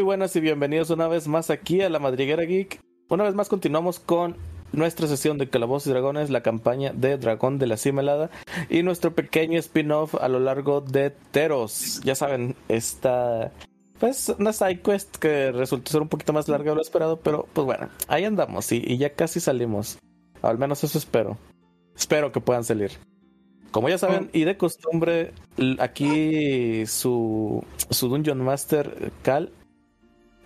Muy 0.00 0.06
buenas 0.06 0.34
y 0.34 0.40
bienvenidos 0.40 0.88
una 0.88 1.08
vez 1.08 1.28
más 1.28 1.50
aquí 1.50 1.82
a 1.82 1.90
la 1.90 1.98
Madriguera 1.98 2.44
Geek. 2.44 2.80
Una 3.10 3.24
vez 3.24 3.34
más 3.34 3.50
continuamos 3.50 4.00
con 4.00 4.34
nuestra 4.72 5.06
sesión 5.06 5.36
de 5.36 5.50
Calabozos 5.50 5.88
y 5.88 5.90
Dragones, 5.90 6.30
la 6.30 6.42
campaña 6.42 6.94
de 6.94 7.18
Dragón 7.18 7.58
de 7.58 7.66
la 7.66 7.76
Cimelada 7.76 8.30
y 8.70 8.82
nuestro 8.82 9.14
pequeño 9.14 9.58
spin-off 9.58 10.14
a 10.14 10.28
lo 10.28 10.40
largo 10.40 10.80
de 10.80 11.10
Teros. 11.10 12.00
Ya 12.02 12.14
saben, 12.14 12.56
esta 12.68 13.52
pues 13.98 14.34
una 14.38 14.54
side 14.54 14.80
quest 14.80 15.16
que 15.18 15.52
resultó 15.52 15.92
ser 15.92 16.00
un 16.00 16.08
poquito 16.08 16.32
más 16.32 16.48
larga 16.48 16.70
de 16.70 16.76
lo 16.76 16.80
esperado, 16.80 17.20
pero 17.20 17.46
pues 17.52 17.66
bueno, 17.66 17.90
ahí 18.08 18.24
andamos 18.24 18.72
y, 18.72 18.96
ya 18.96 19.12
casi 19.12 19.38
salimos. 19.38 19.98
Al 20.40 20.56
menos 20.56 20.82
eso 20.82 20.96
espero. 20.96 21.36
Espero 21.94 22.32
que 22.32 22.40
puedan 22.40 22.64
salir. 22.64 22.92
Como 23.70 23.90
ya 23.90 23.98
saben, 23.98 24.30
y 24.32 24.44
de 24.44 24.56
costumbre, 24.56 25.34
aquí 25.78 26.86
su, 26.86 27.62
su 27.90 28.08
Dungeon 28.08 28.42
Master 28.42 29.12
Cal. 29.22 29.52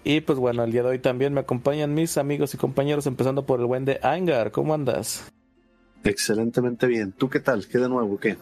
Y 0.05 0.21
pues 0.21 0.39
bueno, 0.39 0.63
el 0.65 0.71
día 0.71 0.83
de 0.83 0.91
hoy 0.91 0.99
también 0.99 1.33
me 1.33 1.41
acompañan 1.41 1.95
mis 1.95 2.19
amigos 2.19 2.53
y 2.55 2.59
compañeros, 2.59 3.07
empezando 3.07 3.47
por 3.47 3.61
el 3.61 3.67
buen 3.67 3.87
de 3.87 3.99
Angar. 4.03 4.53
¿Cómo 4.53 4.75
andas? 4.75 5.33
Excelentemente 6.05 6.87
bien. 6.87 7.13
¿Tú 7.13 7.31
qué 7.31 7.41
tal? 7.41 7.67
¿Qué 7.67 7.79
de 7.79 7.89
nuevo? 7.89 8.19
¿Qué? 8.21 8.37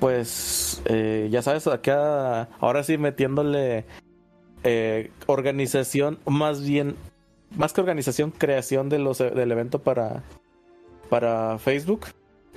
Pues 0.00 0.82
eh, 0.86 1.28
ya 1.30 1.42
sabes, 1.42 1.66
acá 1.66 2.48
ahora 2.60 2.82
sí 2.82 2.96
metiéndole 2.96 3.84
eh, 4.64 5.10
organización, 5.26 6.18
más 6.26 6.62
bien, 6.66 6.96
más 7.54 7.72
que 7.72 7.82
organización, 7.82 8.30
creación 8.30 8.88
de 8.88 8.98
los, 8.98 9.18
del 9.18 9.52
evento 9.52 9.82
para, 9.82 10.22
para 11.10 11.58
Facebook 11.58 12.06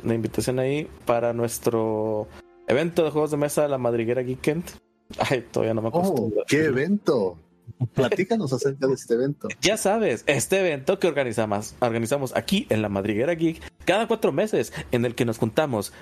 la 0.03 0.13
invitación 0.13 0.59
ahí 0.59 0.89
para 1.05 1.33
nuestro 1.33 2.27
evento 2.67 3.03
de 3.03 3.11
juegos 3.11 3.31
de 3.31 3.37
mesa, 3.37 3.67
la 3.67 3.77
Madriguera 3.77 4.23
Geekend. 4.23 4.63
Ay, 5.17 5.45
todavía 5.51 5.73
no 5.73 5.81
me 5.81 5.87
acuerdo. 5.89 6.13
Oh, 6.13 6.31
¿Qué 6.47 6.65
evento? 6.65 7.37
Platícanos 7.93 8.53
acerca 8.53 8.87
de 8.87 8.93
este 8.93 9.13
evento. 9.15 9.47
Ya 9.61 9.77
sabes, 9.77 10.23
este 10.27 10.59
evento 10.59 10.99
que 10.99 11.07
organizamos, 11.07 11.75
organizamos 11.79 12.35
aquí 12.35 12.67
en 12.69 12.81
la 12.81 12.89
Madriguera 12.89 13.33
Geek 13.33 13.61
cada 13.85 14.07
cuatro 14.07 14.31
meses, 14.31 14.71
en 14.91 15.05
el 15.05 15.15
que 15.15 15.25
nos 15.25 15.37
juntamos 15.37 15.93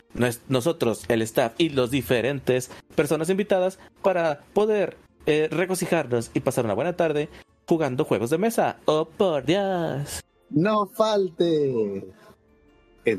nosotros, 0.49 1.05
el 1.07 1.21
staff 1.21 1.53
y 1.57 1.69
los 1.69 1.91
diferentes 1.91 2.69
personas 2.95 3.29
invitadas 3.29 3.79
para 4.01 4.41
poder 4.53 4.97
eh, 5.25 5.47
regocijarnos 5.51 6.31
y 6.33 6.41
pasar 6.41 6.65
una 6.65 6.73
buena 6.73 6.95
tarde 6.95 7.29
jugando 7.67 8.05
juegos 8.05 8.29
de 8.29 8.37
mesa. 8.37 8.77
¡Oh, 8.85 9.05
por 9.05 9.45
Dios! 9.45 10.23
¡No 10.49 10.87
falte! 10.87 12.05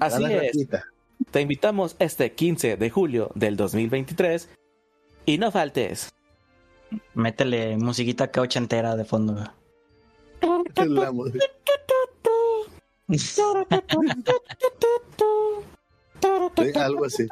Así 0.01 0.25
es. 0.25 0.69
Te 1.31 1.41
invitamos 1.41 1.97
este 1.99 2.33
15 2.33 2.77
de 2.77 2.91
julio 2.91 3.31
del 3.35 3.57
2023 3.57 4.49
y 5.27 5.39
no 5.39 5.51
faltes. 5.51 6.11
Métele 7.15 7.77
musiquita 7.77 8.31
caucha 8.31 8.59
entera 8.59 8.97
de 8.97 9.05
fondo. 9.05 9.35
La 10.77 11.13
Algo 16.85 17.05
así. 17.05 17.27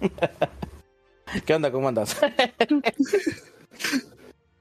¿Qué 1.46 1.54
onda? 1.54 1.70
¿Cómo 1.70 1.88
andas? 1.88 2.16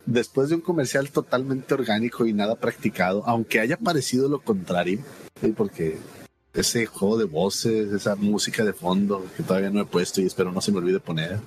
después 0.09 0.49
de 0.49 0.55
un 0.55 0.61
comercial 0.61 1.09
totalmente 1.11 1.73
orgánico 1.73 2.25
y 2.25 2.33
nada 2.33 2.55
practicado, 2.55 3.23
aunque 3.25 3.59
haya 3.59 3.77
parecido 3.77 4.27
lo 4.27 4.39
contrario, 4.41 4.99
porque 5.55 5.97
ese 6.53 6.85
juego 6.87 7.17
de 7.17 7.25
voces, 7.25 7.93
esa 7.93 8.15
música 8.15 8.65
de 8.65 8.73
fondo 8.73 9.25
que 9.37 9.43
todavía 9.43 9.69
no 9.69 9.81
he 9.81 9.85
puesto 9.85 10.19
y 10.19 10.25
espero 10.25 10.51
no 10.51 10.61
se 10.61 10.71
me 10.71 10.79
olvide 10.79 10.99
poner. 10.99 11.39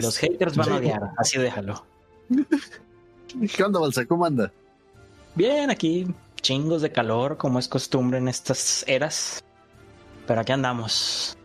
Los 0.00 0.18
haters 0.18 0.56
van 0.56 0.72
a 0.72 0.76
odiar, 0.76 1.10
así 1.16 1.38
déjalo. 1.38 1.84
¿Qué 3.56 3.62
onda, 3.62 3.80
Balsa? 3.80 4.06
¿Cómo 4.06 4.24
anda? 4.24 4.52
Bien, 5.34 5.70
aquí 5.70 6.06
chingos 6.40 6.82
de 6.82 6.90
calor, 6.90 7.36
como 7.36 7.58
es 7.58 7.68
costumbre 7.68 8.18
en 8.18 8.28
estas 8.28 8.84
eras. 8.88 9.42
Pero 10.26 10.40
aquí 10.40 10.52
andamos. 10.52 11.36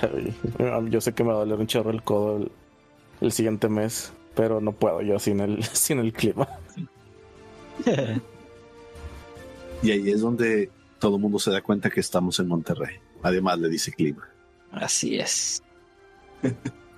Yo 0.90 1.00
sé 1.00 1.12
que 1.12 1.24
me 1.24 1.30
va 1.30 1.36
a 1.36 1.38
doler 1.40 1.58
un 1.58 1.66
chorro 1.66 1.90
el 1.90 2.02
codo 2.02 2.48
el 3.20 3.32
siguiente 3.32 3.68
mes 3.68 4.12
pero 4.34 4.60
no 4.60 4.72
puedo 4.72 5.00
yo 5.02 5.18
sin 5.18 5.40
el, 5.40 5.62
sin 5.72 5.98
el 5.98 6.12
clima. 6.12 6.48
y 9.82 9.90
ahí 9.90 10.10
es 10.10 10.20
donde 10.20 10.70
todo 10.98 11.16
el 11.16 11.22
mundo 11.22 11.38
se 11.38 11.50
da 11.50 11.60
cuenta 11.60 11.90
que 11.90 12.00
estamos 12.00 12.38
en 12.38 12.48
Monterrey. 12.48 12.96
Además 13.22 13.58
le 13.58 13.68
dice 13.68 13.92
clima. 13.92 14.28
Así 14.72 15.16
es. 15.16 15.62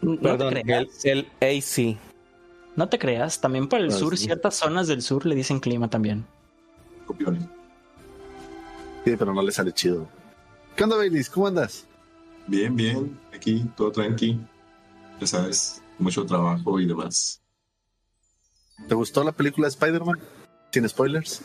Perdón, 0.01 0.57
el, 0.57 1.27
AC. 1.41 1.99
No 2.77 2.89
te 2.89 2.99
creas, 2.99 3.41
también 3.41 3.69
para 3.69 3.85
el 3.85 3.91
ah, 3.91 3.93
sur, 3.93 4.17
ciertas 4.17 4.57
zonas 4.57 4.87
del 4.87 5.03
sur 5.03 5.25
le 5.25 5.35
dicen 5.35 5.61
clima 5.61 5.89
también. 5.89 6.27
Sí, 9.05 9.17
pero 9.17 9.33
no 9.33 9.43
le 9.43 9.53
sale 9.53 9.73
chido. 9.73 10.09
¿Qué 10.77 10.85
onda, 10.85 10.97
Baileys? 10.97 11.31
¿Cómo 11.31 11.47
andas? 11.47 11.87
Bien, 12.47 12.75
bien. 12.77 13.19
Aquí, 13.35 13.65
todo 13.77 13.91
tranqui. 13.91 14.39
Ya 15.21 15.27
sabes, 15.27 15.83
mucho 15.99 16.27
trabajo 16.27 16.79
y 16.79 16.87
demás. 16.87 17.41
¿Te 18.89 18.95
gustó 18.95 19.25
la 19.25 19.33
película 19.33 19.67
de 19.67 19.71
Spider-Man? 19.71 20.19
¿Sin 20.71 20.89
spoilers? 20.89 21.43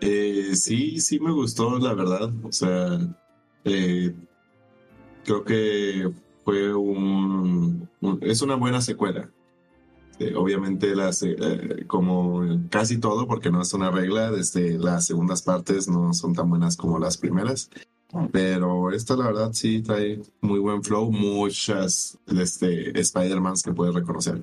Eh, 0.00 0.50
sí, 0.54 1.00
sí 1.00 1.20
me 1.20 1.32
gustó, 1.32 1.78
la 1.78 1.92
verdad. 1.92 2.30
O 2.42 2.52
sea, 2.52 2.98
eh, 3.64 4.14
creo 5.24 5.44
que 5.44 6.10
fue 6.48 6.74
un, 6.74 7.90
es 8.22 8.40
una 8.40 8.54
buena 8.54 8.80
secuela. 8.80 9.30
Eh, 10.18 10.32
obviamente, 10.34 10.96
las, 10.96 11.22
como 11.86 12.42
casi 12.70 12.96
todo, 12.96 13.26
porque 13.26 13.50
no 13.50 13.60
es 13.60 13.74
una 13.74 13.90
regla, 13.90 14.30
desde 14.30 14.78
las 14.78 15.04
segundas 15.04 15.42
partes 15.42 15.88
no 15.88 16.14
son 16.14 16.32
tan 16.32 16.48
buenas 16.48 16.74
como 16.74 16.98
las 16.98 17.18
primeras. 17.18 17.68
Pero 18.32 18.90
esta, 18.92 19.14
la 19.14 19.26
verdad, 19.26 19.52
sí 19.52 19.82
trae 19.82 20.22
muy 20.40 20.58
buen 20.58 20.82
flow, 20.82 21.12
muchas 21.12 22.18
este, 22.26 22.98
Spider-Mans 22.98 23.62
que 23.62 23.74
puedes 23.74 23.94
reconocer. 23.94 24.42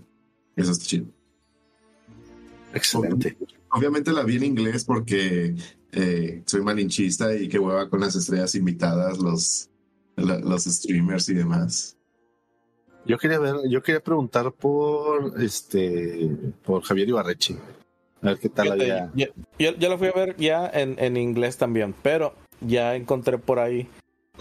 Eso 0.55 0.73
está 0.73 0.85
chido. 0.85 1.07
Excelente. 2.75 3.35
Obviamente 3.71 4.13
la 4.13 4.21
vi 4.21 4.35
en 4.35 4.43
inglés 4.43 4.85
porque 4.85 5.55
eh, 5.91 6.43
soy 6.45 6.61
malinchista 6.61 7.35
y 7.35 7.47
que 7.47 7.57
hueva 7.57 7.89
con 7.89 8.01
las 8.01 8.15
estrellas 8.15 8.53
invitadas, 8.53 9.17
los, 9.17 9.71
los 10.17 10.65
streamers 10.65 11.29
y 11.29 11.33
demás. 11.33 11.94
Yo 13.05 13.17
quería 13.17 13.39
ver, 13.39 13.55
yo 13.69 13.83
quería 13.83 14.01
preguntar 14.01 14.51
por 14.51 15.41
este, 15.41 16.29
por 16.63 16.83
Javier 16.83 17.09
Ibarrechi. 17.09 17.55
A 18.21 18.27
ver 18.29 18.39
qué 18.39 18.49
tal 18.49 18.71
había. 18.71 19.11
Yo, 19.13 19.27
yo, 19.57 19.89
lo 19.89 19.97
fui 19.97 20.07
a 20.07 20.11
ver 20.11 20.35
ya 20.37 20.67
en, 20.67 20.95
en 20.97 21.15
inglés 21.15 21.57
también, 21.57 21.93
pero 22.01 22.33
ya 22.61 22.95
encontré 22.95 23.37
por 23.37 23.59
ahí, 23.59 23.87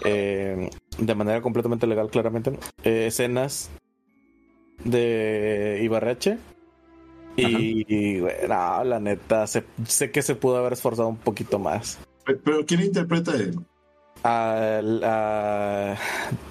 eh, 0.03 0.69
de 0.97 1.15
manera 1.15 1.41
completamente 1.41 1.85
legal, 1.85 2.09
claramente, 2.09 2.57
eh, 2.83 3.07
escenas 3.07 3.69
de 4.83 5.79
Ibarreche. 5.83 6.37
Y, 7.37 8.21
bueno, 8.21 8.83
la 8.85 8.99
neta, 8.99 9.45
sé, 9.45 9.65
que 10.11 10.21
se 10.21 10.35
pudo 10.35 10.57
haber 10.57 10.73
esforzado 10.73 11.09
un 11.09 11.17
poquito 11.17 11.59
más. 11.59 11.99
¿Pero 12.25 12.65
quién 12.65 12.81
interpreta 12.81 13.35
él? 13.35 13.59
Al, 14.27 15.03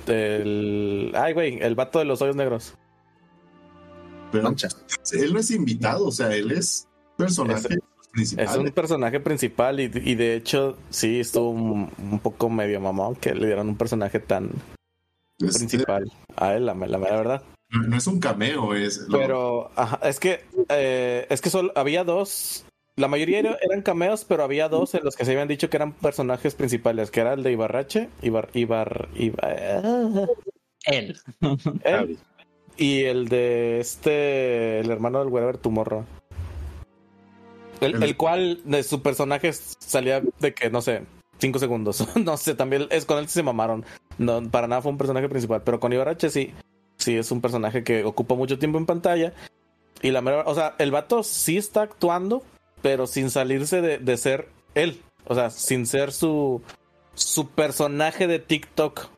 el, 0.06 1.12
ay, 1.16 1.32
güey, 1.32 1.58
el 1.60 1.74
vato 1.74 1.98
de 1.98 2.04
los 2.04 2.22
hoyos 2.22 2.36
negros. 2.36 2.74
Pero, 4.30 4.54
él 5.12 5.32
no 5.32 5.40
es 5.40 5.50
invitado, 5.50 6.06
o 6.06 6.12
sea, 6.12 6.32
él 6.36 6.52
es 6.52 6.86
personaje. 7.16 7.78
Es 8.16 8.56
un 8.56 8.70
personaje 8.70 9.18
principal 9.18 9.80
y, 9.80 9.88
de 9.88 10.36
hecho 10.36 10.76
sí 10.90 11.18
estuvo 11.18 11.50
un, 11.50 12.20
poco 12.22 12.48
medio 12.48 12.80
mamón 12.80 13.16
que 13.16 13.34
le 13.34 13.46
dieran 13.46 13.68
un 13.68 13.76
personaje 13.76 14.20
tan 14.20 14.50
principal 15.38 16.04
a 16.36 16.54
él, 16.54 16.66
la, 16.66 16.74
la, 16.74 16.98
verdad. 16.98 17.42
No 17.70 17.96
es 17.96 18.06
un 18.06 18.20
cameo, 18.20 18.72
es. 18.72 19.04
Pero 19.10 19.72
es 20.00 20.20
que 20.20 20.44
eh, 20.68 21.26
es 21.28 21.40
que 21.40 21.50
solo 21.50 21.72
había 21.74 22.04
dos. 22.04 22.64
La 22.96 23.08
mayoría 23.08 23.40
eran 23.40 23.82
cameos, 23.82 24.24
pero 24.24 24.44
había 24.44 24.68
dos 24.68 24.94
en 24.94 25.04
los 25.04 25.16
que 25.16 25.24
se 25.24 25.32
habían 25.32 25.48
dicho 25.48 25.68
que 25.68 25.76
eran 25.76 25.92
personajes 25.92 26.54
principales, 26.54 27.10
que 27.10 27.20
era 27.20 27.32
el 27.32 27.42
de 27.42 27.52
Ibarrache, 27.52 28.08
Ibar, 28.22 28.50
Ibar, 28.54 29.08
Ibar 29.16 30.28
él. 30.86 31.18
él. 31.84 32.18
Y 32.76 33.04
el 33.04 33.28
de 33.28 33.80
este, 33.80 34.80
el 34.80 34.90
hermano 34.90 35.20
del 35.20 35.28
Weber 35.28 35.58
Tumorro. 35.58 36.04
El, 37.80 38.16
cual 38.16 38.60
de 38.64 38.82
su 38.82 39.02
personaje 39.02 39.52
salía 39.52 40.22
de 40.40 40.54
que, 40.54 40.70
no 40.70 40.80
sé, 40.80 41.02
cinco 41.38 41.58
segundos. 41.58 42.06
no 42.16 42.36
sé, 42.36 42.54
también 42.54 42.86
es 42.90 43.04
con 43.04 43.18
él 43.18 43.28
se 43.28 43.42
mamaron. 43.42 43.84
No, 44.18 44.42
para 44.50 44.68
nada 44.68 44.82
fue 44.82 44.92
un 44.92 44.98
personaje 44.98 45.28
principal. 45.28 45.62
Pero 45.62 45.80
con 45.80 45.92
Ibarrache 45.92 46.30
sí. 46.30 46.52
Sí, 46.96 47.16
es 47.16 47.30
un 47.30 47.40
personaje 47.40 47.82
que 47.84 48.04
ocupa 48.04 48.34
mucho 48.34 48.58
tiempo 48.58 48.78
en 48.78 48.86
pantalla. 48.86 49.32
Y 50.00 50.10
la 50.10 50.22
mera, 50.22 50.44
o 50.46 50.54
sea, 50.54 50.74
el 50.78 50.90
vato 50.90 51.22
sí 51.22 51.56
está 51.56 51.82
actuando, 51.82 52.42
pero 52.84 53.06
sin 53.06 53.30
salirse 53.30 53.80
de, 53.80 54.16
ser 54.18 54.46
él. 54.74 55.00
O 55.24 55.34
sea, 55.34 55.48
sin 55.48 55.86
ser 55.86 56.12
su, 56.12 56.60
su 57.14 57.48
personaje 57.48 58.26
de 58.26 58.38
TikTok. 58.40 59.08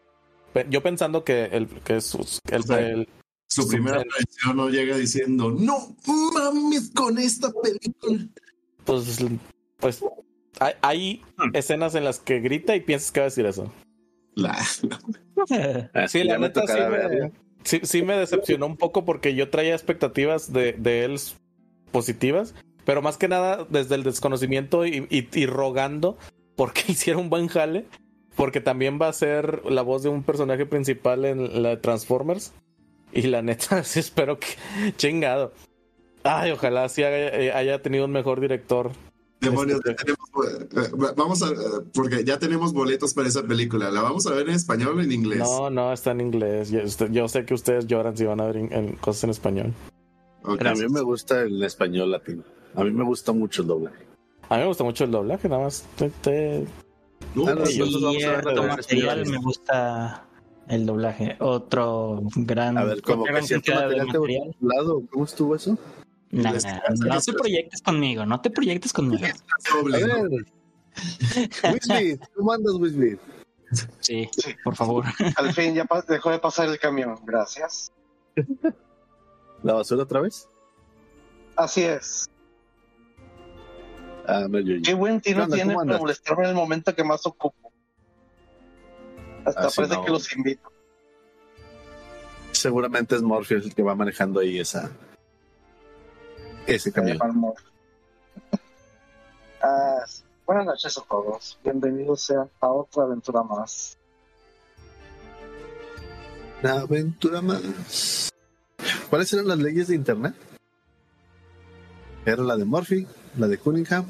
Yo 0.70 0.84
pensando 0.84 1.24
que 1.24 1.46
el, 1.46 1.66
que 1.66 1.96
es 1.96 2.14
el, 2.48 3.08
Su 3.48 3.62
Su 3.62 3.68
primera 3.68 3.98
primer- 3.98 4.06
aparición 4.14 4.56
no 4.56 4.68
llega 4.68 4.96
diciendo, 4.96 5.50
no 5.50 5.96
mames 6.32 6.92
con 6.94 7.18
esta 7.18 7.50
película. 7.60 8.24
Pues, 8.84 9.18
pues 9.78 10.00
hay, 10.60 10.74
hay 10.82 11.22
escenas 11.52 11.96
en 11.96 12.04
las 12.04 12.20
que 12.20 12.38
grita 12.38 12.76
y 12.76 12.80
piensas 12.82 13.10
que 13.10 13.18
va 13.18 13.24
a 13.26 13.30
decir 13.30 13.46
eso. 13.46 13.72
La- 14.36 14.64
Sí, 16.08 16.22
la 16.22 16.38
neta 16.38 16.62
sí 16.68 16.78
me, 16.88 17.32
sí, 17.64 17.80
sí 17.82 18.02
me 18.02 18.16
decepcionó 18.16 18.66
un 18.66 18.76
poco 18.76 19.04
porque 19.04 19.34
yo 19.34 19.50
traía 19.50 19.74
expectativas 19.74 20.52
de, 20.52 20.72
de 20.74 21.04
él 21.04 21.18
positivas, 21.90 22.54
pero 22.86 23.02
más 23.02 23.18
que 23.18 23.28
nada 23.28 23.66
desde 23.68 23.96
el 23.96 24.02
desconocimiento 24.04 24.86
y, 24.86 25.06
y- 25.10 25.28
y 25.34 25.44
rogando 25.44 26.16
porque 26.56 26.82
hiciera 26.88 27.18
un 27.18 27.28
buen 27.28 27.48
jale, 27.48 27.84
porque 28.36 28.62
también 28.62 28.98
va 29.00 29.08
a 29.08 29.12
ser 29.12 29.62
la 29.70 29.82
voz 29.82 30.02
de 30.02 30.08
un 30.08 30.22
personaje 30.22 30.64
principal 30.64 31.26
en 31.26 31.62
la 31.62 31.68
de 31.70 31.76
Transformers. 31.76 32.54
Y 33.12 33.22
la 33.22 33.42
neta, 33.42 33.84
sí 33.84 34.00
espero 34.00 34.38
que 34.38 34.46
chingado. 34.96 35.52
Ay, 36.22 36.50
ojalá 36.52 36.88
sí 36.88 37.02
haya, 37.02 37.28
eh, 37.38 37.52
haya 37.52 37.82
tenido 37.82 38.06
un 38.06 38.12
mejor 38.12 38.40
director. 38.40 38.90
Demonios, 39.40 39.80
Este- 39.84 39.90
ya 39.90 39.96
tenemos, 39.96 40.90
eh, 40.98 41.12
vamos 41.16 41.42
a, 41.42 41.50
porque 41.94 42.24
ya 42.24 42.38
tenemos 42.38 42.72
boletos 42.72 43.14
para 43.14 43.28
esa 43.28 43.42
película. 43.42 43.90
¿La 43.90 44.00
vamos 44.02 44.26
a 44.26 44.30
ver 44.32 44.48
en 44.48 44.54
español 44.54 44.98
o 44.98 45.02
en 45.02 45.12
inglés? 45.12 45.38
No, 45.40 45.70
no, 45.70 45.92
está 45.92 46.12
en 46.12 46.20
inglés. 46.22 46.70
Yo, 46.70 46.80
yo 47.08 47.28
sé 47.28 47.44
que 47.44 47.54
ustedes 47.54 47.86
lloran 47.86 48.16
si 48.16 48.24
van 48.24 48.40
a 48.40 48.46
ver 48.46 48.56
en- 48.56 48.72
en 48.72 48.92
cosas 48.96 49.24
en 49.24 49.30
español. 49.30 49.72
Ok. 50.42 50.62
A 50.66 50.72
mí 50.74 50.86
me 50.90 51.00
gusta 51.02 51.42
el 51.42 51.62
español 51.62 52.10
latino. 52.10 52.42
A 52.76 52.84
mí 52.84 52.90
me 52.90 53.04
gusta 53.04 53.32
mucho 53.32 53.62
el 53.62 53.68
doblaje. 53.68 54.06
A 54.48 54.54
mí 54.56 54.60
me 54.60 54.66
gusta 54.68 54.84
mucho 54.84 55.04
el 55.04 55.10
doblaje, 55.10 55.48
nada 55.48 55.62
más. 55.64 55.84
te- 55.96 56.10
te- 56.10 56.66
no, 57.34 57.66
sí. 57.66 57.78
nosotros 57.78 58.02
vamos 58.02 58.24
a 58.24 58.28
ver 58.30 58.44
la 58.44 58.52
Cierto 58.52 58.62
de 58.62 58.68
material 58.68 59.26
me 59.26 59.38
gusta 59.38 60.24
el 60.68 60.86
doblaje. 60.86 61.36
Otro 61.40 62.20
gran, 62.36 62.78
A 62.78 62.84
ver, 62.84 63.02
como 63.02 63.24
que 63.24 63.42
cierto 63.42 63.72
material 63.74 64.06
te 64.12 64.18
material. 64.18 64.56
lado, 64.60 65.02
¿cómo 65.10 65.24
estuvo 65.24 65.54
eso? 65.56 65.78
Nah, 66.30 66.52
Les- 66.52 66.64
no 66.98 67.20
te 67.20 67.32
proyectes 67.32 67.82
conmigo, 67.82 68.26
no 68.26 68.40
te 68.40 68.50
proyectes 68.50 68.92
conmigo. 68.92 69.24
A 69.72 69.76
Doble, 69.76 70.00
¿no? 70.06 70.22
ver. 70.30 70.46
Wisby, 71.72 72.18
¿cómo 72.34 72.52
andas, 72.52 72.74
Wisby? 72.74 73.18
Sí, 74.00 74.28
por 74.64 74.76
favor. 74.76 75.04
Al 75.36 75.52
fin 75.52 75.74
ya 75.74 75.86
dejó 76.08 76.30
de 76.30 76.38
pasar 76.38 76.68
el 76.68 76.78
camión. 76.78 77.16
Gracias. 77.24 77.92
¿La 79.62 79.74
basura 79.74 80.04
otra 80.04 80.20
vez? 80.20 80.48
Así 81.56 81.82
es. 81.82 82.28
Ah, 84.26 84.46
no, 84.48 84.58
yo, 84.58 84.74
yo. 84.74 84.82
Qué 84.82 84.94
buen 84.94 85.20
¿Qué 85.20 85.30
tino 85.30 85.44
onda? 85.44 85.54
tiene 85.56 85.74
¿Cómo 85.74 85.86
para 85.86 85.98
molestarme 85.98 86.44
en 86.44 86.50
el 86.50 86.56
momento 86.56 86.94
que 86.94 87.04
más 87.04 87.24
ocupo. 87.26 87.72
Hasta 89.44 89.66
Así 89.66 89.76
parece 89.76 89.94
no. 89.94 90.04
que 90.04 90.10
los 90.10 90.36
invito. 90.36 90.72
Seguramente 92.52 93.14
es 93.14 93.22
Morpheus 93.22 93.66
el 93.66 93.74
que 93.74 93.82
va 93.82 93.94
manejando 93.94 94.40
ahí 94.40 94.58
esa. 94.58 94.90
Ese 96.66 96.92
camión. 96.92 97.18
Palmor. 97.18 97.54
Ah, 99.62 100.04
buenas 100.46 100.66
noches 100.66 100.96
a 100.98 101.02
todos. 101.08 101.58
Bienvenidos 101.64 102.20
sean 102.20 102.48
a 102.60 102.68
otra 102.68 103.02
aventura 103.04 103.42
más. 103.42 103.98
Una 106.62 106.80
aventura 106.82 107.40
más. 107.42 108.30
¿Cuáles 109.10 109.32
eran 109.32 109.48
las 109.48 109.58
leyes 109.58 109.88
de 109.88 109.96
Internet? 109.96 110.34
Era 112.26 112.42
la 112.42 112.56
de 112.56 112.64
Murphy, 112.64 113.06
la 113.38 113.46
de 113.48 113.56
Cunningham. 113.58 114.04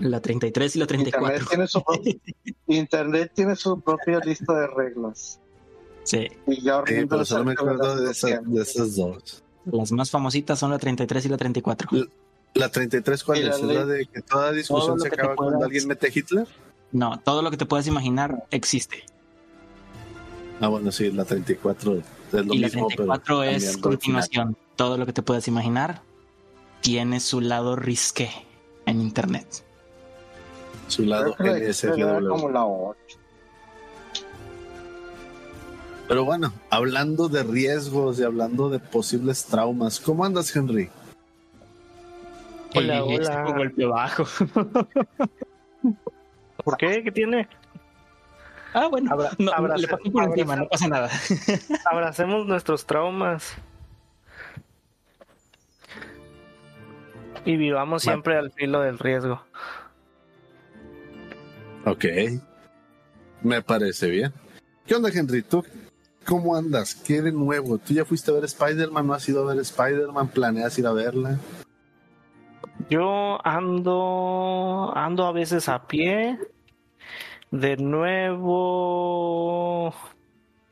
La 0.00 0.20
33 0.20 0.76
y 0.76 0.78
la 0.78 0.84
Internet 0.84 1.12
34. 1.12 1.46
tiene, 1.48 1.66
su 1.68 1.82
pro- 1.82 2.00
Internet 2.68 3.32
tiene 3.34 3.56
su 3.56 3.80
propia 3.80 4.18
lista 4.20 4.52
de 4.54 4.66
reglas. 4.68 5.38
Sí, 6.04 6.28
Y 6.46 6.62
ya 6.62 6.82
Sí, 6.86 7.06
pero 7.08 7.24
solo 7.24 7.44
me 7.44 7.52
acuerdo 7.52 7.96
de, 7.96 8.10
esas 8.10 8.30
esas- 8.30 8.44
de 8.52 8.62
esas 8.62 8.96
dos. 8.96 9.42
las 9.66 9.92
más 9.92 10.10
famositas 10.10 10.58
son 10.58 10.70
la 10.70 10.78
33 10.78 11.26
y 11.26 11.28
la 11.28 11.36
34. 11.36 11.90
La 12.54 12.68
33, 12.68 13.22
¿cuál 13.24 13.38
Y 13.38 13.42
la 13.44 13.50
es? 13.50 13.56
¿Es 13.56 13.62
la 13.62 13.84
de 13.86 14.06
que 14.06 14.22
toda 14.22 14.52
discusión 14.52 14.98
se 15.00 15.08
acaba 15.08 15.36
cuando 15.36 15.58
puedas- 15.58 15.66
alguien 15.66 15.86
mete 15.88 16.06
a 16.06 16.10
Hitler? 16.12 16.46
No, 16.90 17.18
todo 17.20 17.42
lo 17.42 17.50
que 17.50 17.56
te 17.56 17.66
puedas 17.66 17.86
imaginar 17.86 18.44
existe. 18.50 19.04
Ah, 20.60 20.68
bueno, 20.68 20.90
sí, 20.92 21.10
la 21.12 21.24
34 21.24 21.96
es 21.98 22.04
lo 22.32 22.54
y 22.54 22.58
la 22.58 22.66
mismo, 22.68 22.86
pero 22.88 23.04
34 23.06 23.42
es 23.44 23.50
cambiando 23.52 23.76
el 23.76 23.82
continuación. 23.82 24.56
Todo 24.76 24.96
lo 24.98 25.06
que 25.06 25.12
te 25.12 25.22
puedas 25.22 25.46
imaginar 25.48 26.02
tiene 26.82 27.20
su 27.20 27.40
lado 27.40 27.76
risque 27.76 28.30
en 28.84 29.00
internet. 29.00 29.46
Su 30.88 31.04
lado 31.06 31.34
NSFW. 31.38 32.28
como 32.28 32.50
la 32.50 32.66
8. 32.66 32.98
Pero 36.08 36.24
bueno, 36.24 36.52
hablando 36.68 37.28
de 37.28 37.42
riesgos 37.44 38.18
y 38.18 38.24
hablando 38.24 38.68
de 38.68 38.78
posibles 38.80 39.44
traumas, 39.46 39.98
¿cómo 40.00 40.24
andas, 40.24 40.54
Henry? 40.54 40.90
Hola, 42.74 42.98
Eh, 42.98 43.00
hola. 43.00 43.14
este 43.22 43.52
golpe 43.52 43.84
bajo. 43.86 44.24
¿Por 46.64 46.76
qué? 46.76 47.02
¿Qué 47.02 47.10
tiene? 47.12 47.48
Ah, 48.74 48.88
bueno, 48.88 49.10
Abra- 49.12 49.30
no, 49.38 49.52
le 49.76 49.86
pasé 49.88 50.10
por 50.10 50.24
encima, 50.24 50.56
no 50.56 50.66
pasa 50.68 50.88
nada. 50.88 51.10
Abracemos 51.90 52.46
nuestros 52.46 52.84
traumas. 52.86 53.54
Y 57.44 57.56
vivamos 57.56 58.02
siempre 58.02 58.36
al 58.36 58.52
filo 58.52 58.80
del 58.80 58.98
riesgo. 58.98 59.42
Ok. 61.84 62.04
Me 63.42 63.60
parece 63.62 64.08
bien. 64.08 64.32
¿Qué 64.86 64.94
onda, 64.94 65.10
Henry? 65.12 65.42
¿Tú 65.42 65.64
cómo 66.24 66.54
andas? 66.54 66.94
¿Qué 66.94 67.20
de 67.20 67.32
nuevo? 67.32 67.78
¿Tú 67.78 67.94
ya 67.94 68.04
fuiste 68.04 68.30
a 68.30 68.34
ver 68.34 68.44
Spider-Man? 68.44 69.06
¿No 69.06 69.14
has 69.14 69.28
ido 69.28 69.42
a 69.42 69.52
ver 69.52 69.60
Spider-Man? 69.62 70.28
¿Planeas 70.28 70.78
ir 70.78 70.86
a 70.86 70.92
verla? 70.92 71.38
Yo 72.88 73.44
ando, 73.44 74.92
ando 74.94 75.26
a 75.26 75.32
veces 75.32 75.68
a 75.68 75.86
pie. 75.86 76.38
De 77.50 77.76
nuevo, 77.76 78.52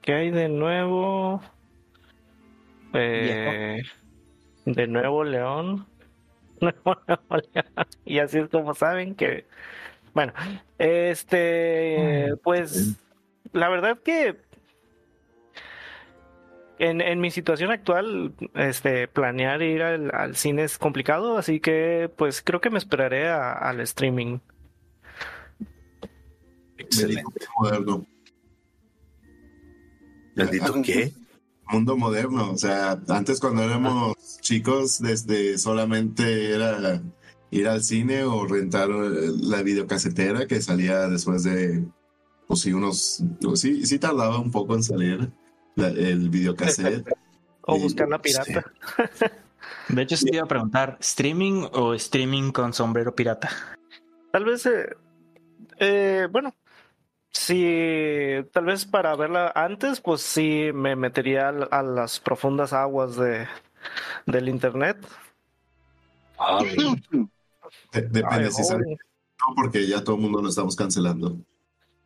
¿qué 0.01 0.15
hay 0.15 0.31
de 0.31 0.49
nuevo? 0.49 1.43
Eh, 2.95 3.83
de 4.65 4.87
nuevo 4.87 5.25
León. 5.25 5.90
Y 8.05 8.19
así 8.19 8.39
es 8.39 8.49
como 8.49 8.75
saben 8.75 9.15
que, 9.15 9.45
bueno, 10.15 10.33
este, 10.79 12.35
pues, 12.43 12.97
la 13.53 13.69
verdad 13.69 13.99
que 14.03 14.37
en, 16.79 17.01
en 17.01 17.21
mi 17.21 17.31
situación 17.31 17.71
actual, 17.71 18.33
este, 18.55 19.07
planear 19.07 19.63
ir 19.63 19.83
al, 19.83 20.15
al 20.15 20.35
cine 20.37 20.65
es 20.65 20.79
complicado, 20.79 21.37
así 21.37 21.61
que 21.61 22.11
pues 22.17 22.43
creo 22.43 22.61
que 22.61 22.71
me 22.71 22.79
esperaré 22.79 23.29
a- 23.29 23.53
al 23.53 23.81
streaming. 23.81 24.39
Excelente. 26.79 27.47
Moderno. 27.59 28.07
¿Bendito 30.35 30.73
qué? 30.83 31.13
Mundo 31.71 31.97
moderno. 31.97 32.51
O 32.53 32.57
sea, 32.59 33.01
antes 33.09 33.41
cuando 33.41 33.63
éramos 33.63 34.15
chicos, 34.41 35.01
desde 35.01 35.59
solamente 35.59 36.55
era 36.55 37.01
ir 37.51 37.69
al 37.69 37.83
cine 37.83 38.25
o 38.25 38.47
rentar 38.47 38.89
eh, 38.91 39.31
la 39.41 39.63
videocasetera 39.63 40.47
que 40.47 40.61
salía 40.63 41.09
después 41.09 41.43
de, 41.45 41.85
pues 42.47 42.61
sí, 42.61 42.73
unos, 42.73 43.23
sí, 43.55 43.87
sí 43.87 43.99
tardaba 43.99 44.39
un 44.39 44.51
poco 44.51 44.75
en 44.75 44.83
salir 44.83 45.31
la- 45.77 45.89
el 45.89 46.29
videocassette. 46.31 47.07
O 47.63 47.79
buscar 47.79 48.09
la 48.09 48.21
pirata. 48.21 48.65
De 49.89 50.03
hecho, 50.03 50.17
sí 50.17 50.25
te 50.25 50.37
iba 50.37 50.45
a 50.45 50.49
preguntar, 50.49 50.97
¿streaming 50.99 51.67
o 51.73 51.93
streaming 51.95 52.51
con 52.53 52.73
sombrero 52.73 53.15
pirata? 53.15 53.51
Tal 54.33 54.45
vez, 54.45 54.65
eh, 54.67 54.89
eh, 55.79 56.27
bueno, 56.33 56.55
si 57.33 58.45
tal 58.53 58.65
vez 58.67 58.87
para 58.87 59.17
verla 59.17 59.53
antes, 59.55 60.01
pues 60.01 60.21
sí 60.23 60.71
me 60.75 60.97
metería 60.97 61.49
a, 61.49 61.51
a 61.81 61.83
las 61.83 62.21
profundas 62.21 62.73
aguas 62.73 63.17
de, 63.17 63.47
del 64.27 64.49
internet. 64.51 64.99
Ah. 66.39 66.63
De- 67.93 68.03
depende 68.09 68.49
Ay, 68.49 68.51
si 68.53 68.65
sale 68.65 68.85
no, 69.41 69.55
porque 69.57 69.87
ya 69.87 70.03
todo 70.05 70.17
el 70.17 70.23
mundo 70.23 70.43
lo 70.43 70.49
estamos 70.49 70.77
cancelando. 70.77 71.39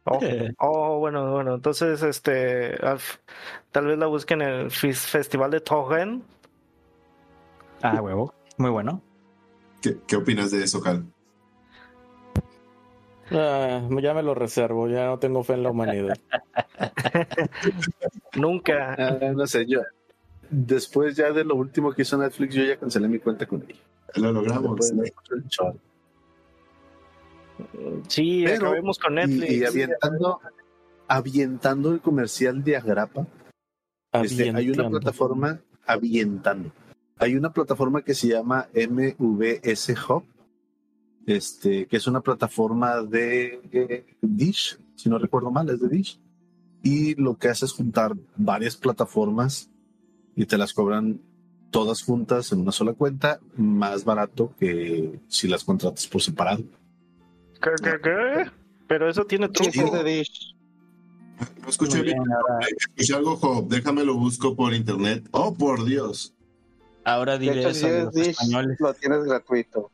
Oh, 0.06 0.20
Eh, 0.20 0.52
oh, 0.58 0.98
bueno, 0.98 1.32
bueno, 1.32 1.54
entonces 1.54 2.02
este 2.02 2.76
tal 3.72 3.86
vez 3.86 3.98
la 3.98 4.06
busquen 4.06 4.42
en 4.42 4.48
el 4.50 4.70
Festival 4.70 5.50
de 5.50 5.60
Torren. 5.60 6.24
ah, 7.82 8.00
huevo. 8.02 8.34
Muy 8.58 8.70
bueno. 8.70 9.02
¿Qué, 9.80 10.00
qué 10.06 10.16
opinas 10.16 10.50
de 10.50 10.64
eso, 10.64 10.80
Cal? 10.80 11.13
Ah, 13.30 13.88
ya 14.02 14.14
me 14.14 14.22
lo 14.22 14.34
reservo, 14.34 14.88
ya 14.88 15.06
no 15.06 15.18
tengo 15.18 15.42
fe 15.44 15.54
en 15.54 15.62
la 15.62 15.70
humanidad. 15.70 16.16
Nunca. 18.34 18.94
Ah, 18.98 19.32
no 19.34 19.46
sé, 19.46 19.66
yo. 19.66 19.80
Después 20.50 21.16
ya 21.16 21.32
de 21.32 21.44
lo 21.44 21.54
último 21.56 21.92
que 21.92 22.02
hizo 22.02 22.18
Netflix, 22.18 22.54
yo 22.54 22.64
ya 22.64 22.76
cancelé 22.76 23.08
mi 23.08 23.18
cuenta 23.18 23.46
con 23.46 23.62
ella. 23.66 23.80
Lo 24.16 24.30
logramos. 24.32 24.92
Sí, 28.08 28.42
Pero- 28.44 28.66
acabemos 28.66 28.98
con 28.98 29.14
Netflix. 29.14 29.50
Y, 29.50 29.58
y 29.60 29.64
avientando, 29.64 30.40
avientando 31.08 31.92
el 31.92 32.00
comercial 32.00 32.62
de 32.62 32.76
Agrapa, 32.76 33.26
Este, 34.12 34.50
hay 34.50 34.70
una 34.70 34.88
plataforma 34.90 35.60
avientando. 35.86 36.70
Hay 37.18 37.36
una 37.36 37.52
plataforma 37.52 38.02
que 38.02 38.14
se 38.14 38.28
llama 38.28 38.68
MVS 38.74 39.94
Hub, 40.08 40.24
este, 41.26 41.86
que 41.86 41.96
es 41.96 42.06
una 42.06 42.20
plataforma 42.20 43.02
de 43.02 43.60
eh, 43.72 44.06
Dish, 44.20 44.78
si 44.94 45.08
no 45.08 45.18
recuerdo 45.18 45.50
mal, 45.50 45.68
es 45.70 45.80
de 45.80 45.88
Dish. 45.88 46.20
Y 46.82 47.14
lo 47.14 47.36
que 47.38 47.48
hace 47.48 47.64
es 47.64 47.72
juntar 47.72 48.14
varias 48.36 48.76
plataformas 48.76 49.70
y 50.36 50.46
te 50.46 50.58
las 50.58 50.74
cobran 50.74 51.20
todas 51.70 52.02
juntas 52.02 52.52
en 52.52 52.60
una 52.60 52.72
sola 52.72 52.92
cuenta, 52.92 53.40
más 53.56 54.04
barato 54.04 54.54
que 54.58 55.18
si 55.28 55.48
las 55.48 55.64
contratas 55.64 56.06
por 56.06 56.22
separado. 56.22 56.62
¿Qué, 57.60 57.70
qué, 57.82 57.92
qué? 58.02 58.50
Pero 58.86 59.08
eso 59.08 59.24
tiene 59.24 59.48
truco. 59.48 59.72
sí, 59.72 59.80
de 59.90 60.04
Dish. 60.04 60.54
No 61.62 61.68
escuché 61.68 62.02
bien. 62.02 62.22
Escuché 62.76 63.14
algo, 63.14 63.36
Job. 63.36 63.66
Déjame 63.68 64.04
lo 64.04 64.14
busco 64.16 64.54
por 64.54 64.72
internet. 64.74 65.26
Oh, 65.32 65.54
por 65.54 65.84
Dios. 65.84 66.34
ahora 67.04 67.38
diré 67.38 67.60
hecho, 67.60 67.70
eso 67.70 67.86
si 67.86 67.92
de 67.92 67.98
es 67.98 68.04
los 68.04 68.14
Dish, 68.14 68.28
españoles. 68.28 68.76
lo 68.78 68.94
tienes 68.94 69.24
gratuito. 69.24 69.90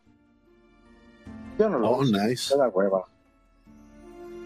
Yo 1.61 1.69
no 1.69 1.79
lo 1.79 1.91
Oh, 1.91 1.99
uso, 2.01 2.13
nice. 2.17 2.57
da 2.57 2.69
hueva. 2.69 3.05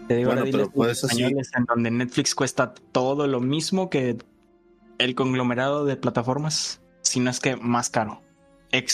Te 0.09 0.17
digo, 0.17 0.27
Bueno, 0.31 0.41
ahora 0.41 0.51
pero 0.51 0.63
diles 0.65 0.75
puedes 0.75 1.01
los 1.03 1.11
así- 1.11 1.21
españoles 1.23 1.51
en 1.57 1.63
donde 1.65 1.91
Netflix 1.91 2.35
cuesta 2.35 2.73
todo 2.91 3.25
lo 3.27 3.39
mismo 3.39 3.89
que 3.89 4.17
el 4.97 5.15
conglomerado 5.15 5.85
de 5.85 5.95
plataformas, 5.95 6.81
si 7.03 7.21
no 7.21 7.29
es 7.31 7.39
que 7.39 7.55
más 7.55 7.89
caro. 7.89 8.21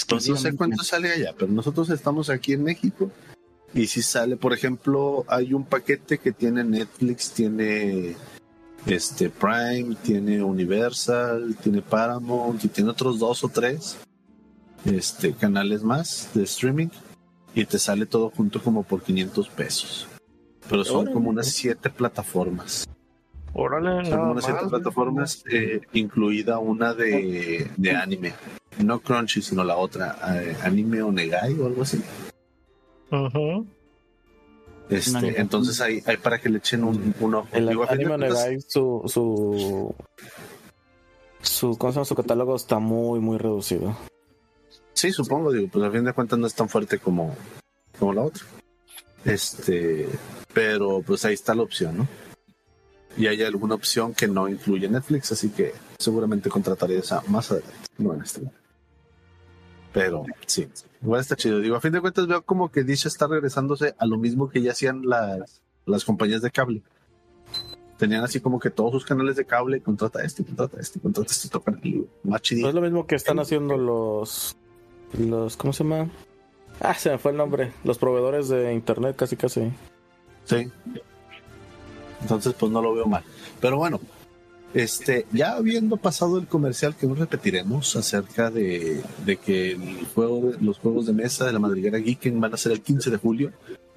Pues 0.07 0.29
no 0.29 0.35
sé 0.37 0.55
cuánto 0.55 0.83
sale 0.83 1.11
allá, 1.11 1.33
pero 1.35 1.51
nosotros 1.51 1.89
estamos 1.89 2.29
aquí 2.29 2.53
en 2.53 2.63
México 2.63 3.09
y 3.73 3.87
si 3.87 4.03
sale, 4.03 4.37
por 4.37 4.53
ejemplo, 4.53 5.25
hay 5.27 5.55
un 5.55 5.63
paquete 5.65 6.19
que 6.19 6.31
tiene 6.31 6.63
Netflix, 6.63 7.31
tiene 7.31 8.15
este 8.85 9.31
Prime, 9.31 9.95
tiene 10.03 10.43
Universal, 10.43 11.57
tiene 11.63 11.81
Paramount 11.81 12.63
y 12.63 12.67
tiene 12.67 12.91
otros 12.91 13.17
dos 13.17 13.43
o 13.43 13.49
tres 13.49 13.97
este 14.85 15.33
canales 15.33 15.81
más 15.81 16.29
de 16.35 16.43
streaming 16.43 16.89
y 17.53 17.65
te 17.65 17.79
sale 17.79 18.05
todo 18.05 18.29
junto 18.29 18.61
como 18.61 18.83
por 18.83 19.01
500 19.03 19.49
pesos. 19.49 20.07
Pero 20.69 20.83
son 20.85 20.97
Órale. 21.01 21.13
como 21.13 21.29
unas 21.29 21.47
siete 21.47 21.89
plataformas. 21.89 22.87
Órale, 23.53 24.09
Son 24.09 24.19
unas 24.29 24.45
siete 24.45 24.61
más. 24.61 24.69
plataformas, 24.69 25.43
eh, 25.51 25.81
incluida 25.91 26.59
una 26.59 26.93
de, 26.93 27.69
de 27.75 27.91
anime. 27.91 28.33
No 28.81 29.01
Crunchy, 29.01 29.41
sino 29.41 29.63
la 29.65 29.75
otra, 29.75 30.17
eh, 30.41 30.55
Anime 30.63 31.01
Onegai 31.01 31.59
o 31.59 31.65
algo 31.65 31.81
así. 31.81 32.01
Este, 34.89 35.39
entonces 35.39 35.79
hay, 35.81 36.01
hay 36.05 36.17
para 36.17 36.39
que 36.39 36.49
le 36.49 36.57
echen 36.59 36.83
un, 36.83 37.13
un 37.19 37.35
ojo. 37.35 37.47
El 37.51 37.67
Digo, 37.69 37.85
Anime 37.89 38.13
Onegai, 38.13 38.59
su, 38.61 39.03
su, 39.07 39.93
su, 41.41 41.77
¿cómo 41.77 41.91
se 41.91 41.95
llama? 41.97 42.05
su 42.05 42.15
catálogo 42.15 42.55
está 42.55 42.79
muy, 42.79 43.19
muy 43.19 43.37
reducido. 43.37 43.95
Sí, 44.93 45.11
supongo, 45.11 45.51
digo, 45.51 45.67
pues 45.71 45.85
a 45.85 45.91
fin 45.91 46.03
de 46.03 46.13
cuentas 46.13 46.37
no 46.37 46.47
es 46.47 46.53
tan 46.53 46.69
fuerte 46.69 46.99
como, 46.99 47.35
como 47.97 48.13
la 48.13 48.21
otra. 48.23 48.43
Este, 49.25 50.07
pero 50.53 51.01
pues 51.01 51.25
ahí 51.25 51.33
está 51.33 51.53
la 51.53 51.63
opción, 51.63 51.97
¿no? 51.97 52.07
Y 53.17 53.27
hay 53.27 53.43
alguna 53.43 53.75
opción 53.75 54.13
que 54.13 54.27
no 54.27 54.47
incluye 54.47 54.87
Netflix, 54.87 55.31
así 55.31 55.49
que 55.49 55.73
seguramente 55.99 56.49
contrataré 56.49 56.97
esa 56.97 57.21
más 57.27 57.51
adelante, 57.51 57.75
no 57.97 58.13
en 58.13 58.21
este. 58.21 58.41
Pero 59.93 60.23
sí, 60.45 60.67
igual 61.01 61.19
está 61.19 61.35
chido. 61.35 61.59
Digo, 61.59 61.75
a 61.75 61.81
fin 61.81 61.91
de 61.91 61.99
cuentas 61.99 62.25
veo 62.25 62.41
como 62.43 62.71
que 62.71 62.83
Dish 62.83 63.05
está 63.07 63.27
regresándose 63.27 63.95
a 63.97 64.05
lo 64.05 64.17
mismo 64.17 64.49
que 64.49 64.61
ya 64.61 64.71
hacían 64.71 65.01
las, 65.05 65.61
las 65.85 66.05
compañías 66.05 66.41
de 66.41 66.51
cable. 66.51 66.81
Tenían 67.97 68.23
así 68.23 68.39
como 68.39 68.59
que 68.59 68.69
todos 68.69 68.93
sus 68.93 69.05
canales 69.05 69.35
de 69.35 69.45
cable, 69.45 69.81
contrata 69.81 70.23
este, 70.23 70.43
contrata 70.43 70.79
este, 70.79 70.99
contrata 70.99 71.31
este, 71.31 71.49
tocan 71.49 71.79
el 71.83 72.07
más 72.23 72.41
chido. 72.41 72.61
No 72.63 72.69
es 72.69 72.75
lo 72.75 72.81
mismo 72.81 73.05
que 73.05 73.15
están 73.15 73.39
haciendo 73.39 73.77
los, 73.77 74.55
los, 75.17 75.57
¿cómo 75.57 75.73
se 75.73 75.83
llama? 75.83 76.09
Ah, 76.79 76.93
se 76.95 77.09
me 77.11 77.17
fue 77.17 77.31
el 77.31 77.37
nombre. 77.37 77.71
Los 77.83 77.97
proveedores 77.97 78.47
de 78.49 78.73
internet, 78.73 79.15
casi, 79.15 79.35
casi. 79.35 79.71
Sí. 80.45 80.67
Entonces, 82.21 82.53
pues 82.57 82.71
no 82.71 82.81
lo 82.81 82.93
veo 82.93 83.05
mal. 83.05 83.23
Pero 83.59 83.77
bueno, 83.77 83.99
este, 84.73 85.25
ya 85.31 85.53
habiendo 85.53 85.97
pasado 85.97 86.37
el 86.37 86.47
comercial 86.47 86.95
que 86.95 87.07
no 87.07 87.15
repetiremos 87.15 87.95
acerca 87.95 88.49
de, 88.49 89.01
de 89.25 89.37
que 89.37 89.71
el 89.71 90.05
juego, 90.13 90.51
de- 90.51 90.57
los 90.63 90.77
juegos 90.79 91.05
de 91.07 91.13
mesa 91.13 91.45
de 91.45 91.53
la 91.53 91.59
madriguera 91.59 91.99
Geeken 91.99 92.39
van 92.39 92.53
a 92.53 92.57
ser 92.57 92.71
el 92.71 92.81
15 92.81 93.09
de 93.11 93.17
julio, 93.17 93.51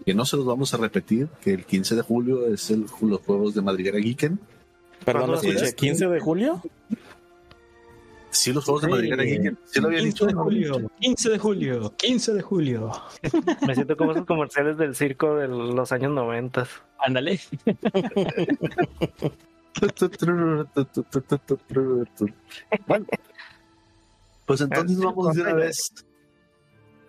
que 0.05 0.15
no 0.15 0.25
se 0.25 0.37
los 0.37 0.45
vamos 0.47 0.75
a 0.75 0.79
repetir, 0.79 1.29
que 1.43 1.53
el 1.55 1.65
15 1.65 1.95
de 1.97 2.03
julio 2.03 2.47
es 2.47 2.71
el, 2.71 2.87
los 3.03 3.21
juegos 3.21 3.55
de 3.55 3.63
madriguera 3.63 3.99
Geeken. 4.01 4.39
Perdón, 5.05 5.31
no 5.33 5.33
¿Cuándo 5.39 5.49
escuché. 5.63 5.67
es? 5.67 5.77
¿15 6.01 6.11
de 6.11 6.21
julio? 6.21 6.63
Sí, 8.35 8.53
los 8.53 8.65
juegos 8.65 8.83
de 8.83 8.89
madriguera 8.89 9.23
Geeken. 9.23 9.59
Sí 9.65 9.81
lo 9.81 9.87
había 9.87 10.01
15 10.01 10.13
dicho. 10.13 10.27
de 10.27 10.35
julio, 10.35 10.91
15 11.01 11.31
de 11.31 11.39
julio, 11.39 11.97
15 11.97 12.35
de 12.35 12.43
julio. 12.43 12.93
Me 13.67 13.75
siento 13.75 13.97
como 13.97 14.11
esos 14.11 14.27
comerciales 14.27 14.77
del 14.77 14.97
circo 14.97 15.37
de 15.37 15.47
los 15.47 15.93
años 15.93 16.11
90. 16.13 16.67
Ándale. 16.99 17.41
Bueno, 22.87 23.07
pues 24.47 24.61
entonces 24.61 24.99
vamos 24.99 25.37
de 25.37 25.43
una 25.43 25.55
vez 25.55 25.93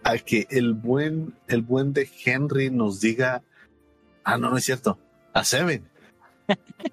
a 0.04 0.18
que 0.20 0.46
el 0.52 0.74
buen, 0.74 1.34
el 1.48 1.64
buen 1.64 1.92
de 1.92 2.08
Henry 2.24 2.70
nos 2.70 3.02
diga, 3.02 3.42
ah, 4.24 4.38
no, 4.38 4.52
no 4.52 4.58
es 4.58 4.66
cierto, 4.66 5.00
a 5.34 5.44
Seven, 5.44 5.84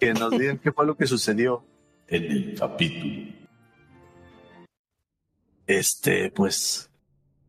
que 0.00 0.14
nos 0.14 0.30
digan 0.30 0.58
qué 0.58 0.72
fue 0.72 0.86
lo 0.86 0.96
que 0.96 1.06
sucedió 1.06 1.64
en 2.08 2.24
el 2.24 2.54
capítulo. 2.58 3.41
Este, 5.66 6.30
pues, 6.30 6.90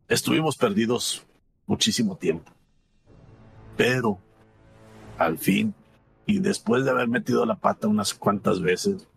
estuvimos 0.08 0.56
perdidos 0.56 1.26
muchísimo 1.66 2.16
tiempo, 2.16 2.52
pero 3.76 4.18
al 5.18 5.38
fin, 5.38 5.74
y 6.26 6.38
después 6.38 6.84
de 6.84 6.90
haber 6.90 7.08
metido 7.08 7.44
la 7.44 7.56
pata 7.56 7.88
unas 7.88 8.14
cuantas 8.14 8.60
veces, 8.60 9.08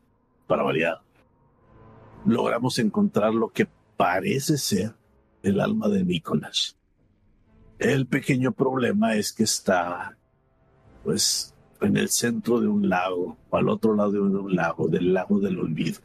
para 0.47 0.63
variar, 0.63 1.01
logramos 2.25 2.79
encontrar 2.79 3.33
lo 3.33 3.49
que 3.49 3.67
parece 3.97 4.57
ser 4.57 4.95
el 5.43 5.59
alma 5.59 5.89
de 5.89 6.03
Nicolás. 6.03 6.77
El 7.79 8.07
pequeño 8.07 8.51
problema 8.51 9.15
es 9.15 9.31
que 9.31 9.43
está, 9.43 10.17
pues, 11.03 11.53
en 11.81 11.95
el 11.97 12.09
centro 12.09 12.59
de 12.59 12.67
un 12.67 12.89
lago, 12.89 13.37
o 13.49 13.57
al 13.57 13.69
otro 13.69 13.95
lado 13.95 14.11
de 14.11 14.19
un 14.19 14.55
lago, 14.55 14.87
del 14.87 15.13
lago 15.13 15.39
del 15.39 15.59
olvido. 15.59 15.99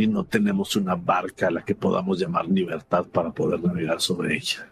Y 0.00 0.06
no 0.06 0.24
tenemos 0.24 0.76
una 0.76 0.94
barca 0.94 1.48
a 1.48 1.50
la 1.50 1.62
que 1.62 1.74
podamos 1.74 2.18
llamar 2.18 2.48
libertad 2.48 3.04
para 3.04 3.32
poder 3.32 3.62
navegar 3.62 4.00
sobre 4.00 4.34
ella. 4.34 4.66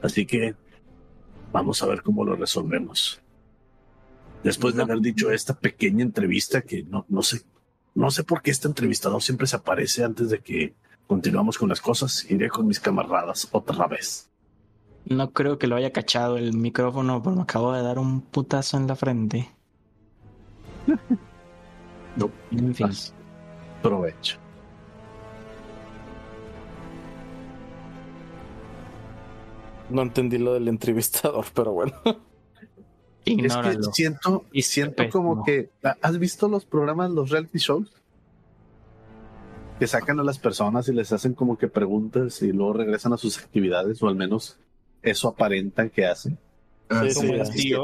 Así 0.00 0.24
que 0.24 0.54
vamos 1.52 1.82
a 1.82 1.86
ver 1.86 2.00
cómo 2.00 2.24
lo 2.24 2.34
resolvemos. 2.34 3.20
Después 4.42 4.74
de 4.74 4.82
haber 4.82 5.00
dicho 5.00 5.30
esta 5.30 5.52
pequeña 5.52 6.02
entrevista 6.02 6.62
que 6.62 6.84
no, 6.84 7.04
no 7.10 7.22
sé, 7.22 7.42
no 7.94 8.10
sé 8.10 8.24
por 8.24 8.40
qué 8.40 8.50
este 8.50 8.66
entrevistador 8.66 9.20
siempre 9.20 9.46
se 9.46 9.56
aparece 9.56 10.02
antes 10.02 10.30
de 10.30 10.38
que 10.38 10.74
continuamos 11.06 11.58
con 11.58 11.68
las 11.68 11.82
cosas. 11.82 12.24
Iré 12.30 12.48
con 12.48 12.66
mis 12.66 12.80
camaradas 12.80 13.46
otra 13.52 13.86
vez. 13.88 14.30
No 15.04 15.32
creo 15.32 15.58
que 15.58 15.66
lo 15.66 15.76
haya 15.76 15.92
cachado 15.92 16.38
el 16.38 16.54
micrófono, 16.54 17.22
pero 17.22 17.36
me 17.36 17.42
acabo 17.42 17.74
de 17.74 17.82
dar 17.82 17.98
un 17.98 18.22
putazo 18.22 18.78
en 18.78 18.86
la 18.86 18.96
frente. 18.96 19.50
No. 22.14 22.30
En 22.50 22.74
fin. 22.74 22.90
Provecho. 23.82 24.38
No 29.90 30.02
entendí 30.02 30.38
lo 30.38 30.54
del 30.54 30.68
entrevistador, 30.68 31.44
pero 31.54 31.72
bueno. 31.72 31.92
Es 33.24 33.56
que 33.56 33.78
siento, 33.92 34.44
Y 34.52 34.62
siento 34.62 35.08
como 35.10 35.44
que. 35.44 35.70
¿Has 36.00 36.18
visto 36.18 36.48
los 36.48 36.64
programas, 36.64 37.10
los 37.10 37.30
reality 37.30 37.58
shows? 37.58 37.92
Que 39.78 39.86
sacan 39.86 40.18
a 40.20 40.24
las 40.24 40.38
personas 40.38 40.88
y 40.88 40.92
les 40.92 41.12
hacen 41.12 41.34
como 41.34 41.58
que 41.58 41.68
preguntas 41.68 42.40
y 42.42 42.52
luego 42.52 42.74
regresan 42.74 43.12
a 43.12 43.16
sus 43.16 43.38
actividades, 43.38 44.02
o 44.02 44.08
al 44.08 44.14
menos 44.16 44.58
eso 45.02 45.28
aparentan 45.28 45.90
que 45.90 46.06
hacen. 46.06 46.38
Ah, 46.88 47.04
Sí, 47.08 47.20
sí. 47.20 47.34
así. 47.34 47.74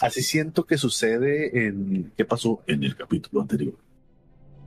Así 0.00 0.22
siento 0.22 0.64
que 0.64 0.78
sucede 0.78 1.66
en. 1.66 2.12
¿Qué 2.16 2.24
pasó 2.24 2.62
en 2.66 2.84
el 2.84 2.96
capítulo 2.96 3.42
anterior? 3.42 3.74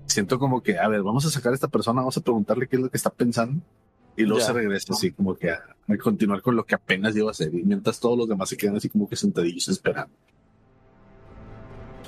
Siento 0.08 0.40
como 0.40 0.62
que, 0.62 0.78
a 0.80 0.88
ver, 0.88 1.02
vamos 1.04 1.26
a 1.26 1.30
sacar 1.30 1.52
a 1.52 1.56
esta 1.56 1.68
persona, 1.68 2.02
vamos 2.02 2.18
a 2.18 2.22
preguntarle 2.22 2.68
qué 2.68 2.76
es 2.78 2.82
lo 2.82 2.90
que 2.90 2.98
está 2.98 3.10
pensando. 3.10 3.62
Y 4.18 4.24
luego 4.24 4.40
Ya. 4.40 4.46
se 4.46 4.54
regresa 4.54 4.94
así 4.94 5.12
como 5.12 5.36
que 5.36 5.50
a, 5.52 5.60
a 5.90 5.98
continuar 5.98 6.42
con 6.42 6.56
lo 6.56 6.66
que 6.66 6.76
apenas 6.76 7.14
lleva 7.14 7.30
a 7.30 7.32
hacer. 7.32 7.54
Y 7.54 7.64
mientras 7.64 8.00
todos 8.00 8.18
los 8.18 8.30
demás 8.30 8.48
se 8.48 8.56
quedan 8.56 8.78
así 8.78 8.88
como 8.90 9.10
que 9.10 9.16
sentadillos 9.16 9.68
esperando. 9.68 10.14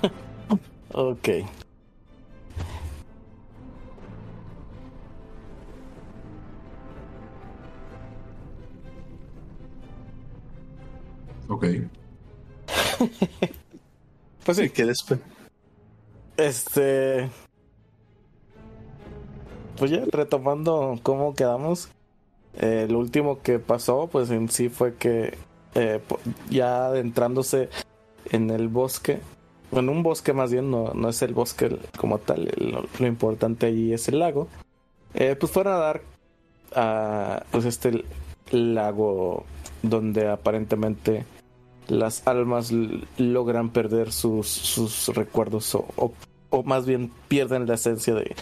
Ok. 0.94 1.28
Ok. 11.48 11.66
Pues 14.46 14.56
sí, 14.58 14.64
Y 14.64 14.70
que 14.70 14.86
después. 14.86 15.20
este. 16.38 17.30
Pues 19.78 19.92
ya, 19.92 20.04
retomando 20.12 21.00
cómo 21.04 21.34
quedamos. 21.36 21.90
lo 22.90 23.00
último 23.00 23.42
que 23.42 23.60
pasó, 23.60 24.08
pues 24.12 24.30
en 24.32 24.50
sí 24.50 24.70
fue 24.70 24.96
que 24.96 25.38
eh, 25.76 26.00
ya 26.50 26.88
adentrándose 26.88 27.70
en 28.32 28.50
el 28.50 28.68
bosque, 28.68 29.20
en 29.72 29.90
un 29.90 30.02
bosque 30.04 30.34
más 30.34 30.52
bien, 30.52 30.72
no, 30.72 30.94
no 30.94 31.10
es 31.10 31.22
el 31.22 31.34
bosque 31.34 31.78
como 31.98 32.18
tal, 32.18 32.52
lo, 33.00 33.08
importante 33.08 33.68
allí 33.68 33.94
es 33.94 34.08
el 34.08 34.20
lago. 34.20 34.48
eh, 35.14 35.36
pues 35.40 35.52
fueron 35.52 35.74
a 35.74 35.78
dar 35.78 36.02
a 36.76 37.44
pues 37.52 37.66
este 37.66 38.04
lago 38.52 39.46
donde 39.84 40.28
aparentemente 40.28 41.26
las 41.88 42.28
almas 42.28 42.72
logran 43.18 43.70
perder 43.70 44.12
sus, 44.12 44.48
sus 44.48 45.08
recuerdos 45.10 45.74
o, 45.76 45.86
o- 45.96 46.12
o 46.50 46.64
más 46.64 46.86
bien 46.86 47.12
pierden 47.28 47.68
la 47.68 47.76
esencia 47.76 48.14
de 48.16 48.36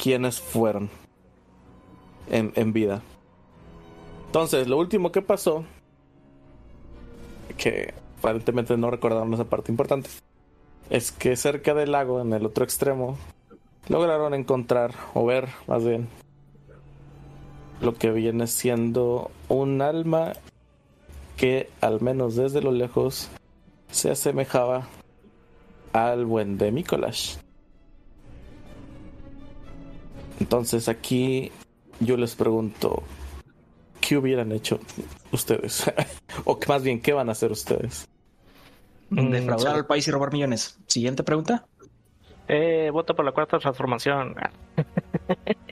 quienes 0.00 0.40
fueron 0.40 0.88
en, 2.30 2.52
en 2.54 2.72
vida. 2.72 3.02
Entonces, 4.26 4.68
lo 4.68 4.78
último 4.78 5.12
que 5.12 5.22
pasó, 5.22 5.64
que 7.56 7.92
aparentemente 8.18 8.76
no 8.76 8.90
recordaron 8.90 9.34
esa 9.34 9.44
parte 9.44 9.72
importante, 9.72 10.08
es 10.88 11.12
que 11.12 11.36
cerca 11.36 11.74
del 11.74 11.92
lago, 11.92 12.20
en 12.20 12.32
el 12.32 12.46
otro 12.46 12.64
extremo, 12.64 13.18
lograron 13.88 14.34
encontrar 14.34 14.94
o 15.14 15.26
ver 15.26 15.48
más 15.66 15.84
bien 15.84 16.08
lo 17.80 17.94
que 17.94 18.10
viene 18.10 18.46
siendo 18.46 19.30
un 19.48 19.82
alma 19.82 20.34
que 21.36 21.70
al 21.80 22.00
menos 22.00 22.36
desde 22.36 22.60
lo 22.60 22.72
lejos 22.72 23.30
se 23.90 24.10
asemejaba 24.10 24.86
al 25.92 26.24
buen 26.24 26.58
de 26.58 26.70
Mikolash. 26.70 27.36
Entonces 30.40 30.88
aquí 30.88 31.52
yo 32.00 32.16
les 32.16 32.34
pregunto, 32.34 33.02
¿qué 34.00 34.16
hubieran 34.16 34.52
hecho 34.52 34.80
ustedes? 35.30 35.84
o 36.44 36.58
más 36.66 36.82
bien, 36.82 37.00
¿qué 37.00 37.12
van 37.12 37.28
a 37.28 37.32
hacer 37.32 37.52
ustedes? 37.52 38.08
Mm, 39.10 39.30
Defraudar 39.30 39.76
al 39.76 39.86
país 39.86 40.06
y 40.08 40.10
robar 40.10 40.32
millones. 40.32 40.78
Siguiente 40.86 41.22
pregunta. 41.22 41.66
Eh, 42.48 42.90
voto 42.92 43.14
por 43.14 43.24
la 43.24 43.32
cuarta 43.32 43.58
transformación. 43.58 44.34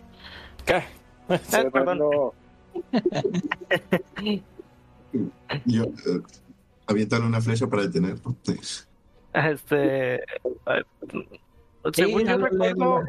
Ah, 0.71 0.83
¿Qué? 1.29 1.35
eh, 1.35 1.71
perdón. 1.73 1.99
No, 1.99 2.35
Yo, 5.65 5.85
eh, 5.85 6.21
avientan 6.87 7.23
una 7.25 7.41
flecha 7.41 7.67
para 7.67 7.85
detenerlo. 7.85 8.37
Este. 9.33 10.17
eh, 10.17 10.23
según 11.93 12.27
yo 12.27 12.37
recuerdo. 12.37 13.03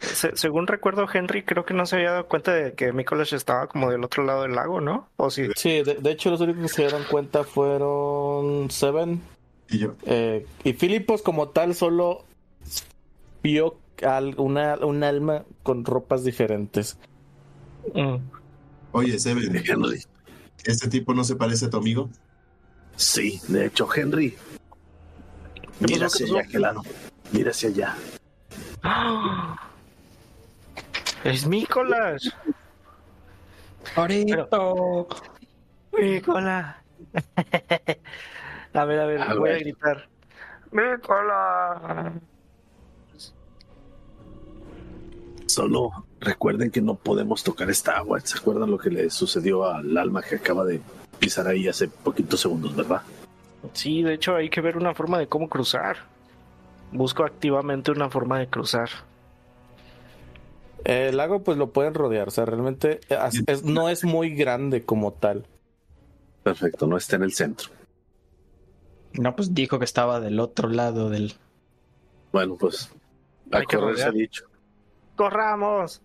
Se- 0.00 0.36
según 0.36 0.66
recuerdo, 0.66 1.06
Henry 1.12 1.42
creo 1.44 1.64
que 1.64 1.74
no 1.74 1.86
se 1.86 1.96
había 1.96 2.10
dado 2.12 2.26
cuenta 2.26 2.52
de 2.52 2.74
que 2.74 2.92
Mikolash 2.92 3.34
estaba 3.34 3.66
como 3.66 3.90
del 3.90 4.04
otro 4.04 4.24
lado 4.24 4.42
del 4.42 4.54
lago, 4.54 4.80
¿no? 4.80 5.08
O 5.16 5.30
sí. 5.30 5.48
Sí, 5.56 5.82
de, 5.82 5.94
de 5.94 6.10
hecho 6.10 6.30
los 6.30 6.40
únicos 6.40 6.62
que 6.62 6.68
se 6.68 6.82
dieron 6.82 7.04
cuenta 7.10 7.44
fueron 7.44 8.70
Seven 8.70 9.20
Y 9.70 9.78
yo, 9.78 9.94
eh, 10.04 10.46
y 10.64 10.72
Filipos 10.74 11.22
como 11.22 11.48
tal 11.48 11.74
solo 11.74 12.24
vio 13.42 13.76
al- 14.02 14.34
una, 14.38 14.76
un 14.76 15.02
alma 15.04 15.44
con 15.62 15.84
ropas 15.84 16.24
diferentes. 16.24 16.98
Mm. 17.94 18.16
oye, 18.92 19.18
Seven, 19.18 19.62
Henry. 19.64 20.02
¿este 20.64 20.88
tipo 20.88 21.14
no 21.14 21.22
se 21.24 21.36
parece 21.36 21.66
a 21.66 21.70
tu 21.70 21.76
amigo? 21.76 22.10
Sí, 22.96 23.40
de 23.48 23.66
hecho, 23.66 23.88
Henry. 23.94 24.36
Mira 25.80 26.06
hacia 26.06 26.26
allá. 26.26 26.74
Mira 27.32 27.50
hacia 27.50 27.68
allá. 27.68 27.96
Es 31.26 31.46
Mikolash. 31.46 32.28
Orito. 33.96 35.08
Mikolash. 35.92 36.74
a 38.74 38.84
ver, 38.84 39.00
a 39.00 39.06
ver, 39.06 39.20
A 39.22 39.34
voy 39.34 39.50
a 39.50 39.58
gritar. 39.58 40.08
Mikolash. 40.70 42.12
Solo 45.46 46.06
recuerden 46.20 46.70
que 46.70 46.80
no 46.80 46.94
podemos 46.94 47.42
tocar 47.42 47.70
esta 47.70 47.96
agua. 47.96 48.20
¿Se 48.20 48.38
acuerdan 48.38 48.70
lo 48.70 48.78
que 48.78 48.90
le 48.90 49.10
sucedió 49.10 49.64
al 49.64 49.96
alma 49.96 50.22
que 50.22 50.36
acaba 50.36 50.64
de 50.64 50.80
pisar 51.18 51.48
ahí 51.48 51.66
hace 51.66 51.88
poquitos 51.88 52.40
segundos, 52.40 52.76
verdad? 52.76 53.02
Sí, 53.72 54.02
de 54.02 54.14
hecho 54.14 54.36
hay 54.36 54.48
que 54.48 54.60
ver 54.60 54.76
una 54.76 54.94
forma 54.94 55.18
de 55.18 55.26
cómo 55.26 55.48
cruzar. 55.48 55.96
Busco 56.92 57.24
activamente 57.24 57.90
una 57.90 58.10
forma 58.10 58.38
de 58.38 58.48
cruzar. 58.48 58.90
El 60.86 61.16
lago 61.16 61.42
pues 61.42 61.58
lo 61.58 61.72
pueden 61.72 61.94
rodear, 61.94 62.28
o 62.28 62.30
sea, 62.30 62.44
realmente 62.44 63.00
eh, 63.08 63.18
es- 63.48 63.64
no 63.64 63.88
es 63.88 64.04
muy 64.04 64.30
grande 64.36 64.84
como 64.84 65.12
tal. 65.12 65.46
Perfecto, 66.44 66.86
no 66.86 66.96
está 66.96 67.16
en 67.16 67.24
el 67.24 67.32
centro. 67.32 67.70
No, 69.14 69.34
pues 69.34 69.52
dijo 69.52 69.78
que 69.80 69.84
estaba 69.84 70.20
del 70.20 70.38
otro 70.38 70.68
lado 70.68 71.10
del. 71.10 71.34
Bueno, 72.32 72.54
pues 72.56 72.92
a 73.50 73.58
Hay 73.58 73.66
que 73.66 73.76
correr 73.78 73.96
se 73.96 74.02
ha 74.02 74.06
rodear. 74.06 74.14
dicho. 74.14 74.44
¡Corramos! 75.16 76.02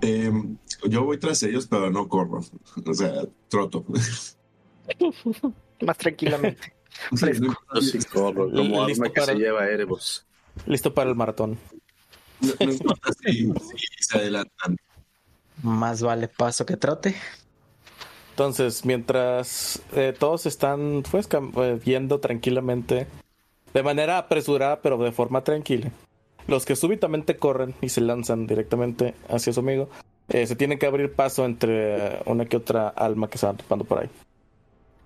Eh, 0.00 0.32
yo 0.88 1.04
voy 1.04 1.18
tras 1.18 1.42
ellos, 1.44 1.66
pero 1.68 1.90
no 1.90 2.08
corro. 2.08 2.40
O 2.86 2.94
sea, 2.94 3.22
troto. 3.48 3.84
Más 5.86 5.98
tranquilamente. 5.98 6.74
Sí 7.80 7.98
corro, 8.12 8.50
como 8.50 8.82
arma 8.82 9.04
que 9.08 9.10
para- 9.20 9.26
se 9.26 9.34
lleva 9.36 9.66
Erebos. 9.66 10.26
Listo 10.66 10.92
para 10.92 11.08
el 11.08 11.16
maratón. 11.16 11.58
No 12.60 12.72
importa 12.72 13.10
si, 13.22 13.52
si 13.52 14.04
se 14.04 14.18
adelantan. 14.18 14.76
Más 15.62 16.02
vale 16.02 16.28
paso 16.28 16.66
que 16.66 16.76
trote. 16.76 17.14
Entonces, 18.30 18.84
mientras 18.84 19.82
eh, 19.92 20.14
todos 20.18 20.46
están 20.46 21.02
pues 21.10 21.28
eh, 21.32 21.80
yendo 21.84 22.18
tranquilamente, 22.18 23.06
de 23.74 23.82
manera 23.82 24.18
apresurada, 24.18 24.80
pero 24.80 24.96
de 24.98 25.12
forma 25.12 25.44
tranquila, 25.44 25.90
los 26.46 26.64
que 26.64 26.76
súbitamente 26.76 27.36
corren 27.36 27.74
y 27.80 27.90
se 27.90 28.00
lanzan 28.00 28.46
directamente 28.46 29.14
hacia 29.28 29.52
su 29.52 29.60
amigo, 29.60 29.88
eh, 30.28 30.46
se 30.46 30.56
tienen 30.56 30.78
que 30.78 30.86
abrir 30.86 31.12
paso 31.12 31.44
entre 31.44 31.96
eh, 31.96 32.22
una 32.26 32.46
que 32.46 32.56
otra 32.56 32.88
alma 32.88 33.28
que 33.28 33.38
se 33.38 33.46
van 33.46 33.56
topando 33.56 33.84
por 33.84 34.00
ahí. 34.00 34.10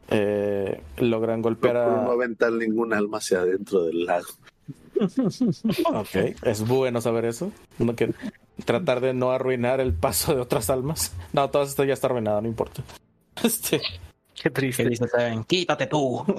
Eh, 0.09 0.81
logran 0.99 1.43
golpear 1.43 1.75
Procuro 1.75 2.03
no 2.03 2.11
a... 2.11 2.15
aventar 2.15 2.53
ningún 2.53 2.93
alma 2.93 3.19
hacia 3.19 3.41
adentro 3.41 3.85
del 3.85 4.05
lago. 4.05 4.29
Ok, 5.95 6.15
es 6.43 6.67
bueno 6.67 7.01
saber 7.01 7.25
eso. 7.27 7.51
Uno 7.79 7.95
que 7.95 8.13
tratar 8.65 9.01
de 9.01 9.13
no 9.15 9.31
arruinar 9.31 9.81
el 9.81 9.93
paso 9.93 10.35
de 10.35 10.41
otras 10.41 10.71
almas. 10.71 11.13
No, 11.33 11.49
todo 11.51 11.63
esto 11.63 11.85
ya 11.85 11.95
está 11.95 12.07
arruinado, 12.09 12.41
no 12.41 12.49
importa. 12.49 12.83
Este, 13.45 13.81
Qué 14.43 14.49
triste. 14.51 14.89
dice 14.89 15.07
Seven, 15.09 15.45
quítate 15.45 15.87
tú. 15.87 16.25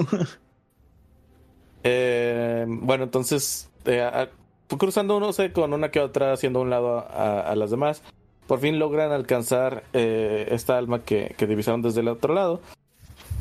Eh, 1.84 2.66
bueno, 2.68 3.06
entonces, 3.06 3.70
eh, 3.86 4.02
a- 4.02 4.30
cruzando 4.78 5.16
uno 5.18 5.32
sé, 5.32 5.52
con 5.54 5.74
una 5.74 5.90
que 5.92 6.00
otra, 6.02 6.34
haciendo 6.34 6.60
un 6.62 6.70
lado 6.70 6.98
a, 7.00 7.42
a 7.42 7.56
las 7.56 7.72
demás. 7.72 8.02
Por 8.48 8.60
fin 8.60 8.80
logran 8.80 9.12
alcanzar 9.12 9.84
eh, 9.94 10.48
esta 10.52 10.78
alma 10.78 11.04
que, 11.04 11.34
que 11.38 11.48
divisaron 11.48 11.82
desde 11.82 12.02
el 12.02 12.08
otro 12.08 12.34
lado. 12.34 12.62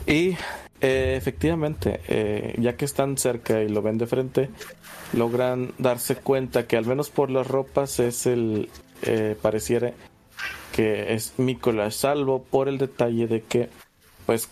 Y 0.07 0.37
eh, 0.81 1.15
efectivamente, 1.17 2.01
eh, 2.09 2.55
ya 2.59 2.77
que 2.77 2.85
están 2.85 3.17
cerca 3.17 3.63
y 3.63 3.69
lo 3.69 3.83
ven 3.83 3.99
de 3.99 4.07
frente, 4.07 4.51
logran 5.13 5.73
darse 5.79 6.17
cuenta 6.17 6.67
que 6.67 6.77
al 6.77 6.87
menos 6.87 7.11
por 7.11 7.31
las 7.31 7.47
ropas 7.47 7.99
es 8.01 8.27
el, 8.27 8.69
eh, 9.03 9.37
pareciera 9.41 9.93
que 10.73 11.15
es 11.15 11.35
Mikolash, 11.39 11.93
salvo 11.93 12.43
por 12.43 12.69
el 12.69 12.79
detalle 12.79 13.27
de 13.27 13.43
que, 13.43 13.71
pues, 14.27 14.49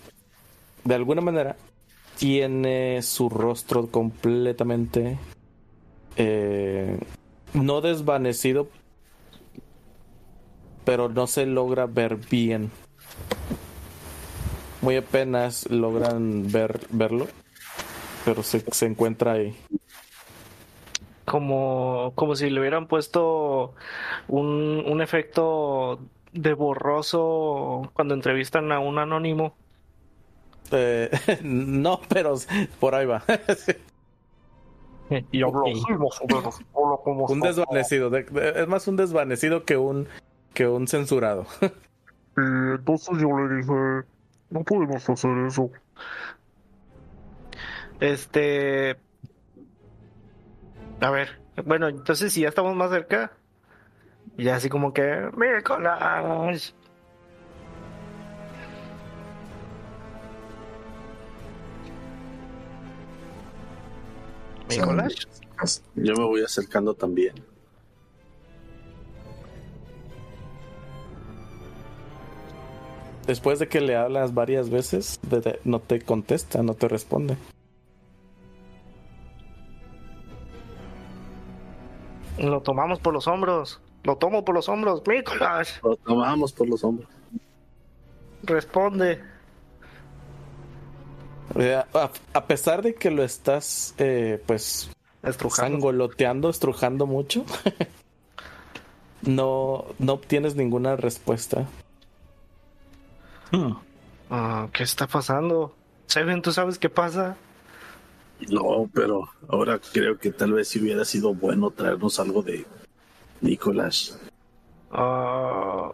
de 0.84 0.94
alguna 0.94 1.20
manera, 1.20 1.56
tiene 2.18 3.02
su 3.02 3.28
rostro 3.28 3.88
completamente 3.88 5.18
eh, 6.16 6.98
no 7.52 7.80
desvanecido, 7.80 8.68
pero 10.84 11.08
no 11.08 11.26
se 11.26 11.46
logra 11.46 11.86
ver 11.86 12.16
bien. 12.16 12.70
Muy 14.84 14.96
apenas 14.96 15.70
logran 15.70 16.52
ver 16.52 16.78
verlo, 16.90 17.26
pero 18.26 18.42
se, 18.42 18.60
se 18.70 18.84
encuentra 18.84 19.32
ahí. 19.32 19.56
Como, 21.24 22.12
como 22.14 22.36
si 22.36 22.50
le 22.50 22.60
hubieran 22.60 22.86
puesto 22.86 23.72
un, 24.28 24.84
un 24.86 25.00
efecto 25.00 26.00
de 26.32 26.52
borroso 26.52 27.90
cuando 27.94 28.12
entrevistan 28.12 28.72
a 28.72 28.78
un 28.78 28.98
anónimo. 28.98 29.54
Eh, 30.70 31.10
no, 31.42 32.00
pero 32.10 32.34
por 32.78 32.94
ahí 32.94 33.06
va. 33.06 33.24
Y 35.32 35.42
hablo 35.42 35.60
Ok. 35.62 35.68
así, 35.68 35.92
más 35.92 36.20
o 36.20 36.26
menos. 36.26 36.60
Hola, 36.74 36.96
¿cómo 37.02 37.24
un 37.32 37.40
desvanecido. 37.40 38.10
de- 38.10 38.24
de- 38.24 38.62
es 38.62 38.68
más 38.68 38.86
un 38.86 38.96
desvanecido 38.96 39.64
que 39.64 39.78
un 39.78 40.08
que 40.52 40.68
un 40.68 40.86
censurado. 40.88 41.46
Y 41.62 42.40
entonces 42.76 43.16
yo 43.18 43.28
le 43.38 43.56
dije, 43.56 44.08
no 44.54 44.62
podemos 44.62 45.10
hacer 45.10 45.36
eso. 45.48 45.68
Este. 47.98 48.96
A 51.00 51.10
ver, 51.10 51.40
bueno, 51.64 51.88
entonces 51.88 52.32
si 52.32 52.42
ya 52.42 52.48
estamos 52.48 52.74
más 52.76 52.90
cerca, 52.90 53.32
Y 54.38 54.48
así 54.48 54.68
como 54.68 54.92
que, 54.92 55.28
Nicolás. 55.36 56.72
Nicolás. 64.68 65.82
Yo 65.96 66.14
me 66.14 66.24
voy 66.24 66.42
acercando 66.42 66.94
también. 66.94 67.34
Después 73.26 73.58
de 73.58 73.68
que 73.68 73.80
le 73.80 73.96
hablas 73.96 74.34
varias 74.34 74.68
veces, 74.68 75.18
no 75.64 75.80
te 75.80 76.00
contesta, 76.02 76.62
no 76.62 76.74
te 76.74 76.88
responde. 76.88 77.36
Lo 82.38 82.60
tomamos 82.62 82.98
por 83.00 83.14
los 83.14 83.26
hombros. 83.26 83.80
Lo 84.02 84.16
tomo 84.16 84.44
por 84.44 84.54
los 84.54 84.68
hombros. 84.68 85.02
Nicolás, 85.06 85.80
Lo 85.82 85.96
tomamos 85.96 86.52
por 86.52 86.68
los 86.68 86.84
hombros. 86.84 87.08
responde. 88.42 89.20
Eh, 91.56 91.80
A, 91.94 92.10
a 92.34 92.44
pesar 92.46 92.82
de 92.82 92.94
que 92.94 93.10
lo 93.10 93.22
estás, 93.22 93.94
eh, 93.98 94.42
pues, 94.46 94.90
Estrujando. 95.22 95.76
sangoloteando, 95.76 96.50
estrujando 96.50 97.06
mucho, 97.06 97.44
no, 99.22 99.84
no 99.98 100.12
obtienes 100.14 100.56
ninguna 100.56 100.96
respuesta. 100.96 101.66
Hmm. 103.54 103.72
Ah, 104.30 104.68
¿Qué 104.72 104.82
está 104.82 105.06
pasando? 105.06 105.76
Seven, 106.06 106.42
¿tú 106.42 106.50
sabes 106.52 106.76
qué 106.76 106.88
pasa? 106.88 107.36
No, 108.50 108.90
pero 108.92 109.28
ahora 109.48 109.78
creo 109.92 110.18
que 110.18 110.32
tal 110.32 110.54
vez 110.54 110.66
si 110.68 110.80
hubiera 110.80 111.04
sido 111.04 111.32
bueno 111.34 111.70
traernos 111.70 112.18
algo 112.18 112.42
de 112.42 112.66
Nicolás. 113.40 114.18
Ah, 114.90 115.92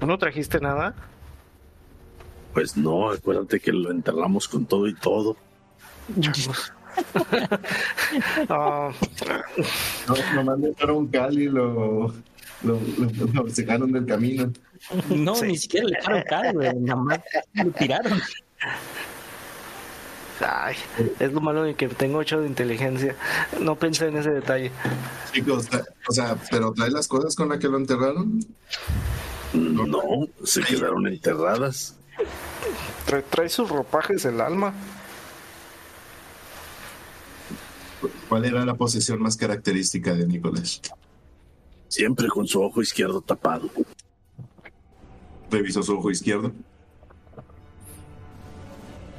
¿Tú 0.00 0.06
no 0.06 0.18
trajiste 0.18 0.58
nada? 0.58 0.94
Pues 2.52 2.76
no, 2.76 3.10
acuérdate 3.10 3.60
que 3.60 3.72
lo 3.72 3.92
enterramos 3.92 4.48
con 4.48 4.66
todo 4.66 4.88
y 4.88 4.94
todo. 4.94 5.36
Ah, 8.48 8.90
No, 10.08 10.14
nomás 10.34 10.58
le 10.58 10.92
un 10.92 11.06
cal 11.06 11.38
y 11.38 11.48
lo, 11.48 12.12
lo, 12.62 12.78
lo, 12.98 13.42
lo 13.44 13.50
sacaron 13.50 13.92
del 13.92 14.06
camino. 14.06 14.52
No, 15.10 15.34
Sí. 15.34 15.46
ni 15.46 15.56
siquiera 15.58 15.86
le 15.86 15.98
echaron 15.98 16.22
cara, 16.28 16.52
güey. 16.52 16.74
Nada 16.76 17.00
más 17.00 17.20
lo 17.54 17.70
tiraron. 17.72 18.20
ay, 20.40 20.74
es 21.18 21.32
lo 21.32 21.40
malo 21.40 21.62
de 21.64 21.74
que 21.74 21.88
tengo 21.88 22.18
8 22.18 22.40
de 22.40 22.46
inteligencia. 22.46 23.14
No 23.60 23.76
pensé 23.76 24.08
en 24.08 24.16
ese 24.16 24.30
detalle. 24.30 24.70
Chicos, 25.32 25.68
o 26.08 26.12
sea, 26.12 26.36
¿pero 26.50 26.72
trae 26.72 26.90
las 26.90 27.08
cosas 27.08 27.34
con 27.36 27.48
las 27.50 27.58
que 27.58 27.68
lo 27.68 27.76
enterraron? 27.76 28.40
No, 29.52 30.00
se 30.44 30.62
quedaron 30.62 31.06
enterradas. 31.08 31.96
Trae, 33.06 33.22
trae 33.22 33.48
sus 33.48 33.68
ropajes 33.68 34.24
el 34.24 34.40
alma. 34.40 34.72
¿Cuál 38.28 38.44
era 38.44 38.64
la 38.64 38.74
posición 38.74 39.20
más 39.20 39.36
característica 39.36 40.14
de 40.14 40.26
Nicolás? 40.26 40.80
Siempre 41.90 42.28
con 42.28 42.46
su 42.46 42.62
ojo 42.62 42.80
izquierdo 42.80 43.20
tapado. 43.20 43.68
Revisó 45.50 45.82
su 45.82 45.98
ojo 45.98 46.10
izquierdo. 46.12 46.52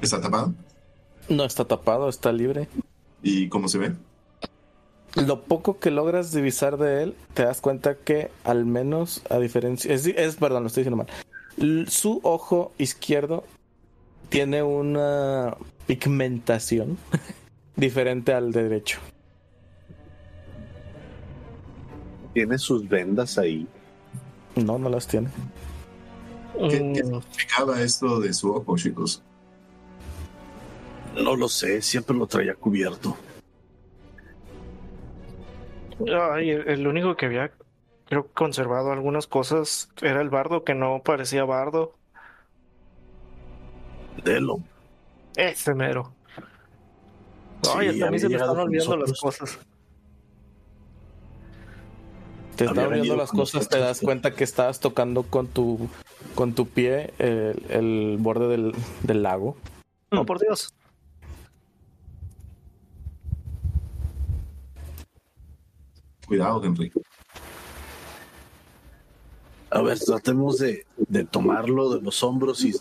¿Está 0.01 0.21
tapado? 0.21 0.53
No 1.27 1.43
está 1.43 1.65
tapado, 1.65 2.07
está 2.07 2.31
libre. 2.31 2.69
¿Y 3.21 3.49
cómo 3.49 3.67
se 3.67 3.77
ve? 3.77 3.91
Lo 5.15 5.43
poco 5.43 5.79
que 5.79 5.91
logras 5.91 6.31
divisar 6.31 6.77
de 6.77 7.03
él, 7.03 7.15
te 7.33 7.43
das 7.43 7.59
cuenta 7.59 7.95
que 7.95 8.31
al 8.45 8.65
menos 8.65 9.21
a 9.29 9.37
diferencia... 9.39 9.93
Es, 9.93 10.05
es 10.07 10.37
perdón, 10.37 10.63
lo 10.63 10.67
estoy 10.67 10.83
diciendo 10.85 11.03
mal. 11.03 11.07
L- 11.57 11.87
Su 11.91 12.21
ojo 12.23 12.71
izquierdo 12.77 13.43
tiene 14.29 14.63
una 14.63 15.57
pigmentación 15.87 16.97
diferente 17.75 18.33
al 18.33 18.53
de 18.53 18.63
derecho. 18.63 18.99
Tiene 22.33 22.57
sus 22.57 22.87
vendas 22.87 23.37
ahí. 23.37 23.67
No, 24.55 24.77
no 24.77 24.89
las 24.89 25.07
tiene. 25.07 25.29
¿Qué, 26.69 26.91
qué 26.93 27.03
Mm, 27.03 27.21
significaba 27.21 27.81
esto 27.81 28.19
de 28.19 28.33
su 28.33 28.53
ojo, 28.53 28.75
chicos? 28.77 29.23
No 31.15 31.35
lo 31.35 31.47
sé, 31.49 31.81
siempre 31.81 32.15
lo 32.15 32.27
traía 32.27 32.55
cubierto. 32.55 33.17
Ay, 36.07 36.49
el, 36.49 36.87
único 36.87 37.15
que 37.15 37.27
había, 37.27 37.51
creo, 38.05 38.27
conservado 38.33 38.91
algunas 38.91 39.27
cosas 39.27 39.89
era 40.01 40.21
el 40.21 40.29
bardo 40.29 40.63
que 40.63 40.73
no 40.73 41.01
parecía 41.03 41.43
bardo. 41.45 41.99
Delo. 44.23 44.59
Ese 45.35 45.73
mero. 45.73 46.15
Sí, 47.61 47.71
Ay, 47.75 47.87
hasta 47.89 48.07
a 48.07 48.11
mí 48.11 48.19
se 48.19 48.29
me 48.29 48.35
están 48.35 48.57
olvidando 48.57 48.97
las 48.97 49.19
cosas. 49.19 49.59
Te 52.55 52.65
están 52.65 52.77
olvidando 52.77 52.89
venido 52.89 53.15
las 53.17 53.31
cosas, 53.31 53.67
te 53.69 53.79
das 53.79 54.01
cuenta 54.01 54.35
que 54.35 54.43
estabas 54.43 54.79
tocando 54.79 55.23
con 55.23 55.47
tu 55.47 55.89
con 56.35 56.53
tu 56.53 56.67
pie 56.67 57.13
el, 57.17 57.65
el 57.69 58.17
borde 58.19 58.47
del, 58.47 58.75
del 59.03 59.23
lago. 59.23 59.57
Oh, 60.11 60.25
por 60.25 60.39
Dios. 60.39 60.73
Cuidado, 66.27 66.63
Henry. 66.63 66.91
A 69.69 69.81
ver, 69.81 69.99
tratemos 69.99 70.57
de, 70.59 70.85
de 70.97 71.23
tomarlo 71.23 71.89
de 71.89 72.01
los 72.01 72.23
hombros 72.23 72.63
y 72.63 72.73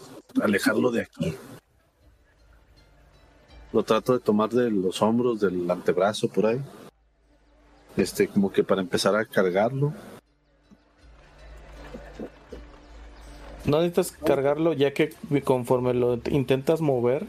alejarlo 0.42 0.90
de 0.90 1.02
aquí. 1.02 1.34
Lo 3.72 3.84
trato 3.84 4.12
de 4.12 4.18
tomar 4.18 4.50
de 4.50 4.70
los 4.70 5.00
hombros, 5.00 5.40
del 5.40 5.70
antebrazo 5.70 6.28
por 6.28 6.46
ahí. 6.46 6.60
Este, 7.96 8.28
como 8.28 8.52
que 8.52 8.64
para 8.64 8.80
empezar 8.80 9.14
a 9.16 9.24
cargarlo. 9.24 9.92
No 13.66 13.82
necesitas 13.82 14.12
cargarlo 14.12 14.72
ya 14.72 14.92
que 14.94 15.10
conforme 15.44 15.92
lo 15.92 16.18
intentas 16.30 16.80
mover, 16.80 17.26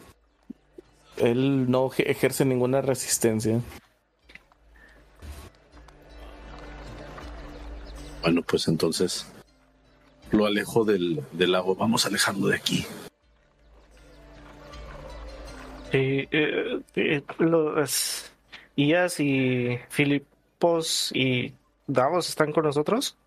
él 1.17 1.69
no 1.69 1.89
eje- 1.89 2.09
ejerce 2.09 2.45
ninguna 2.45 2.81
resistencia. 2.81 3.59
Bueno, 8.21 8.43
pues 8.43 8.67
entonces 8.67 9.25
lo 10.31 10.45
alejo 10.45 10.85
del, 10.85 11.21
del 11.33 11.51
lago. 11.51 11.75
Vamos 11.75 12.05
a 12.05 12.09
alejarlo 12.09 12.47
de 12.47 12.55
aquí. 12.55 12.85
Sí, 15.91 16.27
eh, 16.31 16.79
eh, 16.95 17.21
los 17.39 18.31
Ias 18.77 19.19
y 19.19 19.77
Y 21.13 21.53
Davos 21.87 22.29
están 22.29 22.51
con 22.51 22.65
nosotros. 22.65 23.17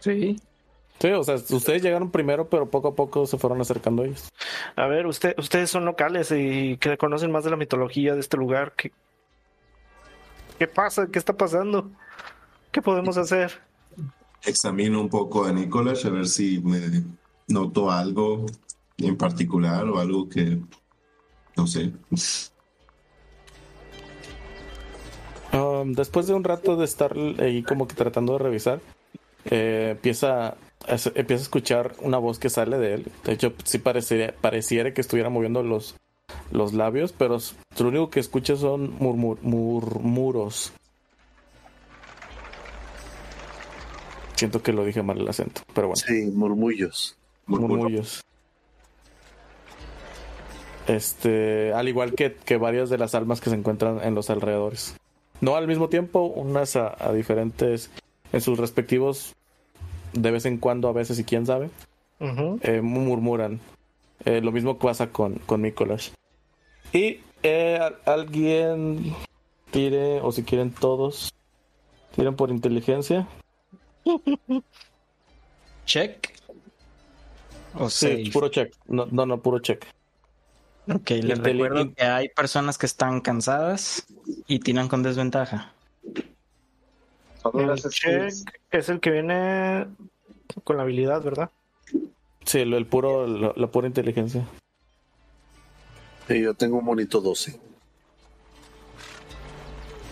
Sí. 0.00 0.40
Sí, 0.98 1.08
o 1.08 1.22
sea, 1.22 1.36
ustedes 1.36 1.82
llegaron 1.82 2.10
primero, 2.10 2.48
pero 2.48 2.68
poco 2.68 2.88
a 2.88 2.94
poco 2.94 3.26
se 3.26 3.38
fueron 3.38 3.60
acercando 3.60 4.04
ellos. 4.04 4.28
A 4.74 4.86
ver, 4.86 5.06
usted, 5.06 5.34
ustedes 5.38 5.70
son 5.70 5.84
locales 5.84 6.32
y 6.32 6.76
que 6.78 6.98
conocen 6.98 7.30
más 7.30 7.44
de 7.44 7.50
la 7.50 7.56
mitología 7.56 8.14
de 8.14 8.20
este 8.20 8.36
lugar. 8.36 8.72
¿Qué, 8.76 8.90
qué 10.58 10.66
pasa? 10.66 11.06
¿Qué 11.06 11.20
está 11.20 11.34
pasando? 11.34 11.88
¿Qué 12.72 12.82
podemos 12.82 13.16
hacer? 13.16 13.60
Examino 14.44 15.00
un 15.00 15.08
poco 15.08 15.44
a 15.44 15.52
Nicolás 15.52 16.04
a 16.04 16.10
ver 16.10 16.26
si 16.26 16.58
me 16.60 16.80
noto 17.46 17.90
algo 17.90 18.46
en 18.96 19.16
particular 19.16 19.84
o 19.84 20.00
algo 20.00 20.28
que 20.28 20.58
no 21.56 21.66
sé. 21.66 21.92
Um, 25.52 25.92
después 25.94 26.26
de 26.26 26.34
un 26.34 26.44
rato 26.44 26.76
de 26.76 26.84
estar 26.84 27.14
ahí 27.38 27.62
como 27.62 27.88
que 27.88 27.94
tratando 27.94 28.34
de 28.34 28.38
revisar, 28.40 28.80
eh, 29.46 29.88
empieza, 29.92 30.48
a, 30.48 30.56
empieza 31.14 31.42
a 31.42 31.44
escuchar 31.44 31.94
una 32.00 32.18
voz 32.18 32.38
que 32.38 32.50
sale 32.50 32.76
de 32.78 32.94
él. 32.94 33.06
De 33.24 33.32
hecho, 33.32 33.54
sí 33.64 33.78
parecería, 33.78 34.34
pareciera 34.40 34.92
que 34.92 35.00
estuviera 35.00 35.30
moviendo 35.30 35.62
los, 35.62 35.96
los 36.50 36.74
labios, 36.74 37.12
pero 37.12 37.38
lo 37.78 37.88
único 37.88 38.10
que 38.10 38.20
escucha 38.20 38.56
son 38.56 38.98
murmur- 38.98 39.38
murmuros. 39.40 40.72
Siento 44.34 44.62
que 44.62 44.72
lo 44.72 44.84
dije 44.84 45.02
mal 45.02 45.18
el 45.18 45.28
acento, 45.28 45.62
pero 45.74 45.88
bueno. 45.88 46.02
Sí, 46.06 46.30
murmullos. 46.32 47.16
murmullos. 47.46 48.20
Este, 50.86 51.72
al 51.72 51.88
igual 51.88 52.14
que, 52.14 52.34
que 52.34 52.56
varias 52.56 52.88
de 52.88 52.98
las 52.98 53.14
almas 53.14 53.40
que 53.40 53.50
se 53.50 53.56
encuentran 53.56 54.00
en 54.02 54.14
los 54.14 54.30
alrededores. 54.30 54.94
No 55.40 55.56
al 55.56 55.66
mismo 55.68 55.88
tiempo, 55.88 56.22
unas 56.24 56.76
a, 56.76 56.96
a 56.98 57.12
diferentes, 57.12 57.90
en 58.32 58.40
sus 58.40 58.58
respectivos, 58.58 59.34
de 60.12 60.30
vez 60.30 60.46
en 60.46 60.58
cuando, 60.58 60.88
a 60.88 60.92
veces 60.92 61.18
y 61.18 61.24
quién 61.24 61.46
sabe, 61.46 61.70
eh, 62.20 62.80
murmuran. 62.82 63.60
Eh, 64.24 64.40
lo 64.40 64.50
mismo 64.52 64.78
pasa 64.78 65.10
con, 65.10 65.34
con 65.46 65.60
Mikolash. 65.60 66.10
Y 66.92 67.20
eh, 67.42 67.78
al- 67.80 67.98
alguien 68.06 69.14
tire, 69.70 70.20
o 70.22 70.32
si 70.32 70.42
quieren 70.42 70.72
todos, 70.72 71.30
tiren 72.16 72.34
por 72.34 72.50
inteligencia. 72.50 73.28
Check. 75.86 76.34
O 77.74 77.88
Sí, 77.88 78.06
save. 78.06 78.30
puro 78.32 78.48
check. 78.48 78.74
No, 78.86 79.06
no, 79.10 79.24
no, 79.26 79.40
puro 79.40 79.58
check. 79.60 79.84
Ok, 80.94 81.10
les 81.10 81.38
recuerdo 81.38 81.92
que 81.94 82.04
hay 82.04 82.28
personas 82.30 82.78
que 82.78 82.86
están 82.86 83.20
cansadas 83.20 84.06
y 84.46 84.58
tiran 84.60 84.88
con 84.88 85.02
desventaja. 85.02 85.72
El 87.54 87.82
check 87.82 88.32
es 88.70 88.88
el 88.88 89.00
que 89.00 89.10
viene 89.10 89.86
con 90.64 90.76
la 90.76 90.82
habilidad, 90.82 91.22
¿verdad? 91.22 91.50
Sí, 92.44 92.64
lo- 92.64 92.78
el 92.78 92.86
puro, 92.86 93.26
lo- 93.26 93.52
la 93.56 93.66
pura 93.66 93.86
inteligencia. 93.86 94.46
Y 96.28 96.42
yo 96.42 96.54
tengo 96.54 96.78
un 96.78 96.84
bonito 96.86 97.20
12. 97.20 97.58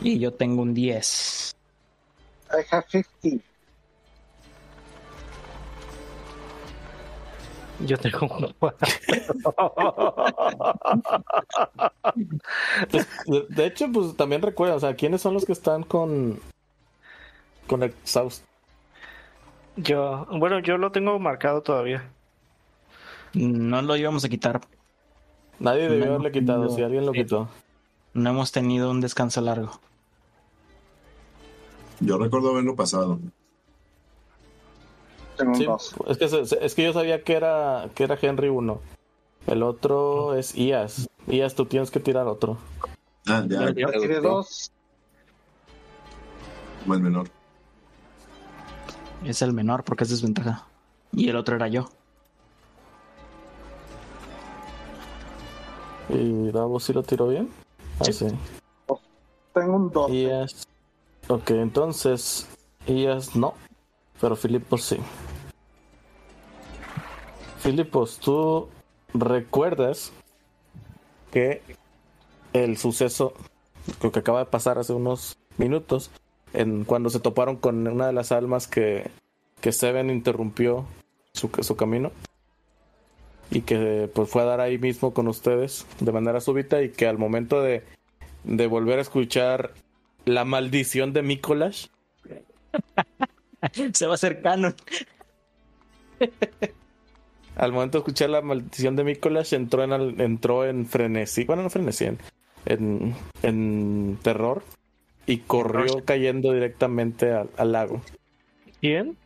Y 0.02 0.18
yo 0.18 0.32
tengo 0.34 0.62
un 0.62 0.74
10. 0.74 1.54
I 2.52 2.62
have 2.70 2.84
50. 2.90 3.44
Yo 7.80 7.96
tengo 7.98 8.26
un 8.26 8.54
De, 13.26 13.46
de 13.48 13.66
hecho, 13.66 13.86
pues 13.92 14.16
también 14.16 14.42
recuerda, 14.42 14.76
o 14.76 14.80
sea, 14.80 14.94
¿quiénes 14.94 15.20
son 15.20 15.34
los 15.34 15.44
que 15.44 15.52
están 15.52 15.82
con 15.82 16.40
con 17.66 17.82
exhaust? 17.82 18.44
Yo, 19.76 20.26
bueno, 20.30 20.60
yo 20.60 20.78
lo 20.78 20.92
tengo 20.92 21.18
marcado 21.18 21.62
todavía. 21.62 22.08
No 23.34 23.82
lo 23.82 23.96
íbamos 23.96 24.24
a 24.24 24.28
quitar. 24.28 24.60
Nadie 25.58 25.88
debió 25.88 26.06
No, 26.06 26.06
haberle 26.06 26.32
quitado, 26.32 26.64
no, 26.64 26.70
si 26.70 26.82
alguien 26.82 27.04
lo 27.04 27.12
sí. 27.12 27.18
quitó. 27.18 27.48
No 28.14 28.30
hemos 28.30 28.52
tenido 28.52 28.90
un 28.90 29.00
descanso 29.00 29.40
largo. 29.42 29.78
Yo 32.00 32.18
recuerdo 32.18 32.50
haberlo 32.50 32.76
pasado. 32.76 33.18
Tengo 35.36 35.52
un 35.52 35.58
Sí, 35.58 35.64
2. 35.64 35.94
es 36.08 36.18
que 36.18 36.24
es 36.66 36.74
que 36.74 36.82
yo 36.84 36.92
sabía 36.92 37.22
que 37.22 37.34
era 37.34 37.88
que 37.94 38.04
era 38.04 38.18
Henry 38.20 38.48
uno. 38.48 38.80
El 39.46 39.62
otro 39.62 40.34
es 40.34 40.54
Ias. 40.56 41.08
Ias, 41.28 41.54
tú 41.54 41.66
tienes 41.66 41.90
que 41.90 42.00
tirar 42.00 42.26
otro. 42.26 42.56
Ah, 43.28 43.44
ya, 43.48 43.70
Yo- 43.72 43.90
tiré 43.90 44.20
2. 44.20 44.70
buen 46.86 47.02
menor. 47.02 47.28
Es 49.24 49.42
el 49.42 49.52
menor 49.52 49.82
porque 49.84 50.04
es 50.04 50.10
desventaja. 50.10 50.66
Y 51.12 51.28
el 51.28 51.36
otro 51.36 51.56
era 51.56 51.68
yo. 51.68 51.88
Y 56.08 56.50
Davos 56.52 56.84
sí 56.84 56.92
lo 56.92 57.02
tiró 57.02 57.28
bien. 57.28 57.50
Ah, 58.00 58.04
Sí. 58.04 58.12
sí. 58.12 58.26
Tengo 59.52 59.76
un 59.76 59.90
2. 59.90 60.10
Ias. 60.10 60.66
Ok, 61.28 61.50
entonces. 61.52 62.46
Ias 62.86 63.34
no. 63.34 63.54
Pero 64.20 64.36
Filipos 64.36 64.82
sí. 64.82 64.96
Filipos, 67.66 68.20
tú 68.20 68.68
recuerdas 69.12 70.12
que 71.32 71.62
el 72.52 72.76
suceso 72.76 73.34
que 74.00 74.12
que 74.12 74.20
acaba 74.20 74.38
de 74.38 74.44
pasar 74.44 74.78
hace 74.78 74.92
unos 74.92 75.36
minutos, 75.58 76.12
en 76.52 76.84
cuando 76.84 77.10
se 77.10 77.18
toparon 77.18 77.56
con 77.56 77.84
una 77.88 78.06
de 78.06 78.12
las 78.12 78.30
almas 78.30 78.68
que, 78.68 79.10
que 79.60 79.72
Seven 79.72 80.10
interrumpió 80.10 80.86
su, 81.32 81.50
su 81.58 81.74
camino 81.74 82.12
y 83.50 83.62
que 83.62 84.08
pues 84.14 84.30
fue 84.30 84.42
a 84.42 84.44
dar 84.44 84.60
ahí 84.60 84.78
mismo 84.78 85.12
con 85.12 85.26
ustedes 85.26 85.88
de 85.98 86.12
manera 86.12 86.40
súbita 86.40 86.84
y 86.84 86.90
que 86.90 87.08
al 87.08 87.18
momento 87.18 87.62
de, 87.62 87.82
de 88.44 88.68
volver 88.68 89.00
a 89.00 89.02
escuchar 89.02 89.74
la 90.24 90.44
maldición 90.44 91.12
de 91.12 91.22
Mikolash, 91.22 91.88
Se 93.92 94.06
va 94.06 94.12
a 94.12 94.14
hacer 94.14 94.40
canon. 94.40 94.76
Al 97.56 97.72
momento 97.72 97.98
de 97.98 98.00
escuchar 98.00 98.30
la 98.30 98.42
maldición 98.42 98.96
de 98.96 99.04
Mikolash 99.04 99.54
entró 99.54 99.82
en, 99.82 99.92
al- 99.92 100.20
entró 100.20 100.64
en 100.64 100.86
frenesí, 100.86 101.44
bueno 101.44 101.62
no 101.62 101.70
frenesí, 101.70 102.04
en, 102.04 102.18
en, 102.66 103.14
en 103.42 104.18
terror 104.22 104.62
y 105.26 105.38
corrió 105.38 106.04
cayendo 106.04 106.52
directamente 106.52 107.32
al, 107.32 107.50
al 107.56 107.72
lago. 107.72 108.02
¿Quién? 108.80 109.16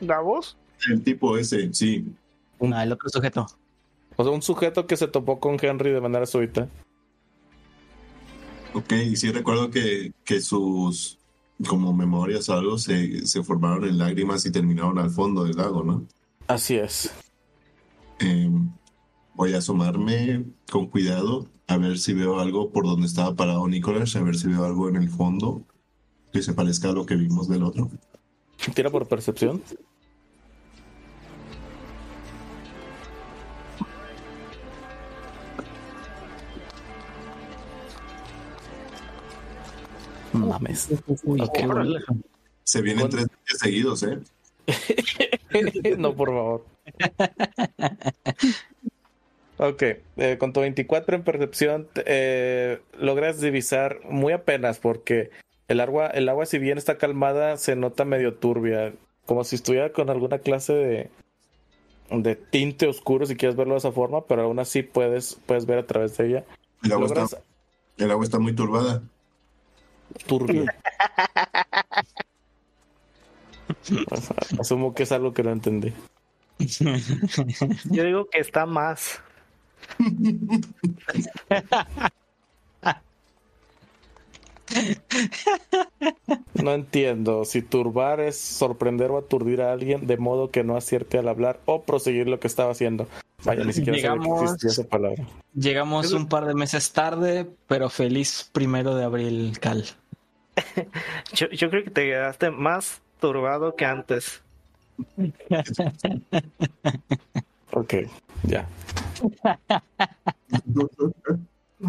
¿Davos? 0.00 0.56
El 0.88 1.02
tipo 1.02 1.36
ese, 1.36 1.72
sí. 1.74 2.06
Ah, 2.72 2.84
el 2.84 2.92
otro 2.92 3.08
sujeto. 3.08 3.46
O 4.16 4.22
sea, 4.24 4.32
un 4.32 4.42
sujeto 4.42 4.86
que 4.86 4.96
se 4.96 5.08
topó 5.08 5.40
con 5.40 5.56
Henry 5.60 5.90
de 5.90 6.00
manera 6.00 6.26
súbita. 6.26 6.68
Ok, 8.72 8.92
y 8.92 9.16
sí 9.16 9.32
recuerdo 9.32 9.70
que, 9.70 10.12
que 10.24 10.40
sus 10.40 11.18
como 11.68 11.92
memorias 11.92 12.48
o 12.48 12.54
algo 12.54 12.78
se, 12.78 13.26
se 13.26 13.42
formaron 13.42 13.84
en 13.84 13.98
lágrimas 13.98 14.46
y 14.46 14.52
terminaron 14.52 14.98
al 14.98 15.10
fondo 15.10 15.44
del 15.44 15.56
lago, 15.56 15.82
¿no? 15.82 16.04
Así 16.46 16.76
es. 16.76 17.12
Eh, 18.20 18.50
voy 19.34 19.54
a 19.54 19.58
asomarme 19.58 20.44
con 20.70 20.88
cuidado 20.88 21.48
a 21.66 21.78
ver 21.78 21.98
si 21.98 22.12
veo 22.12 22.40
algo 22.40 22.70
por 22.70 22.84
donde 22.84 23.06
estaba 23.06 23.34
parado 23.34 23.66
Nicolás, 23.66 24.14
a 24.16 24.22
ver 24.22 24.36
si 24.36 24.48
veo 24.48 24.64
algo 24.64 24.88
en 24.88 24.96
el 24.96 25.08
fondo 25.08 25.64
que 26.32 26.42
se 26.42 26.52
parezca 26.52 26.90
a 26.90 26.92
lo 26.92 27.06
que 27.06 27.16
vimos 27.16 27.48
del 27.48 27.62
otro. 27.62 27.90
Tira 28.74 28.90
por 28.90 29.06
percepción. 29.06 29.62
Mames. 40.32 40.88
Ok, 41.06 41.58
Órale. 41.68 42.00
Se 42.62 42.82
vienen 42.82 43.08
tres 43.08 43.26
días 43.26 43.58
seguidos, 43.58 44.02
¿eh? 44.02 44.18
no, 45.98 46.14
por 46.14 46.28
favor. 46.28 46.66
Ok, 49.62 49.82
eh, 50.16 50.38
con 50.38 50.54
tu 50.54 50.60
24 50.60 51.16
en 51.16 51.22
percepción 51.22 51.86
eh, 52.06 52.80
logras 52.98 53.42
divisar 53.42 54.00
muy 54.08 54.32
apenas 54.32 54.78
porque 54.78 55.28
el 55.68 55.80
agua, 55.80 56.06
el 56.06 56.30
agua 56.30 56.46
si 56.46 56.58
bien 56.58 56.78
está 56.78 56.96
calmada 56.96 57.58
se 57.58 57.76
nota 57.76 58.06
medio 58.06 58.32
turbia, 58.32 58.94
como 59.26 59.44
si 59.44 59.56
estuviera 59.56 59.92
con 59.92 60.08
alguna 60.08 60.38
clase 60.38 60.72
de, 60.72 61.10
de 62.10 62.36
tinte 62.36 62.86
oscuro 62.86 63.26
si 63.26 63.36
quieres 63.36 63.54
verlo 63.54 63.74
de 63.74 63.80
esa 63.80 63.92
forma, 63.92 64.24
pero 64.24 64.44
aún 64.44 64.60
así 64.60 64.82
puedes, 64.82 65.38
puedes 65.44 65.66
ver 65.66 65.80
a 65.80 65.86
través 65.86 66.16
de 66.16 66.28
ella. 66.28 66.44
El 66.82 66.92
agua, 66.92 67.08
Logras 67.08 67.34
está, 67.34 67.44
el 67.98 68.10
agua 68.10 68.24
está 68.24 68.38
muy 68.38 68.54
turbada. 68.54 69.02
turbia. 70.26 70.74
Asumo 74.58 74.94
que 74.94 75.02
es 75.02 75.12
algo 75.12 75.34
que 75.34 75.42
no 75.42 75.50
entendí. 75.50 75.92
Yo 77.90 78.04
digo 78.04 78.28
que 78.30 78.38
está 78.40 78.66
más. 78.66 79.20
No 86.54 86.72
entiendo 86.74 87.44
si 87.44 87.62
turbar 87.62 88.20
es 88.20 88.38
sorprender 88.38 89.10
o 89.10 89.18
aturdir 89.18 89.62
a 89.62 89.72
alguien 89.72 90.06
de 90.06 90.16
modo 90.16 90.50
que 90.50 90.62
no 90.64 90.76
acierte 90.76 91.18
al 91.18 91.28
hablar 91.28 91.60
o 91.66 91.82
proseguir 91.82 92.28
lo 92.28 92.38
que 92.38 92.46
estaba 92.46 92.70
haciendo. 92.70 93.06
Vaya, 93.44 93.64
ni 93.64 93.72
siquiera 93.72 93.98
sabía 93.98 94.12
que 94.12 94.18
Llegamos- 94.20 94.42
existía 94.54 94.70
esa 94.70 94.88
palabra. 94.88 95.24
Llegamos 95.54 96.12
un 96.12 96.28
par 96.28 96.44
de 96.46 96.54
meses 96.54 96.92
tarde, 96.92 97.48
pero 97.66 97.88
feliz 97.88 98.48
primero 98.52 98.94
de 98.94 99.04
abril, 99.04 99.58
Cal. 99.60 99.84
Yo, 101.32 101.48
yo 101.48 101.70
creo 101.70 101.84
que 101.84 101.90
te 101.90 102.04
quedaste 102.06 102.50
más 102.50 103.00
turbado 103.20 103.74
que 103.76 103.86
antes. 103.86 104.42
Ok, 107.72 107.94
ya. 108.44 108.66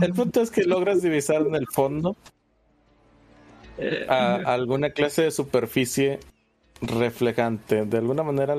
El 0.01 0.13
punto 0.13 0.41
es 0.41 0.51
que 0.51 0.63
logras 0.63 1.01
divisar 1.01 1.41
en 1.41 1.55
el 1.55 1.67
fondo 1.67 2.15
a- 4.07 4.35
alguna 4.53 4.91
clase 4.91 5.23
de 5.23 5.31
superficie 5.31 6.19
reflejante. 6.81 7.85
De 7.85 7.97
alguna 7.97 8.23
manera, 8.23 8.55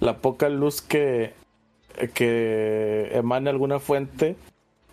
la 0.00 0.18
poca 0.18 0.48
luz 0.50 0.82
que, 0.82 1.32
que 2.14 3.08
emana 3.12 3.50
alguna 3.50 3.78
fuente 3.78 4.36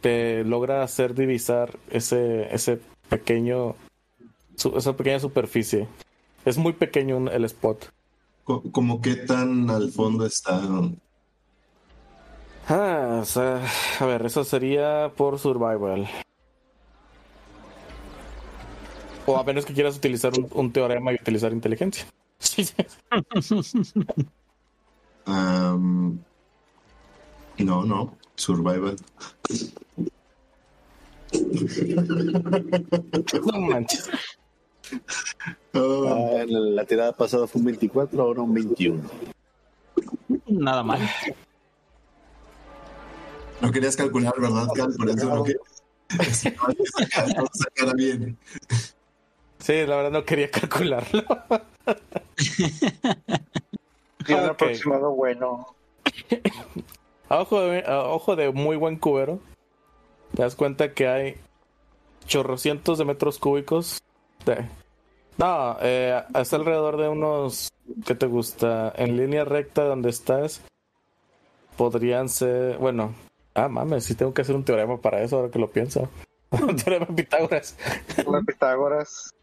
te 0.02 0.44
logra 0.46 0.84
hacer 0.84 1.16
divisar 1.16 1.78
ese, 1.92 2.54
ese 2.54 2.80
pequeño, 3.10 3.76
esa 4.76 4.96
pequeña 4.96 5.20
superficie. 5.20 5.88
Es 6.46 6.58
muy 6.58 6.72
pequeño 6.74 7.30
el 7.30 7.44
spot. 7.46 7.90
Co- 8.48 8.64
¿Como 8.72 9.02
qué 9.02 9.16
tan 9.18 9.70
al 9.70 9.92
fondo 9.92 10.26
está? 10.26 10.62
Ah, 12.70 13.20
o 13.22 13.26
sea, 13.26 13.62
a 14.00 14.06
ver, 14.06 14.26
eso 14.26 14.46
sería 14.46 15.12
por 15.18 15.38
survival. 15.38 16.08
O 19.26 19.36
a 19.38 19.44
menos 19.44 19.66
que 19.66 19.74
quieras 19.74 19.98
utilizar 19.98 20.32
un, 20.40 20.48
un 20.54 20.72
teorema 20.72 21.12
y 21.12 21.16
utilizar 21.16 21.52
inteligencia. 21.52 22.06
Am, 25.26 26.18
no, 27.58 27.84
no, 27.84 28.18
survival. 28.36 28.96
No 33.44 33.60
manches. 33.60 34.10
Oh, 35.74 36.08
Ah, 36.08 36.42
en 36.42 36.76
la 36.76 36.86
tirada 36.86 37.12
pasada 37.14 37.48
fue 37.48 37.60
un 37.60 37.66
24, 37.66 38.22
ahora 38.22 38.42
un 38.42 38.54
21. 38.54 39.02
Nada 40.48 40.84
mal. 40.84 41.00
no 43.62 43.72
querías 43.72 43.96
calcular, 43.96 44.34
¿verdad, 44.40 44.68
Cal? 44.76 44.94
Por 44.98 45.10
eso 45.10 45.36
no 45.36 45.44
querías. 45.44 45.62
No 47.36 47.46
sacara 47.54 47.94
bien. 47.98 48.38
Sí, 49.60 49.86
la 49.86 49.98
verdad 49.98 50.12
no 50.12 50.24
quería 50.26 50.50
calcularlo. 50.50 51.24
Tiene 54.26 54.44
un 54.44 54.50
aproximado 54.50 55.12
bueno. 55.12 55.76
A 57.30 57.40
ojo, 57.40 57.62
de, 57.62 57.84
a 57.86 58.04
ojo 58.06 58.36
de 58.36 58.52
muy 58.52 58.78
buen 58.78 58.98
cubero, 58.98 59.40
te 60.34 60.42
das 60.44 60.56
cuenta 60.56 60.94
que 60.94 61.08
hay 61.08 61.36
chorrocientos 62.26 62.98
de 62.98 63.06
metros 63.06 63.40
cúbicos. 63.40 64.02
No, 65.38 65.78
eh, 65.82 66.22
hasta 66.34 66.56
alrededor 66.56 66.98
de 66.98 67.10
unos, 67.10 67.70
¿qué 68.06 68.16
te 68.16 68.26
gusta? 68.26 68.92
En 68.96 69.18
línea 69.18 69.46
recta 69.46 69.84
donde 69.84 70.10
estás, 70.10 70.62
podrían 71.76 72.28
ser, 72.30 72.78
bueno, 72.78 73.14
ah, 73.54 73.68
mames, 73.68 74.06
sí 74.06 74.16
tengo 74.16 74.34
que 74.34 74.42
hacer 74.42 74.56
un 74.56 74.64
teorema 74.64 75.00
para 75.00 75.22
eso 75.22 75.38
ahora 75.38 75.52
que 75.52 75.60
lo 75.60 75.70
pienso. 75.70 76.10
un 76.52 76.76
teorema 76.76 77.06
de 77.06 77.14
Pitágoras. 77.14 77.78
La 78.30 78.42
Pitágoras. 78.42 79.34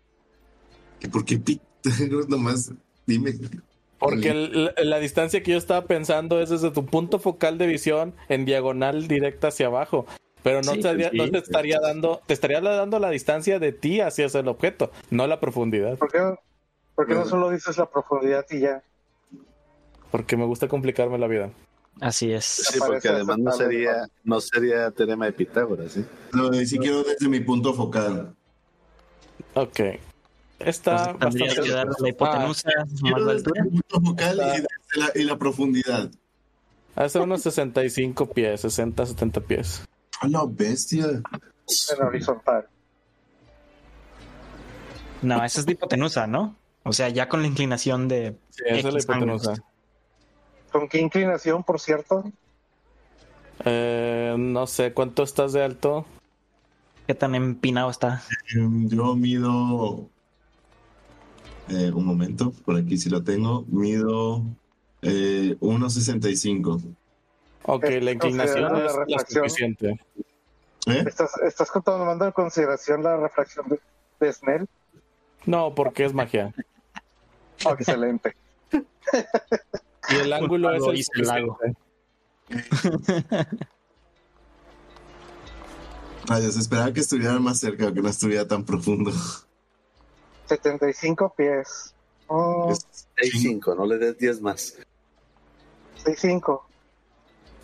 ¿Y 1.01 1.09
¿Por 1.09 1.25
qué 1.25 1.39
Pitágoras 1.39 2.29
nomás? 2.29 2.73
Dime. 3.07 3.35
Porque 3.99 4.31
el- 4.31 4.65
la, 4.65 4.75
la 4.83 4.99
distancia 4.99 5.43
que 5.43 5.53
yo 5.53 5.59
estaba 5.59 5.87
pensando 5.87 6.41
es 6.41 6.51
desde 6.51 6.71
tu 6.71 6.85
punto 6.87 7.19
focal 7.19 7.57
de 7.59 7.67
visión 7.67 8.15
en 8.29 8.45
diagonal 8.45 9.07
directa 9.07 9.49
hacia 9.49 9.67
abajo. 9.67 10.07
Pero 10.45 10.61
no, 10.63 10.75
Sí, 10.75 10.83
sí, 10.83 11.17
no 11.17 11.31
te 11.31 11.39
estaría 11.39 11.81
dando, 11.81 12.21
te 12.27 12.35
estaría 12.35 12.61
dando 12.61 12.99
la 13.01 13.09
distancia 13.11 13.59
de 13.59 13.73
ti 13.73 14.01
hacia 14.01 14.27
el 14.27 14.47
objeto, 14.47 14.93
no 15.11 15.27
la 15.27 15.41
profundidad. 15.41 15.97
¿Por 15.99 16.13
qué, 16.13 16.19
por 16.95 17.07
qué 17.07 17.15
no 17.15 17.21
Bueno. 17.21 17.31
solo 17.31 17.51
dices 17.51 17.77
la 17.79 17.87
profundidad 17.91 18.45
y 18.51 18.61
ya? 18.61 18.83
Porque 20.13 20.37
me 20.37 20.45
gusta 20.45 20.69
complicarme 20.69 21.19
la 21.19 21.27
vida. 21.27 21.51
Así 22.01 22.31
es. 22.33 22.45
Sí, 22.45 22.79
porque 22.79 23.09
además 23.09 23.39
no 23.39 23.53
sería, 23.53 24.07
no 24.23 24.41
sería 24.41 24.91
teorema 24.91 25.25
de 25.27 25.33
Pitágoras, 25.33 25.93
¿sí? 25.93 26.05
No, 26.33 26.53
si 26.53 26.79
quiero 26.79 27.03
desde 27.05 27.27
mi 27.29 27.41
punto 27.41 27.73
focal. 27.73 28.35
Ok. 29.55 29.81
Está 30.59 31.11
Entonces, 31.11 31.41
bastante- 31.41 31.63
que 31.63 31.71
dar 31.71 31.89
la 31.99 32.09
hipotenusa 32.09 32.71
más 32.77 33.01
Quiero 33.01 33.19
la 33.19 33.33
desde 33.33 33.39
altura. 33.49 33.65
mi 33.65 33.71
punto 33.81 34.01
focal 34.11 34.37
y, 34.37 34.51
desde 34.51 34.67
la, 34.97 35.13
y 35.15 35.25
la 35.25 35.39
profundidad. 35.39 36.11
Hace 36.97 37.19
unos 37.19 37.43
65 37.43 38.27
pies, 38.27 38.61
60, 38.61 39.07
70 39.07 39.41
pies. 39.41 39.83
¡A 40.21 40.29
la 40.29 40.45
bestia! 40.47 41.07
En 41.07 42.03
horizontal. 42.03 42.67
No, 45.23 45.43
esa 45.45 45.61
es 45.61 45.67
la 45.67 45.73
hipotenusa, 45.73 46.27
¿no? 46.27 46.57
O 46.83 46.93
sea, 46.93 47.09
ya 47.09 47.29
con 47.29 47.41
la 47.43 47.49
inclinación 47.49 48.09
de. 48.09 48.37
Sí, 48.51 48.63
esa 48.67 48.89
es 48.89 48.95
la 48.95 49.01
hipotenusa. 49.01 49.51
ángulos. 49.53 49.71
¿Con 50.71 50.89
qué 50.89 51.01
inclinación, 51.01 51.63
por 51.65 51.81
cierto? 51.81 52.25
Eh, 53.65 54.35
no 54.39 54.67
sé, 54.67 54.93
¿cuánto 54.93 55.23
estás 55.23 55.53
de 55.53 55.63
alto? 55.63 56.05
¿Qué 57.07 57.15
tan 57.15 57.35
empinado 57.35 57.91
está? 57.91 58.23
Em, 58.55 58.89
Yo 58.89 59.15
mido. 59.15 60.09
eh, 61.69 61.91
un 61.95 62.05
momento, 62.05 62.53
por 62.65 62.77
aquí 62.77 62.99
sí 62.99 63.09
lo 63.09 63.23
tengo. 63.23 63.65
Mido 63.69 64.43
eh, 65.03 65.57
1.65. 65.61 66.83
Ok, 67.67 67.85
la 68.01 68.13
inclinación 68.13 68.69
Considerando 68.69 68.79
la 68.81 68.87
es 68.87 68.97
la 69.09 69.19
suficiente. 69.43 70.01
¿Eh? 70.87 71.05
¿Estás, 71.07 71.37
estás 71.39 71.71
tomando 71.85 72.27
en 72.27 72.33
consideración 72.33 73.03
la 73.03 73.17
refracción 73.17 73.67
de, 73.69 73.81
de 74.21 74.33
Snell? 74.33 74.69
No, 75.47 75.75
porque 75.75 76.05
es 76.05 76.13
magia. 76.13 76.55
Oh, 77.65 77.73
excelente. 77.79 78.37
Y 80.11 80.17
el 80.17 80.35
ángulo 80.35 80.71
es 80.71 80.87
el 80.87 81.03
suficiente. 81.03 81.75
Ay, 86.29 86.51
se 86.51 86.59
esperaba 86.59 86.93
que 86.93 87.01
estuviera 87.01 87.39
más 87.39 87.59
cerca, 87.59 87.91
que 87.93 88.03
no 88.03 88.09
estuviera 88.11 88.47
tan 88.47 88.65
profundo. 88.67 89.11
75 90.47 91.35
pies. 91.35 91.95
Oh, 92.27 92.71
Es- 92.71 93.09
6-5, 93.17 93.75
no 93.75 93.87
le 93.87 93.97
des 93.97 94.19
10 94.19 94.43
más. 94.43 94.77
6'5". 96.05 96.61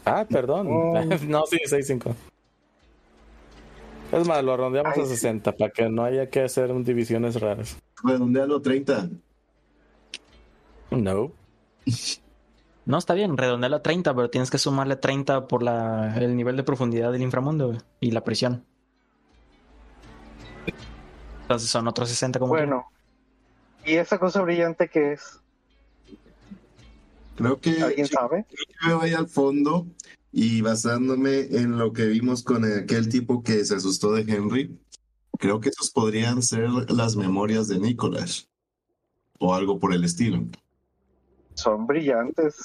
Ah, 0.05 0.27
perdón. 0.29 0.67
Oh. 0.71 1.05
no, 1.29 1.47
sí, 1.47 1.59
6.5. 1.67 2.15
Es 4.13 4.27
más, 4.27 4.43
lo 4.43 4.57
redondeamos 4.57 4.93
Ay, 4.97 5.03
a 5.03 5.07
sí. 5.07 5.15
60 5.15 5.53
para 5.53 5.71
que 5.71 5.89
no 5.89 6.05
haya 6.05 6.29
que 6.29 6.43
hacer 6.43 6.73
divisiones 6.83 7.41
raras. 7.41 7.79
Redondealo 8.03 8.61
30. 8.61 9.09
No. 10.91 11.33
No, 12.87 12.99
está 12.99 13.15
bien, 13.15 13.37
redondela 13.37 13.77
a 13.77 13.83
30, 13.83 14.15
pero 14.15 14.31
tienes 14.31 14.51
que 14.51 14.59
sumarle 14.59 14.97
30 14.97 15.47
por 15.47 15.63
la, 15.63 16.17
el 16.17 16.35
nivel 16.35 16.57
de 16.57 16.65
profundidad 16.65 17.13
del 17.13 17.23
inframundo 17.23 17.79
y 18.01 18.11
la 18.11 18.25
presión. 18.25 18.65
Entonces 21.43 21.71
son 21.71 21.87
otros 21.87 22.09
60 22.09 22.39
como 22.39 22.53
Bueno. 22.53 22.87
¿Y 23.85 23.95
esa 23.95 24.19
cosa 24.19 24.43
brillante 24.43 24.89
que 24.89 25.13
es? 25.13 25.40
Creo 27.41 27.59
que, 27.59 27.71
¿Alguien 27.83 28.07
creo 28.07 28.21
sabe? 28.21 28.47
que 28.49 28.87
me 28.87 28.95
voy 28.95 29.15
al 29.15 29.27
fondo 29.27 29.87
y 30.31 30.61
basándome 30.61 31.41
en 31.51 31.79
lo 31.79 31.93
que 31.93 32.05
vimos 32.05 32.43
con 32.43 32.65
aquel 32.65 33.09
tipo 33.09 33.43
que 33.43 33.65
se 33.65 33.75
asustó 33.77 34.13
de 34.13 34.31
Henry, 34.31 34.79
creo 35.39 35.59
que 35.59 35.71
esos 35.71 35.91
podrían 35.91 36.43
ser 36.43 36.69
las 36.91 37.17
memorias 37.17 37.67
de 37.69 37.79
Nicolás 37.79 38.49
o 39.39 39.55
algo 39.55 39.79
por 39.79 39.95
el 39.95 40.05
estilo. 40.05 40.45
Son 41.55 41.87
brillantes. 41.87 42.57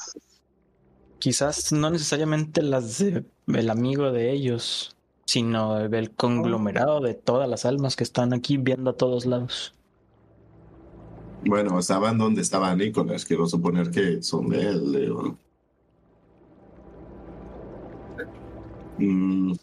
Quizás 1.19 1.71
no 1.71 1.89
necesariamente 1.89 2.61
las 2.61 2.99
del 2.99 3.69
amigo 3.69 4.11
de 4.11 4.31
ellos, 4.31 4.95
sino 5.25 5.79
el 5.79 6.11
conglomerado 6.11 6.99
de 6.99 7.13
todas 7.13 7.49
las 7.49 7.65
almas 7.65 7.95
que 7.95 8.03
están 8.03 8.33
aquí 8.33 8.57
viendo 8.57 8.91
a 8.91 8.97
todos 8.97 9.25
lados. 9.25 9.73
Bueno, 11.45 11.77
estaban 11.79 12.17
donde 12.17 12.41
estaba 12.41 12.75
Nicolás, 12.75 13.23
quiero 13.25 13.47
suponer 13.47 13.91
que 13.91 14.21
son 14.23 14.49
de 14.49 14.61
él. 14.61 14.91
Leo. 14.91 15.37
Mm, 18.97 19.53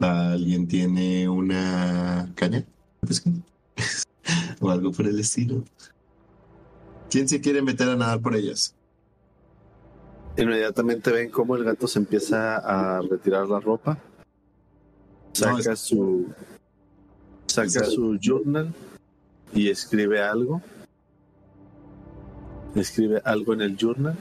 ¿Alguien 0.00 0.66
tiene 0.66 1.28
una 1.28 2.30
caña? 2.34 2.64
O 4.60 4.70
algo 4.70 4.90
por 4.92 5.06
el 5.06 5.18
estilo. 5.20 5.62
¿Quién 7.08 7.28
se 7.28 7.40
quiere 7.40 7.62
meter 7.62 7.88
a 7.88 7.96
nadar 7.96 8.20
por 8.20 8.34
ellas? 8.34 8.74
Inmediatamente 10.36 11.10
ven 11.12 11.30
cómo 11.30 11.56
el 11.56 11.64
gato 11.64 11.86
se 11.88 11.98
empieza 12.00 12.56
a 12.58 13.00
retirar 13.00 13.48
la 13.48 13.60
ropa. 13.60 13.96
No, 15.40 15.56
Saca 15.56 15.72
es- 15.72 15.78
su. 15.80 16.26
Saca 17.46 17.84
su 17.84 18.18
journal 18.20 18.74
y 19.54 19.70
escribe 19.70 20.20
algo. 20.20 20.60
Escribe 22.74 23.20
algo 23.24 23.52
en 23.54 23.62
el 23.62 23.76
journal. 23.76 24.16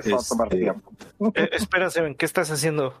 Eso 0.00 0.16
va 0.16 0.20
a 0.20 0.24
tomar 0.24 0.46
Este- 0.48 0.58
tiempo. 0.60 0.92
Eh, 1.34 1.50
espera, 1.52 1.90
Seven, 1.90 2.14
¿qué 2.14 2.24
estás 2.26 2.50
haciendo? 2.50 2.94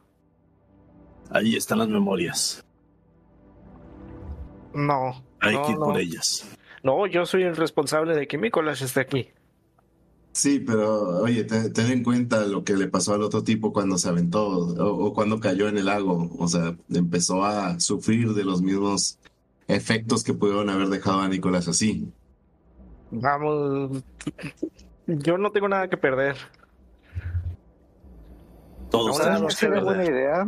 Ahí 1.30 1.56
están 1.56 1.78
las 1.78 1.88
memorias. 1.88 2.64
No. 4.74 5.22
Hay 5.40 5.54
no, 5.54 5.62
que 5.66 5.72
ir 5.72 5.78
no. 5.78 5.84
por 5.86 5.98
ellas. 5.98 6.44
No, 6.82 7.06
yo 7.06 7.26
soy 7.26 7.42
el 7.44 7.56
responsable 7.56 8.14
de 8.14 8.26
que 8.28 8.36
Nicolás 8.38 8.82
esté 8.82 9.00
aquí. 9.00 9.28
Sí, 10.32 10.58
pero 10.60 11.20
oye, 11.22 11.44
te- 11.44 11.70
ten 11.70 11.90
en 11.90 12.02
cuenta 12.02 12.44
lo 12.44 12.64
que 12.64 12.76
le 12.76 12.88
pasó 12.88 13.14
al 13.14 13.22
otro 13.22 13.44
tipo 13.44 13.72
cuando 13.72 13.98
se 13.98 14.08
aventó 14.08 14.46
o, 14.48 15.06
o 15.06 15.14
cuando 15.14 15.38
cayó 15.40 15.68
en 15.68 15.78
el 15.78 15.86
lago. 15.86 16.28
O 16.38 16.48
sea, 16.48 16.76
empezó 16.92 17.44
a 17.44 17.78
sufrir 17.80 18.34
de 18.34 18.44
los 18.44 18.60
mismos 18.60 19.18
efectos 19.68 20.24
que 20.24 20.34
pudieron 20.34 20.68
haber 20.70 20.88
dejado 20.88 21.20
a 21.20 21.28
Nicolás 21.28 21.68
así. 21.68 22.08
Vamos. 23.20 24.02
Yo 25.06 25.38
no 25.38 25.50
tengo 25.52 25.68
nada 25.68 25.88
que 25.88 25.96
perder. 25.96 26.36
Todos 28.90 29.12
Ahora 29.12 29.24
¿Sabes 29.24 29.34
tenemos 29.34 29.54
que 29.54 29.60
sería 29.60 29.82
buena 29.82 30.02
perder. 30.04 30.14
idea? 30.14 30.46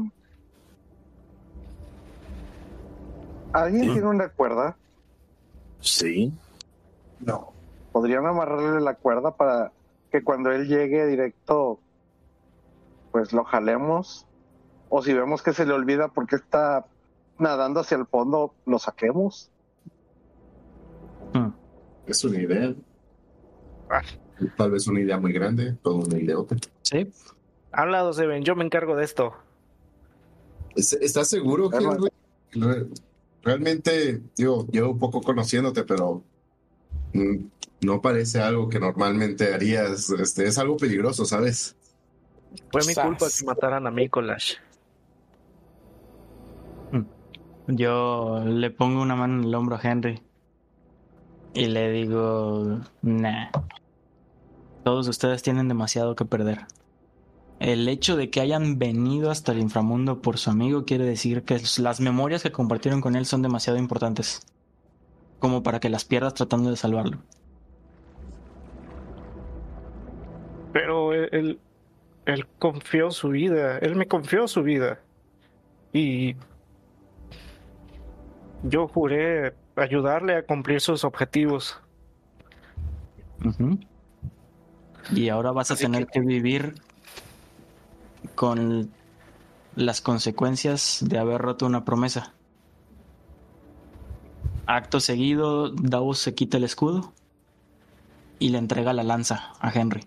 ¿Alguien 3.53 3.91
¿Mm? 3.91 3.93
tiene 3.93 4.09
una 4.09 4.29
cuerda? 4.29 4.77
Sí. 5.81 6.33
No. 7.21 7.53
¿Podrían 7.93 8.27
amarrarle 8.27 8.81
la 8.81 8.95
cuerda 8.95 9.37
para 9.37 9.73
que 10.11 10.23
cuando 10.23 10.51
él 10.53 10.67
llegue 10.69 11.07
directo, 11.07 11.79
pues 13.13 13.33
lo 13.33 13.45
jalemos? 13.45 14.27
O 14.89 15.03
si 15.03 15.13
vemos 15.15 15.43
que 15.43 15.53
se 15.53 15.65
le 15.67 15.73
olvida 15.73 16.09
porque 16.09 16.37
está 16.37 16.85
nadando 17.39 17.81
hacia 17.81 17.97
el 17.97 18.07
fondo, 18.07 18.55
lo 18.67 18.79
saquemos. 18.79 19.51
Hmm. 21.33 21.49
Es 22.07 22.23
una 22.25 22.41
idea. 22.41 22.75
Ah. 23.91 24.03
Tal 24.57 24.71
vez 24.71 24.87
una 24.87 25.01
idea 25.01 25.19
muy 25.19 25.33
grande, 25.33 25.73
toda 25.83 26.05
una 26.07 26.19
idiota. 26.19 26.57
Sí, 26.83 27.11
Hablado, 27.73 28.13
Seven, 28.13 28.43
yo 28.45 28.55
me 28.57 28.65
encargo 28.65 28.97
de 28.97 29.05
esto. 29.05 29.33
¿Es- 30.75 30.93
¿Estás 30.95 31.29
seguro. 31.29 31.71
Henry? 31.73 32.09
Re- 32.53 32.87
Realmente, 33.43 34.21
digo, 34.37 34.67
llevo 34.73 34.91
un 34.91 34.99
poco 34.99 35.21
conociéndote, 35.21 35.85
pero 35.85 36.23
mm, 37.13 37.37
no 37.83 38.01
parece 38.03 38.41
algo 38.41 38.69
que 38.69 38.81
normalmente 38.81 39.55
harías. 39.55 40.11
Este, 40.11 40.47
es 40.47 40.59
algo 40.59 40.77
peligroso, 40.77 41.25
¿sabes? 41.25 41.77
Fue 42.73 42.83
mi 42.87 42.95
culpa 42.95 43.27
que 43.29 43.45
mataran 43.45 43.87
a 43.87 43.91
Mikolash. 43.91 44.55
Yo 47.69 48.43
le 48.45 48.71
pongo 48.71 49.03
una 49.03 49.17
mano 49.17 49.41
en 49.43 49.49
el 49.49 49.55
hombro 49.55 49.77
a 49.77 49.81
Henry 49.83 50.23
y 51.57 51.67
le 51.69 51.91
digo, 51.91 52.81
nah, 53.01 53.49
todos 54.85 55.09
ustedes 55.09 55.43
tienen 55.43 55.69
demasiado 55.69 56.15
que 56.15 56.27
perder. 56.27 56.67
El 57.61 57.89
hecho 57.89 58.19
de 58.19 58.29
que 58.29 58.43
hayan 58.43 58.79
venido 58.79 59.31
hasta 59.31 59.53
el 59.53 59.61
inframundo 59.61 60.21
por 60.21 60.37
su 60.37 60.51
amigo 60.51 60.85
quiere 60.85 61.07
decir 61.07 61.45
que 61.45 61.59
las 61.79 62.01
memorias 62.01 62.43
que 62.43 62.53
compartieron 62.53 63.01
con 63.01 63.17
él 63.17 63.25
son 63.25 63.41
demasiado 63.41 63.79
importantes 63.79 64.47
como 65.39 65.63
para 65.63 65.81
que 65.81 65.89
las 65.89 66.05
pierdas 66.05 66.35
tratando 66.35 66.69
de 66.69 66.77
salvarlo. 66.77 67.19
Pero 70.75 71.15
él, 71.15 71.29
él, 71.33 71.61
él 72.27 72.47
confió 72.59 73.11
su 73.11 73.31
vida, 73.31 73.79
él 73.79 73.97
me 73.97 74.07
confió 74.07 74.47
su 74.47 74.63
vida. 74.63 75.01
Y 75.95 76.37
yo 78.63 78.89
juré 78.89 79.55
ayudarle 79.77 80.37
a 80.37 80.47
cumplir 80.47 80.81
sus 80.81 81.05
objetivos. 81.05 81.81
Y 85.15 85.29
ahora 85.29 85.53
vas 85.53 85.71
a 85.71 85.75
Así 85.75 85.85
tener 85.85 86.07
que 86.07 86.21
vivir 86.21 86.75
con 88.35 88.91
las 89.77 90.01
consecuencias 90.01 91.05
de 91.07 91.19
haber 91.19 91.41
roto 91.41 91.67
una 91.67 91.85
promesa. 91.85 92.33
Acto 94.67 94.99
seguido, 95.01 95.71
Davos 95.71 96.19
se 96.19 96.35
quita 96.35 96.57
el 96.57 96.65
escudo 96.65 97.13
y 98.39 98.49
le 98.49 98.59
entrega 98.59 98.93
la 98.93 99.05
lanza 99.05 99.53
a 99.61 99.71
Henry. 99.71 100.05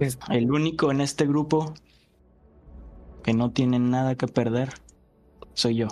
Es- 0.00 0.18
El 0.30 0.50
único 0.50 0.90
en 0.90 1.00
este 1.00 1.26
grupo 1.26 1.74
que 3.22 3.34
no 3.34 3.50
tiene 3.50 3.78
nada 3.78 4.14
que 4.16 4.26
perder 4.26 4.70
soy 5.54 5.76
yo. 5.76 5.88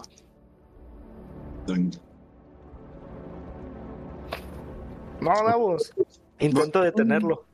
No, 5.21 5.31
Davos. 5.47 5.93
Intento 6.39 6.81
detenerlo. 6.83 7.45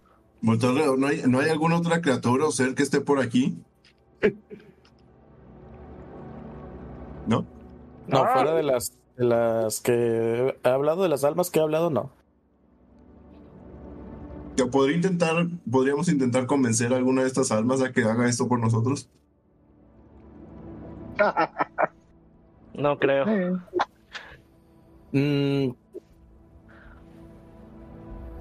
¿no 0.40 1.06
hay, 1.06 1.22
¿no 1.26 1.40
hay 1.40 1.50
alguna 1.50 1.76
otra 1.78 2.00
criatura 2.00 2.46
o 2.46 2.52
ser 2.52 2.74
que 2.74 2.82
esté 2.82 3.00
por 3.00 3.20
aquí? 3.20 3.58
¿No? 7.26 7.44
No, 8.06 8.18
Ah. 8.22 8.34
fuera 8.34 8.54
de 8.54 8.62
las, 8.62 8.92
de 9.16 9.24
las 9.24 9.80
que 9.80 10.54
he 10.62 10.68
hablado, 10.68 11.02
de 11.02 11.08
las 11.08 11.24
almas 11.24 11.50
que 11.50 11.58
he 11.58 11.62
hablado, 11.62 11.90
no. 11.90 12.10
Podría 14.70 14.96
intentar, 14.96 15.48
podríamos 15.70 16.08
intentar 16.08 16.46
convencer 16.46 16.92
a 16.94 16.96
alguna 16.96 17.22
de 17.22 17.28
estas 17.28 17.50
almas 17.50 17.82
a 17.82 17.92
que 17.92 18.02
haga 18.04 18.28
esto 18.28 18.48
por 18.48 18.58
nosotros. 18.60 19.08
No 22.76 22.98
creo. 22.98 23.26
Mm, 25.12 25.70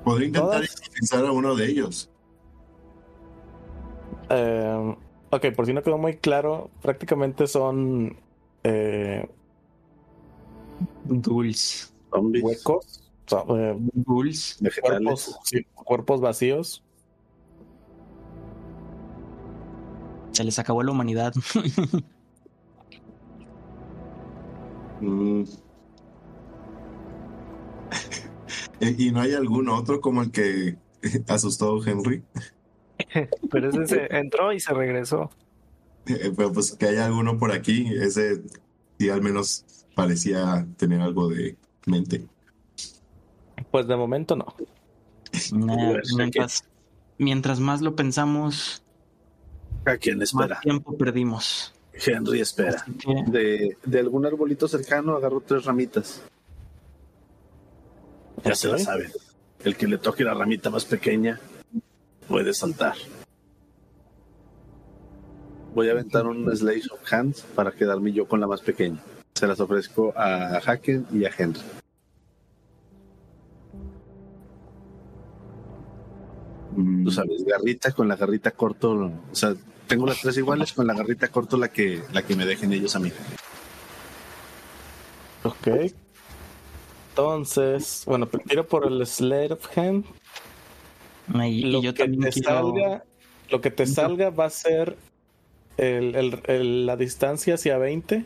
Podría 0.04 0.28
intentar 0.28 0.64
hipnotizar 0.64 1.26
a 1.26 1.32
uno 1.32 1.56
de 1.56 1.66
ellos. 1.68 2.12
eh, 4.30 4.96
ok, 5.32 5.46
por 5.56 5.66
si 5.66 5.74
no 5.74 5.82
quedó 5.82 5.98
muy 5.98 6.18
claro, 6.18 6.70
prácticamente 6.82 7.48
son 7.48 8.18
eh, 8.64 9.28
Dulce. 11.06 11.88
Zombies, 12.12 12.44
huecos, 12.44 13.12
o 13.26 13.30
sea, 13.30 13.44
eh, 13.58 13.78
cuerpos, 14.82 15.40
sí, 15.44 15.66
cuerpos 15.74 16.22
vacíos. 16.22 16.84
Se 20.32 20.44
les 20.44 20.60
acabó 20.60 20.84
la 20.84 20.92
humanidad. 20.92 21.34
Mm. 25.00 25.44
¿Y 28.80 29.08
y 29.08 29.12
no 29.12 29.22
hay 29.22 29.34
algún 29.34 29.70
otro 29.70 30.02
como 30.02 30.22
el 30.22 30.32
que 30.32 30.78
asustó 31.28 31.82
a 31.82 31.90
Henry? 31.90 32.24
Pero 33.52 33.70
ese 33.70 33.88
se 33.88 34.18
entró 34.18 34.54
y 34.54 34.60
se 34.60 34.74
regresó. 34.74 35.30
Eh, 36.08 36.32
Pero 36.36 36.52
pues 36.54 36.76
que 36.76 36.88
haya 36.88 37.06
alguno 37.06 37.38
por 37.38 37.52
aquí, 37.52 37.88
ese 37.96 38.44
sí 39.00 39.10
al 39.10 39.22
menos 39.22 39.66
parecía 39.96 40.68
tener 40.78 41.02
algo 41.02 41.30
de 41.30 41.58
mente. 41.86 42.28
Pues 43.72 43.88
de 43.88 43.96
momento 43.96 44.36
no. 44.36 44.46
Nah, 45.52 45.94
Pues, 45.94 46.14
¿a 46.14 46.18
mientras, 46.18 46.64
mientras 47.18 47.60
más 47.60 47.82
lo 47.82 47.96
pensamos, 47.96 48.84
¿A 49.86 49.98
quién 49.98 50.20
más 50.20 50.30
espera? 50.30 50.60
tiempo 50.62 50.98
perdimos. 50.98 51.75
Henry 52.06 52.42
espera. 52.42 52.86
De, 53.28 53.78
de 53.86 54.00
algún 54.00 54.26
arbolito 54.26 54.68
cercano 54.68 55.16
agarro 55.16 55.42
tres 55.42 55.66
ramitas. 55.66 56.22
Ya 58.44 58.56
se 58.56 58.68
la 58.68 58.78
saben. 58.80 59.12
El 59.64 59.76
que 59.76 59.88
le 59.88 59.98
toque 59.98 60.24
la 60.24 60.34
ramita 60.34 60.70
más 60.70 60.86
pequeña 60.86 61.40
puede 62.28 62.54
saltar. 62.54 62.96
Voy 65.74 65.90
a 65.90 65.92
aventar 65.92 66.26
un 66.28 66.56
Slash 66.56 66.88
of 66.92 67.02
Hands 67.12 67.42
para 67.56 67.72
quedarme 67.72 68.12
yo 68.14 68.28
con 68.28 68.40
la 68.40 68.48
más 68.48 68.62
pequeña. 68.62 69.02
Se 69.34 69.48
las 69.48 69.60
ofrezco 69.60 70.14
a 70.16 70.58
Haken 70.66 71.08
y 71.12 71.26
a 71.26 71.32
Henry. 71.38 71.60
Mm, 76.76 77.04
Tú 77.06 77.12
sabes, 77.12 77.44
garrita 77.46 77.92
con 77.92 78.08
la 78.08 78.16
garrita 78.16 78.52
corto. 78.52 78.94
O 78.94 79.36
sea, 79.36 79.54
tengo 79.88 80.06
las 80.08 80.20
tres 80.22 80.38
iguales, 80.38 80.74
con 80.74 80.88
la 80.88 80.94
garrita 80.94 81.28
corto 81.30 81.58
la 81.58 81.70
que, 81.70 82.02
la 82.12 82.22
que 82.24 82.36
me 82.36 82.46
dejen 82.46 82.72
ellos 82.74 82.96
a 82.96 83.00
mí. 83.00 83.12
Ok. 85.44 85.68
Entonces, 87.10 88.04
bueno, 88.06 88.28
tiro 88.28 88.68
por 88.68 88.86
el 88.88 89.06
Slade 89.06 89.54
of 89.54 89.78
Hand. 89.78 90.06
y, 91.46 91.62
Lo 91.64 91.82
yo 91.82 91.94
que 91.94 92.00
también 92.04 92.24
te 92.24 92.32
quiero- 92.32 92.50
salga, 92.50 93.04
lo 93.50 93.62
que 93.62 93.72
te 93.72 93.86
salga 93.88 94.30
va 94.32 94.46
a 94.46 94.50
ser 94.50 94.98
el- 95.78 96.16
el- 96.16 96.42
el- 96.48 96.86
la 96.86 96.98
distancia 96.98 97.56
hacia 97.56 97.78
20. 97.78 98.26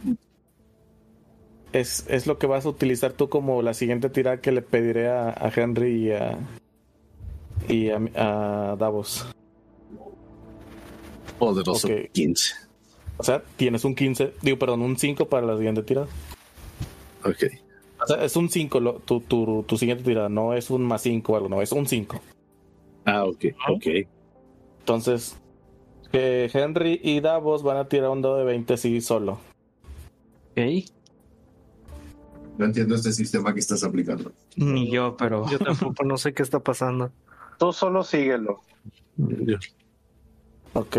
Es, 1.72 2.06
es 2.10 2.26
lo 2.26 2.40
que 2.40 2.48
vas 2.48 2.66
a 2.66 2.70
utilizar 2.70 3.14
tú 3.14 3.30
como 3.30 3.62
la 3.62 3.74
siguiente 3.76 4.10
tirada 4.10 4.42
que 4.42 4.52
le 4.52 4.62
pediré 4.64 5.08
a, 5.10 5.30
a 5.30 5.52
Henry 5.56 6.08
y 6.08 6.12
a, 6.12 6.38
y 7.68 7.90
a, 7.92 8.00
a 8.72 8.76
Davos. 8.76 9.28
Poderoso 11.40 11.88
Ok. 11.88 12.12
15. 12.12 12.54
O 13.18 13.24
sea, 13.24 13.42
tienes 13.58 13.84
un 13.86 13.96
15, 13.96 14.34
digo, 14.42 14.58
perdón, 14.60 14.82
un 14.82 14.98
5 14.98 15.28
para 15.28 15.46
la 15.48 15.56
siguiente 15.58 15.82
tirada. 15.84 16.08
Ok. 17.24 17.44
O 18.02 18.08
sea, 18.08 18.24
es 18.24 18.36
un 18.38 18.50
5 18.50 18.80
lo- 18.80 18.94
tu, 19.00 19.20
tu, 19.22 19.64
tu 19.68 19.78
siguiente 19.78 20.04
tirada, 20.04 20.30
no 20.30 20.54
es 20.54 20.70
un 20.70 20.84
más 20.84 21.02
5 21.02 21.34
o 21.34 21.36
algo, 21.36 21.50
no, 21.50 21.62
es 21.62 21.72
un 21.72 21.86
5. 21.86 22.22
Ah, 23.06 23.26
ok, 23.26 23.46
ok. 23.70 23.86
Entonces, 24.80 25.36
que 26.12 26.50
Henry 26.54 27.00
y 27.04 27.20
Davos 27.20 27.62
van 27.64 27.78
a 27.78 27.88
tirar 27.90 28.10
un 28.10 28.22
dado 28.22 28.38
de 28.38 28.46
20 28.46 28.78
sí 28.78 29.02
solo. 29.02 29.34
Ok. 30.52 30.86
No 32.58 32.66
entiendo 32.66 32.96
este 32.96 33.12
sistema 33.14 33.54
que 33.54 33.60
estás 33.60 33.84
aplicando. 33.84 34.32
Ni 34.56 34.92
yo, 34.92 35.16
pero 35.18 35.50
Yo 35.50 35.60
tampoco 35.60 36.04
no 36.04 36.18
sé 36.18 36.34
qué 36.34 36.44
está 36.44 36.60
pasando. 36.60 37.12
Tú 37.58 37.72
solo 37.74 38.04
síguelo. 38.04 38.62
Ok. 40.74 40.98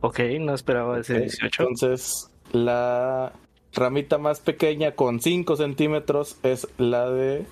Ok, 0.00 0.20
no 0.40 0.54
esperaba 0.54 0.98
ese 0.98 1.14
ok. 1.14 1.20
18. 1.22 1.62
Entonces, 1.62 2.30
la 2.52 3.32
ramita 3.72 4.18
más 4.18 4.40
pequeña 4.40 4.92
con 4.92 5.20
5 5.20 5.56
centímetros 5.56 6.38
es 6.42 6.68
la 6.78 7.10
de 7.10 7.46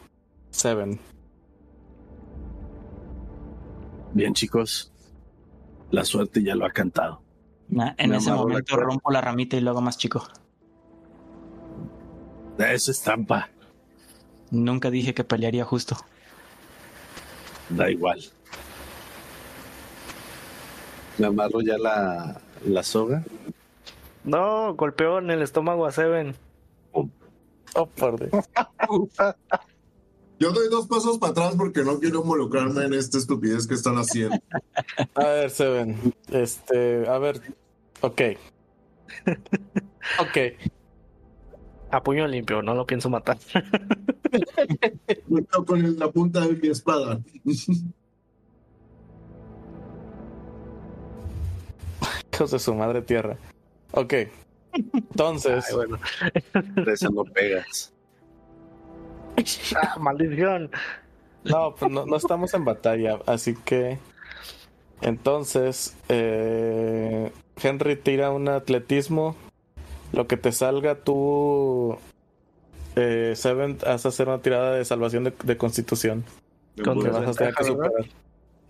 Seven. 0.51 0.99
Bien, 4.15 4.33
chicos. 4.33 4.93
La 5.91 6.05
suerte 6.05 6.43
ya 6.43 6.55
lo 6.55 6.65
ha 6.65 6.71
cantado. 6.71 7.23
Nah, 7.69 7.93
en 7.99 8.11
Me 8.11 8.17
ese 8.17 8.31
la 8.31 8.37
momento 8.37 8.77
rompo 8.77 9.11
la 9.11 9.21
ramita 9.21 9.57
y 9.57 9.61
lo 9.61 9.71
hago 9.71 9.81
más 9.81 9.99
chico. 9.99 10.27
Eso 12.59 12.91
es 12.91 13.03
trampa. 13.03 13.51
Nunca 14.51 14.91
dije 14.91 15.13
que 15.13 15.25
pelearía 15.25 15.65
justo. 15.65 15.97
Da 17.69 17.91
igual. 17.91 18.21
Me 21.19 21.27
amarro 21.27 21.61
ya 21.61 21.79
la, 21.79 22.41
la 22.65 22.83
soga. 22.83 23.25
No, 24.25 24.75
golpeó 24.75 25.19
en 25.19 25.31
el 25.31 25.43
estómago 25.43 25.87
a 25.87 25.93
Seven. 25.93 26.35
Oh, 26.93 27.87
por 27.87 28.19
Dios. 28.19 28.45
Yo 30.39 30.53
doy 30.53 30.69
dos 30.69 30.87
pasos 30.87 31.19
para 31.19 31.31
atrás 31.31 31.55
porque 31.57 31.83
no 31.83 31.99
quiero 31.99 32.21
involucrarme 32.21 32.85
en 32.85 32.95
esta 32.95 33.17
estupidez 33.17 33.67
que 33.67 33.75
están 33.75 33.97
haciendo. 33.97 34.37
A 35.15 35.25
ver, 35.25 35.51
Seven. 35.51 36.15
Este, 36.31 37.09
a 37.09 37.19
ver. 37.19 37.41
Ok. 38.03 38.21
Ok. 40.21 40.37
A 41.91 42.03
puño 42.03 42.27
limpio, 42.27 42.63
no 42.63 42.75
lo 42.75 42.87
pienso 42.87 43.09
matar. 43.09 43.39
Con 45.67 45.99
la 45.99 46.11
punta 46.11 46.41
de 46.41 46.55
mi 46.55 46.69
espada. 46.69 47.21
Hijos 52.37 52.51
de 52.51 52.59
su 52.59 52.75
madre 52.75 53.03
tierra. 53.03 53.37
Ok. 53.93 54.15
Entonces, 54.73 55.65
Ay, 55.69 55.75
bueno. 55.75 55.99
De 56.85 56.93
esa 56.93 57.09
no 57.09 57.25
pegas. 57.25 57.93
Ah, 59.77 59.99
maldición. 59.99 60.71
no, 61.45 61.75
pues 61.75 61.91
no, 61.91 62.07
no 62.07 62.17
estamos 62.17 62.53
en 62.55 62.65
batalla, 62.65 63.19
así 63.27 63.55
que. 63.65 63.99
Entonces, 65.03 65.95
eh, 66.09 67.31
Henry 67.63 67.97
tira 67.97 68.31
un 68.31 68.49
atletismo. 68.49 69.37
Lo 70.13 70.27
que 70.27 70.37
te 70.37 70.53
salga, 70.53 70.95
tú. 70.97 71.99
Eh, 72.97 73.33
Seven, 73.37 73.77
hacer 73.87 74.29
una 74.29 74.41
tirada 74.41 74.75
de 74.77 74.85
salvación 74.85 75.25
de, 75.25 75.35
de 75.45 75.57
constitución. 75.57 76.25
Con 76.83 77.03
Que 77.03 77.09
vas 77.11 77.29
a 77.29 77.33
tener 77.33 77.55
que 77.55 77.65
desventaja, 77.65 77.75
¿verdad? 77.75 77.91
superar. 77.91 78.11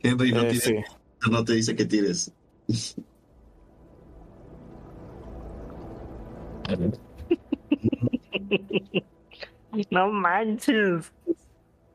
Henry 0.03 0.33
no, 0.33 0.41
Eh, 0.43 0.59
tiene- 0.61 0.85
sí. 0.85 1.31
no 1.31 1.45
te 1.45 1.53
dice 1.55 1.77
que 1.77 1.85
tires. 1.85 2.33
No 9.91 10.11
manches. 10.11 11.12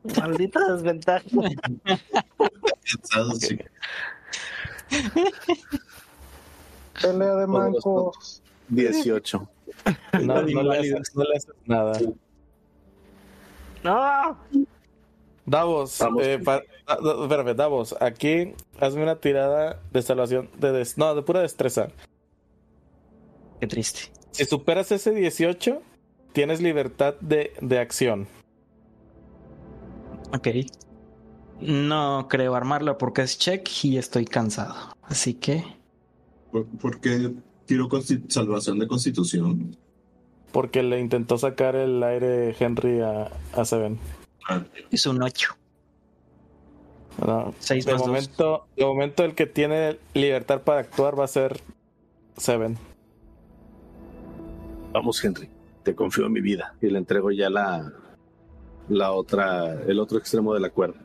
Maldita 0.04 0.60
desventaja. 0.72 1.24
Pelea 7.00 7.34
de 7.36 7.46
mancos. 7.46 8.42
18. 8.68 9.48
No, 10.22 10.42
no 10.42 10.62
le 10.62 10.78
haces, 10.78 11.14
no 11.16 11.24
le 11.24 11.36
haces 11.36 11.54
nada. 11.66 11.98
No. 13.82 14.38
Davos, 15.44 15.98
Vamos. 15.98 16.22
eh, 16.24 16.38
pa- 16.38 16.62
no, 17.02 17.24
espérame, 17.24 17.54
Davos, 17.56 17.96
aquí 18.00 18.54
hazme 18.78 19.02
una 19.02 19.16
tirada 19.16 19.80
de 19.90 20.02
salvación 20.02 20.48
de 20.58 20.70
des- 20.70 20.96
no, 20.96 21.14
de 21.16 21.22
pura 21.22 21.40
destreza. 21.40 21.88
Qué 23.58 23.66
triste. 23.66 24.12
Si 24.32 24.44
superas 24.44 24.90
ese 24.92 25.12
18, 25.12 25.82
tienes 26.32 26.60
libertad 26.60 27.14
de, 27.20 27.52
de 27.60 27.78
acción. 27.78 28.26
Ok. 30.34 30.48
No 31.60 32.26
creo 32.28 32.54
armarlo 32.54 32.98
porque 32.98 33.22
es 33.22 33.38
check 33.38 33.68
y 33.84 33.98
estoy 33.98 34.24
cansado. 34.24 34.74
Así 35.02 35.34
que 35.34 35.64
¿Por, 36.50 36.66
por 36.66 37.00
qué 37.00 37.32
tiro 37.66 37.88
salvación 38.28 38.78
de 38.78 38.86
constitución? 38.86 39.76
Porque 40.52 40.82
le 40.82 41.00
intentó 41.00 41.38
sacar 41.38 41.76
el 41.76 42.02
aire 42.02 42.54
Henry 42.58 43.00
a, 43.00 43.30
a 43.54 43.64
Seven. 43.64 43.98
Ah, 44.48 44.62
es 44.90 45.06
un 45.06 45.22
8. 45.22 45.56
No, 47.26 47.54
6 47.58 47.86
De 47.86 47.92
más 47.92 48.00
2. 48.02 48.08
momento, 48.08 48.66
de 48.76 48.84
momento 48.84 49.24
el 49.24 49.34
que 49.34 49.46
tiene 49.46 49.98
libertad 50.14 50.62
para 50.62 50.80
actuar 50.80 51.18
va 51.18 51.24
a 51.24 51.28
ser 51.28 51.60
Seven. 52.36 52.76
Vamos, 54.92 55.24
Henry. 55.24 55.48
Te 55.82 55.94
confío 55.94 56.26
en 56.26 56.32
mi 56.32 56.40
vida. 56.40 56.74
Y 56.80 56.88
le 56.88 56.98
entrego 56.98 57.30
ya 57.30 57.50
la, 57.50 57.92
la 58.88 59.12
otra, 59.12 59.82
el 59.82 59.98
otro 59.98 60.18
extremo 60.18 60.54
de 60.54 60.60
la 60.60 60.70
cuerda. 60.70 61.00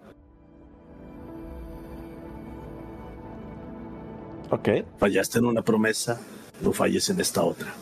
Ok. 4.50 4.70
Fallaste 4.98 5.40
en 5.40 5.46
una 5.46 5.62
promesa, 5.62 6.22
no 6.62 6.72
falles 6.72 7.10
en 7.10 7.20
esta 7.20 7.44
otra. 7.44 7.74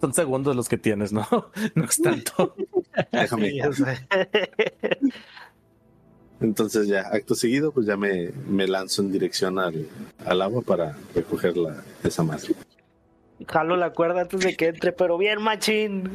Son 0.00 0.12
segundos 0.12 0.54
los 0.54 0.68
que 0.68 0.78
tienes, 0.78 1.12
¿no? 1.12 1.26
No 1.74 1.84
es 1.84 2.00
tanto. 2.00 2.54
Déjame. 3.12 3.50
Sí, 3.50 3.56
ya 3.56 3.72
sé. 3.72 4.06
Entonces 6.40 6.86
ya, 6.86 7.00
acto 7.00 7.34
seguido, 7.34 7.72
pues 7.72 7.86
ya 7.86 7.96
me, 7.96 8.30
me 8.48 8.66
lanzo 8.66 9.00
en 9.02 9.10
dirección 9.10 9.58
al, 9.58 9.88
al 10.24 10.42
agua 10.42 10.60
para 10.60 10.96
recoger 11.14 11.56
la, 11.56 11.82
esa 12.04 12.22
madre. 12.22 12.54
Jalo 13.46 13.76
la 13.76 13.90
cuerda 13.90 14.22
antes 14.22 14.40
de 14.40 14.56
que 14.56 14.68
entre, 14.68 14.92
pero 14.92 15.18
bien, 15.18 15.42
machín. 15.42 16.10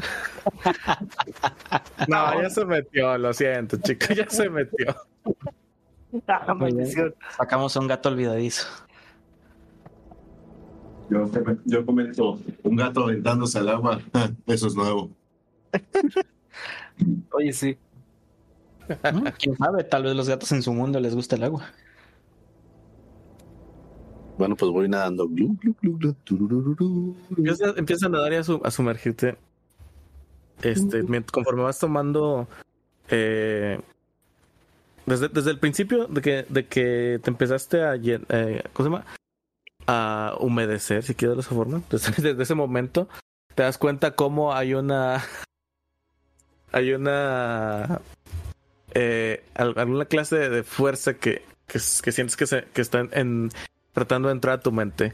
No, 2.08 2.42
ya 2.42 2.50
se 2.50 2.66
metió, 2.66 3.18
lo 3.18 3.32
siento, 3.34 3.78
chico, 3.78 4.14
ya 4.14 4.28
se 4.28 4.50
metió. 4.50 4.96
Ah, 6.28 6.54
maldición. 6.54 7.14
Sacamos 7.38 7.76
un 7.76 7.88
gato 7.88 8.10
olvidadizo. 8.10 8.68
Yo, 11.10 11.30
yo 11.66 11.86
comento, 11.86 12.40
un 12.64 12.76
gato 12.76 13.04
aventándose 13.04 13.60
al 13.60 13.70
agua, 13.70 14.02
ah, 14.14 14.30
eso 14.48 14.68
es 14.68 14.76
nuevo. 14.76 15.12
Oye, 17.32 17.54
sí. 17.54 17.78
Mm, 18.90 19.28
¿Quién 19.38 19.58
sabe? 19.58 19.84
Tal 19.84 20.04
vez 20.04 20.16
los 20.16 20.28
gatos 20.28 20.52
en 20.52 20.64
su 20.64 20.74
mundo 20.74 21.00
les 21.00 21.16
gusta 21.16 21.36
el 21.36 21.44
agua. 21.44 21.72
Bueno, 24.42 24.56
pues 24.56 24.72
voy 24.72 24.90
nadando. 24.90 25.28
Glu, 25.28 25.56
glu, 25.62 25.76
glu. 26.76 27.16
Empieza, 27.38 27.74
empieza 27.78 28.08
a 28.08 28.10
nadar 28.10 28.34
y 28.34 28.38
a, 28.38 28.44
su- 28.44 28.60
a 28.64 28.72
sumergirte. 28.72 29.38
Este, 30.64 31.04
mient- 31.04 31.30
conforme 31.30 31.62
vas 31.62 31.78
tomando. 31.78 32.48
eh, 33.10 33.80
desde, 35.06 35.28
desde 35.28 35.52
el 35.52 35.60
principio 35.60 36.08
de 36.08 36.22
que, 36.24 36.46
de 36.50 36.66
que 36.66 37.20
te 37.22 37.30
empezaste 37.30 37.84
a. 37.84 37.94
eh, 37.98 38.64
¿Cómo 38.74 38.90
se 38.90 38.92
llama? 38.96 39.06
A 39.86 40.36
humedecer, 40.40 41.04
si 41.04 41.14
quieres 41.14 41.38
de 41.38 41.42
esa 41.42 41.54
forma. 41.54 41.84
Desde, 41.92 42.12
desde 42.30 42.42
ese 42.42 42.56
momento 42.56 43.08
te 43.54 43.62
das 43.62 43.78
cuenta 43.78 44.16
cómo 44.16 44.56
hay 44.56 44.74
una. 44.74 45.24
Hay 46.72 46.94
una. 46.94 48.02
eh, 48.96 49.44
al- 49.54 49.78
alguna 49.78 50.06
clase 50.06 50.50
de, 50.50 50.64
fuerza 50.64 51.14
que, 51.14 51.44
que, 51.68 51.78
sientes 51.80 52.36
que, 52.38 52.48
se, 52.48 52.64
que 52.74 52.82
está 52.82 53.02
en, 53.12 53.50
tratando 53.94 54.28
de 54.30 54.34
entrar 54.34 54.60
a 54.60 54.62
tu 54.62 54.72
mente. 54.72 55.14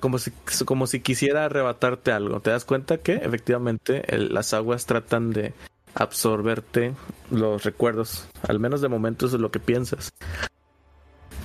Como 0.00 0.18
si, 0.18 0.30
como 0.64 0.86
si 0.86 1.00
quisiera 1.00 1.44
arrebatarte 1.46 2.12
algo. 2.12 2.40
Te 2.40 2.50
das 2.50 2.64
cuenta 2.64 2.98
que 2.98 3.14
efectivamente 3.14 4.14
el- 4.14 4.32
las 4.32 4.54
aguas 4.54 4.86
tratan 4.86 5.30
de 5.32 5.54
absorberte 5.94 6.94
los 7.30 7.64
recuerdos. 7.64 8.28
Al 8.48 8.60
menos 8.60 8.80
de 8.80 8.88
momento 8.88 9.26
eso 9.26 9.36
es 9.36 9.42
lo 9.42 9.50
que 9.50 9.58
piensas. 9.58 10.12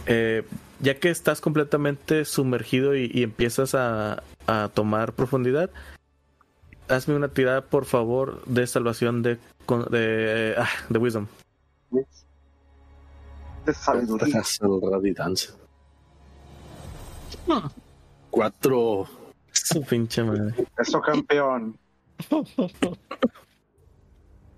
Eh, 0.05 0.43
ya 0.79 0.99
que 0.99 1.09
estás 1.09 1.41
completamente 1.41 2.25
sumergido 2.25 2.95
y, 2.95 3.09
y 3.11 3.23
empiezas 3.23 3.73
a, 3.75 4.21
a 4.45 4.69
tomar 4.73 5.13
profundidad, 5.13 5.71
hazme 6.87 7.15
una 7.15 7.29
tirada, 7.29 7.61
por 7.65 7.85
favor, 7.85 8.43
de 8.45 8.67
salvación 8.67 9.23
de, 9.23 9.39
con- 9.65 9.85
de, 9.89 10.53
ah, 10.57 10.69
de 10.89 10.99
Wisdom. 10.99 11.25
De 13.65 13.73
sabiduría. 13.73 14.27
Cuatro. 18.29 19.07
Su 19.51 19.81
pinche 19.83 20.23
madre. 20.23 20.53
Eso, 20.77 21.01
campeón. 21.01 21.77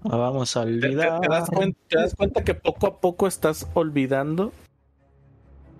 Ah, 0.03 0.15
Vamos 0.17 0.55
a 0.55 0.63
¿Te, 0.65 0.79
te- 0.79 0.87
olvidar. 0.87 1.21
te 1.21 1.27
das 1.27 1.49
cuenta, 1.49 1.79
te 1.87 1.97
das 1.97 2.15
cuenta 2.15 2.43
que 2.43 2.53
poco 2.53 2.87
a 2.87 2.99
poco 3.01 3.27
estás 3.27 3.67
olvidando 3.73 4.51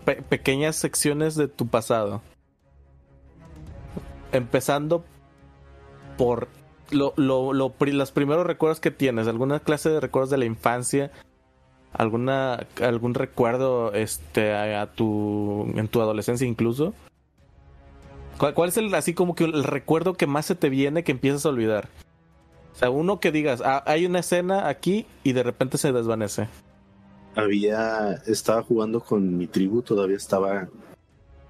pe- 0.05 0.21
pequeñas 0.21 0.75
secciones 0.75 1.35
de 1.35 1.47
tu 1.47 1.67
pasado. 1.67 2.21
Empezando 4.31 5.03
por 6.17 6.47
lo, 6.91 7.13
lo- 7.15 7.53
lo 7.53 7.73
los 7.79 8.11
primeros 8.11 8.45
recuerdos 8.45 8.79
que 8.79 8.91
tienes, 8.91 9.27
alguna 9.27 9.59
clase 9.59 9.89
de 9.89 9.99
recuerdos 9.99 10.29
de 10.29 10.37
la 10.37 10.45
infancia, 10.45 11.11
alguna 11.93 12.67
algún 12.81 13.13
recuerdo 13.13 13.93
este 13.93 14.53
a, 14.53 14.91
tu 14.91 15.65
en 15.75 15.87
tu 15.87 16.01
adolescencia 16.01 16.47
incluso. 16.47 16.93
¿Cuál, 18.37 18.53
cuál 18.53 18.69
es 18.69 18.77
el 18.77 18.93
así 18.95 19.13
como 19.13 19.35
que 19.35 19.43
el 19.43 19.63
recuerdo 19.63 20.13
que 20.13 20.27
más 20.27 20.45
se 20.45 20.55
te 20.55 20.69
viene 20.69 21.03
que 21.03 21.11
empiezas 21.11 21.45
a 21.45 21.49
olvidar? 21.49 21.89
O 22.73 22.75
sea, 22.79 22.89
uno 22.89 23.19
que 23.19 23.31
digas, 23.31 23.61
"Ah, 23.65 23.83
hay 23.85 24.05
una 24.05 24.19
escena 24.19 24.67
aquí 24.69 25.05
y 25.23 25.33
de 25.33 25.43
repente 25.43 25.77
se 25.77 25.91
desvanece. 25.91 26.47
Había. 27.35 28.13
Estaba 28.25 28.63
jugando 28.63 28.99
con 29.01 29.37
mi 29.37 29.47
tribu, 29.47 29.81
todavía 29.81 30.17
estaba. 30.17 30.67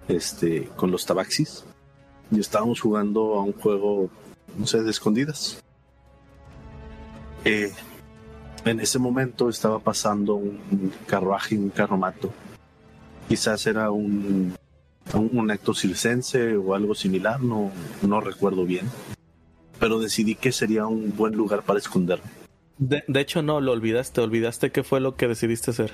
Este. 0.08 0.66
Con 0.76 0.92
los 0.92 1.06
tabaxis. 1.06 1.64
Y 2.32 2.40
estábamos 2.40 2.82
jugando 2.82 3.36
a 3.36 3.44
un 3.44 3.54
juego. 3.54 4.10
No 4.58 4.68
sé, 4.68 4.82
de 4.84 4.90
escondidas. 4.92 5.64
Eh, 7.46 7.72
en 8.66 8.80
ese 8.80 9.00
momento 9.00 9.50
estaba 9.50 9.80
pasando 9.80 10.36
un 10.36 10.92
carruaje, 11.08 11.58
un 11.58 11.70
carromato. 11.70 12.32
Quizás 13.28 13.66
era 13.68 13.92
un, 13.92 14.56
un, 15.14 15.30
un 15.34 15.52
acto 15.52 15.74
circense 15.74 16.56
o 16.58 16.74
algo 16.74 16.96
similar, 16.96 17.42
no, 17.42 17.72
no 18.02 18.22
recuerdo 18.22 18.66
bien. 18.66 18.90
Pero 19.80 20.00
decidí 20.00 20.36
que 20.36 20.52
sería 20.52 20.88
un 20.88 21.16
buen 21.16 21.36
lugar 21.36 21.64
para 21.64 21.80
esconderme. 21.80 22.30
De, 22.78 23.04
de 23.08 23.20
hecho, 23.20 23.42
no, 23.42 23.62
lo 23.62 23.72
olvidaste. 23.72 24.22
Olvidaste 24.22 24.72
qué 24.72 24.84
fue 24.84 25.00
lo 25.00 25.16
que 25.16 25.28
decidiste 25.28 25.72
hacer. 25.72 25.94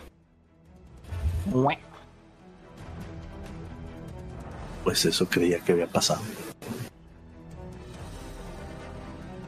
Pues 4.84 5.06
eso 5.06 5.28
creía 5.28 5.60
que 5.60 5.72
había 5.72 5.88
pasado. 5.88 6.22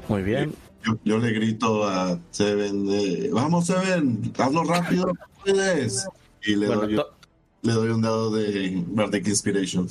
Muy 0.08 0.24
bien. 0.24 0.54
Yo, 0.88 0.98
yo 1.04 1.18
le 1.18 1.32
grito 1.34 1.84
a 1.88 2.18
Seven, 2.32 2.88
eh, 2.92 3.30
vamos 3.32 3.66
Seven, 3.68 4.32
hazlo 4.38 4.64
rápido, 4.64 5.12
puedes. 5.44 6.08
Y 6.44 6.56
le, 6.56 6.68
Bueno, 6.68 6.82
doy, 6.84 6.96
to- 6.96 7.14
le 7.64 7.74
doy 7.74 7.90
un 7.90 8.02
dado 8.02 8.32
de 8.32 8.84
Bardic 8.88 9.28
Inspiration. 9.28 9.88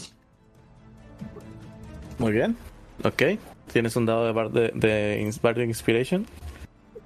muy 2.18 2.32
bien. 2.32 2.56
Ok. 3.04 3.22
Tienes 3.72 3.94
un 3.96 4.06
dado 4.06 4.24
de, 4.24 4.32
bar 4.32 4.50
de, 4.52 4.70
de 4.74 5.22
Ins- 5.22 5.40
Bardic 5.40 5.66
Inspiration. 5.68 6.24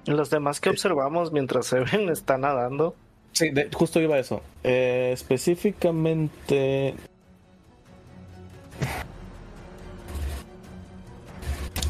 Los 0.05 0.29
demás 0.29 0.59
que 0.61 0.69
observamos 0.69 1.31
mientras 1.33 1.65
se 1.65 1.79
ven 1.81 2.09
está 2.11 2.37
nadando. 2.37 2.95
Sí, 3.33 3.49
de- 3.49 3.69
justo 3.73 3.99
iba 3.99 4.15
a 4.15 4.19
eso. 4.19 4.41
Eh, 4.63 5.09
específicamente. 5.13 6.95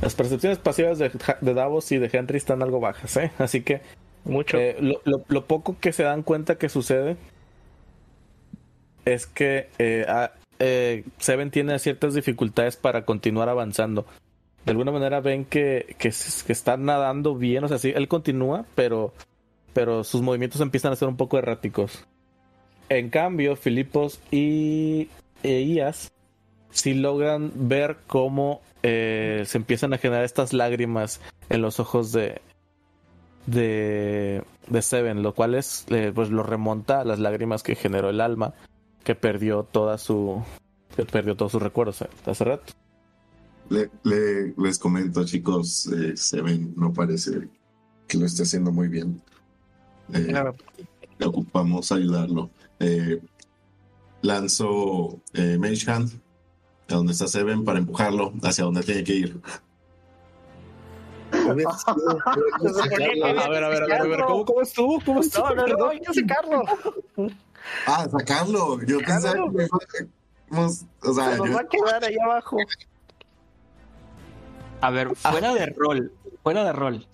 Las 0.02 0.16
percepciones 0.16 0.58
pasivas 0.58 0.98
de, 1.00 1.12
de 1.42 1.54
Davos 1.54 1.92
y 1.92 1.98
de 1.98 2.10
Henry 2.12 2.38
están 2.38 2.62
algo 2.64 2.80
bajas, 2.80 3.16
¿eh? 3.18 3.32
Así 3.38 3.62
que 3.62 3.82
Mucho. 4.24 4.58
eh, 4.58 4.78
lo, 4.80 5.02
lo- 5.06 5.24
lo 5.28 5.46
poco 5.46 5.78
que 5.80 5.94
se 5.94 6.04
dan 6.04 6.24
cuenta 6.24 6.58
que 6.58 6.70
sucede 6.70 7.18
es 9.06 9.26
que 9.28 9.70
eh, 9.80 10.06
a- 10.08 10.32
eh, 10.60 11.04
Seven 11.18 11.52
tiene 11.52 11.78
ciertas 11.80 12.14
dificultades 12.14 12.78
para 12.78 13.06
continuar 13.06 13.50
avanzando. 13.50 14.06
De 14.66 14.72
alguna 14.72 14.92
manera 14.92 15.22
ven 15.22 15.46
que, 15.46 15.96
que, 15.98 16.10
está 16.10 16.78
nadando 16.78 17.36
bien, 17.36 17.64
o 17.64 17.68
sea, 17.68 17.80
sí, 17.80 17.92
él 17.96 18.08
continúa, 18.08 18.66
pero, 18.76 19.12
pero 19.74 20.04
sus 20.04 20.22
movimientos 20.22 20.62
empiezan 20.62 20.94
a 20.94 20.96
ser 20.96 21.08
un 21.08 21.18
poco 21.18 21.40
erráticos. 21.40 22.06
En 22.90 23.10
cambio, 23.10 23.56
Filipos 23.56 24.20
y 24.30 25.10
e 25.42 25.62
Ias 25.62 26.12
sí 26.72 26.94
logran 26.94 27.52
ver 27.56 27.98
cómo 28.08 28.62
eh, 28.84 29.44
se 29.46 29.58
empiezan 29.58 29.94
a 29.94 29.98
generar 29.98 30.24
estas 30.26 30.54
lágrimas 30.54 31.22
en 31.50 31.62
los 31.62 31.80
ojos 31.80 32.12
de, 32.12 32.42
de, 33.46 34.44
de 34.68 34.82
Seven, 34.82 35.24
lo 35.24 35.34
cual 35.34 35.56
es, 35.56 35.86
eh, 35.90 36.12
pues 36.14 36.30
lo 36.30 36.44
remonta 36.44 37.02
a 37.02 37.06
las 37.06 37.20
lágrimas 37.20 37.64
que 37.64 37.76
generó 37.76 38.10
el 38.10 38.22
alma, 38.22 38.54
que 39.04 39.16
perdió 39.16 39.64
toda 39.64 39.98
su, 39.98 40.42
que 40.96 41.06
perdió 41.06 41.36
todos 41.36 41.52
sus 41.54 41.62
recuerdos 41.62 42.02
eh, 42.02 42.08
hace 42.26 42.44
rato. 42.44 42.74
Le, 43.70 43.90
le- 44.04 44.54
les 44.58 44.78
comento, 44.80 45.24
chicos, 45.26 45.88
eh, 45.88 46.16
Seven 46.18 46.74
no 46.76 46.94
parece 46.94 47.48
que 48.08 48.18
lo 48.18 48.26
esté 48.26 48.44
haciendo 48.44 48.72
muy 48.72 48.88
bien. 48.90 49.22
Eh, 50.14 50.26
Claro. 50.30 50.56
le 51.18 51.26
ocupamos 51.26 51.92
ayudarlo. 51.92 52.50
Eh, 52.80 53.22
lanzo 54.22 55.20
eh, 55.34 55.58
Mage 55.58 55.90
Hand 55.90 56.21
a 56.92 56.98
donde 56.98 57.14
está 57.14 57.28
Seven 57.28 57.64
para 57.66 57.80
empujarlo 57.80 58.34
hacia 58.44 58.64
donde 58.66 58.84
tiene 58.84 59.04
que 59.04 59.14
ir. 59.16 59.42
Sacarlo. 61.32 62.18
A 62.26 62.34
ver, 62.34 63.40
a 63.40 63.50
ver, 63.50 63.64
a 63.64 63.70
ver, 63.70 63.84
a 63.94 64.04
ver, 64.04 64.20
¿cómo, 64.26 64.46
cómo 64.46 64.62
estuvo? 64.62 65.00
¿Cómo 65.06 65.22
estuvo? 65.22 65.50
No, 65.56 65.66
no, 65.68 65.76
no, 65.78 65.88
hay 65.90 66.00
que 66.02 66.14
sacarlo. 66.14 66.62
Ah, 67.88 68.08
sacarlo. 68.12 68.82
Yo 68.84 68.98
pensaba 69.00 69.34
que 69.34 70.08
o 70.50 71.14
sea, 71.14 71.32
Se 71.32 71.38
nos 71.38 71.48
yo- 71.48 71.54
va 71.56 71.62
a 71.62 71.68
quedar 71.68 72.04
ahí 72.04 72.16
abajo. 72.24 72.58
A 74.82 74.90
ver, 74.90 75.16
fuera 75.16 75.54
de 75.54 75.68
rol, 75.68 76.12
fuera 76.44 76.64
de 76.66 76.74
rol. 76.74 77.08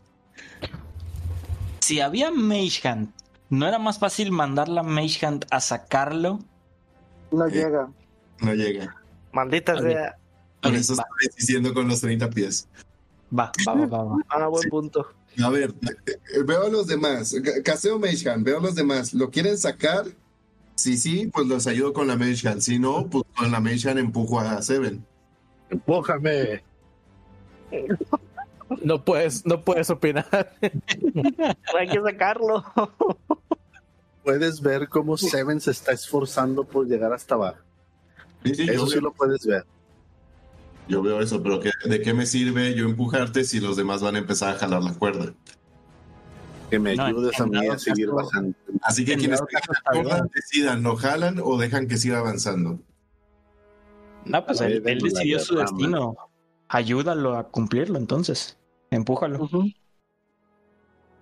Si 1.80 2.00
había 2.02 2.32
Mage 2.32 2.88
Hand, 2.88 3.12
¿no 3.50 3.68
era 3.68 3.78
más 3.78 4.00
fácil 4.00 4.32
mandar 4.32 4.68
la 4.70 4.82
Mage 4.84 5.26
Hand 5.26 5.46
a 5.52 5.60
sacarlo? 5.60 6.40
No 7.32 7.46
Eh. 7.48 7.52
llega. 7.52 7.90
no 8.42 8.54
llega. 8.54 8.96
Maldita 9.38 9.74
Ok. 9.76 9.82
sea. 9.82 10.18
Por 10.62 10.72
Ok, 10.72 10.78
eso 10.78 10.96
va. 10.96 11.06
estoy 11.22 11.38
diciendo 11.40 11.74
con 11.74 11.88
los 11.88 12.02
30 12.02 12.30
pies. 12.32 12.68
Va, 13.38 13.52
va, 13.68 13.74
va, 13.76 13.86
va, 13.86 14.04
va. 14.04 14.18
Ah, 14.30 14.48
buen 14.48 14.64
Sí. 14.64 14.70
punto. 14.70 15.08
A 15.44 15.50
ver, 15.52 15.72
eh, 16.08 16.42
veo 16.44 16.66
a 16.66 16.70
los 16.70 16.88
demás. 16.88 17.36
Ca- 17.44 17.62
Caseo 17.64 18.00
Mage 18.00 18.28
Hand, 18.28 18.44
veo 18.44 18.58
a 18.58 18.62
los 18.62 18.74
demás. 18.74 19.14
¿Lo 19.14 19.30
quieren 19.30 19.58
sacar? 19.58 20.06
Si 20.74 20.98
sí, 20.98 21.28
pues 21.28 21.46
los 21.48 21.68
ayudo 21.68 21.94
con 21.94 22.08
la 22.08 22.16
Mage 22.18 22.48
Hand. 22.48 22.62
Si 22.62 22.80
no, 22.80 23.08
pues 23.08 23.24
con 23.38 23.52
la 23.52 23.60
Mage 23.60 23.88
Hand 23.90 24.00
empujo 24.00 24.40
a 24.40 24.60
Seven. 24.64 25.06
Empújame. 25.70 26.64
No 28.84 29.04
puedes, 29.06 29.46
no 29.46 29.64
puedes 29.64 29.90
opinar. 29.90 30.28
Hay 31.80 31.88
que 31.88 32.02
sacarlo. 32.02 32.64
Puedes 34.24 34.62
ver 34.62 34.90
cómo 34.90 35.18
Seven 35.18 35.62
se 35.62 35.72
está 35.72 35.92
esforzando 35.94 36.64
por 36.64 36.86
llegar 36.88 37.14
hasta 37.14 37.36
abajo. 37.36 37.60
Sí, 38.44 38.56
sí, 38.56 38.66
yo, 38.68 38.74
Eso 38.74 38.88
sí 38.88 39.00
lo 39.00 39.12
puedes 39.12 39.46
ver. 39.46 39.66
yo 40.88 41.02
veo 41.02 41.20
eso, 41.22 41.42
pero 41.44 41.60
¿qué- 41.60 41.72
¿de 41.86 42.02
qué 42.02 42.14
me 42.14 42.26
sirve 42.26 42.74
yo 42.76 42.86
empujarte 42.86 43.44
si 43.44 43.60
los 43.60 43.76
demás 43.78 44.02
van 44.02 44.16
a 44.16 44.20
empezar 44.20 44.56
a 44.56 44.60
jalar 44.60 44.84
la 44.84 44.94
cuerda? 44.94 45.34
Que 46.70 46.80
me 46.80 46.96
No, 46.96 47.04
ayudes 47.06 47.40
a 47.40 47.46
mí 47.46 47.66
a 47.68 47.78
seguir 47.80 48.10
bajando. 48.10 48.54
Así 48.82 49.06
que 49.06 49.14
En 49.14 49.20
quienes 49.20 49.42
decidan, 50.34 50.84
¿lo 50.84 50.96
jalan 50.96 51.40
o 51.44 51.58
dejan 51.58 51.88
que 51.88 51.98
siga 51.98 52.20
avanzando? 52.20 52.80
No, 54.26 54.46
pues 54.46 54.60
él, 54.62 54.84
decidió 54.84 55.40
su 55.40 55.56
destino. 55.56 56.16
Ayúdalo 56.68 57.38
a 57.38 57.48
cumplirlo, 57.50 57.98
entonces. 57.98 58.58
Empújalo. 58.92 59.50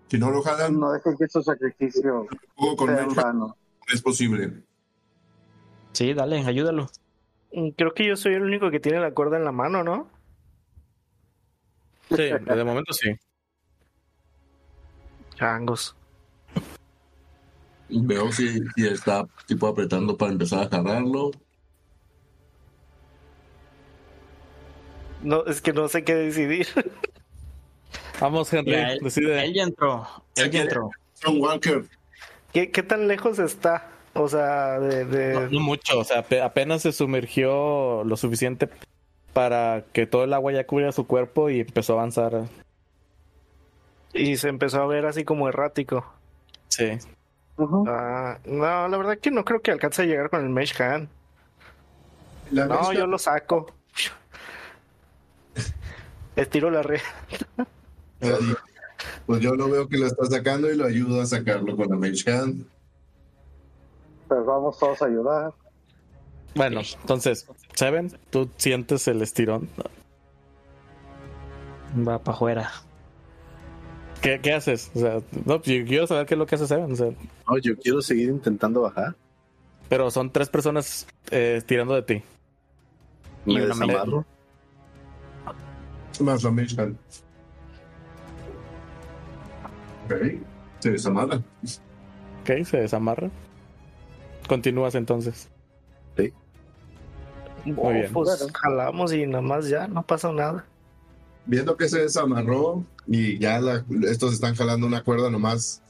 Si 0.07 0.17
no 0.17 0.31
lo 0.31 0.41
jalan, 0.41 0.79
No 0.79 0.91
dejen 0.91 1.15
que 1.17 1.27
su 1.27 1.41
sacrificio 1.43 2.27
sea 2.85 3.03
en 3.03 3.13
vano. 3.15 3.55
es 3.91 4.01
posible. 4.01 4.63
Sí, 5.93 6.13
dale, 6.13 6.39
ayúdalo. 6.45 6.89
Mm, 7.51 7.69
Creo 7.69 7.93
que 7.93 8.05
yo 8.05 8.15
soy 8.15 8.33
el 8.35 8.43
único 8.43 8.71
que 8.71 8.79
tiene 8.79 8.99
la 8.99 9.11
cuerda 9.13 9.37
en 9.37 9.45
la 9.45 9.51
mano, 9.51 9.83
¿no? 9.83 10.09
Sí, 12.09 12.15
de 12.17 12.63
momento 12.63 12.93
sí. 12.93 13.15
Changos. 15.35 15.95
Veo 17.89 18.31
si, 18.31 18.59
si 18.75 18.87
está 18.87 19.25
tipo 19.47 19.67
apretando 19.67 20.17
para 20.17 20.31
empezar 20.31 20.63
a 20.63 20.69
jalarlo. 20.69 21.31
No, 25.23 25.45
es 25.45 25.61
que 25.61 25.73
no 25.73 25.87
sé 25.87 26.03
qué 26.03 26.13
decidir. 26.13 26.67
Vamos, 28.21 28.53
Henry, 28.53 28.73
él, 28.75 28.99
decide. 29.01 29.43
él 29.43 29.53
ya 29.53 29.63
entró. 29.63 30.07
Él 30.35 30.51
ya 30.51 30.61
entró. 30.61 30.89
John 31.21 31.41
Walker, 31.41 31.85
¿Qué, 32.53 32.71
qué 32.71 32.83
tan 32.83 33.07
lejos 33.07 33.39
está? 33.39 33.89
O 34.15 34.27
sea, 34.29 34.79
de, 34.79 35.05
de- 35.05 35.33
No, 35.33 35.49
no 35.49 35.59
mucho, 35.59 35.99
o 35.99 36.03
sea, 36.03 36.19
ape- 36.27 36.41
apenas 36.41 36.81
se 36.81 36.91
sumergió 36.93 38.03
lo 38.05 38.15
suficiente 38.17 38.69
para 39.33 39.83
que 39.93 40.07
todo 40.07 40.23
el 40.23 40.33
agua 40.33 40.53
ya 40.53 40.65
cubriera 40.65 40.91
su 40.93 41.05
cuerpo 41.05 41.49
y 41.49 41.59
empezó 41.59 41.93
a 41.93 41.97
avanzar. 41.97 42.45
y 44.13 44.37
se 44.37 44.47
empezó 44.47 44.81
a 44.81 44.87
ver 44.87 45.05
así 45.05 45.25
como 45.25 45.49
errático. 45.49 46.05
Sí. 46.69 46.91
Ah, 47.87 48.37
no, 48.45 48.87
la 48.87 48.97
verdad 48.97 49.17
que 49.17 49.31
no 49.31 49.43
creo 49.43 49.61
que 49.61 49.71
alcance 49.71 50.01
a 50.01 50.05
llegar 50.05 50.29
con 50.29 50.41
el 50.43 50.49
Mage 50.49 50.81
Hand. 50.81 51.09
la 52.51 52.67
No, 52.67 52.93
yo 52.93 53.05
lo 53.07 53.17
saco. 53.17 53.73
Estiro 56.37 56.69
la 56.71 56.83
red. 56.83 57.01
Pues 59.25 59.41
yo 59.41 59.55
lo 59.55 59.69
veo 59.69 59.87
que 59.87 59.97
lo 59.97 60.07
está 60.07 60.25
sacando 60.25 60.71
y 60.71 60.75
lo 60.77 60.85
ayudo 60.85 61.21
a 61.21 61.25
sacarlo 61.25 61.75
con 61.75 61.89
la 61.89 61.95
Mage 61.97 62.29
Hand. 62.31 62.65
Pues 64.27 64.45
vamos 64.45 64.77
todos 64.79 65.01
a 65.01 65.05
ayudar. 65.05 65.53
Bueno, 66.55 66.81
entonces, 67.01 67.47
Seven, 67.73 68.11
tú 68.29 68.49
sientes 68.57 69.07
el 69.07 69.21
estirón. 69.21 69.67
Va 72.07 72.19
para 72.19 72.35
afuera. 72.35 72.71
¿Qué, 74.21 74.39
qué 74.41 74.53
haces? 74.53 74.89
O 74.95 74.99
sea, 74.99 75.19
no, 75.45 75.61
yo 75.61 75.85
quiero 75.85 76.07
saber 76.07 76.25
qué 76.25 76.33
es 76.33 76.37
lo 76.37 76.45
que 76.45 76.55
hace 76.55 76.67
Seven. 76.67 76.91
o 76.93 76.95
sea, 76.95 77.11
No, 77.47 77.57
yo 77.57 77.77
quiero 77.77 78.01
seguir 78.01 78.29
intentando 78.29 78.81
bajar. 78.81 79.15
pero 79.89 80.09
son 80.09 80.31
tres 80.31 80.49
personas 80.49 81.05
eh, 81.31 81.61
tirando 81.65 81.93
de 81.93 82.01
ti. 82.01 82.23
Me 83.45 83.55
me- 83.55 83.61
desamarro. 83.67 84.25
Más 86.21 86.45
Hand. 86.45 86.97
Ok. 90.05 90.13
Se 90.79 90.91
desamarra. 90.91 91.37
Ok, 91.37 92.63
se 92.63 92.77
desamarra. 92.77 93.29
Continúas 94.47 94.95
entonces. 94.95 95.47
Oh, 97.77 97.89
bien. 97.89 98.11
Pues 98.13 98.29
Bueno. 98.39 98.53
jalamos 98.53 99.11
y 99.13 99.25
nada 99.25 99.41
más 99.41 99.67
ya, 99.67 99.87
no 99.87 100.03
pasa 100.03 100.31
nada. 100.31 100.65
Viendo 101.47 101.75
que 101.75 101.89
se 101.89 101.99
desamarró 102.01 102.83
y 103.07 103.39
ya 103.39 103.59
la- 103.59 103.83
estos 104.07 104.33
están 104.33 104.53
jalando 104.55 104.85
una 104.85 105.03
cuerda 105.03 105.31
nomás, 105.31 105.81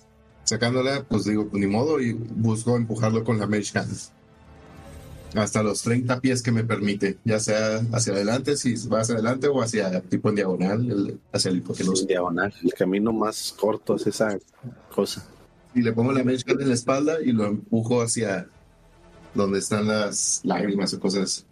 sacándola, 0.45 1.03
pues 1.09 1.25
digo, 1.25 1.47
pues 1.49 1.59
ni 1.61 1.67
modo, 1.69 1.99
y 1.99 2.13
busco 2.13 2.77
empujarlo 2.77 3.23
con 3.25 3.39
la 3.39 3.47
Mage 3.47 3.77
Hand. 3.77 3.93
hasta 5.35 5.61
los 5.61 5.81
30 5.81 6.21
pies 6.21 6.41
que 6.41 6.53
me 6.53 6.63
permite, 6.63 7.17
ya 7.25 7.41
sea 7.41 7.81
hacia 7.91 8.13
adelante, 8.13 8.55
si 8.55 8.75
va 8.87 9.01
hacia 9.01 9.15
adelante 9.15 9.49
o 9.49 9.61
hacia 9.61 9.99
tipo 9.99 10.29
en 10.29 10.35
diagonal, 10.35 10.89
el- 10.89 11.19
hacia 11.33 11.51
el 11.51 11.57
hipotenusa. 11.57 12.03
En 12.03 12.07
diagonal. 12.07 12.53
El 12.63 12.73
camino 12.73 13.11
más 13.11 13.53
corto 13.59 13.95
es 13.97 14.07
esa 14.07 14.37
cosa. 14.95 15.27
Y 15.75 15.81
le 15.81 15.91
pongo 15.93 16.11
la 16.13 16.21
Hand 16.21 16.61
en 16.61 16.67
la 16.69 16.73
espalda 16.73 17.21
y 17.21 17.31
lo 17.33 17.45
empujo 17.45 18.01
hacia 18.01 18.47
donde 19.33 19.59
están 19.59 19.87
las 19.87 20.39
lágrimas 20.43 20.93
o 20.93 20.99
cosas. 20.99 21.45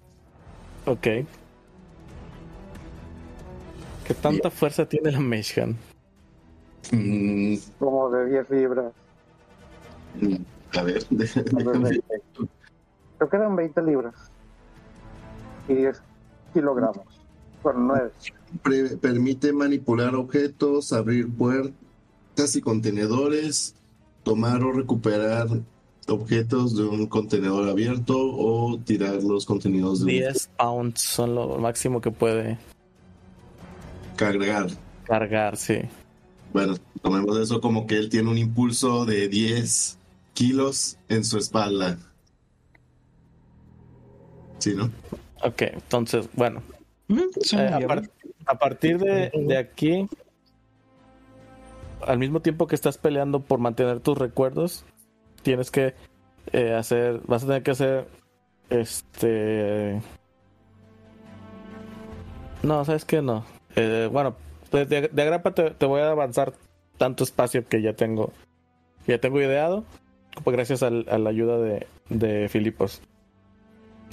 Ok. 0.85 1.07
¿Qué 4.05 4.13
tanta 4.21 4.49
fuerza 4.49 4.85
tiene 4.87 5.11
la 5.11 5.19
Hand? 5.19 5.75
Mm, 6.91 7.55
Como 7.79 8.09
de 8.11 8.29
10 8.31 8.49
libras. 8.49 8.93
a 10.77 10.83
ver, 10.83 11.03
tal 11.03 11.17
vez 11.17 11.35
20. 11.35 12.03
Creo 13.17 13.29
que 13.29 13.35
eran 13.37 13.55
20 13.55 13.81
libras. 13.83 14.13
Y 15.67 15.75
10 15.75 16.01
kilogramos. 16.53 17.05
Bueno, 17.61 17.79
9. 17.79 18.11
pre- 18.61 18.97
permite 18.97 19.53
manipular 19.53 20.15
objetos, 20.15 20.91
abrir 20.91 21.29
puertas 21.33 22.55
y 22.55 22.61
contenedores, 22.61 23.75
tomar 24.23 24.63
o 24.63 24.71
recuperar 24.71 25.47
objetos 26.07 26.75
de 26.75 26.83
un 26.83 27.07
contenedor 27.07 27.69
abierto 27.69 28.15
o 28.17 28.77
tirar 28.79 29.23
los 29.23 29.45
contenidos 29.45 29.99
de 29.99 30.05
un 30.05 30.11
10 30.11 30.49
pounds 30.57 31.01
son 31.01 31.35
lo 31.35 31.57
máximo 31.59 32.01
que 32.01 32.11
puede 32.11 32.57
cargar. 34.15 34.67
cargar, 35.05 35.57
sí. 35.57 35.79
Bueno, 36.53 36.75
tomemos 37.01 37.37
eso 37.39 37.59
como 37.61 37.87
que 37.87 37.97
él 37.97 38.09
tiene 38.09 38.29
un 38.29 38.37
impulso 38.37 39.05
de 39.05 39.27
10 39.27 39.97
kilos 40.33 40.97
en 41.09 41.23
su 41.25 41.37
espalda. 41.37 41.97
Sí, 44.59 44.73
¿no? 44.75 44.89
Ok, 45.43 45.61
entonces, 45.63 46.27
bueno. 46.33 46.61
Eh, 47.09 47.57
a, 47.57 47.77
viable. 47.77 47.87
par- 47.87 48.09
a 48.45 48.57
partir 48.57 48.97
de, 48.99 49.29
de 49.35 49.57
aquí, 49.57 50.07
al 52.07 52.17
mismo 52.19 52.41
tiempo 52.41 52.67
que 52.67 52.75
estás 52.75 52.97
peleando 52.97 53.39
por 53.41 53.59
mantener 53.59 53.99
tus 53.99 54.17
recuerdos, 54.17 54.85
tienes 55.41 55.71
que 55.71 55.93
eh, 56.51 56.73
hacer, 56.73 57.21
vas 57.27 57.43
a 57.43 57.47
tener 57.47 57.63
que 57.63 57.71
hacer, 57.71 58.07
este, 58.69 60.01
no, 62.63 62.83
sabes 62.85 63.05
que 63.05 63.21
no. 63.21 63.45
Eh, 63.75 64.07
bueno, 64.11 64.35
de, 64.71 64.85
de, 64.85 65.07
de 65.09 65.21
agrapa 65.21 65.51
te, 65.51 65.85
voy 65.85 66.01
a 66.01 66.11
avanzar 66.11 66.53
tanto 66.97 67.23
espacio 67.23 67.67
que 67.67 67.81
ya 67.81 67.93
tengo, 67.93 68.31
ya 69.07 69.17
tengo 69.19 69.41
ideado, 69.41 69.83
pues 70.43 70.55
gracias 70.55 70.83
al- 70.83 71.05
a 71.09 71.17
la 71.17 71.29
ayuda 71.29 71.57
de, 71.57 71.87
de 72.09 72.47
Filipos. 72.49 73.01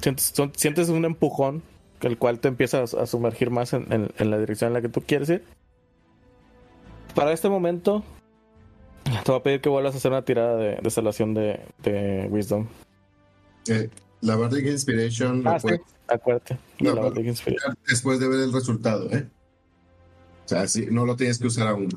Sientes, 0.03 0.88
un 0.88 1.05
empujón 1.05 1.62
el 2.01 2.16
cual 2.16 2.41
te 2.41 2.49
empiezas 2.49 2.95
a 2.95 3.07
sumergir 3.07 3.51
más 3.51 3.74
en- 3.74 3.86
en 4.16 4.30
la 4.30 4.38
dirección 4.38 4.68
en 4.68 4.74
la 4.74 4.80
que 4.82 4.88
tú 4.88 5.03
quieres 5.07 5.28
ir. 5.28 5.45
Para 7.15 7.33
este 7.33 7.49
momento, 7.49 8.05
te 9.05 9.31
voy 9.31 9.41
a 9.41 9.43
pedir 9.43 9.61
que 9.61 9.69
vuelvas 9.69 9.95
a 9.95 9.99
hacer 9.99 10.11
una 10.13 10.25
tirada 10.25 10.57
de, 10.57 10.77
de 10.77 10.91
salvación 10.91 11.35
de, 11.35 11.61
de 11.83 12.29
Wisdom. 12.31 12.67
Eh, 13.69 13.91
la 14.23 14.37
Bardic 14.37 14.67
Inspiration 14.67 15.47
Ah, 15.47 15.59
sí, 15.59 15.63
puede 15.67 15.81
acuérdate. 16.09 16.59
No, 16.81 16.95
la. 16.95 17.03
Bardic 17.03 17.27
Inspiration. 17.27 17.75
después 17.89 18.21
de 18.21 18.29
ver 18.29 18.41
el 18.41 18.53
resultado, 18.53 19.11
¿eh? 19.11 19.27
O 20.47 20.49
sea, 20.49 20.67
sí, 20.67 20.87
no 20.91 21.05
lo 21.07 21.17
tienes 21.17 21.39
que 21.39 21.47
usar 21.47 21.69
aún. 21.69 21.89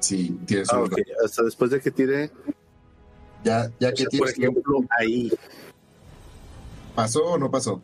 Si 0.00 0.30
tienes 0.46 0.68
Ah, 0.72 0.78
un- 0.80 0.86
ok. 0.86 0.98
Hasta 1.24 1.42
después 1.42 1.70
de 1.70 1.80
que 1.80 1.90
tire, 1.90 2.30
Ya, 3.44 3.70
ya 3.78 3.92
que 3.92 4.04
por 4.04 4.10
tienes 4.10 4.30
ejemplo, 4.38 4.80
ahí. 4.98 5.32
¿Pasó 6.94 7.24
o 7.24 7.38
no 7.38 7.50
pasó? 7.50 7.80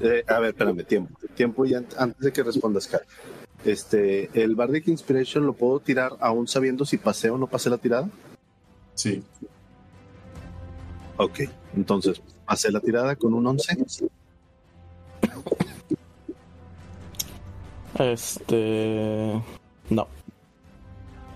Eh, 0.00 0.24
a 0.26 0.40
ver, 0.40 0.50
espérame, 0.50 0.84
tiempo. 0.84 1.16
Tiempo 1.36 1.64
y 1.66 1.74
an- 1.74 1.86
antes 1.98 2.18
de 2.20 2.32
que 2.32 2.42
respondas, 2.42 2.88
Kat. 2.88 3.02
Este, 3.64 4.28
el 4.42 4.56
Bardic 4.56 4.88
Inspiration 4.88 5.46
lo 5.46 5.52
puedo 5.52 5.78
tirar 5.78 6.16
aún 6.20 6.48
sabiendo 6.48 6.84
si 6.84 6.98
pasé 6.98 7.30
o 7.30 7.38
no 7.38 7.46
pasé 7.46 7.70
la 7.70 7.78
tirada. 7.78 8.08
Sí. 8.94 9.22
Ok, 11.16 11.40
entonces 11.76 12.20
pasé 12.44 12.72
la 12.72 12.80
tirada 12.80 13.14
con 13.14 13.34
un 13.34 13.46
11. 13.46 13.76
Este. 17.98 19.42
No. 19.90 20.08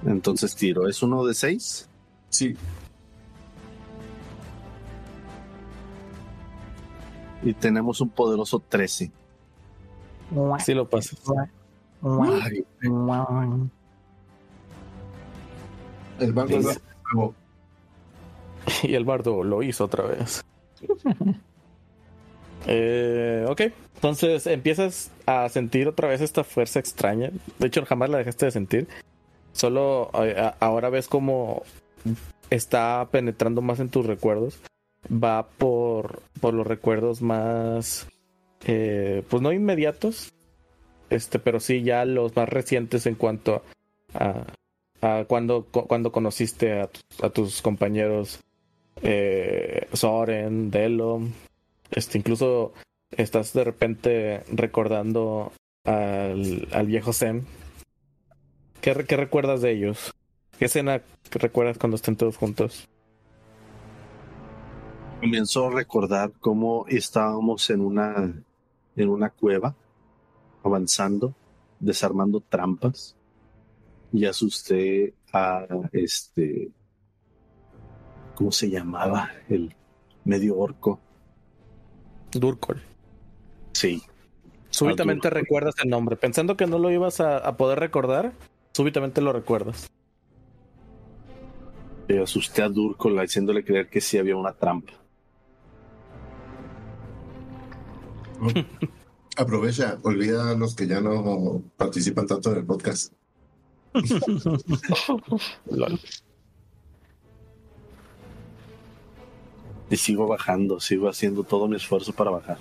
Entonces 0.05 0.55
tiro. 0.57 0.89
¿Es 0.89 1.03
uno 1.03 1.25
de 1.25 1.35
6? 1.35 1.89
Sí. 2.29 2.57
Y 7.43 7.55
tenemos 7.55 8.01
un 8.01 8.09
poderoso 8.09 8.61
13. 8.69 9.13
Sí 10.65 10.75
lo 10.75 10.89
pasas. 10.89 11.21
El 16.19 16.35
Sí. 16.49 16.55
es 16.55 16.81
nuevo. 17.13 17.35
Y 18.83 18.95
el 18.95 19.05
bardo 19.05 19.45
lo 19.45 19.63
hizo 19.63 19.85
otra 19.85 20.05
vez. 20.05 20.45
Eh, 22.69 23.47
ok, 23.49 23.61
entonces 23.95 24.45
empiezas 24.49 25.13
a 25.25 25.49
sentir 25.49 25.87
otra 25.87 26.09
vez 26.09 26.21
esta 26.21 26.43
fuerza 26.43 26.81
extraña. 26.81 27.31
De 27.61 27.67
hecho, 27.69 27.85
jamás 27.87 28.11
la 28.11 28.19
dejaste 28.19 28.47
de 28.47 28.51
sentir. 28.51 28.89
Solo 29.53 30.11
eh, 30.15 30.51
ahora 30.59 30.91
ves 30.91 31.07
cómo 31.07 31.63
está 32.51 33.07
penetrando 33.13 33.63
más 33.63 33.79
en 33.79 33.89
tus 33.89 34.05
recuerdos. 34.05 34.59
Va 35.13 35.47
por, 35.47 36.23
por 36.41 36.55
los 36.55 36.67
recuerdos 36.67 37.23
más, 37.23 38.09
eh, 38.65 39.23
pues 39.31 39.43
no 39.43 39.53
inmediatos, 39.53 40.33
este, 41.11 41.39
pero 41.39 41.61
sí 41.61 41.83
ya 41.83 42.05
los 42.05 42.35
más 42.37 42.49
recientes 42.49 43.07
en 43.07 43.15
cuanto 43.15 43.63
a, 44.15 44.45
a 45.03 45.25
cuando, 45.27 45.65
cu- 45.65 45.87
cuando 45.87 46.13
conociste 46.13 46.81
a, 46.81 46.89
a 47.23 47.31
tus 47.31 47.63
compañeros 47.63 48.41
eh, 49.03 49.89
Soren, 49.93 50.71
Delo, 50.71 51.21
este, 51.91 52.19
incluso 52.19 52.73
estás 53.11 53.53
de 53.53 53.65
repente 53.65 54.43
recordando 54.53 55.53
al, 55.85 56.69
al 56.73 56.87
viejo 56.87 57.13
Sem. 57.13 57.45
¿Qué, 58.81 58.95
qué 59.07 59.17
recuerdas 59.17 59.63
de 59.63 59.73
ellos? 59.73 60.13
¿Qué 60.59 60.65
escena 60.67 61.03
recuerdas 61.33 61.79
cuando 61.79 61.97
estén 61.97 62.17
todos 62.17 62.37
juntos? 62.37 62.89
Comienzo 65.21 65.67
a 65.67 65.71
recordar 65.71 66.33
cómo 66.41 66.85
estábamos 66.89 67.69
en 67.71 67.81
una, 67.81 68.33
en 68.97 69.09
una 69.09 69.31
cueva, 69.31 69.75
avanzando, 70.67 71.35
desarmando 71.81 72.41
trampas, 72.41 73.17
y 74.13 74.25
asusté 74.27 75.15
a 75.33 75.67
este, 75.93 76.73
¿cómo 78.35 78.53
se 78.53 78.71
llamaba? 78.71 79.31
El 79.49 79.75
medio 80.25 80.59
orco. 80.59 81.01
Durkol. 82.33 82.83
Sí, 83.73 84.03
Súbitamente 84.71 85.29
Durkol. 85.29 85.41
recuerdas 85.43 85.75
el 85.83 85.91
nombre. 85.91 86.17
Pensando 86.17 86.57
que 86.57 86.67
no 86.67 86.79
lo 86.79 86.91
ibas 86.91 87.21
a, 87.21 87.39
a 87.39 87.57
poder 87.57 87.79
recordar, 87.81 88.35
súbitamente 88.73 89.21
lo 89.21 89.33
recuerdas. 89.33 89.91
y 92.09 92.17
asusté 92.19 92.63
a 92.63 92.69
Durkol 92.69 93.19
haciéndole 93.19 93.65
creer 93.65 93.89
que 93.89 94.01
sí 94.01 94.19
había 94.19 94.37
una 94.37 94.53
trampa. 94.55 94.93
Aprovecha, 99.37 99.99
olvida 100.03 100.51
a 100.51 100.55
los 100.55 100.75
que 100.75 100.87
ya 100.87 101.01
no 101.01 101.63
participan 101.77 102.27
tanto 102.27 102.53
en 102.53 102.59
el 102.59 102.65
podcast. 102.65 103.13
Y 109.91 109.97
sigo 109.97 110.27
bajando, 110.27 110.81
sigo 110.81 111.09
haciendo 111.09 111.45
todo 111.45 111.69
mi 111.69 111.77
esfuerzo 111.77 112.13
para 112.13 112.31
bajar. 112.31 112.59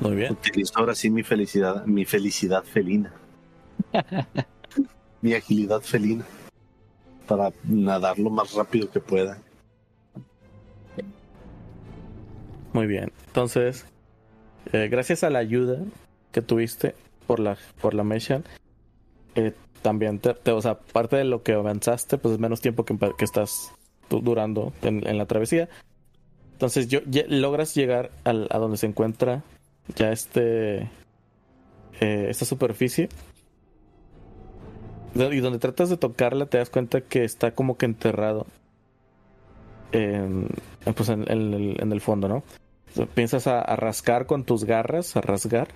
Muy 0.00 0.16
bien. 0.16 0.32
Utilizo 0.32 0.78
ahora 0.78 0.94
sí 0.94 1.10
mi 1.10 1.22
felicidad, 1.22 1.84
mi 1.84 2.06
felicidad 2.06 2.64
felina. 2.64 3.12
mi 5.20 5.34
agilidad 5.34 5.82
felina. 5.82 6.24
Para 7.28 7.52
nadar 7.64 8.18
lo 8.18 8.30
más 8.30 8.54
rápido 8.54 8.90
que 8.90 8.98
pueda. 8.98 9.38
Muy 12.72 12.86
bien. 12.86 13.12
Entonces, 13.28 13.86
eh, 14.72 14.88
gracias 14.90 15.24
a 15.24 15.30
la 15.30 15.38
ayuda 15.40 15.78
que 16.32 16.42
tuviste 16.42 16.94
por 17.26 17.40
la, 17.40 17.56
por 17.80 17.94
la 17.94 18.04
eh, 19.34 19.52
también, 19.82 20.18
te, 20.18 20.50
o 20.50 20.60
sea, 20.62 20.78
parte 20.78 21.16
de 21.16 21.24
lo 21.24 21.42
que 21.42 21.52
avanzaste, 21.52 22.18
pues 22.18 22.34
es 22.34 22.40
menos 22.40 22.60
tiempo 22.60 22.84
que, 22.84 22.96
estás 23.24 23.72
du- 24.08 24.20
durando 24.20 24.72
en, 24.82 25.06
la 25.18 25.26
travesía. 25.26 25.68
Entonces, 26.52 26.88
ya 27.06 27.24
logras 27.28 27.74
llegar 27.74 28.10
al- 28.24 28.48
a 28.50 28.58
donde 28.58 28.76
se 28.76 28.86
encuentra 28.86 29.42
ya 29.96 30.12
este, 30.12 30.82
eh, 32.00 32.26
esta 32.28 32.44
superficie. 32.44 33.08
Y 35.14 35.40
donde 35.40 35.58
tratas 35.58 35.90
de 35.90 35.96
tocarla, 35.96 36.46
te 36.46 36.58
das 36.58 36.70
cuenta 36.70 37.00
que 37.00 37.24
está 37.24 37.52
como 37.52 37.76
que 37.76 37.86
enterrado 37.86 38.46
en, 39.92 40.48
pues 40.94 41.08
en, 41.08 41.24
en 41.30 41.92
el, 41.92 42.00
fondo, 42.00 42.28
¿no? 42.28 42.42
Piensas 43.14 43.46
a, 43.46 43.60
a 43.60 43.76
rascar 43.76 44.26
con 44.26 44.44
tus 44.44 44.64
garras, 44.64 45.16
a 45.16 45.20
rasgar, 45.20 45.68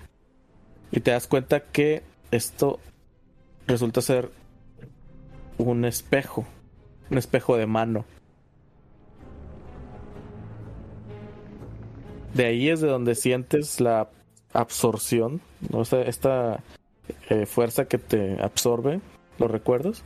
y 0.91 0.99
te 0.99 1.11
das 1.11 1.27
cuenta 1.27 1.61
que 1.61 2.03
esto 2.31 2.79
resulta 3.67 4.01
ser 4.01 4.31
un 5.57 5.85
espejo, 5.85 6.45
un 7.09 7.17
espejo 7.17 7.57
de 7.57 7.65
mano. 7.65 8.05
De 12.33 12.45
ahí 12.45 12.69
es 12.69 12.81
de 12.81 12.87
donde 12.87 13.15
sientes 13.15 13.79
la 13.79 14.09
absorción, 14.51 15.41
¿no? 15.69 15.81
esta, 15.81 16.01
esta 16.01 16.63
eh, 17.29 17.45
fuerza 17.45 17.85
que 17.85 17.97
te 17.97 18.41
absorbe 18.41 18.99
los 19.37 19.51
recuerdos. 19.51 20.03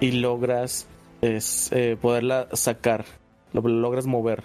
Y 0.00 0.12
logras 0.12 0.86
es, 1.24 1.70
eh, 1.72 1.96
poderla 2.00 2.48
sacar, 2.52 3.04
lo 3.52 3.62
logras 3.62 4.06
mover 4.06 4.42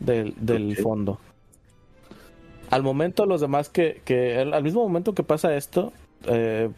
del, 0.00 0.34
del 0.38 0.76
fondo. 0.76 1.18
Al 2.70 2.82
momento, 2.82 3.26
los 3.26 3.40
demás 3.40 3.68
que, 3.68 4.00
que 4.04 4.38
al 4.38 4.54
al 4.54 4.62
mismo 4.62 4.82
momento 4.82 5.14
que 5.14 5.22
pasa 5.22 5.54
esto, 5.56 5.92
eh, 6.26 6.70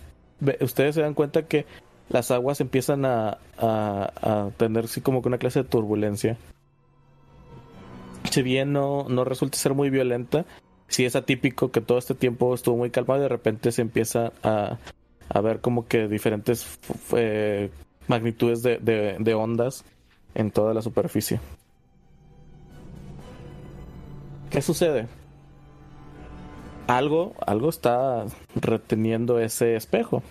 ustedes 0.61 0.95
se 0.95 1.03
dan 1.03 1.15
cuenta 1.15 1.47
que 1.47 1.67
las 2.09 2.31
aguas 2.31 2.61
empiezan 2.61 3.05
a, 3.05 3.39
a, 3.59 4.13
a 4.23 4.51
tener 4.57 4.85
así 4.85 5.01
como 5.01 5.23
que 5.23 5.29
una 5.29 5.39
clase 5.39 5.63
de 5.63 5.69
turbulencia. 5.69 6.37
Si 8.31 8.43
bien 8.43 8.73
no, 8.73 9.07
no 9.09 9.25
resulta 9.25 9.57
ser 9.57 9.75
muy 9.75 9.91
violenta, 9.91 10.45
sí 10.89 11.05
es 11.05 11.17
atípico 11.17 11.71
que 11.71 11.81
todo 11.81 11.99
este 11.99 12.15
tiempo 12.15 12.55
estuvo 12.55 12.77
muy 12.77 12.91
calmado 12.91 13.21
y 13.21 13.23
de 13.23 13.29
repente 13.29 13.71
se 13.71 13.83
empieza 13.83 14.33
a, 14.43 14.79
a 15.29 15.41
ver 15.41 15.61
como 15.61 15.87
que 15.87 16.09
diferentes 16.09 16.79
eh, 17.17 17.71
magnitudes 18.09 18.63
de, 18.63 18.79
de- 18.79 19.35
ondas 19.35 19.85
en 20.35 20.51
toda 20.51 20.75
la 20.75 20.83
superficie. 20.83 21.41
¿Qué 24.51 24.63
sucede? 24.63 25.07
Algo, 26.87 27.35
algo 27.47 27.71
está 27.71 28.25
reteniendo 28.55 29.39
ese 29.41 29.75
espejo. 29.77 30.23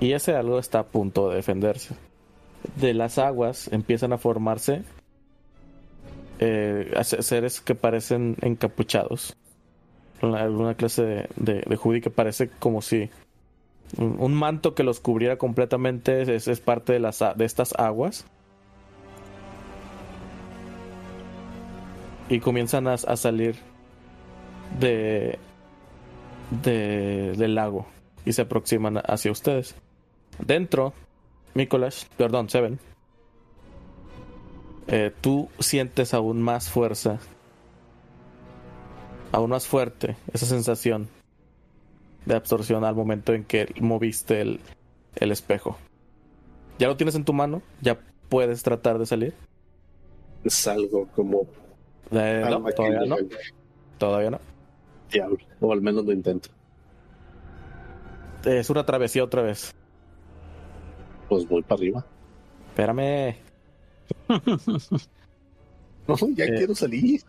Y 0.00 0.12
ese 0.12 0.34
algo 0.34 0.58
está 0.58 0.80
a 0.80 0.86
punto 0.86 1.28
de 1.30 1.36
defenderse. 1.36 1.94
De 2.76 2.94
las 2.94 3.18
aguas 3.18 3.68
empiezan 3.72 4.12
a 4.12 4.18
formarse 4.18 4.82
eh, 6.40 6.92
seres 7.02 7.60
que 7.60 7.74
parecen 7.74 8.36
encapuchados. 8.40 9.36
Una- 10.22 10.40
Alguna 10.40 10.74
clase 10.74 11.02
de, 11.04 11.28
de, 11.36 11.54
de 11.66 11.76
hoodie 11.76 12.00
que 12.00 12.10
parece 12.10 12.48
como 12.48 12.80
si 12.82 13.10
un, 13.96 14.34
manto 14.34 14.74
que 14.74 14.82
los 14.82 15.00
cubriera 15.00 15.36
completamente 15.36 16.22
es, 16.34 16.60
parte 16.60 16.92
de, 16.94 17.00
las, 17.00 17.22
de 17.36 17.44
estas 17.44 17.74
aguas. 17.78 18.26
Y 22.28 22.40
comienzan 22.40 22.88
a, 22.88 22.94
a 22.94 23.16
salir 23.16 23.56
de, 24.78 25.38
de 26.62 27.34
del 27.36 27.54
lago 27.54 27.86
y 28.24 28.32
se 28.32 28.42
aproximan 28.42 29.00
hacia 29.04 29.30
ustedes. 29.30 29.74
Dentro, 30.38 30.94
Nicolás, 31.54 32.08
perdón, 32.16 32.48
Seven, 32.48 32.78
eh, 34.88 35.12
tú 35.20 35.48
sientes 35.58 36.14
aún 36.14 36.42
más 36.42 36.70
fuerza, 36.70 37.18
aún 39.32 39.50
más 39.50 39.66
fuerte 39.66 40.16
esa 40.32 40.46
sensación 40.46 41.08
de 42.26 42.34
absorción 42.34 42.84
al 42.84 42.94
momento 42.94 43.32
en 43.34 43.44
que 43.44 43.72
moviste 43.80 44.40
el, 44.40 44.60
el 45.16 45.32
espejo. 45.32 45.76
Ya 46.78 46.88
lo 46.88 46.96
tienes 46.96 47.14
en 47.14 47.24
tu 47.24 47.32
mano, 47.32 47.62
ya 47.80 47.98
puedes 48.28 48.62
tratar 48.62 48.98
de 48.98 49.06
salir. 49.06 49.34
Salgo 50.46 51.06
como 51.14 51.46
Eh, 52.10 52.44
no, 52.50 52.62
todavía 52.72 53.00
no, 53.06 53.16
todavía 53.98 54.30
no. 54.30 54.40
Diablo. 55.10 55.38
O 55.60 55.72
al 55.72 55.80
menos 55.80 56.04
lo 56.04 56.12
intento. 56.12 56.48
Es 58.44 58.68
una 58.68 58.84
travesía 58.84 59.24
otra 59.24 59.42
vez. 59.42 59.72
Pues 61.28 61.48
voy 61.48 61.62
para 61.62 61.78
arriba. 61.78 62.06
Espérame. 62.70 63.36
No, 66.06 66.16
ya 66.34 66.44
Eh. 66.44 66.54
quiero 66.58 66.74
salir. 66.74 67.22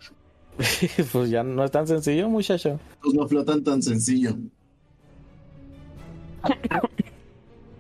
pues 1.14 1.30
ya 1.30 1.44
no 1.44 1.64
es 1.64 1.72
tan 1.72 1.88
sencillo, 1.88 2.28
muchacho. 2.30 2.78
Pues 3.02 3.14
no 3.14 3.26
flotan 3.28 3.64
tan 3.64 3.82
sencillo. 3.82 4.36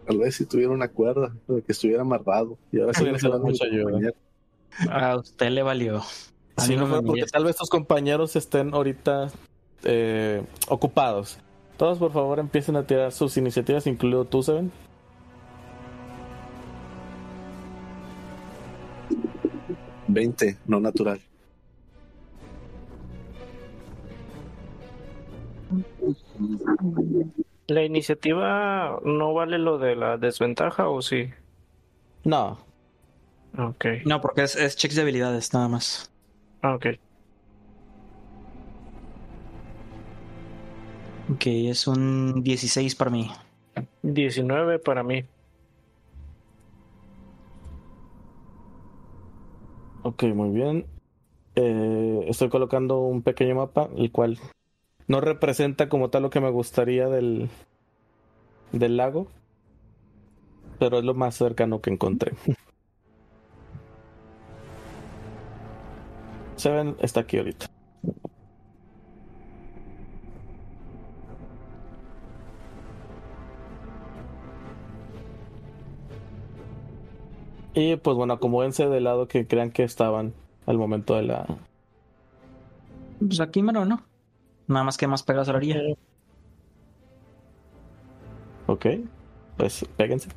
Tal 0.05 0.17
vez 0.19 0.35
si 0.35 0.45
tuviera 0.45 0.71
una 0.71 0.87
cuerda, 0.87 1.33
de 1.47 1.61
que 1.61 1.71
estuviera 1.71 2.01
amarrado. 2.01 2.57
Y 2.71 2.79
ahora 2.79 2.93
sí 2.93 3.05
mucha 3.41 3.65
ayuda. 3.65 4.11
A 4.89 5.17
usted 5.17 5.49
le 5.49 5.63
valió. 5.63 6.01
A 6.57 6.67
mí 6.67 6.75
no 6.75 6.87
fuera 6.87 7.01
porque 7.01 7.25
tal 7.25 7.43
vez 7.43 7.55
tus 7.55 7.69
compañeros 7.69 8.35
estén 8.35 8.73
ahorita 8.73 9.31
eh, 9.83 10.43
ocupados. 10.67 11.39
Todos, 11.77 11.97
por 11.97 12.11
favor, 12.11 12.39
empiecen 12.39 12.75
a 12.77 12.87
tirar 12.87 13.11
sus 13.11 13.35
iniciativas, 13.37 13.85
incluido 13.87 14.25
tú, 14.25 14.41
Seven. 14.43 14.71
Veinte, 20.07 20.57
no 20.65 20.79
natural. 20.79 21.19
¿La 27.67 27.83
iniciativa 27.83 28.99
no 29.03 29.33
vale 29.33 29.57
lo 29.59 29.77
de 29.77 29.95
la 29.95 30.17
desventaja 30.17 30.89
o 30.89 31.01
sí? 31.01 31.29
No, 32.25 32.57
Ok, 33.57 33.85
No, 34.05 34.21
porque 34.21 34.43
es, 34.43 34.55
es 34.55 34.75
checks 34.75 34.95
de 34.95 35.01
habilidades, 35.01 35.53
nada 35.53 35.67
más. 35.67 36.11
ah, 36.61 36.75
ok. 36.75 36.85
Ok, 41.29 41.43
es 41.47 41.87
un 41.87 42.43
16 42.43 42.95
para 42.95 43.11
mí. 43.11 43.31
19 44.03 44.79
para 44.79 45.03
mí. 45.03 45.25
ok, 50.03 50.23
muy 50.33 50.49
bien. 50.49 50.85
Eh, 51.55 52.25
estoy 52.27 52.49
colocando 52.49 52.99
un 53.01 53.23
pequeño 53.23 53.55
mapa, 53.55 53.89
el 53.97 54.11
cual 54.11 54.39
no 55.07 55.21
representa 55.21 55.89
como 55.89 56.09
tal 56.09 56.23
lo 56.23 56.29
que 56.29 56.41
me 56.41 56.49
gustaría 56.49 57.07
del, 57.07 57.49
del 58.71 58.97
lago, 58.97 59.27
pero 60.79 60.99
es 60.99 61.05
lo 61.05 61.13
más 61.13 61.35
cercano 61.35 61.81
que 61.81 61.91
encontré. 61.91 62.33
Seven 66.55 66.95
está 67.01 67.19
aquí 67.21 67.37
ahorita. 67.37 67.67
Y 77.75 77.97
pues 77.97 78.15
bueno, 78.15 78.33
acomódense 78.33 78.87
del 78.87 79.03
lado 79.03 79.27
que 79.27 79.45
crean 79.47 79.69
que 79.69 79.83
estaban 79.83 80.33
al 80.65 80.77
momento 80.77 81.15
de 81.15 81.23
la. 81.23 81.45
Pues 83.19 83.41
aquí 83.41 83.61
mero, 83.61 83.83
¿no? 83.83 84.01
Nada 84.67 84.83
más 84.83 84.97
que 84.97 85.07
más 85.07 85.23
pegas 85.23 85.47
a 85.49 85.51
la 85.51 85.57
orilla. 85.57 85.79
Ok, 88.67 88.85
pues 89.57 89.85
péguense. 89.95 90.29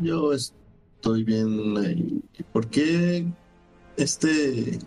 Yo 0.00 0.32
estoy 0.32 1.24
bien 1.24 1.76
ahí. 1.78 2.22
¿Por 2.52 2.66
qué 2.68 3.26
este 3.96 4.78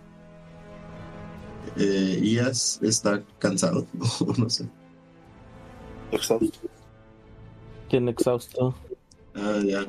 eh, 1.78 2.20
IAS 2.22 2.80
está 2.84 3.24
cansado? 3.39 3.86
no 4.38 4.49
sé. 4.49 4.68
Exhausto. 6.12 6.60
¿Quién 7.89 8.10
exhausto? 8.10 8.76
Ah, 9.36 9.60
ya. 9.64 9.82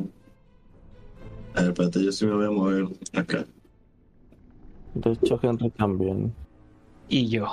A 1.54 1.62
ver, 1.62 1.70
espérate, 1.70 2.04
yo 2.04 2.12
sí 2.12 2.26
me 2.26 2.34
voy 2.34 2.46
a 2.46 2.50
mover 2.50 2.88
acá. 3.14 3.44
De 4.94 5.12
hecho, 5.12 5.38
Henry 5.42 5.70
también. 5.70 6.34
Y 7.08 7.28
yo. 7.28 7.46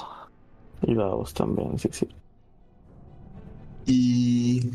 Y 0.81 0.93
Davos 0.93 1.33
también, 1.33 1.77
sí, 1.79 1.89
sí. 1.91 2.07
Y. 3.85 4.71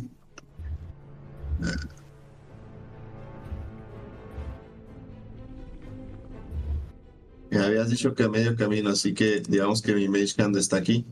Me 7.51 7.59
habías 7.59 7.91
dicho 7.91 8.15
que 8.15 8.23
a 8.23 8.29
medio 8.29 8.57
camino, 8.57 8.91
así 8.91 9.13
que 9.13 9.41
digamos 9.41 9.83
que 9.83 9.95
mi 9.95 10.09
Mage 10.09 10.41
Hand 10.41 10.57
está 10.57 10.77
aquí. 10.77 11.05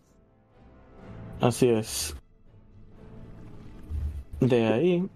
Así 1.41 1.69
es. 1.69 2.18
De 4.41 4.67
ahí. 4.67 5.09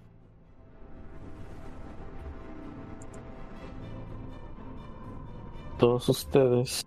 todos 5.83 6.09
ustedes 6.09 6.87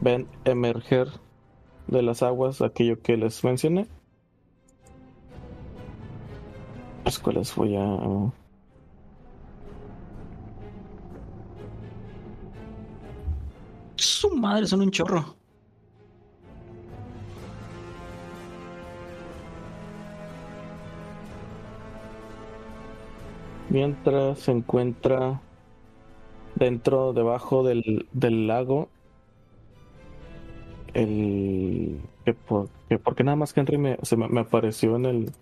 ven 0.00 0.26
emerger 0.46 1.08
de 1.86 2.00
las 2.00 2.22
aguas 2.22 2.62
aquello 2.62 3.02
que 3.02 3.18
les 3.18 3.44
mencioné. 3.44 3.86
Las 7.04 7.18
cuales 7.18 7.54
voy 7.54 7.76
a... 7.76 8.32
Su 13.96 14.30
madre, 14.34 14.66
son 14.66 14.80
un 14.80 14.90
chorro. 14.90 15.39
Mientras 23.70 24.40
se 24.40 24.50
encuentra 24.52 25.40
dentro, 26.56 27.12
debajo 27.12 27.62
del, 27.62 28.06
del 28.12 28.46
lago, 28.46 28.88
el 30.92 32.00
que 32.24 32.34
por, 32.34 32.68
que 32.88 32.98
porque 32.98 33.22
nada 33.24 33.36
más 33.36 33.56
Henry 33.56 33.78
me, 33.78 33.96
se 34.02 34.16
me, 34.16 34.28
me 34.28 34.40
apareció 34.40 34.96
en 34.96 35.06
el 35.06 35.32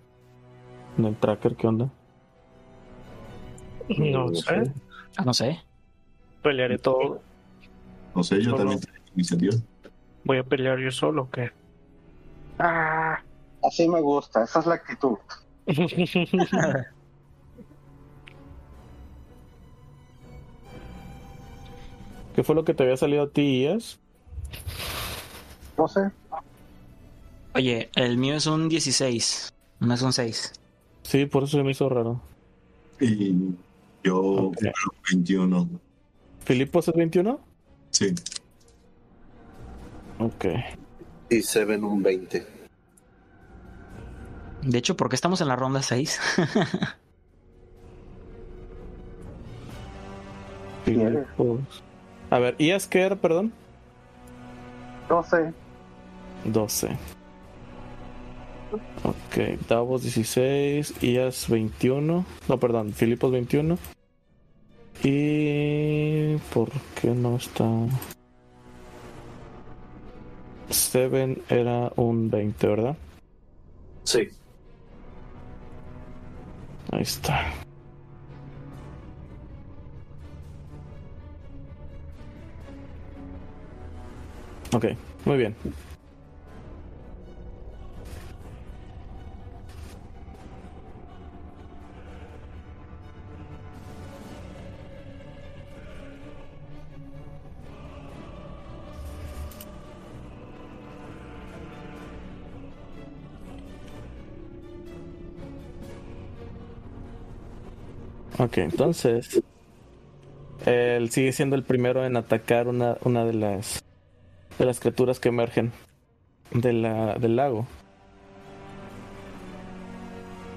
en 0.99 1.05
el 1.07 1.17
tracker, 1.17 1.57
¿qué 1.57 1.67
onda? 1.67 1.91
No 3.97 4.35
sé. 4.35 4.73
Ah, 5.17 5.25
no 5.25 5.33
sé. 5.33 5.61
Pelearé 6.43 6.79
todo. 6.79 7.21
No 8.15 8.23
sé, 8.23 8.37
yo 8.43 8.51
Solo- 8.51 8.57
también 8.59 8.81
tengo 8.81 8.99
iniciativa. 9.15 9.55
Voy 10.25 10.39
a 10.39 10.43
pelear 10.45 10.79
yo 10.79 10.91
solo, 10.91 11.23
¿o 11.23 11.31
qué? 11.31 11.51
Ah. 12.59 13.23
Así 13.65 13.89
me 13.89 14.01
gusta, 14.01 14.45
esa 14.45 14.61
es 14.61 14.67
la 14.67 14.75
actitud. 14.75 15.17
¿Qué 22.39 22.45
fue 22.45 22.55
lo 22.55 22.65
que 22.65 22.73
te 22.73 22.85
había 22.85 22.97
salido 22.97 23.25
a 23.25 23.31
ti, 23.31 23.65
Ias? 23.65 23.99
No 25.77 25.89
sé. 25.89 26.13
Oye, 27.57 27.91
el 27.97 28.17
mío 28.17 28.37
es 28.37 28.47
un 28.47 28.69
16. 28.69 29.53
No 29.81 29.93
es 29.93 30.03
un 30.03 30.13
6. 30.13 30.53
Sí, 31.03 31.27
por 31.27 31.43
eso 31.43 31.57
se 31.57 31.65
me 31.65 31.73
hizo 31.73 31.89
raro. 31.89 32.21
Y 33.01 33.35
yo 34.05 34.21
Ok. 34.21 34.57
creo 34.57 34.73
21. 35.11 35.69
¿Filipos 36.45 36.87
es 36.87 36.95
21? 36.95 37.41
Sí. 37.91 38.15
Ok. 40.21 40.45
Y 41.31 41.43
Seven 41.43 41.83
un 41.83 42.05
20. 42.05 42.47
De 44.63 44.79
hecho, 44.79 44.97
¿por 44.97 45.09
qué 45.09 45.17
estamos 45.17 45.41
en 45.41 45.49
la 45.49 45.57
ronda 45.57 45.83
6? 45.83 46.21
Filipos. 50.85 51.83
A 52.31 52.39
ver, 52.39 52.57
¿Ias 52.59 52.87
qué 52.87 53.01
era, 53.03 53.17
perdón? 53.17 53.53
No 55.09 55.23
sé. 55.23 55.53
12. 56.45 56.89
Ok, 59.03 59.67
Davos 59.67 60.03
16, 60.03 61.03
Ias 61.03 61.49
21. 61.49 62.25
No, 62.49 62.61
perdón, 62.61 62.93
Filipos 62.93 63.33
21. 63.33 63.79
Y. 65.05 66.37
¿Por 66.53 66.71
qué 67.01 67.09
no 67.09 67.37
está? 67.37 67.65
Seven 70.69 71.43
era 71.49 71.93
un 71.97 72.29
20, 72.29 72.67
¿verdad? 72.67 72.97
Sí. 74.05 74.29
Ahí 76.93 77.03
está. 77.03 77.53
Ok, 84.73 84.87
muy 85.25 85.37
bien. 85.39 85.55
Ok, 108.39 108.59
entonces. 108.59 109.43
Él 110.67 111.11
sigue 111.11 111.33
siendo 111.33 111.57
el 111.57 111.63
primero 111.63 112.05
en 112.05 112.17
atacar 112.17 112.69
una, 112.69 112.99
una 113.03 113.25
de 113.25 113.33
las 113.33 113.83
de 114.59 114.65
las 114.65 114.81
criaturas 114.81 115.21
que 115.21 115.29
emergen 115.29 115.73
de 116.53 116.73
la, 116.73 117.15
del 117.15 117.37
lago. 117.37 117.67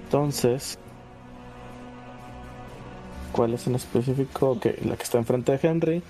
Entonces. 0.06 0.78
¿Cuál 3.32 3.54
es 3.54 3.66
en 3.68 3.76
específico? 3.76 4.52
Ok, 4.52 4.66
la 4.84 4.98
que 4.98 5.04
está 5.04 5.18
enfrente 5.18 5.58
de 5.58 5.68
Henry. 5.68 6.04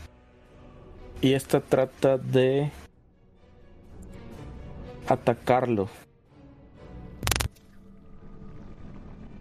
Y 1.22 1.34
esta 1.34 1.60
trata 1.60 2.18
de 2.18 2.72
atacarlo. 5.08 5.88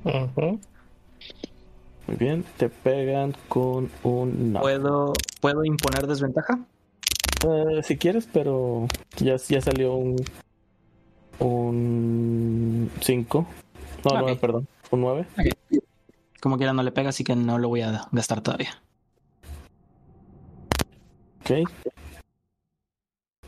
Ujú. 0.04 0.60
Muy 2.06 2.16
bien, 2.18 2.44
te 2.58 2.68
pegan 2.68 3.34
con 3.48 3.90
un 4.02 4.52
no. 4.52 4.60
¿Puedo, 4.60 5.12
¿Puedo 5.40 5.64
imponer 5.64 6.06
desventaja? 6.06 6.58
Eh, 7.46 7.82
si 7.82 7.96
quieres, 7.96 8.28
pero 8.32 8.86
ya, 9.16 9.36
ya 9.36 9.60
salió 9.60 9.94
un 9.94 10.16
un 11.40 12.90
5. 13.00 13.46
No, 14.04 14.10
Ok. 14.10 14.18
9, 14.20 14.36
perdón. 14.36 14.68
Un 14.90 15.00
9. 15.00 15.26
Como 16.40 16.56
quiera 16.56 16.72
no 16.72 16.82
le 16.82 16.92
pega, 16.92 17.10
así 17.10 17.24
que 17.24 17.34
no 17.36 17.58
lo 17.58 17.68
voy 17.68 17.82
a 17.82 18.08
gastar 18.12 18.40
todavía. 18.42 18.82
Ok. 21.40 21.68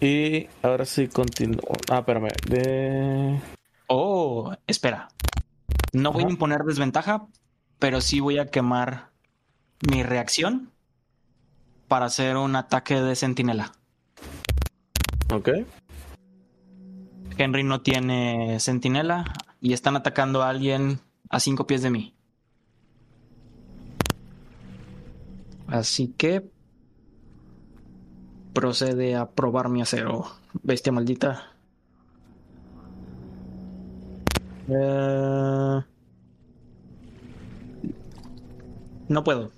Y 0.01 0.49
ahora 0.63 0.85
sí 0.85 1.09
continúo. 1.09 1.61
Ah, 1.91 1.99
espérame. 1.99 2.29
De... 2.49 3.41
Oh, 3.87 4.53
espera. 4.67 5.09
No 5.93 6.13
voy 6.13 6.25
a 6.25 6.31
imponer 6.31 6.63
desventaja, 6.63 7.27
pero 7.79 8.01
sí 8.01 8.21
voy 8.21 8.39
a 8.39 8.47
quemar 8.47 9.11
mi 9.91 10.03
reacción 10.03 10.73
para 11.89 12.07
hacer 12.07 12.37
un 12.37 12.57
ataque 12.57 13.01
de 13.01 13.15
sentinela. 13.15 13.73
Ok. 15.33 15.49
Henry 17.39 17.65
no 17.65 17.81
tiene 17.81 18.61
sentinela 18.61 19.25
y 19.61 19.73
están 19.73 19.97
atacando 19.97 20.43
a 20.43 20.51
alguien 20.51 21.01
a 21.31 21.41
cinco 21.41 21.67
pies 21.67 21.83
de 21.83 21.91
mí. 21.91 22.15
Así 25.67 26.09
que 26.09 26.51
procede 28.53 29.17
a 29.17 29.31
probar 29.31 29.71
mi 29.71 29.81
acero, 29.81 30.27
bestia 30.63 30.93
maldita. 30.93 31.55
Eh, 34.69 35.81
No 39.09 39.25
puedo. 39.25 39.53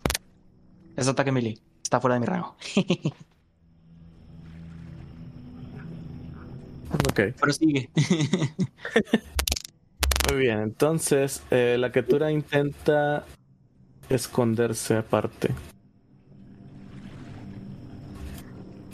Es 0.97 1.07
ataque 1.07 1.31
melee. 1.31 1.59
Está 1.83 2.01
fuera 2.01 2.15
de 2.15 2.21
mi 2.21 2.27
rango. 2.27 2.57
Ok. 7.09 7.21
Pero 7.41 7.53
sigue. 7.53 7.91
Muy 10.31 10.39
bien. 10.39 10.61
Entonces, 10.61 11.43
eh, 11.51 11.77
la 11.79 11.91
criatura 11.93 12.31
intenta 12.31 13.25
esconderse 14.09 14.97
aparte. 14.97 15.55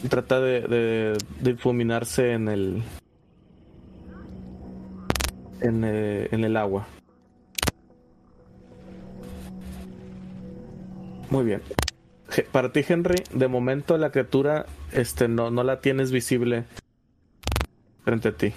Trata 0.09 0.41
de, 0.41 0.63
de 0.63 1.19
difuminarse 1.41 2.33
en 2.33 2.49
el. 2.49 2.83
En 5.61 5.85
el, 5.85 6.29
en 6.33 6.45
el 6.45 6.57
agua. 6.57 6.87
Muy 11.31 11.45
bien. 11.45 11.63
Para 12.53 12.73
ti, 12.73 12.85
Henry, 12.87 13.17
de 13.33 13.49
momento 13.49 13.99
la 13.99 14.11
criatura 14.11 14.67
este, 14.93 15.29
no, 15.29 15.51
no 15.51 15.65
la 15.65 15.81
tienes 15.81 16.13
visible 16.13 16.65
frente 18.11 18.29
a 18.29 18.33
ti. 18.37 18.53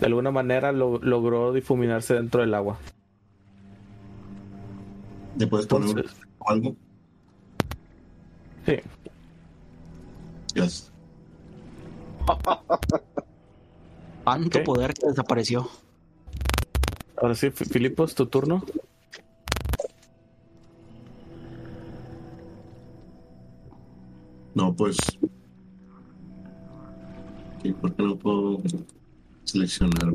De 0.00 0.06
alguna 0.06 0.30
manera 0.30 0.72
lo, 0.72 0.98
logró 0.98 1.52
difuminarse 1.52 2.14
dentro 2.14 2.40
del 2.40 2.54
agua. 2.54 2.78
¿Le 5.38 5.46
puedes 5.46 5.66
poner 5.66 5.90
Entonces, 5.90 6.16
algo? 6.46 6.74
Sí. 8.64 8.76
Yes. 10.54 10.90
Tanto 14.24 14.48
okay. 14.48 14.64
poder 14.64 14.94
que 14.94 15.08
desapareció. 15.08 15.68
Ahora 17.18 17.34
sí, 17.34 17.50
Filipos, 17.50 18.14
tu 18.14 18.24
turno. 18.24 18.64
No, 24.54 24.74
pues 24.74 24.96
Ok, 27.70 27.80
¿Por 27.80 28.00
no 28.00 28.16
puedo 28.16 28.62
seleccionar? 29.44 30.12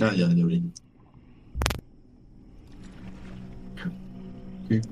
Ah, 0.00 0.14
ya, 0.14 0.28
ya. 0.28 0.44
Ok. 4.66 4.86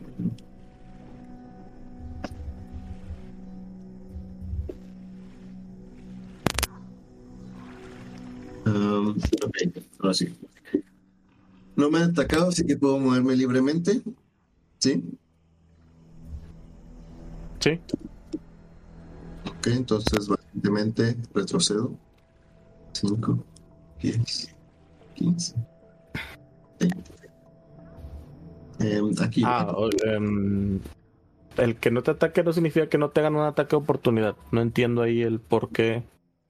Um, 8.66 9.10
ok, 9.10 9.56
ahora 10.00 10.14
sí. 10.14 10.34
No 11.76 11.90
me 11.90 11.98
han 11.98 12.10
atacado, 12.10 12.48
así 12.48 12.66
que 12.66 12.76
puedo 12.76 12.98
moverme 12.98 13.36
libremente. 13.36 14.02
¿Sí? 14.78 15.02
Sí. 17.60 17.80
Ok, 19.58 19.66
entonces 19.68 20.28
valientemente 20.28 21.16
retrocedo. 21.34 21.92
5, 22.92 23.44
10, 24.00 24.54
15, 25.14 25.54
20. 26.80 27.10
Em, 28.80 29.12
aquí. 29.20 29.42
Ah, 29.44 29.74
em, 30.06 30.80
el 31.56 31.76
que 31.76 31.90
no 31.90 32.02
te 32.02 32.12
ataque 32.12 32.44
no 32.44 32.52
significa 32.52 32.88
que 32.88 32.98
no 32.98 33.10
te 33.10 33.20
hagan 33.20 33.34
un 33.34 33.42
ataque 33.42 33.70
de 33.70 33.82
oportunidad. 33.82 34.36
No 34.52 34.60
entiendo 34.60 35.02
ahí 35.02 35.22
el 35.22 35.40
por 35.40 35.70
qué. 35.70 36.04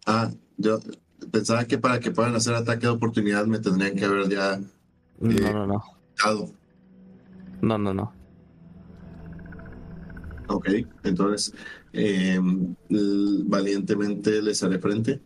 Ah, 0.06 0.30
yo 0.58 0.78
pensaba 1.32 1.64
que 1.64 1.78
para 1.78 2.00
que 2.00 2.10
puedan 2.10 2.34
hacer 2.34 2.54
ataque 2.54 2.82
de 2.86 2.92
oportunidad 2.92 3.46
me 3.46 3.58
tendrían 3.58 3.96
que 3.96 4.04
haber 4.04 4.28
ya 4.28 4.60
No, 5.20 5.30
Eh. 5.32 5.52
no, 5.52 5.66
no. 5.66 5.82
dado. 6.22 6.50
No, 7.62 7.78
no, 7.78 7.94
no. 7.94 8.12
Ok, 10.48 10.68
entonces 11.04 11.52
l- 12.88 13.42
valientemente 13.44 14.40
les 14.42 14.62
haré 14.62 14.78
frente. 14.78 15.20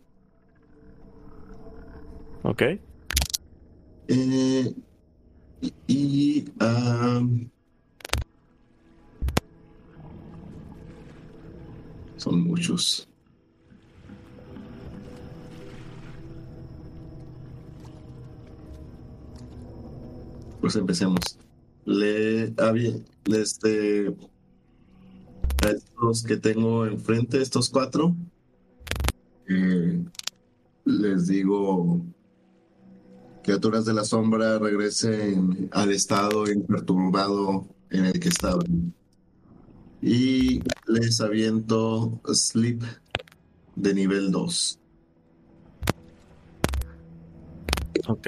Ok. 2.43 2.61
Eh, 4.09 4.73
y, 5.61 5.73
y, 5.87 6.45
son 12.17 12.41
muchos. 12.41 13.07
Pues 20.59 20.75
empecemos. 20.75 21.19
Le 21.85 22.53
había 22.57 22.91
este 23.25 24.13
a 25.63 25.71
estos 25.71 26.23
que 26.23 26.37
tengo 26.37 26.85
enfrente, 26.85 27.41
estos 27.41 27.69
cuatro, 27.69 28.15
eh, 29.47 30.03
les 30.85 31.27
digo 31.27 32.01
criaturas 33.43 33.85
de 33.85 33.93
la 33.93 34.05
sombra 34.05 34.57
regresen 34.57 35.69
al 35.71 35.91
estado 35.91 36.49
imperturbado 36.49 37.67
en 37.89 38.05
el 38.05 38.19
que 38.19 38.29
estaban. 38.29 38.93
Y 40.01 40.61
les 40.87 41.21
aviento 41.21 42.19
Sleep 42.33 42.81
de 43.75 43.93
nivel 43.93 44.31
2. 44.31 44.79
Ok. 48.07 48.27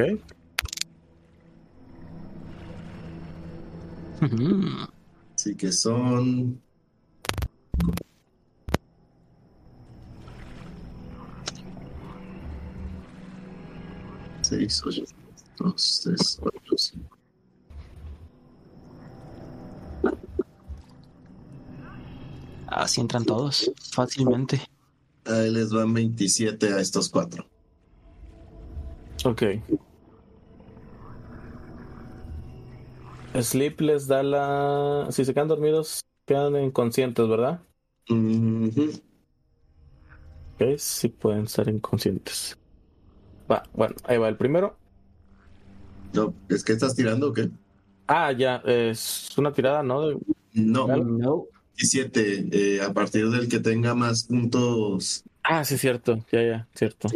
Así 5.36 5.56
que 5.56 5.72
son. 5.72 6.62
Seis, 14.42 14.82
ocho, 14.86 15.04
dos, 15.58 16.02
tres, 16.04 16.38
cuatro, 16.40 16.78
cinco. 16.78 17.18
Así 22.68 23.02
entran 23.02 23.26
todos, 23.26 23.72
fácilmente. 23.92 24.62
Ahí 25.26 25.50
les 25.50 25.72
van 25.72 25.94
27 25.94 26.74
a 26.74 26.80
estos 26.80 27.10
cuatro. 27.10 27.48
Ok. 29.24 29.44
Sleep 33.42 33.82
les 33.82 34.08
da 34.08 34.24
la. 34.24 35.08
Si 35.10 35.26
se 35.26 35.34
quedan 35.34 35.48
dormidos, 35.48 36.02
quedan 36.26 36.56
inconscientes, 36.64 37.28
¿verdad? 37.28 37.65
Ujú. 38.10 38.92
Ok, 40.56 40.78
sí 40.78 41.10
pueden 41.10 41.44
estar 41.46 41.68
inconscientes. 41.70 42.58
Va, 43.52 43.64
bueno, 43.74 43.96
ahí 44.06 44.18
va 44.18 44.30
el 44.30 44.38
primero. 44.38 44.78
No, 46.14 46.34
¿es 46.50 46.64
que 46.64 46.74
estás 46.74 46.96
tirando 46.96 47.30
o 47.30 47.34
qué? 47.34 47.50
Ah, 48.08 48.32
ya, 48.32 48.62
es 48.66 49.30
una 49.38 49.52
tirada, 49.52 49.84
¿no? 49.84 50.08
De- 50.08 50.18
No, 50.54 50.88
No. 50.88 51.46
17. 51.76 52.48
eh, 52.52 52.82
a 52.82 52.94
partir 52.94 53.30
del 53.30 53.50
que 53.50 53.60
tenga 53.60 53.94
más 53.94 54.24
puntos, 54.24 55.24
Ah, 55.44 55.64
sí, 55.66 55.78
cierto, 55.78 56.26
ya, 56.32 56.42
ya, 56.42 56.68
cierto. 56.74 57.08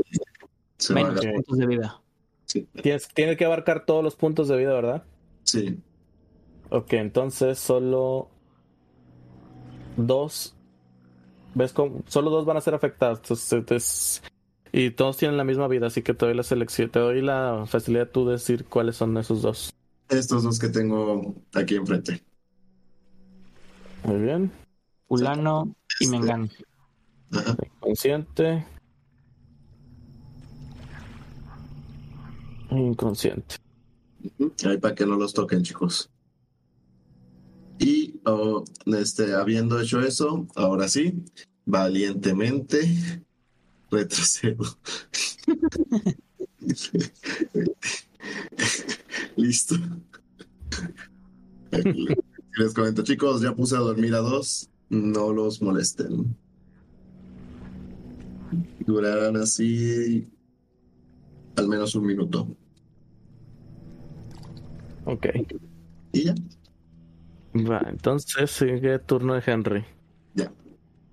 se 0.77 0.93
va 0.93 0.99
a 1.01 1.03
Menos 1.05 1.25
Ok. 1.25 1.31
puntos 1.33 1.57
de 1.57 1.65
vida. 1.67 2.01
Sí. 2.45 2.67
Tienes, 2.83 3.07
tiene 3.09 3.37
que 3.37 3.45
abarcar 3.45 3.85
todos 3.85 4.03
los 4.03 4.15
puntos 4.15 4.47
de 4.49 4.57
vida, 4.57 4.73
¿verdad? 4.73 5.03
sí. 5.43 5.79
Ok, 6.71 6.93
entonces 6.93 7.57
solo 7.57 8.29
dos. 9.97 10.55
¿Ves 11.55 11.73
cómo? 11.73 12.01
Solo 12.07 12.29
dos 12.29 12.45
van 12.45 12.57
a 12.57 12.61
ser 12.61 12.73
afectados. 12.73 13.19
Entonces, 13.51 13.71
es- 13.71 14.21
y 14.71 14.91
todos 14.91 15.17
tienen 15.17 15.35
la 15.37 15.43
misma 15.43 15.67
vida, 15.67 15.87
así 15.87 16.03
que 16.03 16.13
te 16.13 16.25
doy 16.25 16.35
la 16.35 16.43
selección, 16.43 16.89
te 16.91 16.99
doy 16.99 17.21
la 17.21 17.65
facilidad 17.67 18.07
tú 18.09 18.25
de 18.25 18.33
decir 18.33 18.65
cuáles 18.65 18.95
son 18.97 19.17
esos 19.17 19.41
dos. 19.41 19.73
Estos 20.09 20.43
dos 20.43 20.59
que 20.59 20.69
tengo 20.69 21.33
aquí 21.53 21.75
enfrente. 21.75 22.21
Muy 24.03 24.19
bien. 24.19 24.51
Fulano 25.07 25.75
y 25.99 26.05
Este, 26.05 26.17
Mengano. 26.17 26.49
Ajá. 27.31 27.55
Consciente. 27.79 28.65
Inconsciente. 32.71 33.55
Ahí 34.65 34.77
para 34.77 34.93
que 34.95 35.05
no 35.05 35.15
los 35.15 35.33
toquen, 35.33 35.63
chicos. 35.63 36.09
Y 37.79 38.19
oh, 38.25 38.65
este, 38.85 39.33
habiendo 39.33 39.79
hecho 39.79 40.01
eso, 40.01 40.47
ahora 40.55 40.89
sí, 40.89 41.23
valientemente 41.65 43.23
retrocedo. 43.91 44.65
Listo. 49.37 49.75
Les 52.57 52.73
comento, 52.73 53.03
chicos, 53.03 53.41
ya 53.41 53.55
puse 53.55 53.75
a 53.77 53.79
dormir 53.79 54.13
a 54.15 54.19
dos, 54.19 54.69
no 54.89 55.31
los 55.31 55.61
molesten. 55.61 56.35
Durarán 58.85 59.37
así 59.37 60.27
al 61.55 61.67
menos 61.67 61.95
un 61.95 62.05
minuto. 62.05 62.47
Ok. 65.05 65.27
Y 66.11 66.25
ya. 66.25 66.35
Va, 67.55 67.81
entonces 67.89 68.51
sigue 68.51 68.99
turno 68.99 69.33
de 69.33 69.43
Henry. 69.45 69.85
Ya. 70.35 70.51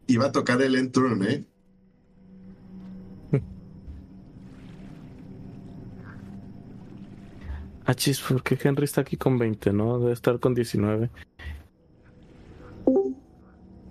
Iba 0.07 0.27
a 0.27 0.33
tocar 0.33 0.61
el 0.61 0.75
end 0.75 0.93
turn, 0.93 1.25
¿eh? 1.25 1.45
Ah, 7.89 7.95
chis, 7.95 8.21
¿por 8.21 8.43
qué 8.43 8.59
Henry 8.61 8.85
está 8.85 9.03
aquí 9.03 9.17
con 9.17 9.39
20, 9.39 9.73
no? 9.73 10.01
Debe 10.01 10.13
estar 10.13 10.41
con 10.41 10.55
19. 10.55 11.09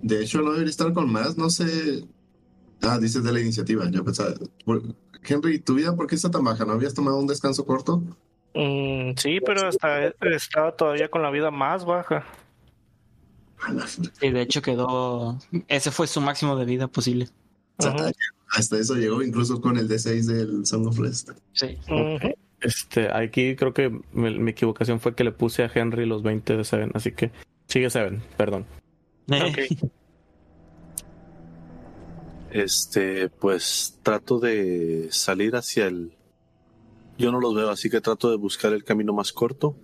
De 0.02 0.22
hecho, 0.22 0.42
no 0.42 0.52
debería 0.52 0.70
estar 0.70 0.92
con 0.92 1.10
más, 1.10 1.38
no 1.38 1.48
sé. 1.48 2.06
Ah, 2.82 2.98
dices 2.98 3.24
de 3.24 3.32
la 3.32 3.40
iniciativa. 3.40 3.90
Yo 3.90 4.04
pensaba. 4.04 4.34
Henry, 5.22 5.58
¿tu 5.58 5.74
vida 5.74 5.96
por 5.96 6.06
qué 6.06 6.14
está 6.14 6.30
tan 6.30 6.44
baja? 6.44 6.64
¿No 6.64 6.74
habías 6.74 6.94
tomado 6.94 7.18
un 7.18 7.26
descanso 7.26 7.64
corto? 7.64 8.02
Mm, 8.56 9.12
sí, 9.16 9.38
pero 9.44 9.68
hasta 9.68 10.06
estaba 10.22 10.72
todavía 10.74 11.08
con 11.08 11.22
la 11.22 11.30
vida 11.30 11.50
más 11.50 11.84
baja. 11.84 12.24
Y 14.22 14.30
de 14.30 14.40
hecho 14.40 14.62
quedó. 14.62 15.38
Ese 15.68 15.90
fue 15.90 16.06
su 16.06 16.20
máximo 16.22 16.56
de 16.56 16.64
vida 16.64 16.88
posible. 16.88 17.28
o 17.76 17.82
sea, 17.82 17.94
Ujú. 17.94 18.10
Hasta 18.48 18.78
eso 18.78 18.94
llegó 18.94 19.22
incluso 19.22 19.60
con 19.60 19.76
el 19.76 19.88
D6 19.88 20.26
del 20.26 20.64
Song 20.64 20.86
of 20.86 20.98
Rest. 20.98 21.30
Sí. 21.52 21.76
Este, 22.60 23.12
aquí 23.12 23.56
creo 23.56 23.74
que 23.74 23.90
mi, 24.12 24.38
mi 24.38 24.52
equivocación 24.52 25.00
fue 25.00 25.14
que 25.14 25.24
le 25.24 25.32
puse 25.32 25.62
a 25.62 25.70
Henry 25.72 26.06
los 26.06 26.22
20 26.22 26.56
de 26.56 26.64
Seven, 26.64 26.92
así 26.94 27.12
que 27.12 27.32
sigue 27.68 27.90
Seven, 27.90 28.22
perdón. 28.38 28.64
Ok. 29.28 29.58
Este, 32.50 33.28
pues 33.28 33.98
trato 34.02 34.38
de 34.38 35.08
salir 35.10 35.56
hacia 35.56 35.88
el. 35.88 36.12
Yo 37.18 37.32
no 37.32 37.40
los 37.40 37.54
veo, 37.54 37.70
así 37.70 37.88
que 37.88 38.00
trato 38.00 38.30
de 38.30 38.36
buscar 38.36 38.72
el 38.72 38.84
camino 38.84 39.12
más 39.12 39.32
corto. 39.32 39.76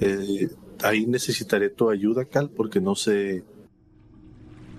Eh, 0.00 0.48
ahí 0.82 1.06
necesitaré 1.06 1.70
tu 1.70 1.90
ayuda, 1.90 2.24
Cal, 2.24 2.50
porque 2.50 2.80
no 2.80 2.94
sé 2.94 3.44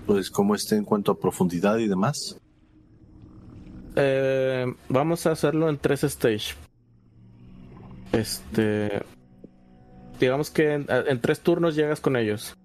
pues 0.05 0.29
cómo 0.31 0.55
esté 0.55 0.75
en 0.75 0.85
cuanto 0.85 1.11
a 1.11 1.19
profundidad 1.19 1.77
y 1.77 1.88
demás. 1.88 2.39
Eh, 3.95 4.65
vamos 4.89 5.25
a 5.25 5.31
hacerlo 5.31 5.69
en 5.69 5.77
tres 5.77 6.03
stage. 6.03 6.55
Este. 8.11 9.03
Digamos 10.19 10.49
que 10.49 10.73
en, 10.73 10.85
en 10.89 11.21
tres 11.21 11.41
turnos 11.41 11.75
llegas 11.75 11.99
con 11.99 12.15
ellos. 12.15 12.55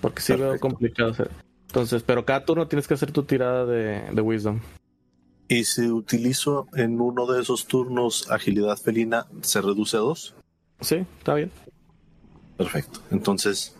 Porque 0.00 0.22
sí 0.22 0.34
veo 0.34 0.58
complicado 0.58 1.10
hacer. 1.10 1.30
Entonces, 1.66 2.02
pero 2.02 2.24
cada 2.24 2.44
turno 2.44 2.68
tienes 2.68 2.88
que 2.88 2.94
hacer 2.94 3.12
tu 3.12 3.24
tirada 3.24 3.66
de, 3.66 4.02
de 4.12 4.20
Wisdom. 4.22 4.60
Y 5.48 5.64
si 5.64 5.88
utilizo 5.88 6.66
en 6.74 7.00
uno 7.00 7.26
de 7.26 7.40
esos 7.40 7.66
turnos 7.66 8.30
agilidad 8.30 8.76
felina, 8.76 9.26
¿se 9.42 9.60
reduce 9.60 9.96
a 9.96 10.00
dos? 10.00 10.34
Sí, 10.80 11.06
está 11.18 11.34
bien. 11.34 11.52
Perfecto. 12.56 13.00
Entonces, 13.10 13.76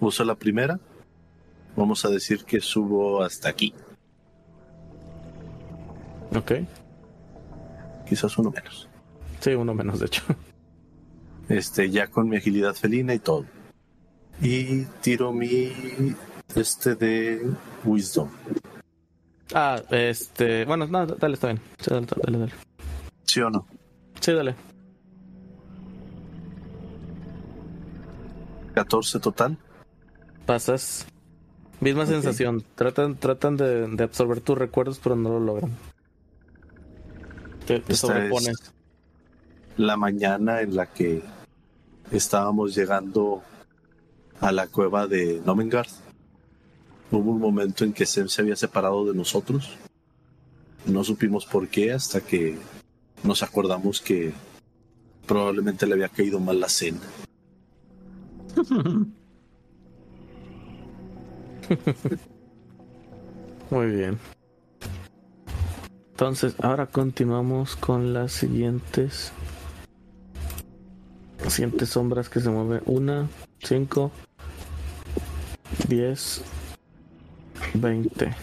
uso 0.00 0.24
la 0.24 0.34
primera. 0.34 0.78
Vamos 1.74 2.04
a 2.04 2.10
decir 2.10 2.44
que 2.44 2.60
subo 2.60 3.22
hasta 3.22 3.48
aquí. 3.48 3.72
Ok. 6.34 6.52
Quizás 8.08 8.36
uno 8.38 8.50
menos. 8.50 8.88
Sí, 9.40 9.50
uno 9.54 9.74
menos, 9.74 10.00
de 10.00 10.06
hecho. 10.06 10.22
Este, 11.48 11.90
ya 11.90 12.08
con 12.08 12.28
mi 12.28 12.36
agilidad 12.36 12.74
felina 12.74 13.14
y 13.14 13.20
todo. 13.20 13.44
Y 14.42 14.82
tiro 15.00 15.32
mi 15.32 15.72
este 16.54 16.94
de 16.94 17.42
Wisdom. 17.84 18.28
Ah, 19.54 19.80
este. 19.90 20.64
Bueno, 20.64 20.86
no, 20.86 21.06
dale, 21.06 21.34
está 21.34 21.48
bien. 21.48 21.60
Sí, 21.78 21.90
dale, 21.90 22.06
dale, 22.24 22.38
dale. 22.38 22.52
¿Sí 23.24 23.40
o 23.40 23.50
no? 23.50 23.66
Sí, 24.20 24.32
dale. 24.32 24.54
14 28.74 29.20
total. 29.20 29.56
Pasas. 30.44 31.06
Misma 31.80 32.06
sensación. 32.06 32.64
Tratan, 32.74 33.16
tratan 33.16 33.56
de, 33.56 33.86
de 33.88 34.04
absorber 34.04 34.40
tus 34.40 34.56
recuerdos, 34.58 34.98
pero 35.02 35.16
no 35.16 35.30
lo 35.30 35.40
logran. 35.40 35.72
Te, 37.66 37.80
te 37.80 37.92
Esta 37.92 38.08
sobrepones. 38.08 38.48
es 38.48 38.72
la 39.76 39.96
mañana 39.96 40.60
en 40.60 40.76
la 40.76 40.86
que 40.86 41.22
estábamos 42.10 42.74
llegando 42.74 43.42
a 44.40 44.52
la 44.52 44.68
cueva 44.68 45.06
de 45.06 45.40
Nomengard. 45.44 45.88
Hubo 47.10 47.30
un 47.30 47.40
momento 47.40 47.84
en 47.84 47.92
que 47.92 48.06
Sem 48.06 48.28
se 48.28 48.42
había 48.42 48.56
separado 48.56 49.04
de 49.04 49.14
nosotros. 49.14 49.76
No 50.86 51.04
supimos 51.04 51.46
por 51.46 51.68
qué 51.68 51.92
hasta 51.92 52.20
que 52.20 52.58
nos 53.22 53.42
acordamos 53.42 54.00
que 54.00 54.32
probablemente 55.26 55.86
le 55.86 55.94
había 55.94 56.08
caído 56.08 56.40
mal 56.40 56.60
la 56.60 56.68
cena. 56.68 57.00
Muy 63.70 63.86
bien. 63.86 64.18
Entonces, 66.12 66.54
ahora 66.62 66.86
continuamos 66.86 67.76
con 67.76 68.14
las 68.14 68.32
siguientes. 68.32 69.32
Siguientes 71.48 71.90
sombras 71.90 72.28
que 72.28 72.40
se 72.40 72.48
mueven. 72.48 72.82
Una, 72.86 73.28
cinco, 73.62 74.10
diez, 75.88 76.42
veinte. 77.74 78.34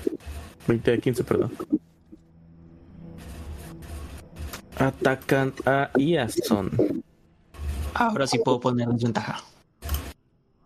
Veinte 0.67 0.91
de 0.91 0.99
quince, 0.99 1.23
perdón. 1.23 1.51
Atacan 4.77 5.53
a 5.65 5.89
Iason. 5.97 7.03
Ahora 7.93 8.27
sí 8.27 8.39
puedo 8.39 8.59
poner 8.59 8.87
desventaja. 8.89 9.39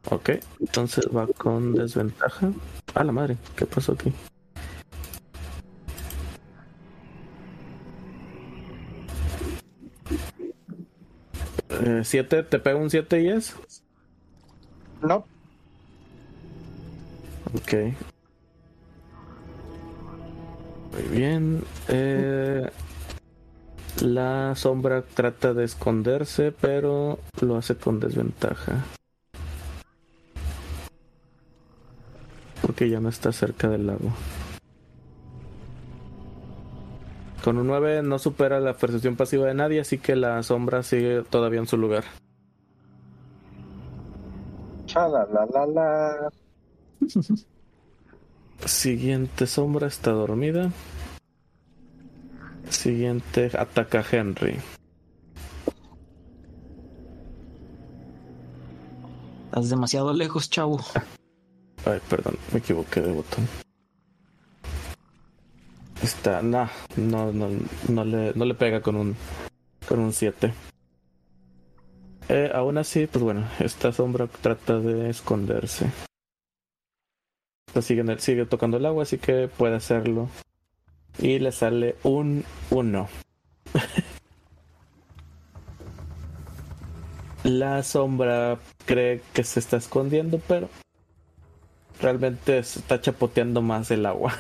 Ok, 0.10 0.30
entonces 0.60 1.08
va 1.14 1.28
con 1.28 1.74
desventaja. 1.74 2.52
A 2.94 3.04
la 3.04 3.12
madre, 3.12 3.38
¿qué 3.56 3.66
pasó 3.66 3.92
aquí? 3.94 4.14
Eh, 11.70 12.02
¿Siete? 12.04 12.44
¿Te 12.44 12.60
pega 12.60 12.78
un 12.78 12.90
7 12.90 13.22
y 13.22 13.30
es? 13.30 13.56
No, 15.02 15.26
Ok. 17.54 17.74
Muy 20.98 21.16
bien. 21.16 21.64
Eh, 21.90 22.68
la 24.02 24.56
sombra 24.56 25.04
trata 25.04 25.54
de 25.54 25.64
esconderse, 25.64 26.52
pero 26.52 27.20
lo 27.42 27.56
hace 27.56 27.76
con 27.76 28.00
desventaja. 28.00 28.84
Porque 32.62 32.90
ya 32.90 33.00
no 33.00 33.10
está 33.10 33.32
cerca 33.32 33.70
del 33.70 33.86
lago. 33.86 34.12
Con 37.44 37.60
un 37.60 37.68
9 37.68 38.02
no 38.02 38.18
supera 38.18 38.60
la 38.60 38.74
percepción 38.74 39.16
pasiva 39.16 39.46
de 39.46 39.54
nadie, 39.54 39.80
así 39.80 40.00
que 40.00 40.16
la 40.16 40.42
sombra 40.42 40.82
sigue 40.82 41.22
todavía 41.30 41.60
en 41.60 41.68
su 41.68 41.78
lugar. 41.78 42.06
Chalalalala. 44.88 46.30
Siguiente 48.66 49.48
sombra 49.48 49.88
está 49.88 50.12
dormida. 50.12 50.72
Siguiente 52.70 53.52
ataca 53.58 54.00
a 54.00 54.06
Henry. 54.10 54.58
Estás 59.46 59.70
demasiado 59.70 60.14
lejos, 60.14 60.50
chavo. 60.50 60.80
Ay, 61.86 62.00
perdón, 62.10 62.38
me 62.52 62.60
equivoqué 62.60 63.02
de 63.02 63.14
botón. 63.14 63.48
Está, 66.04 66.42
nah, 66.42 66.68
no, 66.96 67.32
no, 67.32 67.50
no 67.88 68.06
le, 68.06 68.34
no 68.36 68.46
le 68.46 68.54
pega 68.54 68.82
con 68.82 68.96
un, 68.96 69.16
con 69.88 70.00
un 70.00 70.14
7. 70.14 70.54
Eh, 72.30 72.52
aún 72.54 72.78
así, 72.78 73.08
pues 73.08 73.24
bueno, 73.24 73.48
esta 73.60 73.92
sombra 73.92 74.28
trata 74.28 74.80
de 74.80 75.10
esconderse. 75.10 75.90
Esta 77.80 78.18
Sigue, 78.18 78.46
tocando 78.46 78.78
el 78.78 78.86
agua, 78.88 79.04
así 79.04 79.20
que 79.20 79.48
puede 79.48 79.76
hacerlo. 79.76 80.30
Y 81.20 81.38
le 81.38 81.52
sale 81.52 81.96
un 82.04 82.44
1. 82.72 83.08
La 87.44 87.84
sombra 87.84 88.58
cree 88.86 89.22
que 89.34 89.44
se 89.44 89.60
está 89.60 89.78
escondiendo, 89.78 90.42
pero 90.48 90.70
realmente 92.02 92.64
se 92.64 92.80
está 92.80 93.00
chapoteando 93.00 93.62
más 93.62 93.92
el 93.92 94.06
agua. 94.06 94.34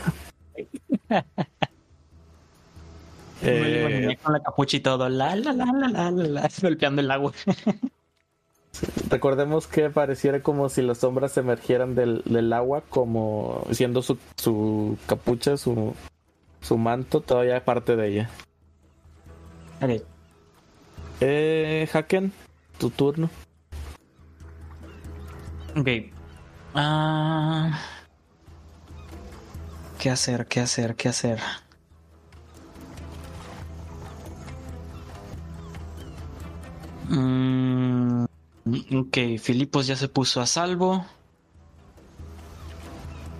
Eh, 3.43 4.17
con 4.23 4.33
la 4.33 4.41
capucha 4.41 4.77
y 4.77 4.79
todo, 4.79 5.07
la 5.09 5.35
la 5.35 5.53
la 5.53 5.65
la 5.65 5.87
la, 5.87 6.11
la, 6.11 6.49
golpeando 6.61 7.01
el 7.01 7.11
agua. 7.11 7.33
Recordemos 9.09 9.67
que 9.67 9.89
pareciera 9.89 10.41
como 10.41 10.69
si 10.69 10.81
las 10.81 10.99
sombras 10.99 11.37
emergieran 11.37 11.95
del, 11.95 12.21
del 12.25 12.51
agua, 12.53 12.83
como 12.89 13.65
siendo 13.71 14.01
su, 14.01 14.17
su 14.37 14.97
capucha, 15.07 15.57
su, 15.57 15.93
su 16.61 16.77
manto, 16.77 17.21
todavía 17.21 17.63
parte 17.65 17.95
de 17.95 18.07
ella. 18.07 18.29
Ok, 19.81 20.01
Eh, 21.21 21.87
Haken, 21.93 22.31
tu 22.77 22.89
turno. 22.89 23.29
ok. 25.75 25.87
Ah, 26.75 27.79
¿Qué 29.99 30.09
hacer? 30.11 30.45
¿Qué 30.47 30.59
hacer? 30.59 30.95
¿Qué 30.95 31.09
hacer? 31.09 31.39
Mm, 37.09 38.25
ok, 38.93 39.17
Filipos 39.39 39.87
ya 39.87 39.95
se 39.95 40.07
puso 40.07 40.41
a 40.41 40.45
salvo. 40.45 41.05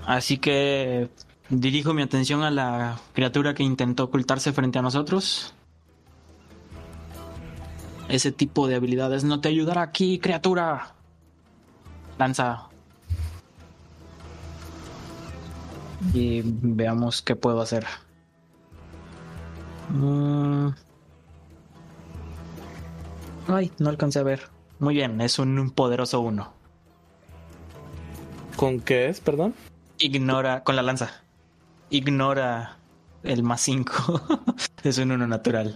Así 0.05 0.37
que 0.37 1.09
dirijo 1.49 1.93
mi 1.93 2.01
atención 2.01 2.43
a 2.43 2.51
la 2.51 2.99
criatura 3.13 3.53
que 3.53 3.63
intentó 3.63 4.05
ocultarse 4.05 4.53
frente 4.53 4.79
a 4.79 4.81
nosotros. 4.81 5.53
Ese 8.07 8.31
tipo 8.31 8.67
de 8.67 8.75
habilidades 8.75 9.23
no 9.23 9.41
te 9.41 9.49
ayudará 9.49 9.81
aquí, 9.81 10.19
criatura. 10.19 10.95
Lanza. 12.17 12.69
Y 16.13 16.41
veamos 16.43 17.21
qué 17.21 17.35
puedo 17.35 17.61
hacer. 17.61 17.85
Mm. 19.89 20.69
Ay, 23.47 23.71
no 23.79 23.89
alcancé 23.89 24.19
a 24.19 24.23
ver. 24.23 24.56
Muy 24.79 24.95
bien, 24.95 25.19
es 25.21 25.39
un 25.39 25.71
poderoso 25.71 26.19
uno. 26.21 26.53
¿Con 28.55 28.79
qué 28.79 29.07
es, 29.07 29.21
perdón? 29.21 29.53
Ignora, 29.99 30.63
con 30.63 30.75
la 30.75 30.81
lanza. 30.81 31.21
Ignora 31.89 32.77
el 33.23 33.43
más 33.43 33.61
5. 33.61 34.45
es 34.83 34.97
un 34.97 35.11
uno 35.11 35.27
natural. 35.27 35.75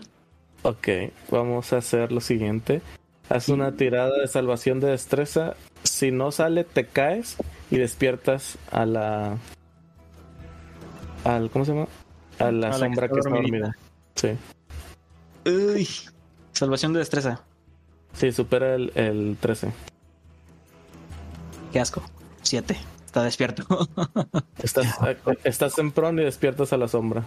Ok, 0.64 0.88
vamos 1.30 1.74
a 1.74 1.78
hacer 1.78 2.12
lo 2.12 2.22
siguiente. 2.22 2.82
Haz 3.30 3.50
una 3.50 3.72
tirada 3.72 4.18
de 4.20 4.28
salvación 4.28 4.80
de 4.80 4.90
destreza. 4.90 5.56
Si 5.84 6.12
no 6.12 6.32
sale, 6.32 6.64
te 6.64 6.86
caes 6.86 7.38
y 7.70 7.78
despiertas 7.78 8.58
a 8.72 8.86
la. 8.86 9.38
Al, 11.24 11.50
¿Cómo 11.50 11.66
se 11.66 11.74
llama? 11.74 11.88
A 12.40 12.52
la 12.52 12.70
A 12.70 12.74
sombra 12.74 13.08
que 13.08 13.14
que 13.14 13.20
está 13.20 13.30
dormida. 13.30 13.76
Sí. 14.16 14.30
Uy. 15.46 15.88
Salvación 16.52 16.94
de 16.94 17.00
destreza. 17.00 17.44
Sí, 18.14 18.32
supera 18.32 18.76
el, 18.76 18.92
el 18.96 19.38
13. 19.40 19.72
Qué 21.72 21.80
asco. 21.80 22.02
Siete. 22.42 22.78
Está 23.06 23.24
despierto. 23.24 23.64
Estás, 24.64 24.98
estás 25.44 25.78
en 25.80 25.92
pron 25.92 26.18
y 26.20 26.24
despiertas 26.24 26.72
a 26.74 26.78
la 26.78 26.88
sombra. 26.88 27.24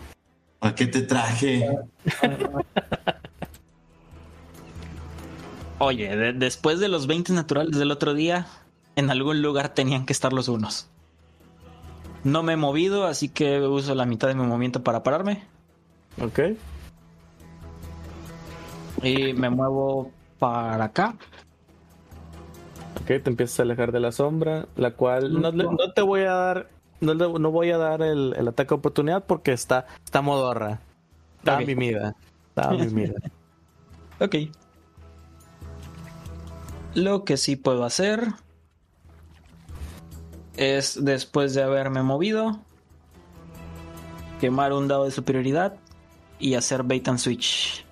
¿A 0.61 0.74
qué 0.74 0.86
te 0.86 1.02
traje? 1.02 1.69
Oye, 5.78 6.16
de- 6.16 6.32
después 6.32 6.78
de 6.81 6.89
los 6.89 7.06
20 7.06 7.32
naturales 7.32 7.77
del 7.78 7.90
otro 7.90 8.15
día, 8.15 8.47
en 8.97 9.11
algún 9.11 9.43
lugar 9.43 9.70
tenían 9.74 10.06
que 10.06 10.12
estar 10.12 10.32
los 10.32 10.48
unos. 10.48 10.89
No 12.23 12.43
me 12.43 12.55
he 12.55 12.56
movido, 12.56 13.05
así 13.06 13.28
que 13.28 13.61
uso 13.61 13.94
la 13.94 14.06
mitad 14.06 14.28
de 14.28 14.35
mi 14.35 14.43
movimiento 14.47 14.82
para 14.82 15.02
pararme. 15.02 15.43
¿Ok? 16.23 16.40
Y 19.02 19.35
me 19.35 19.51
muevo 19.51 20.11
para 20.45 20.85
acá. 20.85 21.15
Ok, 23.01 23.07
te 23.07 23.31
empiezas 23.31 23.61
a 23.61 23.62
alejar 23.62 23.93
de 23.93 24.01
la 24.01 24.12
sombra, 24.12 24.66
la 24.77 24.91
cual 24.91 25.41
no, 25.41 25.93
te 25.95 26.03
voy 26.03 26.21
a 26.21 26.33
dar, 26.35 26.69
no, 27.01 27.51
voy 27.51 27.71
a 27.71 27.79
dar 27.79 28.03
el, 28.03 28.35
el 28.37 28.49
ataque 28.49 28.69
de 28.69 28.75
oportunidad 28.75 29.25
porque 29.25 29.53
está, 29.53 29.87
está 30.05 30.21
modorra. 30.21 30.81
Está 31.39 31.61
Ok. 31.61 31.66
mimida. 31.66 32.15
Está 32.49 32.71
mimida. 32.73 33.15
Ok. 34.21 34.37
Lo 36.95 37.25
que 37.25 37.39
sí 37.39 37.57
puedo 37.57 37.85
hacer 37.85 38.27
es, 40.59 41.03
después 41.03 41.55
de 41.55 41.62
haberme 41.62 42.03
movido, 42.03 42.61
quemar 44.41 44.75
un 44.75 44.89
dado 44.89 45.05
de 45.05 45.11
superioridad 45.11 45.77
y 46.39 46.55
hacer 46.55 46.83
bait 46.83 47.09
and 47.09 47.19
switch 47.19 47.87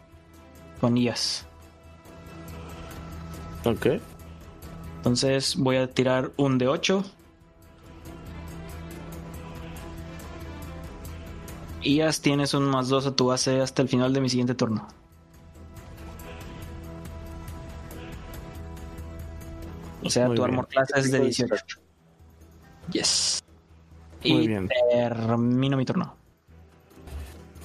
con 0.83 0.99
IAS. 0.99 1.47
Ok. 3.64 3.86
Entonces 4.98 5.56
voy 5.56 5.76
a 5.76 5.89
tirar 5.90 6.30
un 6.36 6.59
de 6.59 6.68
8. 6.68 7.05
IAS 11.82 12.20
tienes 12.20 12.55
un 12.55 12.64
más 12.64 12.89
2 12.89 13.06
a 13.09 13.16
tu 13.16 13.26
base 13.26 13.60
hasta 13.60 13.82
el 13.82 13.89
final 13.89 14.12
de 14.12 14.20
mi 14.20 14.28
siguiente 14.28 14.55
turno. 14.55 14.86
O 20.05 20.10
sea, 20.10 20.26
Muy 20.26 20.36
tu 20.36 20.43
bien. 20.43 20.51
armor 20.55 20.68
class 20.68 20.90
es 20.97 21.10
de 21.10 21.20
18. 21.20 21.80
Yes. 22.93 23.43
Muy 24.24 24.30
y 24.44 24.48
bien. 24.48 24.68
termino 24.90 25.76
mi 25.76 25.84
turno. 25.84 26.14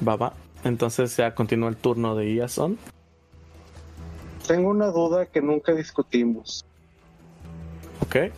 Va, 0.07 0.15
va. 0.15 0.34
Entonces 0.64 1.15
ya 1.18 1.34
continúa 1.34 1.69
el 1.69 1.78
turno 1.78 2.15
de 2.15 2.32
Iason. 2.34 2.78
Tengo 4.48 4.69
una 4.69 4.88
duda 4.88 5.26
que 5.26 5.41
nunca 5.41 5.74
discutimos. 5.74 6.65
Ok. 8.02 8.32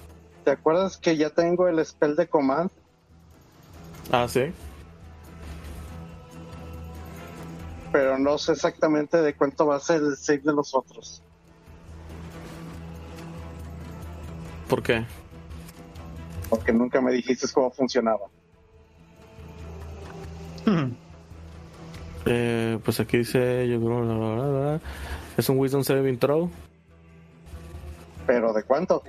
¿Te 0.43 0.51
acuerdas 0.51 0.97
que 0.97 1.15
ya 1.15 1.29
tengo 1.29 1.67
el 1.67 1.85
spell 1.85 2.15
de 2.15 2.27
command? 2.27 2.71
Ah, 4.11 4.27
sí. 4.27 4.51
Pero 7.91 8.17
no 8.17 8.39
sé 8.39 8.53
exactamente 8.53 9.17
de 9.21 9.35
cuánto 9.35 9.67
va 9.67 9.75
a 9.75 9.79
ser 9.79 10.01
el 10.01 10.17
save 10.17 10.39
de 10.39 10.53
los 10.53 10.73
otros. 10.73 11.21
¿Por 14.67 14.81
qué? 14.81 15.05
Porque 16.49 16.73
nunca 16.73 17.01
me 17.01 17.11
dijiste 17.11 17.47
cómo 17.53 17.69
funcionaba. 17.69 18.25
Eh, 22.25 22.79
pues 22.83 22.99
aquí 22.99 23.17
dice. 23.17 23.67
yo 23.67 23.79
creo, 23.79 24.79
Es 25.39 25.47
un 25.47 25.57
Wisdom 25.57 25.85
Saving 25.85 26.19
Throw. 26.19 26.49
¿Pero 28.27 28.51
de 28.51 28.61
cuánto? 28.63 29.01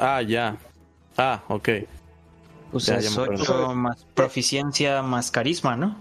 Ah, 0.00 0.20
ya. 0.22 0.56
Ah, 1.16 1.40
ok. 1.46 1.68
O 2.72 2.78
Ya, 2.80 2.84
sea, 2.84 2.98
ya 2.98 3.08
es 3.08 3.16
me 3.16 3.22
acuerdo. 3.22 3.42
8 3.44 3.74
más 3.76 4.04
proficiencia 4.14 5.00
más 5.02 5.30
carisma, 5.30 5.76
¿no? 5.76 5.96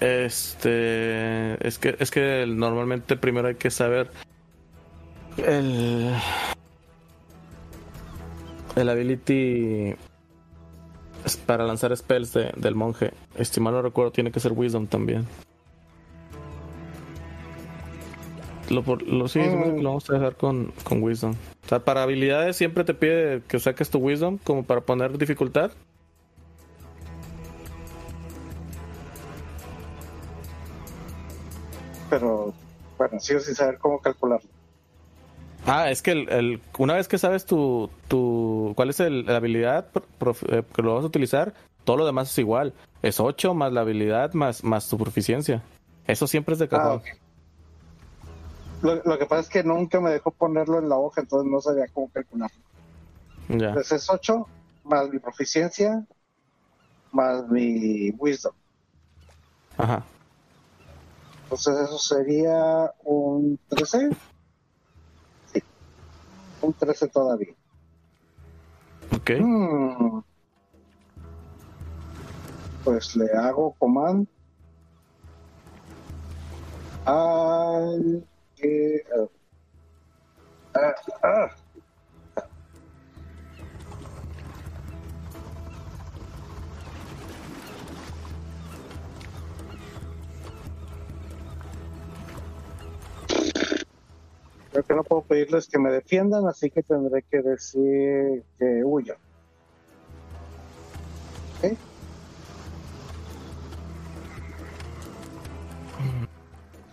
Este. 0.00 1.68
Es 1.68 1.78
que, 1.78 1.96
es 1.98 2.10
que 2.10 2.46
normalmente 2.48 3.16
primero 3.16 3.48
hay 3.48 3.56
que 3.56 3.70
saber. 3.70 4.10
El. 5.36 6.14
El 8.74 8.88
ability. 8.88 9.94
Para 11.44 11.64
lanzar 11.64 11.94
spells 11.94 12.32
de- 12.32 12.52
del 12.56 12.74
monje. 12.74 13.12
Si 13.42 13.60
mal 13.60 13.74
no 13.74 13.82
recuerdo, 13.82 14.12
tiene 14.12 14.32
que 14.32 14.40
ser 14.40 14.52
Wisdom 14.52 14.86
también. 14.86 15.26
Lo, 18.70 18.82
por, 18.82 19.02
lo, 19.02 19.28
sí, 19.28 19.40
lo 19.40 19.82
vamos 19.90 20.08
a 20.10 20.14
dejar 20.14 20.36
con, 20.36 20.72
con 20.84 21.02
Wisdom. 21.02 21.32
O 21.64 21.68
sea, 21.68 21.80
para 21.80 22.02
habilidades 22.02 22.56
siempre 22.56 22.84
te 22.84 22.94
pide 22.94 23.42
que 23.46 23.58
saques 23.58 23.90
tu 23.90 23.98
Wisdom 23.98 24.38
como 24.38 24.64
para 24.64 24.80
poner 24.80 25.16
dificultad. 25.18 25.70
Pero 32.10 32.52
bueno, 32.98 33.20
sigo 33.20 33.40
sin 33.40 33.54
saber 33.54 33.78
cómo 33.78 33.98
calcularlo. 34.00 34.48
Ah, 35.66 35.90
es 35.90 36.02
que 36.02 36.12
el, 36.12 36.28
el- 36.28 36.60
una 36.78 36.94
vez 36.94 37.08
que 37.08 37.16
sabes 37.18 37.46
tu, 37.46 37.88
tu 38.08 38.72
cuál 38.76 38.90
es 38.90 39.00
el- 39.00 39.24
la 39.24 39.36
habilidad 39.36 39.86
eh, 40.50 40.62
que 40.74 40.82
lo 40.82 40.94
vas 40.94 41.04
a 41.04 41.06
utilizar, 41.06 41.54
todo 41.84 41.96
lo 41.96 42.06
demás 42.06 42.30
es 42.30 42.38
igual. 42.38 42.74
Es 43.02 43.18
8 43.20 43.54
más 43.54 43.72
la 43.72 43.80
habilidad 43.80 44.34
más, 44.34 44.62
más 44.62 44.88
tu 44.88 44.98
proficiencia. 44.98 45.62
Eso 46.06 46.26
siempre 46.26 46.52
es 46.52 46.58
de 46.58 46.66
Ah, 46.66 46.68
cajón. 46.68 47.02
Lo, 48.84 48.96
lo 49.02 49.18
que 49.18 49.24
pasa 49.24 49.40
es 49.40 49.48
que 49.48 49.64
nunca 49.64 49.98
me 49.98 50.10
dejó 50.10 50.30
ponerlo 50.30 50.78
en 50.78 50.90
la 50.90 50.96
hoja, 50.96 51.22
entonces 51.22 51.50
no 51.50 51.60
sabía 51.60 51.86
cómo 51.92 52.10
calcularlo. 52.10 52.62
Ya. 53.48 53.68
Entonces 53.68 54.02
es 54.02 54.10
8 54.10 54.46
más 54.84 55.08
mi 55.08 55.18
proficiencia 55.18 56.06
más 57.14 57.48
mi 57.48 58.10
wisdom. 58.10 58.52
Ajá. 59.78 60.04
Entonces 61.44 61.76
eso 61.78 61.98
sería 61.98 62.92
un 63.04 63.58
13. 63.68 64.10
Sí. 65.52 65.62
Un 66.60 66.72
13 66.74 67.08
todavía. 67.08 67.54
Ok. 69.16 69.30
Hmm. 69.40 70.20
Pues 72.82 73.16
le 73.16 73.30
hago 73.32 73.72
command 73.78 74.26
al 77.06 78.26
que 78.64 79.04
ah, 80.74 80.94
ah. 81.22 81.50
Creo 94.72 94.82
que 94.82 94.94
no 94.94 95.04
puedo 95.04 95.22
pedirles 95.22 95.68
que 95.68 95.78
me 95.78 95.90
defiendan, 95.90 96.48
así 96.48 96.68
que 96.70 96.82
tendré 96.82 97.22
que 97.22 97.42
decir 97.42 98.42
que 98.58 98.82
huyan. 98.84 99.16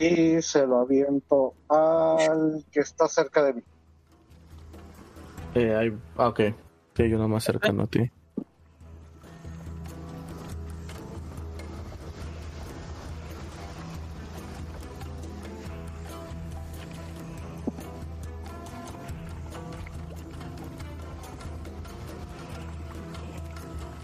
Y 0.01 0.41
se 0.41 0.65
lo 0.65 0.79
aviento 0.79 1.53
al 1.69 2.65
que 2.71 2.79
está 2.79 3.07
cerca 3.07 3.43
de 3.43 3.53
mí. 3.53 3.61
Eh, 5.53 5.75
hay- 5.75 5.93
ah, 6.17 6.29
ok. 6.29 6.39
Sí, 6.95 7.03
hay 7.03 7.13
uno 7.13 7.27
más 7.27 7.43
cercano 7.43 7.83
a 7.83 7.87
ti. 7.87 7.99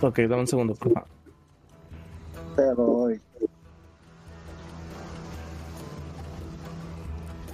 Ok, 0.02 0.19
dame 0.19 0.41
un 0.41 0.48
segundo, 0.48 0.76
por 0.76 0.94
favor. 0.94 1.10
Te 2.56 2.64
doy. 2.76 3.22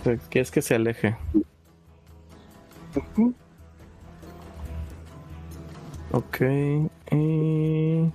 Pues, 0.04 0.22
¿Quieres 0.30 0.52
que 0.52 0.62
se 0.62 0.76
aleje? 0.76 1.16
Uh 2.96 3.02
-huh. 3.16 3.34
Ok. 6.12 6.42
Y... 7.12 8.12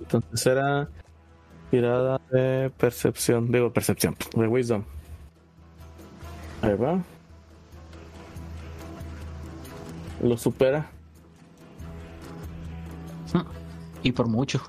Entonces 0.00 0.46
era 0.46 0.88
tirada 1.70 2.20
de 2.30 2.70
percepción, 2.78 3.52
digo 3.52 3.72
percepción, 3.72 4.16
de 4.36 4.48
wisdom. 4.48 4.84
Ahí 6.68 6.74
va. 6.76 7.02
Lo 10.22 10.36
supera. 10.36 10.90
Y 14.02 14.12
por 14.12 14.28
mucho. 14.28 14.60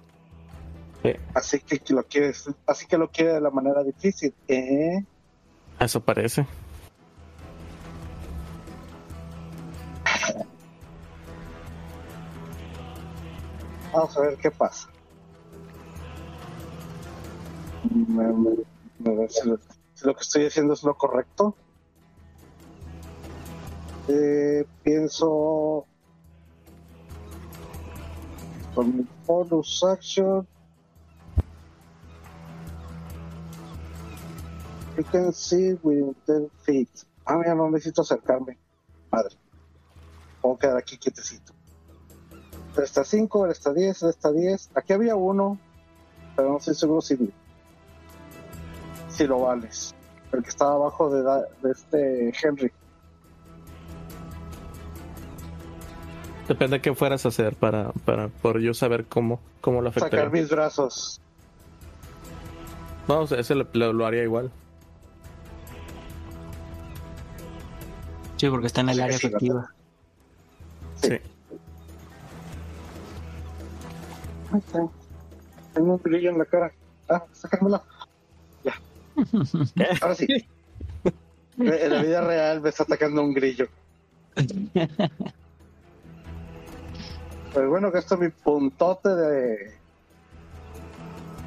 Así 1.34 1.60
que 1.60 1.82
lo 1.94 2.04
quieres, 2.04 2.50
así 2.66 2.86
que 2.88 2.98
lo 2.98 3.10
quiere 3.10 3.34
de 3.34 3.42
la 3.42 3.52
manera 3.52 3.84
difícil. 3.84 4.34
¿eh? 4.48 5.04
Eso 5.80 6.00
parece. 6.02 6.46
Vamos 13.94 14.18
a 14.18 14.22
ver 14.22 14.38
qué 14.38 14.52
pasa. 14.52 14.88
Me- 18.08 18.24
me- 18.34 18.56
me 19.00 19.16
ver 19.16 19.32
si, 19.32 19.48
lo, 19.48 19.58
si 19.94 20.06
lo 20.06 20.16
que 20.16 20.22
estoy 20.22 20.46
haciendo 20.46 20.74
es 20.74 20.84
lo 20.84 20.96
correcto. 20.98 21.56
Eh, 24.12 24.66
pienso 24.82 25.86
con 28.74 28.98
mi 28.98 29.08
bonus 29.28 29.84
action. 29.84 30.48
You 34.98 35.04
can 35.04 35.32
see 35.32 35.78
with 35.84 36.16
10 36.26 36.50
feet. 36.66 36.90
Ah, 37.24 37.38
mira, 37.38 37.54
no 37.54 37.70
necesito 37.70 38.02
acercarme. 38.02 38.58
Madre. 39.12 39.36
Puedo 40.42 40.58
quedar 40.58 40.78
aquí 40.78 40.98
quietecito. 40.98 41.54
Él 42.78 42.84
está 42.84 43.04
5, 43.04 43.46
él 43.46 43.52
está 43.52 43.72
10, 43.74 44.02
él 44.02 44.10
está 44.10 44.32
10. 44.32 44.72
Aquí 44.74 44.94
había 44.94 45.16
uno, 45.16 45.60
pero 46.36 46.50
no 46.50 46.58
estoy 46.58 46.74
seguro 46.74 47.02
si, 47.02 47.32
si 49.08 49.28
lo 49.28 49.42
vales. 49.42 49.94
El 50.32 50.42
que 50.42 50.50
estaba 50.50 50.74
abajo 50.74 51.12
de, 51.12 51.22
de 51.62 51.72
este 51.72 52.34
Henry. 52.42 52.72
Depende 56.50 56.78
de 56.78 56.82
qué 56.82 56.94
fueras 56.94 57.26
a 57.26 57.30
hacer 57.30 57.56
para, 57.56 57.92
para 58.06 58.28
por 58.28 58.60
yo 58.60 58.74
saber 58.74 59.06
cómo, 59.06 59.40
cómo 59.62 59.82
lo 59.82 59.92
Sacar 59.94 60.08
afectaría. 60.10 60.30
mis 60.42 60.50
brazos. 60.50 61.22
No, 63.08 63.22
o 63.22 63.28
sea, 63.28 63.40
ese 63.40 63.56
lo, 63.56 63.68
lo- 63.74 63.94
lo 63.94 64.06
haría 64.06 64.24
igual. 64.24 64.52
Sí, 68.38 68.50
porque 68.50 68.68
está 68.68 68.82
en 68.82 68.90
el 68.90 68.96
Sí, 68.96 69.02
área 69.02 69.18
sí, 69.18 69.28
efectiva. 69.28 69.70
Sí. 70.96 71.20
Tengo- 74.72 74.92
Tengo 75.74 75.94
un 75.94 76.02
brillo 76.02 76.30
en 76.32 76.38
la 76.40 76.46
cara. 76.46 76.72
Ah, 77.10 77.24
sácamela. 77.32 77.84
Ya. 78.64 78.74
Ahora 80.02 80.16
sí. 80.16 80.28
En 81.58 81.90
la 81.94 82.02
vida 82.02 82.22
real 82.22 82.62
me 82.62 82.70
está 82.70 82.84
atacando 82.84 83.22
un 83.24 83.34
grillo. 83.34 83.68
Pues 87.54 87.68
bueno, 87.68 87.92
gasto 87.92 88.18
mi 88.18 88.30
puntote 88.30 89.10
de 89.10 89.80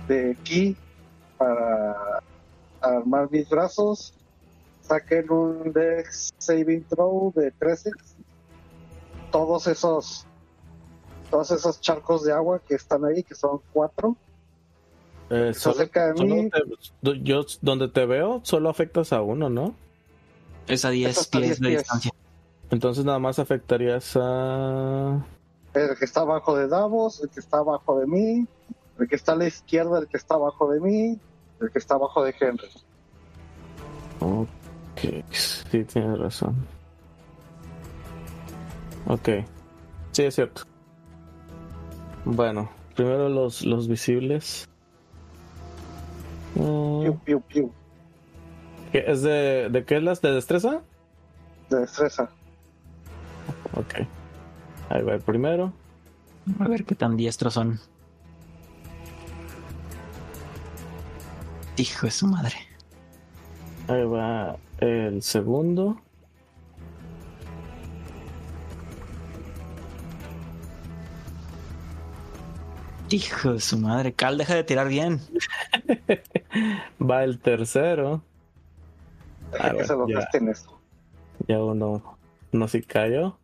de 0.08 0.36
ki 0.42 0.76
para 1.38 2.20
armar 2.80 3.30
mis 3.30 3.48
brazos. 3.48 4.14
Saquen 4.82 5.30
un 5.30 5.72
Dex 5.72 6.30
Saving 6.38 6.84
Throw 6.84 7.32
de 7.34 7.52
13. 7.52 7.90
Todos 9.30 9.66
esos 9.68 10.26
todos 11.30 11.50
esos 11.52 11.80
charcos 11.80 12.24
de 12.24 12.32
agua 12.32 12.60
que 12.66 12.74
están 12.74 13.04
ahí, 13.06 13.22
que 13.22 13.34
son 13.34 13.60
cuatro, 13.72 14.16
Eh, 15.30 15.54
solo- 15.54 15.76
acerca 15.76 16.12
de 16.12 16.24
mí. 16.26 16.50
te- 16.50 17.22
yo 17.22 17.46
donde 17.62 17.88
te 17.88 18.04
veo 18.04 18.40
solo 18.42 18.68
afectas 18.68 19.14
a 19.14 19.22
uno, 19.22 19.48
¿no? 19.48 19.74
Es 20.66 20.84
a 20.84 20.90
10 20.90 21.16
hasta 21.16 21.38
pies 21.38 21.58
10 21.58 21.60
de 21.60 21.68
distancia. 21.78 22.10
Entonces 22.70 23.04
nada 23.06 23.18
más 23.18 23.38
afectarías 23.38 24.12
a 24.20 25.24
El 25.74 25.96
que 25.96 26.04
está 26.04 26.20
abajo 26.20 26.56
de 26.56 26.68
Davos, 26.68 27.20
el 27.22 27.30
que 27.30 27.40
está 27.40 27.58
abajo 27.58 27.98
de 27.98 28.06
mí, 28.06 28.46
el 28.98 29.08
que 29.08 29.16
está 29.16 29.32
a 29.32 29.36
la 29.36 29.46
izquierda, 29.46 29.98
el 29.98 30.06
que 30.06 30.18
está 30.18 30.34
abajo 30.34 30.70
de 30.70 30.80
mí, 30.80 31.18
el 31.60 31.70
que 31.70 31.78
está 31.78 31.94
abajo 31.94 32.22
de 32.22 32.34
Henry. 32.38 32.68
Ok, 34.20 35.24
sí, 35.32 35.84
tienes 35.84 36.18
razón. 36.18 36.54
Ok, 39.06 39.28
sí, 40.12 40.24
es 40.24 40.34
cierto. 40.34 40.62
Bueno, 42.24 42.70
primero 42.94 43.28
los, 43.28 43.62
los 43.64 43.88
visibles. 43.88 44.68
Mm, 46.54 47.02
Piu, 47.02 47.18
piu, 47.24 47.40
piu. 47.40 47.72
¿qué 48.92 49.04
¿Es 49.06 49.22
de, 49.22 49.68
de 49.70 49.84
qué 49.84 49.96
es 49.96 50.02
las 50.02 50.20
de 50.20 50.32
destreza? 50.32 50.82
De 51.70 51.80
destreza. 51.80 52.28
Ok. 53.74 54.06
Ahí 54.92 55.02
va 55.02 55.14
el 55.14 55.20
primero. 55.22 55.72
A 56.60 56.68
ver 56.68 56.84
qué 56.84 56.94
tan 56.94 57.16
diestros 57.16 57.54
son. 57.54 57.80
Hijo 61.78 62.06
de 62.06 62.10
su 62.12 62.26
madre. 62.26 62.54
Ahí 63.88 64.04
va 64.04 64.56
el 64.80 65.22
segundo. 65.22 65.96
Hijo 73.10 73.54
de 73.54 73.60
su 73.60 73.78
madre. 73.78 74.12
Cal, 74.14 74.38
deja 74.38 74.54
de 74.54 74.64
tirar 74.64 74.88
bien. 74.88 75.20
Va 77.00 77.24
el 77.24 77.38
tercero. 77.40 78.22
Deja 79.52 79.66
Ah, 79.68 79.72
que 79.76 79.84
se 79.84 79.94
lo 79.94 80.08
ya. 80.08 80.20
esto. 80.50 80.78
Ya 81.46 81.62
uno, 81.62 82.16
no 82.52 82.68
sí 82.68 82.82
cayó. 82.82 83.38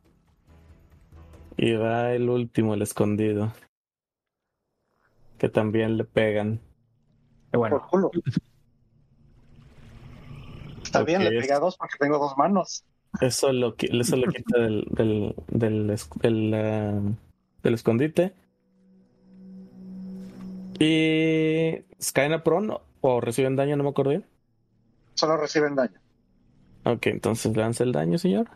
Y 1.58 1.72
va 1.74 2.12
el 2.12 2.30
último, 2.30 2.74
el 2.74 2.82
escondido. 2.82 3.52
Que 5.38 5.48
también 5.48 5.96
le 5.96 6.04
pegan. 6.04 6.60
Por 7.50 7.58
bueno. 7.58 7.86
culo. 7.90 8.10
Está 10.82 11.02
bien, 11.02 11.22
le 11.24 11.36
es- 11.36 11.42
pegué 11.42 11.52
a 11.52 11.58
dos 11.58 11.76
porque 11.76 11.96
tengo 11.98 12.18
dos 12.18 12.36
manos. 12.36 12.84
Eso 13.20 13.52
lo, 13.52 13.74
eso 13.78 14.16
lo 14.16 14.30
quita 14.30 14.58
del, 14.58 14.86
del, 14.90 15.34
del, 15.48 15.96
del, 16.20 17.16
del 17.62 17.74
escondite. 17.74 18.34
Y 20.78 21.78
caen 22.12 22.32
a 22.34 22.44
prone 22.44 22.76
o 23.00 23.20
reciben 23.20 23.56
daño, 23.56 23.76
no 23.76 23.82
me 23.84 23.90
acuerdo 23.90 24.10
bien. 24.10 24.24
Solo 25.14 25.36
reciben 25.36 25.74
daño. 25.74 25.98
Ok, 26.84 27.06
entonces 27.06 27.56
lanza 27.56 27.82
el 27.82 27.92
daño, 27.92 28.18
señor. 28.18 28.48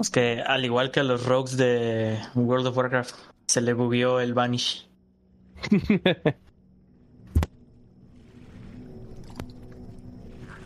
Es 0.00 0.08
que 0.10 0.40
al 0.40 0.64
igual 0.64 0.90
que 0.90 1.00
a 1.00 1.04
los 1.04 1.26
rogues 1.26 1.58
de 1.58 2.18
World 2.34 2.68
of 2.68 2.76
Warcraft, 2.76 3.14
se 3.46 3.60
le 3.60 3.74
bugueó 3.74 4.18
el 4.20 4.32
Vanish. 4.32 4.88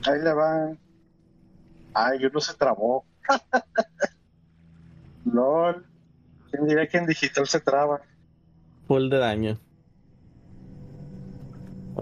Ahí 0.06 0.20
le 0.22 0.32
van. 0.32 0.78
Ay, 1.94 2.24
uno 2.24 2.40
se 2.40 2.54
trabó. 2.54 3.04
LOL. 5.24 5.84
¿Quién 6.50 6.66
diría 6.68 6.86
que 6.86 6.98
en 6.98 7.06
digital 7.06 7.48
se 7.48 7.58
traba? 7.58 8.02
Full 8.86 9.08
de 9.08 9.18
daño. 9.18 9.58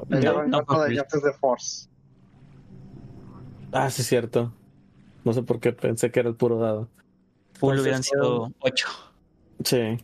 Le 0.08 0.20
No, 0.20 0.44
no, 0.46 0.62
no, 0.62 0.84
de 0.84 1.32
Force. 1.40 1.88
Ah, 3.72 3.88
sí, 3.88 4.02
es 4.02 4.08
cierto. 4.08 4.52
No 5.24 5.32
sé 5.32 5.42
por 5.42 5.60
qué 5.60 5.72
pensé 5.72 6.10
que 6.10 6.20
era 6.20 6.28
el 6.28 6.34
puro 6.34 6.58
dado. 6.58 6.88
Full 7.62 7.78
Entonces, 7.78 7.84
hubieran 7.84 8.02
sido 8.02 8.52
8. 8.58 8.88
Sí. 9.64 9.98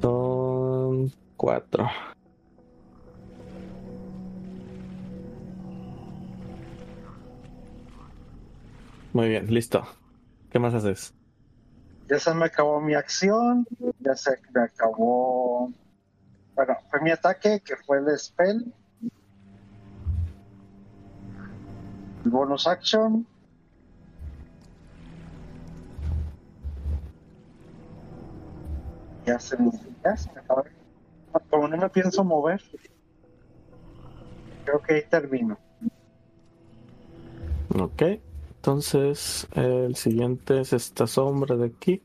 Son 0.00 1.12
cuatro. 1.36 1.90
Muy 9.12 9.28
bien, 9.28 9.52
listo. 9.52 9.84
¿Qué 10.52 10.60
más 10.60 10.72
haces? 10.72 11.12
Ya 12.08 12.20
se 12.20 12.32
me 12.32 12.44
acabó 12.44 12.80
mi 12.80 12.94
acción. 12.94 13.66
Ya 13.98 14.14
se 14.14 14.38
me 14.54 14.62
acabó. 14.62 15.72
Bueno, 16.54 16.76
fue 16.88 17.00
mi 17.00 17.10
ataque, 17.10 17.60
que 17.64 17.74
fue 17.74 17.98
el 17.98 18.16
spell. 18.16 18.72
El 22.24 22.30
bonus 22.30 22.68
action. 22.68 23.26
Ya 29.26 29.38
se 29.38 29.56
me, 29.56 29.70
ya 30.04 30.16
se 30.16 30.32
me 30.32 30.40
acabó. 30.40 30.64
Como 31.50 31.68
no 31.68 31.76
me 31.76 31.88
pienso 31.88 32.22
mover, 32.24 32.62
creo 34.64 34.80
que 34.82 34.94
ahí 34.94 35.02
termino. 35.08 35.58
Ok. 37.78 38.02
Entonces, 38.56 39.46
el 39.52 39.94
siguiente 39.96 40.60
es 40.60 40.72
esta 40.72 41.06
sombra 41.06 41.56
de 41.56 41.66
aquí. 41.66 42.02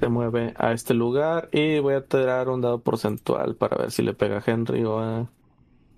se 0.00 0.08
mueve 0.08 0.54
a 0.56 0.72
este 0.72 0.94
lugar 0.94 1.50
y 1.52 1.78
voy 1.78 1.94
a 1.94 2.04
tirar 2.04 2.48
un 2.48 2.62
dado 2.62 2.80
porcentual 2.80 3.54
para 3.54 3.76
ver 3.76 3.90
si 3.90 4.02
le 4.02 4.14
pega 4.14 4.38
a 4.38 4.42
Henry 4.44 4.82
o 4.84 4.98
a 4.98 5.30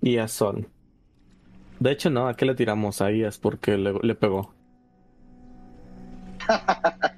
y 0.01 0.17
a 0.17 0.27
Son. 0.27 0.67
De 1.79 1.91
hecho, 1.91 2.09
no, 2.09 2.27
¿a 2.27 2.35
qué 2.35 2.45
le 2.45 2.55
tiramos? 2.55 3.01
A 3.01 3.11
Ias 3.11 3.37
porque 3.37 3.77
le, 3.77 3.93
le 4.01 4.15
pegó. 4.15 4.53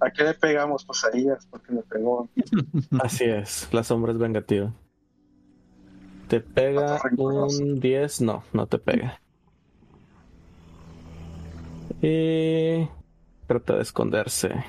¿A 0.00 0.10
qué 0.10 0.24
le 0.24 0.34
pegamos? 0.34 0.84
Pues 0.84 1.04
a 1.04 1.16
ellas, 1.16 1.46
porque 1.50 1.72
le 1.72 1.82
pegó. 1.82 2.28
Así 3.02 3.24
es, 3.24 3.68
la 3.72 3.84
sombra 3.84 4.12
es 4.12 4.18
vengativa. 4.18 4.72
¿Te 6.28 6.40
pega 6.40 7.00
un 7.16 7.80
10? 7.80 8.20
No, 8.20 8.44
no 8.52 8.66
te 8.66 8.78
pega. 8.78 9.20
Y 12.00 12.88
trata 13.46 13.76
de 13.76 13.82
esconderse. 13.82 14.64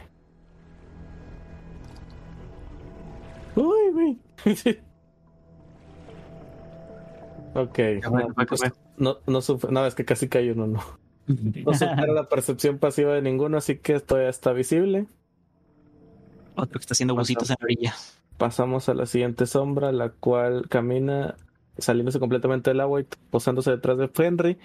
Uy, 3.56 3.92
güey. 3.94 4.18
ok. 7.54 7.80
no, 8.12 8.28
pues, 8.48 8.62
no, 8.98 9.18
no, 9.28 9.42
sufre- 9.42 9.70
no, 9.70 9.86
es 9.86 9.96
que 9.96 10.06
casi 10.06 10.28
cayó 10.28 10.54
uno, 10.54 10.68
no. 10.68 10.80
No 11.28 11.74
supera 11.74 12.08
la 12.08 12.28
percepción 12.28 12.80
pasiva 12.80 13.14
de 13.14 13.22
ninguno, 13.22 13.58
así 13.58 13.78
que 13.78 14.00
todavía 14.00 14.30
está 14.30 14.52
visible. 14.52 15.06
Otro 16.56 16.80
que 16.80 16.84
está 16.84 16.94
haciendo 16.94 17.16
bucitos 17.16 17.50
en 17.50 17.58
la 17.60 17.66
orilla. 17.66 17.96
Pasamos 18.38 18.90
a 18.90 18.94
la 18.94 19.06
siguiente 19.06 19.46
sombra, 19.46 19.92
la 19.92 20.10
cual 20.10 20.68
camina 20.70 21.36
saliéndose 21.78 22.20
completamente 22.20 22.70
del 22.70 22.82
agua 22.82 23.02
y 23.02 23.08
posándose 23.30 23.72
detrás 23.72 23.98
de 23.98 24.10
Henry 24.14 24.58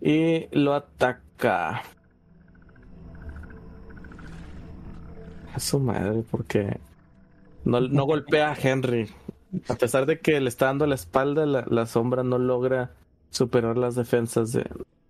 y 0.00 0.48
lo 0.52 0.74
ataca. 0.74 1.82
A 5.54 5.60
su 5.60 5.78
madre, 5.78 6.24
porque 6.30 6.78
no, 7.64 7.80
no 7.80 8.04
golpea 8.04 8.52
a 8.52 8.56
Henry. 8.60 9.10
A 9.68 9.74
pesar 9.74 10.06
de 10.06 10.18
que 10.18 10.40
le 10.40 10.48
está 10.48 10.66
dando 10.66 10.86
la 10.86 10.94
espalda, 10.94 11.44
la, 11.44 11.64
la 11.68 11.86
sombra 11.86 12.22
no 12.22 12.38
logra 12.38 12.92
superar 13.30 13.76
las 13.76 13.94
defensas 13.94 14.52
de, 14.52 14.64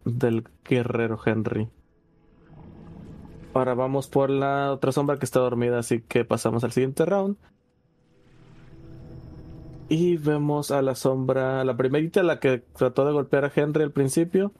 del 0.05 0.45
guerrero 0.65 1.19
Henry. 1.25 1.69
Ahora 3.55 3.75
vamos 3.75 4.09
por 4.09 4.31
la 4.31 4.73
otra 4.73 4.93
sombra 4.93 5.19
que 5.19 5.25
está 5.27 5.41
dormida, 5.41 5.79
así 5.79 6.01
que 6.01 6.25
pasamos 6.25 6.65
al 6.65 6.73
siguiente 6.73 7.05
round. 7.05 7.37
Y 9.89 10.17
vemos 10.17 10.71
a 10.71 10.81
la 10.81 10.95
sombra, 10.95 11.63
la 11.65 11.77
primerita, 11.77 12.23
la 12.23 12.41
que 12.41 12.59
trató 12.59 13.05
de 13.05 13.13
golpear 13.13 13.45
a 13.45 13.53
Henry 13.55 13.83
al 13.83 13.93
principio. 13.93 14.53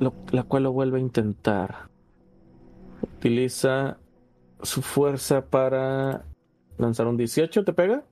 Lo- 0.00 0.12
la 0.30 0.42
cual 0.42 0.64
lo 0.64 0.72
vuelve 0.72 0.98
a 0.98 1.00
intentar. 1.00 1.88
Utiliza 3.16 3.96
su 4.62 4.82
fuerza 4.82 5.46
para 5.46 6.24
lanzar 6.76 7.06
un 7.06 7.16
18, 7.16 7.64
¿te 7.64 7.72
pega? 7.72 8.04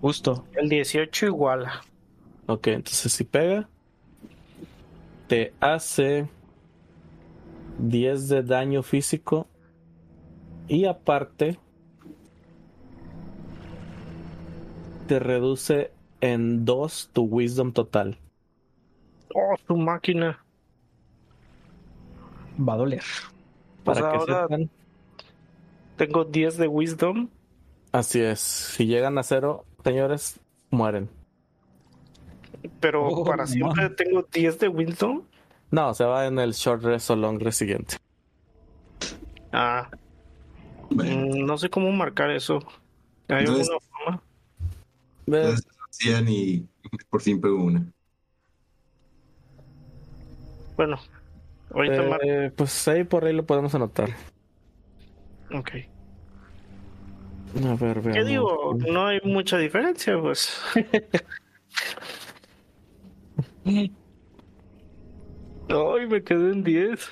Justo. 0.00 0.44
El 0.54 0.68
18 0.68 1.26
igual. 1.26 1.66
Ok, 2.46 2.66
entonces 2.68 3.12
si 3.12 3.24
pega, 3.24 3.68
te 5.28 5.54
hace 5.60 6.28
10 7.78 8.28
de 8.28 8.42
daño 8.42 8.82
físico 8.82 9.46
y 10.68 10.84
aparte 10.84 11.58
te 15.06 15.18
reduce 15.18 15.90
en 16.20 16.64
2 16.64 17.10
tu 17.12 17.22
wisdom 17.24 17.72
total. 17.72 18.18
Oh, 19.34 19.54
su 19.66 19.76
máquina. 19.76 20.44
Va 22.56 22.74
a 22.74 22.76
doler. 22.76 23.02
Pues 23.84 23.98
Para 23.98 24.10
que 24.12 24.16
ahora- 24.18 24.42
sepan, 24.42 24.70
Tengo 25.96 26.24
10 26.24 26.56
de 26.56 26.66
wisdom. 26.68 27.28
así 27.92 28.20
es. 28.20 28.40
Si 28.40 28.86
llegan 28.86 29.16
a 29.18 29.22
cero, 29.22 29.64
señores, 29.84 30.40
mueren. 30.70 31.08
Pero 32.80 33.06
Oh, 33.06 33.24
para 33.24 33.44
no. 33.44 33.46
siempre 33.46 33.90
tengo 33.90 34.22
10 34.32 34.58
de 34.58 34.68
wisdom. 34.68 35.22
No, 35.70 35.92
se 35.94 36.04
va 36.04 36.26
en 36.26 36.38
el 36.38 36.52
short 36.52 36.82
rest 36.82 37.10
o 37.10 37.16
long 37.16 37.38
rest 37.40 37.58
siguiente. 37.58 37.96
Ah, 39.52 39.88
Bueno, 40.90 41.26
mm, 41.34 41.44
no 41.46 41.58
sé 41.58 41.70
cómo 41.70 41.90
marcar 41.92 42.30
eso. 42.30 42.58
¿Hay 43.28 43.40
Entonces- 43.40 43.68
alguna 43.70 43.86
forma? 43.90 44.22
Entonces 45.26 45.66
hacían 45.90 46.26
y 46.28 46.66
por 47.08 47.20
fin 47.22 47.40
pegó 47.40 47.62
una. 47.64 47.84
Bueno, 50.76 50.98
ahorita 51.72 52.18
eh, 52.22 52.52
pues 52.54 52.86
ahí 52.88 53.04
por 53.04 53.24
ahí 53.24 53.32
lo 53.32 53.46
podemos 53.46 53.74
anotar. 53.74 54.10
Ok. 55.52 55.70
A 57.64 57.74
ver, 57.76 58.00
¿Qué 58.00 58.08
veamos. 58.08 58.26
digo? 58.28 58.76
No 58.92 59.06
hay 59.06 59.20
mucha 59.24 59.56
diferencia, 59.58 60.20
pues. 60.20 60.60
Ay, 63.64 63.90
me 66.08 66.22
quedé 66.22 66.52
en 66.52 66.62
10. 66.62 67.08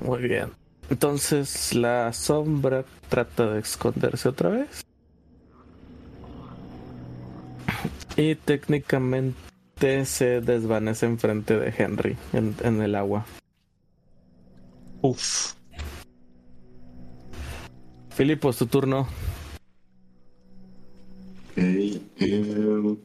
Muy 0.00 0.22
bien. 0.22 0.50
Entonces 0.90 1.74
la 1.74 2.12
sombra 2.12 2.84
trata 3.08 3.52
de 3.52 3.60
esconderse 3.60 4.28
otra 4.28 4.50
vez. 4.50 4.84
Y 8.16 8.34
técnicamente 8.34 10.04
se 10.04 10.40
desvanece 10.40 11.06
enfrente 11.06 11.58
de 11.58 11.72
Henry 11.76 12.16
en, 12.32 12.54
en 12.62 12.82
el 12.82 12.94
agua. 12.94 13.24
Uf. 15.02 15.54
Filipos, 18.10 18.56
tu 18.56 18.66
turno. 18.66 19.06
Ok, 21.52 21.58
em, 22.18 22.96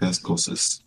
Las 0.00 0.18
cosas. 0.18 0.84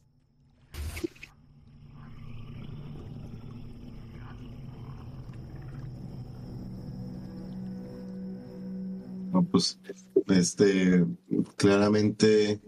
Pues, 9.51 9.79
este, 10.27 11.05
claramente 11.57 12.59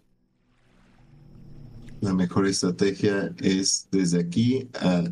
la 2.01 2.13
mejor 2.13 2.45
estrategia 2.45 3.33
es 3.39 3.87
desde 3.91 4.19
aquí 4.19 4.69
a 4.75 5.03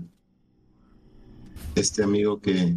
este 1.73 2.03
amigo 2.03 2.39
que 2.39 2.75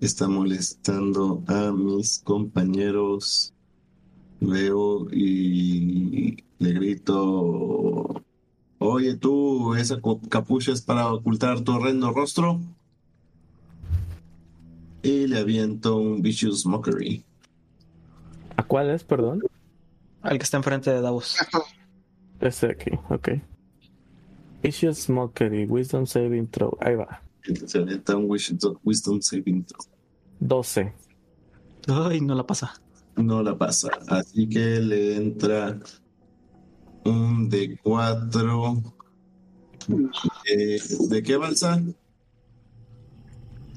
está 0.00 0.26
molestando 0.26 1.44
a 1.46 1.70
mis 1.70 2.18
compañeros. 2.18 3.54
Veo 4.40 5.06
y 5.12 6.42
le 6.58 6.72
grito, 6.72 8.22
oye 8.78 9.16
tú, 9.16 9.74
esa 9.74 10.00
capucha 10.28 10.72
es 10.72 10.80
para 10.80 11.12
ocultar 11.12 11.60
tu 11.60 11.72
horrendo 11.72 12.10
rostro. 12.12 12.60
Y 15.02 15.26
le 15.26 15.38
aviento 15.38 15.96
un 15.96 16.22
Vicious 16.22 16.66
Mockery. 16.66 17.24
¿A 18.56 18.62
cuál 18.62 18.90
es, 18.90 19.04
perdón? 19.04 19.42
Al 20.22 20.36
que 20.38 20.44
está 20.44 20.58
enfrente 20.58 20.90
de 20.90 21.00
Davos. 21.00 21.36
Este 22.40 22.68
de 22.68 22.72
aquí, 22.72 22.90
ok. 23.08 23.28
Vicious 24.62 25.08
Mockery, 25.08 25.66
Wisdom 25.66 26.06
Saving 26.06 26.48
Throw. 26.48 26.76
Ahí 26.80 26.94
va. 26.94 27.22
Entonces 27.44 27.74
le 27.74 27.82
avienta 27.82 28.16
un 28.16 28.30
Wisdom 28.30 28.76
Wisdom 28.84 29.20
Saving 29.22 29.64
Throw. 29.64 29.86
12. 30.40 30.92
Ay, 31.88 32.20
no 32.20 32.34
la 32.34 32.46
pasa. 32.46 32.80
No 33.16 33.42
la 33.42 33.56
pasa. 33.56 33.90
Así 34.08 34.48
que 34.48 34.80
le 34.80 35.16
entra 35.16 35.78
un 37.04 37.48
de 37.48 37.78
4 37.82 38.82
¿De 41.08 41.22
qué 41.22 41.36
balsa? 41.36 41.80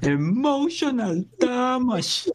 Emotional 0.02 1.28
damage. 1.40 2.32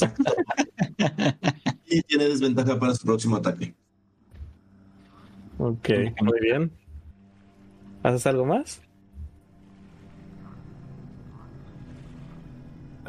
Y 1.90 2.02
tiene 2.02 2.24
desventaja 2.24 2.78
para 2.78 2.94
su 2.94 3.06
próximo 3.06 3.36
ataque. 3.36 3.74
Ok, 5.58 5.88
muy 6.20 6.38
bien. 6.40 6.70
¿Haces 8.02 8.26
algo 8.26 8.44
más? 8.44 8.82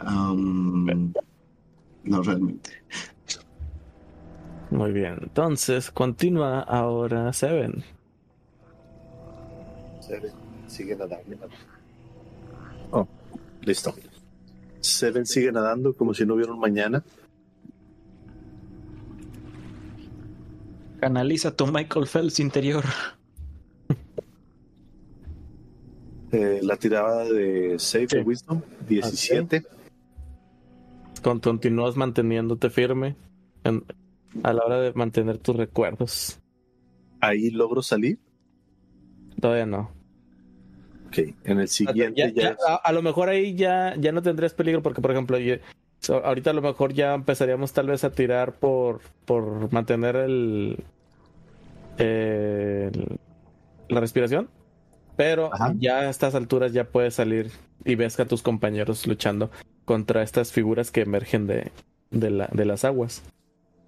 Um, 0.01 1.11
no 2.05 2.23
realmente. 2.23 2.71
Muy 4.71 4.91
bien. 4.91 5.17
Entonces, 5.21 5.89
continúa 5.91 6.59
ahora 6.61 7.33
Seven. 7.33 7.83
Seven 9.99 10.31
sigue 10.67 10.95
nadando. 10.95 11.47
Oh, 12.91 13.07
listo. 13.61 13.93
Seven 14.81 15.25
sigue 15.25 15.51
nadando 15.51 15.93
como 15.93 16.13
si 16.13 16.25
no 16.25 16.35
hubiera 16.35 16.53
un 16.53 16.59
mañana. 16.59 17.03
Canaliza 20.99 21.55
tu 21.55 21.65
Michael 21.67 22.07
Phelps 22.07 22.39
interior. 22.39 22.83
Eh, 26.31 26.59
la 26.61 26.75
tirada 26.77 27.23
de 27.23 27.79
Save 27.79 28.07
Sí. 28.09 28.17
Wisdom, 28.19 28.61
17. 28.87 29.63
Con- 31.23 31.39
continúas 31.39 31.95
manteniéndote 31.95 32.69
firme 32.69 33.15
en- 33.63 33.83
a 34.43 34.53
la 34.53 34.63
hora 34.63 34.79
de 34.79 34.93
mantener 34.93 35.37
tus 35.37 35.55
recuerdos. 35.55 36.39
Ahí 37.21 37.49
logro 37.49 37.81
salir. 37.81 38.17
Todavía 39.41 39.65
no. 39.65 39.91
Ok, 41.07 41.17
en 41.43 41.59
el 41.59 41.67
siguiente 41.67 42.21
Ya- 42.21 42.27
ya, 42.29 42.33
ya- 42.33 42.49
es- 42.51 42.57
a, 42.67 42.75
a 42.75 42.91
lo 42.91 43.01
mejor 43.01 43.29
ahí 43.29 43.55
ya, 43.55 43.95
ya 43.97 44.11
no 44.11 44.21
tendrías 44.21 44.53
peligro 44.53 44.81
porque, 44.83 45.01
por 45.01 45.11
ejemplo, 45.11 45.37
yo- 45.39 45.55
so- 45.99 46.23
ahorita 46.23 46.51
a 46.51 46.53
lo 46.53 46.61
mejor 46.61 46.93
ya 46.93 47.13
empezaríamos 47.15 47.73
tal 47.73 47.87
vez 47.87 48.03
a 48.03 48.11
tirar 48.11 48.53
por, 48.59 49.01
por 49.25 49.71
mantener 49.73 50.15
el, 50.17 50.77
el- 51.97 53.17
la 53.89 53.99
respiración. 53.99 54.49
Pero 55.17 55.53
Ajá. 55.53 55.73
ya 55.77 55.99
a 55.99 56.09
estas 56.09 56.33
alturas 56.35 56.71
ya 56.71 56.85
puedes 56.85 57.15
salir 57.15 57.51
y 57.83 57.95
ves 57.95 58.17
a 58.19 58.25
tus 58.25 58.41
compañeros 58.41 59.05
luchando 59.05 59.49
contra 59.83 60.21
estas 60.23 60.51
figuras 60.53 60.91
que 60.91 61.01
emergen 61.01 61.45
de, 61.47 61.71
de, 62.11 62.29
la- 62.29 62.49
de 62.53 62.65
las 62.65 62.85
aguas. 62.85 63.23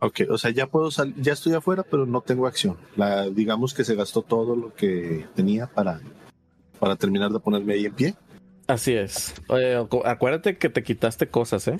Ok, 0.03 0.21
o 0.31 0.37
sea, 0.37 0.49
ya 0.51 0.65
puedo 0.67 0.89
salir, 0.89 1.13
ya 1.21 1.33
estoy 1.33 1.53
afuera, 1.53 1.83
pero 1.83 2.05
no 2.07 2.21
tengo 2.21 2.47
acción. 2.47 2.75
La, 2.95 3.29
digamos 3.29 3.73
que 3.75 3.83
se 3.83 3.95
gastó 3.95 4.23
todo 4.23 4.55
lo 4.55 4.73
que 4.73 5.27
tenía 5.35 5.67
para, 5.67 6.01
para 6.79 6.95
terminar 6.95 7.31
de 7.31 7.39
ponerme 7.39 7.73
ahí 7.73 7.85
en 7.85 7.93
pie. 7.93 8.15
Así 8.67 8.93
es. 8.93 9.35
Oye, 9.47 9.77
acu- 9.77 10.01
acuérdate 10.05 10.57
que 10.57 10.69
te 10.69 10.81
quitaste 10.83 11.27
cosas, 11.27 11.67
¿eh? 11.67 11.79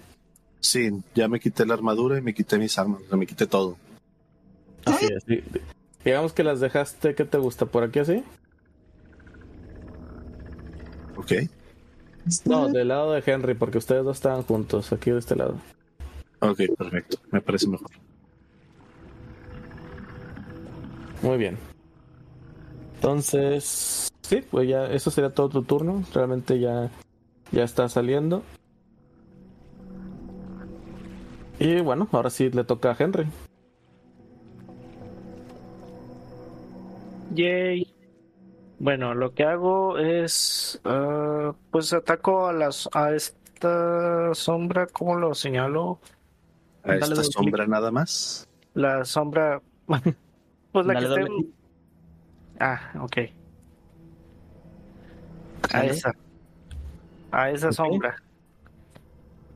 Sí, 0.60 0.91
ya 1.15 1.27
me 1.27 1.39
quité 1.39 1.65
la 1.65 1.73
armadura 1.73 2.18
y 2.19 2.22
me 2.22 2.35
quité 2.35 2.60
mis 2.60 2.77
armas, 2.77 3.02
o 3.03 3.07
sea, 3.10 3.18
me 3.18 3.26
quité 3.26 3.48
todo. 3.48 3.76
Así 4.85 5.07
es. 5.07 5.43
Digamos 6.06 6.34
que 6.34 6.43
las 6.43 6.60
dejaste, 6.60 7.15
¿qué 7.15 7.26
te 7.26 7.39
gusta? 7.39 7.65
¿Por 7.65 7.84
aquí 7.84 7.99
así? 7.99 8.23
Ok, 11.18 11.31
No, 12.45 12.68
del 12.69 12.88
lado 12.89 13.14
de 13.14 13.23
Henry, 13.26 13.56
porque 13.56 13.80
ustedes 13.80 14.03
dos 14.03 14.18
estaban 14.18 14.43
juntos, 14.43 14.91
aquí 14.93 15.10
de 15.11 15.18
este 15.19 15.35
lado. 15.35 15.56
ok, 16.39 16.61
perfecto, 16.77 17.18
me 17.31 17.41
parece 17.41 17.68
mejor. 17.68 17.89
Muy 21.22 21.38
bien. 21.38 21.57
Entonces, 22.95 24.11
sí, 24.22 24.43
pues 24.49 24.68
ya, 24.68 24.85
eso 24.88 25.11
sería 25.11 25.31
todo 25.31 25.49
tu 25.49 25.64
turno. 25.64 26.03
Realmente 26.14 26.60
ya, 26.60 26.89
ya 27.52 27.64
está 27.64 27.89
saliendo. 27.89 28.43
Y 31.60 31.80
bueno, 31.81 32.07
ahora 32.11 32.30
sí 32.30 32.49
le 32.49 32.64
toca 32.64 32.91
a 32.91 32.95
Henry. 32.98 33.27
Yay. 37.34 37.93
Bueno, 38.80 39.14
lo 39.14 39.34
que 39.34 39.43
hago 39.43 39.99
es, 39.99 40.81
ah, 40.85 41.53
pues 41.69 41.93
ataco 41.93 42.48
a 42.48 42.53
las 42.53 42.89
a 42.93 43.14
esta 43.14 44.34
sombra, 44.34 44.88
¿cómo 44.88 45.15
lo 45.15 45.35
señalo? 45.35 45.99
A 46.84 46.95
Dale 46.95 47.14
esta 47.14 47.23
sombra 47.23 47.68
nada 47.68 47.91
más. 47.91 48.48
La 48.73 49.06
sombra, 49.06 49.61
pues 50.72 50.85
la 50.85 50.93
Dale 50.93 51.07
que 51.15 51.22
esté. 51.22 51.34
Ah, 52.60 52.91
ok. 53.02 53.18
A 55.73 55.85
esa. 55.85 56.14
A 57.31 57.49
esa 57.49 57.72
sombra. 57.72 58.15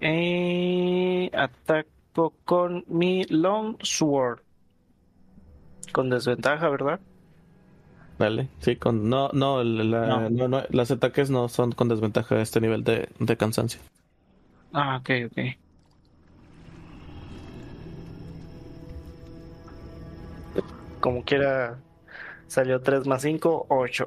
Eh, 0.01 1.29
ataco 1.33 2.33
con 2.45 2.83
mi 2.87 3.23
long 3.25 3.77
sword. 3.81 4.39
Con 5.91 6.09
desventaja, 6.09 6.69
¿verdad? 6.69 6.99
Dale, 8.17 8.49
sí, 8.59 8.75
con. 8.77 9.09
No, 9.09 9.29
no, 9.33 9.63
la- 9.63 10.07
No. 10.07 10.29
no, 10.29 10.47
no, 10.47 10.63
los 10.69 10.91
ataques 10.91 11.29
no 11.29 11.49
son 11.49 11.71
con 11.73 11.89
desventaja 11.89 12.35
a 12.35 12.41
este 12.41 12.61
nivel 12.61 12.83
de, 12.83 13.09
de 13.19 13.37
cansancio. 13.37 13.79
Ah, 14.73 14.97
ok, 14.97 15.09
ok. 15.31 15.39
Como 21.05 21.23
quiera, 21.23 21.77
salió 22.47 22.81
3 22.81 23.05
más 23.05 23.21
5, 23.21 23.67
8. 23.69 24.05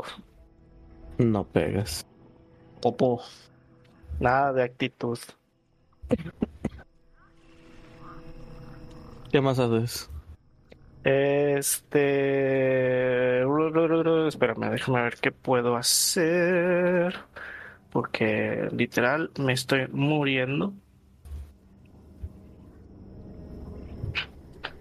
No 1.19 1.45
pegas. 1.45 2.05
Popo. 2.83 3.23
Nada 4.19 4.53
de 4.53 4.65
actitud. 4.65 5.17
¿Qué 9.31 9.41
más 9.41 9.61
haces? 9.61 10.11
Este. 11.05 11.83
Espérame, 14.27 14.71
déjame 14.73 15.03
ver 15.03 15.19
qué 15.19 15.31
puedo 15.31 15.77
hacer. 15.77 17.15
Porque 17.91 18.71
literal 18.73 19.31
me 19.39 19.53
estoy 19.53 19.87
muriendo. 19.87 20.73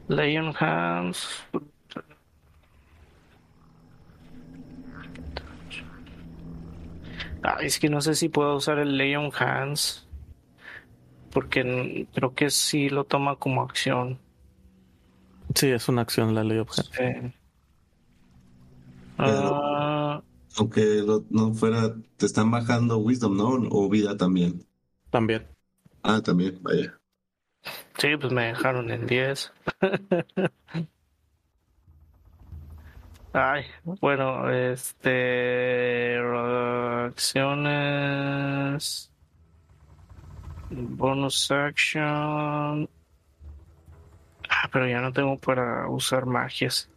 Lion 0.07 0.51
Hands. 0.59 1.45
Ah, 7.43 7.57
es 7.61 7.79
que 7.79 7.89
no 7.89 8.01
sé 8.01 8.15
si 8.15 8.29
puedo 8.29 8.55
usar 8.55 8.79
el 8.79 8.97
Leon 8.97 9.31
Hands. 9.37 10.07
Porque 11.31 12.07
creo 12.13 12.33
que 12.35 12.49
sí 12.49 12.89
lo 12.89 13.05
toma 13.05 13.37
como 13.37 13.61
acción. 13.61 14.19
Sí, 15.55 15.67
es 15.71 15.89
una 15.89 16.01
acción 16.03 16.33
la 16.35 16.43
ley 16.45 16.57
objeto. 16.59 17.01
Eh, 19.23 19.57
ah, 19.65 20.21
Aunque 20.57 20.81
lo- 21.03 21.25
no 21.29 21.53
fuera, 21.53 21.95
te 22.17 22.25
están 22.25 22.51
bajando 22.51 22.97
Wisdom, 22.97 23.37
¿no? 23.37 23.47
O 23.71 23.89
vida 23.89 24.17
también. 24.17 24.67
También. 25.09 25.47
Ah, 26.01 26.21
también, 26.23 26.57
vaya. 26.63 26.99
sí, 27.97 28.15
pues 28.17 28.31
me 28.33 28.45
dejaron 28.47 28.89
en 28.91 29.05
10. 29.07 29.51
Ay, 33.39 33.65
bueno, 33.83 34.49
este. 34.49 36.17
Acciones. 37.05 38.31
Bonus 40.71 41.51
action. 41.51 42.89
Ah, 44.49 44.67
pero 44.71 44.87
ya 44.87 45.01
no 45.01 45.13
tengo 45.13 45.37
para 45.37 45.87
usar 45.87 46.25
magias. 46.25 46.89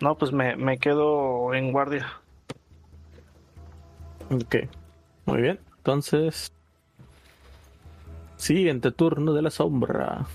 No, 0.00 0.14
pues 0.18 0.30
me, 0.30 0.56
me 0.56 0.76
quedo 0.76 1.54
en 1.54 1.72
guardia. 1.72 2.06
Ok. 4.30 4.56
Muy 5.24 5.40
bien. 5.40 5.58
Entonces. 5.78 6.52
Siguiente 8.36 8.90
turno 8.92 9.32
de 9.32 9.40
la 9.40 9.48
sombra. 9.50 10.26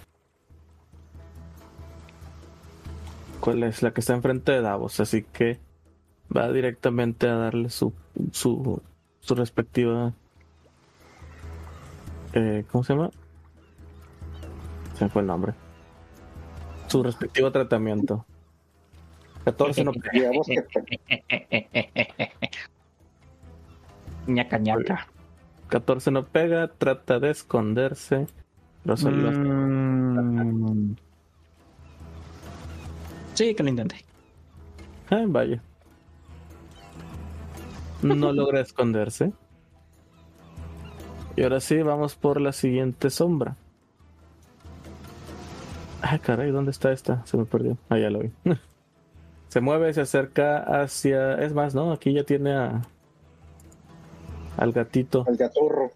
¿Cuál 3.42 3.64
es 3.64 3.82
la 3.84 3.92
que 3.92 4.02
está 4.02 4.14
enfrente 4.14 4.52
de 4.52 4.62
Davos? 4.62 5.00
Así 5.00 5.24
que 5.24 5.60
va 6.36 6.52
directamente 6.52 7.28
a 7.28 7.36
darle 7.36 7.70
su 7.70 7.92
su, 8.32 8.82
su 9.20 9.36
respectiva. 9.36 10.14
eh, 12.34 12.64
¿Cómo 12.72 12.84
se 12.84 12.94
llama? 12.94 13.10
Se 14.96 15.06
me 15.06 15.10
fue 15.10 15.22
el 15.24 15.28
nombre. 15.28 15.54
Su 16.88 17.04
respectivo 17.04 17.52
tratamiento. 17.52 18.26
14 19.44 19.84
no 19.84 19.92
Digamos 20.14 20.48
que 20.48 20.64
ñaca 24.28 24.58
ñaca. 24.60 25.08
14 25.70 26.12
no 26.12 26.26
pega, 26.28 26.68
trata 26.68 27.20
de 27.20 27.32
esconderse. 27.32 28.28
Solo 28.96 29.32
Mm. 29.32 30.96
Sí, 33.34 33.56
que 33.56 33.64
lo 33.64 33.70
intente. 33.70 33.96
Ah, 35.10 35.24
vaya. 35.28 35.62
No 38.02 38.32
logra 38.34 38.62
esconderse. 38.62 39.34
Y 41.36 41.44
ahora 41.44 41.60
sí, 41.60 41.82
vamos 41.82 42.16
por 42.16 42.42
la 42.42 42.52
siguiente 42.52 43.10
sombra. 43.10 43.56
Ah, 46.02 46.18
caray, 46.20 46.52
¿dónde 46.52 46.72
está 46.72 46.92
esta? 46.92 47.26
Se 47.26 47.38
me 47.38 47.46
perdió. 47.46 47.78
Ah, 47.90 47.98
ya 47.98 48.10
lo 48.10 48.20
vi. 48.20 48.32
se 49.50 49.62
mueve, 49.62 49.94
se 49.94 50.02
acerca 50.02 50.58
hacia. 50.82 51.36
Es 51.36 51.54
más, 51.54 51.74
¿no? 51.76 51.92
Aquí 51.92 52.14
ya 52.14 52.24
tiene 52.24 52.54
a. 52.54 52.82
Al 54.58 54.72
gatito. 54.74 55.26
el 55.28 55.38
gaturro. 55.38 55.92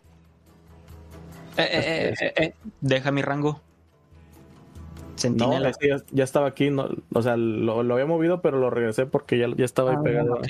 Eh, 1.58 1.64
eh, 1.64 2.14
eh, 2.14 2.14
eh, 2.20 2.34
eh, 2.38 2.54
Deja 2.82 3.12
mi 3.12 3.22
rango. 3.22 3.62
No, 5.16 5.20
Sentinela. 5.22 5.70
es 5.70 5.78
que 5.78 5.88
ya, 5.90 5.98
ya 6.12 6.24
estaba 6.24 6.48
aquí. 6.48 6.70
No, 6.70 6.90
o 7.14 7.22
sea, 7.22 7.38
lo, 7.38 7.84
lo 7.84 7.94
había 7.94 8.06
movido, 8.06 8.42
pero 8.42 8.60
lo 8.60 8.70
regresé 8.70 9.06
porque 9.06 9.38
ya, 9.38 9.48
ya 9.56 9.64
estaba 9.66 9.92
ahí 9.92 9.98
Ah, 10.00 10.04
pegado. 10.04 10.34
ok. 10.34 10.48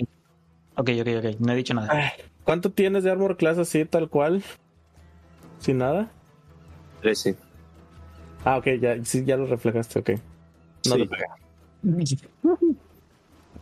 ok, 0.77 0.89
ok, 1.01 1.07
ok. 1.19 1.39
No 1.39 1.51
he 1.51 1.55
dicho 1.55 1.73
nada. 1.73 2.13
¿Cuánto 2.43 2.71
tienes 2.71 3.03
de 3.03 3.11
armor 3.11 3.37
class 3.37 3.57
así, 3.57 3.85
tal 3.85 4.09
cual? 4.09 4.43
¿Sin 5.59 5.77
nada? 5.79 6.09
13. 7.01 7.35
Ah, 8.43 8.57
ok, 8.57 8.67
ya, 8.79 9.03
sí, 9.05 9.23
ya 9.25 9.37
lo 9.37 9.45
reflejaste, 9.45 9.99
ok. 9.99 10.09
No 10.87 10.95
Sí. 10.95 10.97
te 11.01 11.07
pega. 11.07 11.25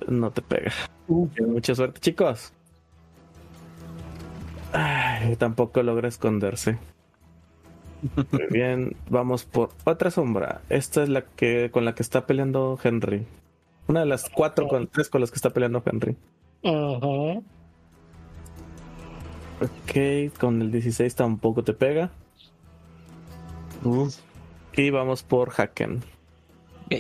No 0.08 0.32
te 0.32 0.42
pega. 0.42 0.72
Mucha 1.08 1.76
suerte, 1.76 2.00
chicos. 2.00 2.52
Ay, 4.72 5.36
tampoco 5.36 5.84
logra 5.84 6.08
esconderse. 6.08 6.78
Muy 8.32 8.48
bien, 8.52 8.96
vamos 9.10 9.46
por 9.46 9.70
otra 9.86 10.12
sombra. 10.12 10.62
Esta 10.70 11.04
es 11.04 11.10
la 11.10 11.22
que 11.22 11.72
con 11.72 11.86
la 11.86 11.96
que 11.96 12.04
está 12.04 12.26
peleando 12.26 12.78
Henry. 12.82 13.26
Una 13.88 14.02
de 14.02 14.06
las 14.06 14.30
cuatro 14.30 14.68
con 14.68 14.88
tres 14.88 15.10
con 15.10 15.22
las 15.22 15.32
que 15.32 15.36
está 15.36 15.50
peleando 15.52 15.82
Henry. 15.86 16.16
Ok, 19.62 20.38
con 20.40 20.62
el 20.62 20.72
16 20.72 21.16
tampoco 21.16 21.64
te 21.64 21.74
pega. 21.74 22.12
Y 24.74 24.90
vamos 24.90 25.24
por 25.24 25.52
Haken. 25.58 26.04
Ok. 26.86 26.96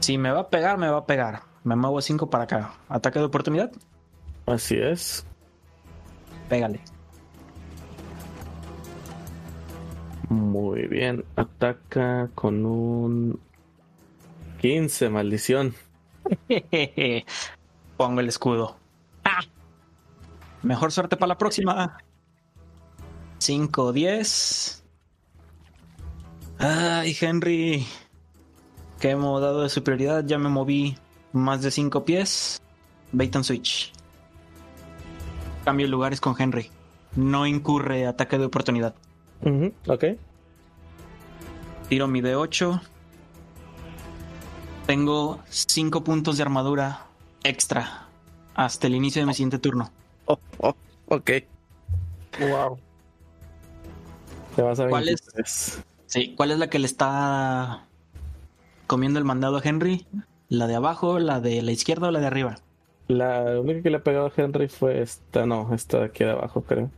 Si 0.00 0.18
me 0.18 0.30
va 0.30 0.40
a 0.40 0.48
pegar, 0.48 0.76
me 0.78 0.88
va 0.88 0.98
a 0.98 1.06
pegar. 1.06 1.42
Me 1.62 1.76
muevo 1.76 2.00
5 2.00 2.28
para 2.28 2.44
acá. 2.44 2.74
Ataque 2.88 3.18
de 3.18 3.24
oportunidad. 3.24 3.72
Así 4.46 4.76
es. 4.76 5.26
Pégale. 6.48 6.80
Muy 10.28 10.86
bien. 10.86 11.24
Ataca 11.36 12.30
con 12.34 12.64
un 12.64 13.40
15, 14.60 15.10
maldición. 15.10 15.74
Pongo 17.96 18.20
el 18.20 18.28
escudo. 18.28 18.76
¡Ah! 19.24 19.40
Mejor 20.62 20.92
suerte 20.92 21.16
para 21.16 21.28
la 21.28 21.38
próxima. 21.38 21.98
5, 23.38 23.92
10. 23.92 24.84
Ay, 26.58 27.16
Henry. 27.20 27.86
Que 28.98 29.10
hemos 29.10 29.40
dado 29.40 29.62
de 29.62 29.68
superioridad. 29.68 30.24
Ya 30.24 30.38
me 30.38 30.48
moví 30.48 30.96
más 31.32 31.62
de 31.62 31.70
5 31.70 32.04
pies. 32.04 32.62
Bait 33.12 33.36
switch. 33.42 33.92
Cambio 35.64 35.86
lugares 35.88 36.20
con 36.20 36.34
Henry. 36.38 36.70
No 37.16 37.46
incurre 37.46 38.06
ataque 38.06 38.38
de 38.38 38.46
oportunidad. 38.46 38.94
Ujú, 39.44 39.72
Ok. 39.88 40.04
Tiro 41.88 42.08
mi 42.08 42.22
D8. 42.22 42.80
Tengo 44.86 45.40
5 45.48 46.02
puntos 46.02 46.36
de 46.36 46.42
armadura 46.42 47.06
extra 47.42 48.08
hasta 48.54 48.86
el 48.86 48.94
inicio 48.94 49.22
de 49.22 49.26
mi 49.26 49.34
siguiente 49.34 49.58
turno. 49.58 49.90
Oh, 50.26 50.38
oh, 50.58 50.74
ok. 51.08 51.30
Wow. 52.40 52.78
Te 54.56 54.62
vas 54.62 54.80
a 54.80 54.88
¿Cuál 54.88 55.08
es? 55.08 55.20
23. 55.34 55.84
Sí, 56.06 56.34
¿cuál 56.36 56.50
es 56.52 56.58
la 56.58 56.68
que 56.68 56.78
le 56.78 56.86
está 56.86 57.86
comiendo 58.86 59.18
el 59.18 59.24
mandado 59.24 59.56
a 59.58 59.62
Henry? 59.62 60.06
¿La 60.48 60.66
de 60.66 60.76
abajo, 60.76 61.18
la 61.18 61.40
de 61.40 61.62
la 61.62 61.72
izquierda 61.72 62.08
o 62.08 62.10
la 62.10 62.20
de 62.20 62.26
arriba? 62.26 62.56
La 63.08 63.60
única 63.60 63.82
que 63.82 63.90
le 63.90 63.96
ha 63.96 64.02
pegado 64.02 64.26
a 64.26 64.32
Henry 64.34 64.68
fue 64.68 65.02
esta, 65.02 65.44
no, 65.44 65.74
esta 65.74 65.98
de 65.98 66.04
aquí 66.06 66.24
de 66.24 66.30
abajo, 66.30 66.62
creo. 66.62 66.90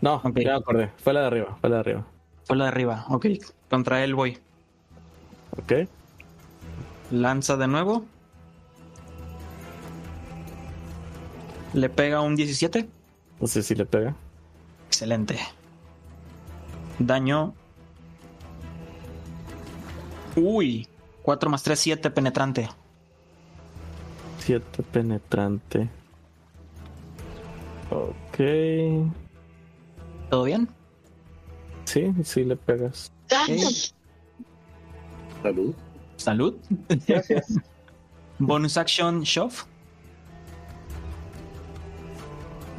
No, 0.00 0.16
Ok. 0.16 0.38
ya 0.40 0.52
me 0.52 0.56
acordé. 0.58 0.90
Fue 0.98 1.12
la 1.12 1.20
de 1.20 1.26
arriba, 1.26 1.56
fue 1.60 1.70
la 1.70 1.76
de 1.76 1.80
arriba. 1.80 2.06
Fue 2.44 2.56
la 2.56 2.64
de 2.64 2.68
arriba, 2.68 3.06
ok. 3.08 3.26
Contra 3.70 4.04
él 4.04 4.14
voy. 4.14 4.38
Ok. 5.58 5.72
Lanza 7.10 7.56
de 7.56 7.66
nuevo. 7.68 8.04
Le 11.72 11.88
pega 11.88 12.20
un 12.20 12.36
17. 12.36 12.88
No 13.40 13.46
sé 13.46 13.62
si 13.62 13.74
le 13.74 13.84
pega. 13.86 14.14
Excelente. 14.86 15.38
Daño. 16.98 17.52
Uy. 20.36 20.86
4 21.22 21.50
más 21.50 21.62
3, 21.62 21.78
7 21.78 22.10
penetrante. 22.10 22.68
7 24.38 24.82
penetrante. 24.82 25.88
Ok. 27.90 28.38
¿Todo 30.30 30.44
bien? 30.44 30.68
Sí, 31.84 32.12
sí 32.24 32.44
le 32.44 32.56
pegas. 32.56 33.12
Salud. 35.42 35.74
Salud. 36.16 36.54
Gracias. 37.06 37.46
Bonus 38.38 38.76
action 38.76 39.22
shove. 39.22 39.64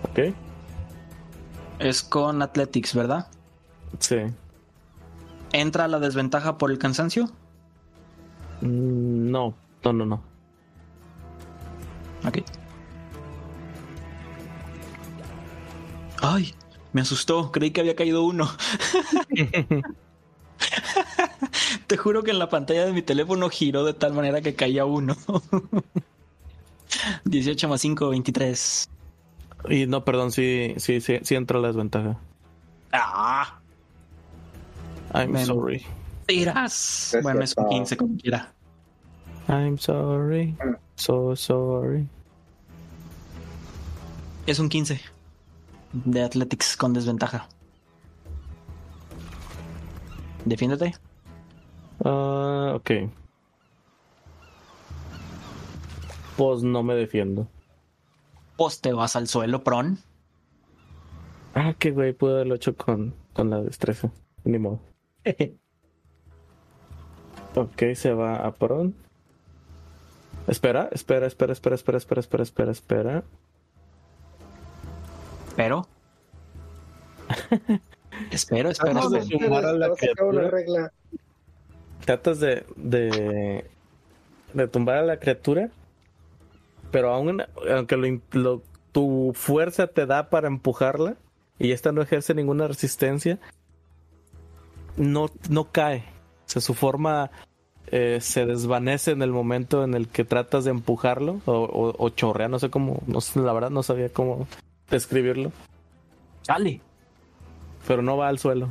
Ok. 0.09 0.33
Es 1.79 2.01
con 2.03 2.41
Athletics, 2.41 2.93
¿verdad? 2.95 3.27
Sí. 3.99 4.17
¿Entra 5.53 5.87
la 5.87 5.99
desventaja 5.99 6.57
por 6.57 6.71
el 6.71 6.77
cansancio? 6.77 7.25
Mm, 8.61 9.29
No, 9.31 9.53
no, 9.83 9.93
no, 9.93 10.05
no. 10.05 10.21
Ok. 12.27 12.39
Ay, 16.21 16.53
me 16.95 17.01
asustó. 17.01 17.51
Creí 17.51 17.71
que 17.71 17.81
había 17.81 17.93
caído 17.93 18.23
uno. 18.23 18.49
Te 21.87 21.97
juro 21.97 22.23
que 22.23 22.31
en 22.31 22.39
la 22.39 22.47
pantalla 22.47 22.85
de 22.85 22.93
mi 22.93 23.01
teléfono 23.01 23.49
giró 23.49 23.83
de 23.83 23.93
tal 23.93 24.13
manera 24.13 24.39
que 24.39 24.55
caía 24.55 24.85
uno. 24.85 25.17
18 27.25 27.67
más 27.67 27.81
5, 27.81 28.09
23. 28.11 28.89
Y 29.71 29.87
no, 29.87 30.05
perdón, 30.05 30.31
sí, 30.31 30.73
sí, 30.77 31.01
sí, 31.01 31.19
sí 31.21 31.35
entra 31.35 31.59
la 31.59 31.67
desventaja. 31.67 32.17
¡Ah! 32.93 33.59
I'm 35.13 35.33
Bueno. 35.33 35.45
sorry. 35.45 35.85
Tiras. 36.27 37.17
Bueno, 37.21 37.41
es 37.43 37.53
un 37.57 37.65
cierto. 37.65 37.69
15 37.71 37.97
como 37.97 38.15
quiera. 38.17 38.53
I'm 39.49 39.77
sorry. 39.77 40.55
So 40.95 41.35
sorry. 41.35 42.07
Es 44.47 44.59
un 44.59 44.69
15 44.69 45.01
de 46.03 46.23
Athletics 46.23 46.75
con 46.75 46.93
desventaja. 46.93 47.47
Defiéndete. 50.43 50.95
Ah, 52.03 52.73
ok. 52.75 52.91
Pues 56.37 56.63
no 56.63 56.83
me 56.83 56.95
defiendo. 56.95 57.47
Pues 58.57 58.81
te 58.81 58.93
vas 58.93 59.15
al 59.15 59.27
suelo, 59.27 59.63
Pron. 59.63 59.99
Ah, 61.53 61.73
qué 61.79 61.91
güey, 61.91 62.13
pude 62.13 62.33
haberlo 62.33 62.55
hecho 62.55 62.75
con, 62.75 63.15
con 63.33 63.49
la 63.49 63.61
destreza. 63.61 64.11
Ni 64.43 64.59
modo. 64.59 64.79
ok, 67.55 67.83
se 67.95 68.13
va 68.13 68.45
a 68.45 68.53
Pron. 68.53 68.93
Espera, 70.47 70.89
espera, 70.91 71.25
espera, 71.25 71.53
espera, 71.53 71.75
espera, 71.75 71.97
espera, 71.97 72.21
espera, 72.21 72.43
espera, 72.43 72.71
espera. 72.71 73.23
Pero. 75.55 75.87
espero, 78.31 78.69
espero. 78.69 78.93
Vamos 78.95 79.11
No, 79.11 79.17
a 79.17 79.19
espero. 79.21 79.39
sumar 79.45 79.65
a 79.65 79.73
la 79.73 79.89
criatura. 79.95 80.49
regla. 80.49 80.91
Tratas 82.05 82.39
de, 82.39 82.65
de, 82.75 83.65
de 84.53 84.67
tumbar 84.67 84.97
a 84.97 85.01
la 85.03 85.17
criatura, 85.19 85.69
pero 86.91 87.11
aún, 87.13 87.41
aunque 87.73 87.97
lo, 87.97 88.19
lo- 88.31 88.61
tu 88.91 89.31
fuerza 89.35 89.87
te 89.87 90.05
da 90.05 90.29
para 90.29 90.47
empujarla 90.47 91.15
y 91.59 91.71
esta 91.71 91.91
no 91.91 92.01
ejerce 92.01 92.33
ninguna 92.33 92.67
resistencia, 92.67 93.39
no, 94.97 95.29
no 95.49 95.71
cae. 95.71 96.03
O 96.45 96.49
sea, 96.49 96.61
su 96.61 96.73
forma 96.75 97.31
eh, 97.87 98.19
se 98.21 98.45
desvanece 98.45 99.11
en 99.11 99.21
el 99.23 99.31
momento 99.31 99.83
en 99.83 99.95
el 99.95 100.07
que 100.07 100.23
tratas 100.25 100.63
de 100.63 100.71
empujarlo 100.71 101.41
o, 101.45 101.53
o- 101.53 101.95
o 101.97 102.09
chorrea, 102.09 102.47
no 102.47 102.59
sé 102.59 102.69
cómo, 102.69 103.01
no 103.07 103.19
sé, 103.21 103.39
la 103.39 103.51
verdad 103.53 103.71
no 103.71 103.81
sabía 103.83 104.09
cómo 104.09 104.47
describirlo, 104.89 105.51
Chale. 106.43 106.81
pero 107.87 108.01
no 108.01 108.17
va 108.17 108.27
al 108.29 108.39
suelo. 108.39 108.69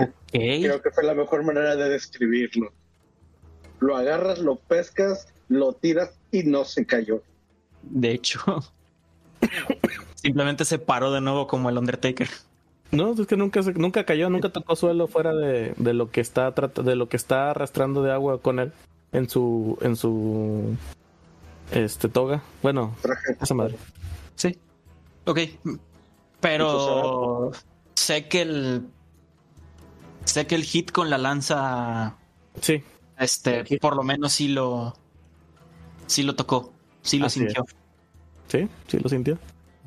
Ok. 0.00 0.10
Creo 0.32 0.82
que 0.82 0.90
fue 0.90 1.04
la 1.04 1.14
mejor 1.14 1.44
manera 1.44 1.76
de 1.76 1.88
describirlo. 1.88 2.72
Lo 3.80 3.96
agarras, 3.96 4.38
lo 4.38 4.56
pescas, 4.56 5.28
lo 5.48 5.72
tiras 5.74 6.12
y 6.32 6.42
no 6.44 6.64
se 6.64 6.84
cayó. 6.86 7.22
De 7.82 8.12
hecho. 8.12 8.40
Simplemente 10.14 10.64
se 10.64 10.78
paró 10.78 11.12
de 11.12 11.20
nuevo 11.20 11.46
como 11.46 11.68
el 11.70 11.78
Undertaker. 11.78 12.28
No, 12.90 13.12
es 13.12 13.26
que 13.26 13.36
nunca 13.36 13.62
se- 13.62 13.74
nunca 13.74 14.04
cayó, 14.04 14.30
nunca 14.30 14.48
tocó 14.50 14.76
suelo 14.76 15.06
fuera 15.08 15.34
de, 15.34 15.74
de 15.76 15.92
lo 15.94 16.10
que 16.10 16.20
está 16.20 16.50
de 16.52 16.96
lo 16.96 17.08
que 17.08 17.16
está 17.16 17.50
arrastrando 17.50 18.02
de 18.02 18.12
agua 18.12 18.40
con 18.40 18.58
él 18.60 18.72
en 19.12 19.28
su 19.28 19.76
en 19.82 19.96
su 19.96 20.76
este 21.70 22.08
toga. 22.08 22.42
Bueno, 22.62 22.94
Traje. 23.02 23.36
esa 23.40 23.54
madre. 23.54 23.76
Sí. 24.34 24.58
Ok. 25.24 25.38
Pero 26.40 27.52
sé 27.94 28.28
que 28.28 28.42
el. 28.42 28.86
Sé 30.24 30.46
que 30.46 30.54
el 30.56 30.64
hit 30.64 30.90
con 30.90 31.08
la 31.10 31.18
lanza. 31.18 32.16
Sí, 32.60 32.82
Este, 33.18 33.78
por 33.80 33.96
lo 33.96 34.02
menos 34.02 34.32
sí 34.32 34.48
lo. 34.48 34.94
Sí 36.06 36.22
lo 36.22 36.34
tocó. 36.36 36.72
Sí 37.02 37.18
lo 37.18 37.26
Así 37.26 37.40
sintió. 37.40 37.64
sí, 38.48 38.68
sí 38.88 38.98
lo 38.98 39.08
sintió. 39.08 39.38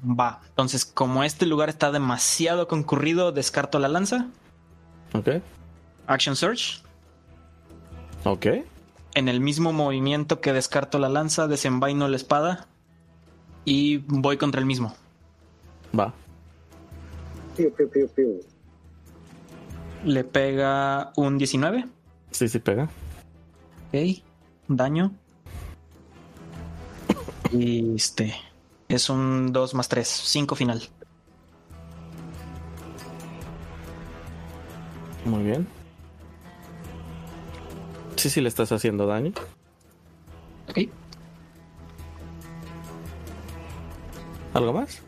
Va. 0.03 0.41
Entonces, 0.49 0.85
como 0.85 1.23
este 1.23 1.45
lugar 1.45 1.67
está 1.69 1.91
demasiado 1.91 2.67
concurrido, 2.67 3.31
descarto 3.31 3.79
la 3.79 3.87
lanza. 3.89 4.27
Ok. 5.13 5.29
Action 6.07 6.35
Search. 6.35 6.81
Ok. 8.23 8.47
En 9.15 9.27
el 9.27 9.41
mismo 9.41 9.73
movimiento 9.73 10.39
que 10.39 10.53
descarto 10.53 10.99
la 10.99 11.09
lanza, 11.09 11.47
desenvaino 11.47 12.07
la 12.07 12.15
espada 12.15 12.67
y 13.65 13.97
voy 14.07 14.37
contra 14.37 14.59
el 14.59 14.65
mismo. 14.65 14.95
Va. 15.97 16.13
Piu, 17.55 17.73
piu, 17.73 17.89
piu, 17.89 18.07
piu. 18.09 18.39
Le 20.05 20.23
pega 20.23 21.11
un 21.15 21.37
19. 21.37 21.85
Sí, 22.31 22.47
sí 22.47 22.59
pega. 22.59 22.89
Ok. 23.87 24.23
Daño. 24.67 25.11
Y 27.51 27.95
este. 27.95 28.33
Es 28.87 29.09
un 29.09 29.51
2 29.51 29.73
más 29.73 29.89
3. 29.89 30.07
5 30.07 30.55
final. 30.55 30.81
Muy 35.25 35.43
bien. 35.43 35.78
Sí, 38.19 38.29
sí 38.29 38.41
le 38.41 38.49
estás 38.49 38.69
haciendo 38.73 39.07
daño. 39.07 39.31
Ok. 40.67 40.89
¿Algo 44.53 44.73
más? 44.73 45.01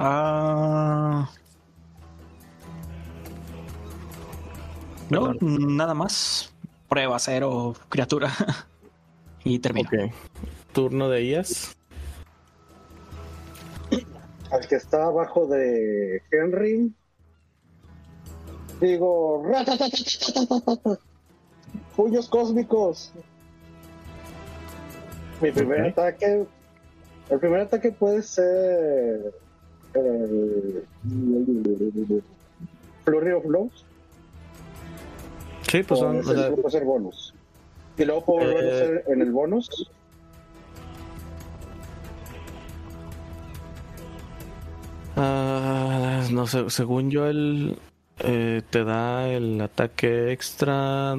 Ah. 0.00 1.30
No, 5.08 5.32
nada 5.40 5.94
más. 5.94 6.52
Prueba 6.88 7.20
cero, 7.20 7.76
criatura. 7.88 8.32
y 9.44 9.60
termino. 9.60 9.88
Ok. 9.88 10.12
Turno 10.72 11.08
de 11.08 11.22
IAS. 11.24 11.76
Al 14.50 14.66
que 14.66 14.74
está 14.74 15.04
abajo 15.04 15.46
de 15.46 16.20
Henry. 16.32 16.92
Digo, 18.80 19.44
Pullos 21.98 22.28
cósmicos. 22.28 23.12
Mi 25.40 25.50
primer 25.50 25.80
ataque. 25.86 26.46
El 27.28 27.40
primer 27.40 27.62
ataque 27.62 27.90
puede 27.90 28.22
ser. 28.22 29.34
El, 29.94 30.84
Flurry 33.04 33.32
of 33.32 33.44
Blows. 33.44 33.84
Sí, 35.68 35.82
pues 35.82 35.98
son. 35.98 36.20
O 36.20 36.22
sea, 36.22 36.52
puede 36.52 36.70
ser 36.70 36.84
bonus. 36.84 37.34
Y 37.96 38.04
luego 38.04 38.24
puedo 38.24 38.42
eh, 38.42 38.52
volver 38.52 38.64
a 38.64 38.76
hacer 38.76 39.04
en 39.08 39.22
el 39.22 39.32
bonus. 39.32 39.90
Ah, 45.16 46.24
no 46.30 46.46
sé, 46.46 46.70
según 46.70 47.10
yo, 47.10 47.26
el, 47.26 47.76
eh, 48.20 48.62
te 48.70 48.84
da 48.84 49.28
el 49.28 49.60
ataque 49.60 50.30
extra 50.30 51.18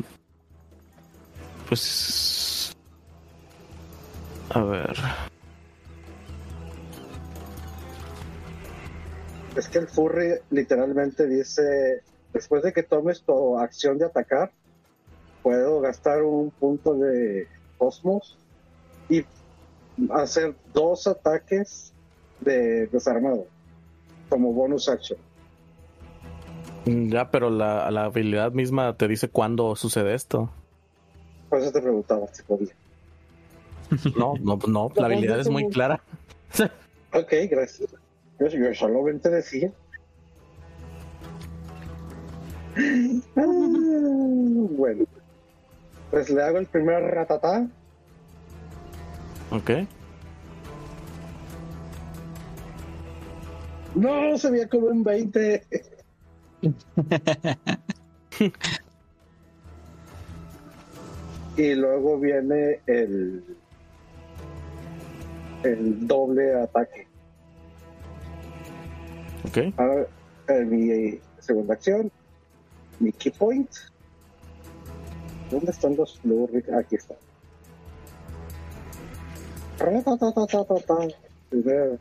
pues. 1.69 2.75
A 4.49 4.63
ver. 4.63 4.95
Es 9.55 9.69
que 9.69 9.77
el 9.77 9.87
furry 9.87 10.39
literalmente 10.49 11.27
dice, 11.27 12.01
después 12.33 12.63
de 12.63 12.73
que 12.73 12.81
tomes 12.81 13.21
tu 13.21 13.57
acción 13.59 13.99
de 13.99 14.05
atacar, 14.05 14.51
puedo 15.43 15.79
gastar 15.79 16.23
un 16.23 16.49
punto 16.49 16.95
de 16.95 17.47
cosmos 17.77 18.35
y 19.07 19.23
hacer 20.11 20.55
dos 20.73 21.05
ataques 21.05 21.93
de 22.39 22.87
desarmado 22.87 23.45
como 24.29 24.53
bonus 24.53 24.89
action. 24.89 25.19
Ya, 26.85 27.29
pero 27.29 27.51
la, 27.51 27.91
la 27.91 28.05
habilidad 28.05 28.53
misma 28.53 28.95
te 28.97 29.07
dice 29.07 29.29
cuándo 29.29 29.75
sucede 29.75 30.15
esto. 30.15 30.49
Por 31.49 31.59
eso 31.59 31.71
te 31.71 31.81
preguntaba 31.81 32.27
si 32.31 32.43
podía. 32.43 32.73
No, 34.15 34.35
no, 34.39 34.59
no, 34.67 34.91
la 34.95 35.05
habilidad 35.07 35.39
es 35.39 35.49
muy 35.49 35.67
clara. 35.69 36.01
Ok, 37.11 37.33
gracias. 37.49 37.89
Yo, 38.39 38.47
yo 38.49 38.73
solamente 38.75 39.29
decía. 39.29 39.71
Ah, 43.35 43.45
bueno, 44.71 45.05
pues 46.11 46.29
le 46.29 46.43
hago 46.43 46.59
el 46.59 46.67
primer 46.67 47.01
ratatá. 47.01 47.67
Ok. 49.49 49.71
No, 53.95 54.37
se 54.37 54.51
veía 54.51 54.69
como 54.69 54.87
un 54.87 55.03
20. 55.03 55.65
Y 61.59 61.75
luego 61.75 62.17
viene 62.17 62.79
el 62.87 63.43
el 65.63 66.07
doble 66.07 66.53
ataque. 66.55 67.05
Ok. 69.45 69.73
Ahora, 69.77 70.07
en 70.47 70.69
mi 70.69 71.19
segunda 71.39 71.73
acción, 71.73 72.09
mi 73.01 73.11
key 73.11 73.33
point. 73.37 73.69
¿Dónde 75.51 75.71
están 75.71 75.97
los 75.97 76.17
flurry? 76.19 76.63
Aquí 76.79 76.95
está. 76.95 77.15
Ratatatatata. 79.79 80.95
Primero, 81.49 81.99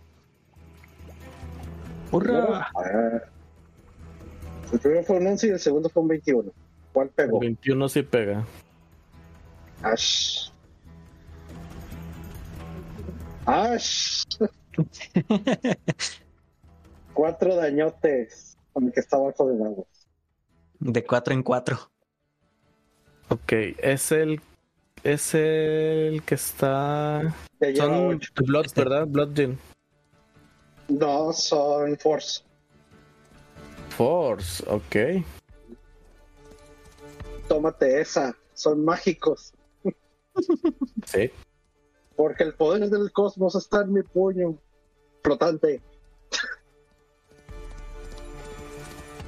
¡Hurra! 2.12 2.70
Ah. 2.76 3.22
El 4.72 4.78
primero 4.78 5.02
fue 5.02 5.16
un 5.16 5.26
11 5.26 5.46
y 5.48 5.50
el 5.50 5.58
segundo 5.58 5.88
fue 5.88 6.02
un 6.02 6.08
21. 6.10 6.52
¿Cuál 6.92 7.08
El 7.08 7.12
pegó? 7.14 7.40
21 7.40 7.88
sí 7.88 8.02
pega. 8.02 8.46
Ash. 9.82 10.50
Ash. 13.46 14.24
Cuatro 17.14 17.56
dañotes 17.56 18.56
con 18.72 18.86
el 18.86 18.92
que 18.92 19.00
está 19.00 19.16
abajo 19.16 19.48
del 19.48 19.62
agua. 19.62 19.84
De 20.80 21.04
4 21.04 21.34
en 21.34 21.42
4. 21.42 21.90
Ok, 23.30 23.52
es 23.78 24.12
el. 24.12 24.40
Es 25.04 25.34
el 25.34 26.22
que 26.24 26.34
está. 26.34 27.34
Son 27.76 28.06
ocho. 28.08 28.32
Blood, 28.44 28.66
¿verdad? 28.74 29.06
Blood 29.06 29.34
Gin. 29.34 29.58
No, 30.88 31.32
son 31.32 31.96
Force. 31.98 32.42
Force, 33.90 34.64
ok. 34.68 35.24
Tómate 37.48 38.00
esa. 38.00 38.36
Son 38.54 38.84
mágicos. 38.84 39.52
Sí. 41.06 41.30
Porque 42.16 42.44
el 42.44 42.54
poder 42.54 42.90
del 42.90 43.12
cosmos 43.12 43.54
está 43.54 43.82
en 43.82 43.92
mi 43.92 44.02
puño. 44.02 44.58
Flotante. 45.22 45.80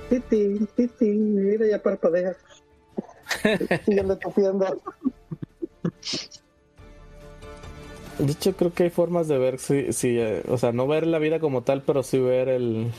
Titi, 0.09 0.67
titi, 0.75 1.07
mira, 1.07 1.67
ya 1.69 1.81
parpadea. 1.81 2.37
Síguele 3.85 4.17
tupiendo. 4.17 4.83
De 8.19 8.33
hecho, 8.33 8.55
creo 8.55 8.75
que 8.75 8.83
hay 8.83 8.91
formas 8.91 9.29
de 9.29 9.39
ver 9.39 9.59
si, 9.59 9.93
si, 9.93 10.19
eh, 10.19 10.43
o 10.49 10.59
sea, 10.59 10.73
no 10.73 10.87
ver 10.87 11.07
la 11.07 11.19
vida 11.19 11.41
como 11.41 11.63
tal, 11.63 11.83
pero 11.83 12.03
sí 12.03 12.19
ver 12.19 12.49
el. 12.49 12.93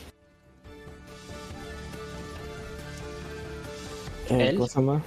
Eh, 4.30 4.50
¿El? 4.50 4.56
¿Cómo 4.56 4.68
se 4.68 4.80
llama? 4.80 5.04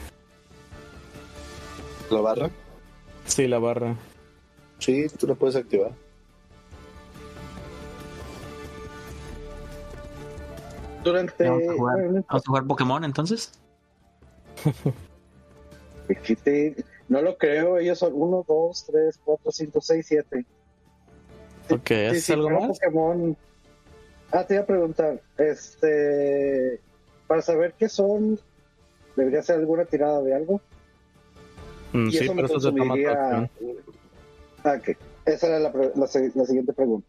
La 2.11 2.21
barra, 2.21 2.51
Sí, 3.27 3.49
la 3.49 3.59
barra. 3.59 3.97
sí, 4.79 5.07
tú 5.19 5.27
la 5.27 5.35
puedes 5.35 5.57
activar. 5.57 5.93
Durante. 11.03 11.49
Vamos 11.49 11.69
a 11.69 11.73
jugar. 11.75 12.05
Vamos 12.09 12.25
a 12.29 12.41
jugar 12.47 12.67
Pokémon 12.67 13.05
entonces. 13.05 13.53
No 17.09 17.23
lo 17.23 17.37
creo, 17.37 17.79
ellos 17.79 17.99
son 17.99 18.13
1, 18.15 18.45
2, 18.49 18.87
3, 18.87 19.21
4, 19.25 19.53
5, 19.53 19.81
6, 19.81 20.07
7. 20.07 20.47
Ok, 21.71 21.91
¿es 21.91 22.31
algo 22.31 22.51
más? 22.51 22.79
Pokémon. 22.79 23.37
Ah, 24.33 24.45
te 24.47 24.55
iba 24.55 24.63
a 24.63 24.67
preguntar, 24.67 25.21
este, 25.39 26.81
para 27.27 27.43
saber 27.43 27.75
qué 27.79 27.89
son, 27.89 28.39
debería 29.17 29.43
ser 29.43 29.61
alguna 29.61 29.85
tirada 29.85 30.23
de 30.23 30.35
algo. 30.35 30.61
Mm, 31.95 32.09
Y 32.09 32.13
sí, 32.13 32.19
eso 32.25 32.35
me 32.35 32.43
pero 32.43 32.47
eso 32.47 32.61
se 32.61 32.69
consumiría. 32.77 33.13
acción. 33.13 33.51
Ah, 34.65 34.75
ok. 34.79 34.97
Esa 35.27 35.47
era 35.47 35.59
la, 35.61 35.73
pre- 35.73 35.93
la 35.97 36.07
se- 36.07 36.33
la 36.35 36.45
siguiente 36.45 36.73
pregunta. 36.75 37.07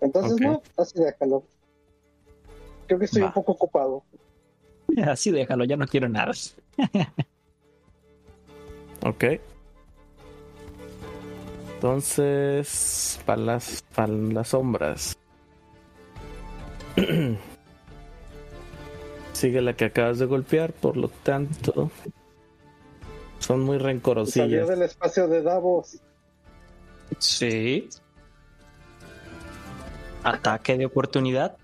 Entonces, 0.00 0.40
no, 0.40 0.60
así 0.76 0.98
déjalo. 0.98 1.44
Creo 2.88 2.98
que 2.98 3.04
estoy 3.04 3.22
Va. 3.22 3.28
un 3.28 3.34
poco 3.34 3.52
ocupado. 3.52 4.02
Así 5.06 5.30
déjalo, 5.30 5.64
ya 5.64 5.76
no 5.76 5.86
quiero 5.86 6.08
nada. 6.08 6.32
Ok. 9.06 9.24
Entonces, 11.74 13.20
para 13.26 13.42
las, 13.42 13.82
para 13.94 14.12
las 14.12 14.48
sombras. 14.48 15.16
Sigue 19.34 19.60
la 19.60 19.74
que 19.74 19.84
acabas 19.86 20.18
de 20.18 20.24
golpear, 20.26 20.72
por 20.72 20.96
lo 20.96 21.08
tanto. 21.08 21.90
Son 23.46 23.60
muy 23.60 23.76
Salió 23.76 23.88
rencorosillas. 23.92 24.68
del 24.68 24.82
espacio 24.82 25.28
de 25.28 25.42
Davos. 25.42 25.98
Sí. 27.18 27.90
Ataque 30.22 30.78
de 30.78 30.86
oportunidad. 30.86 31.58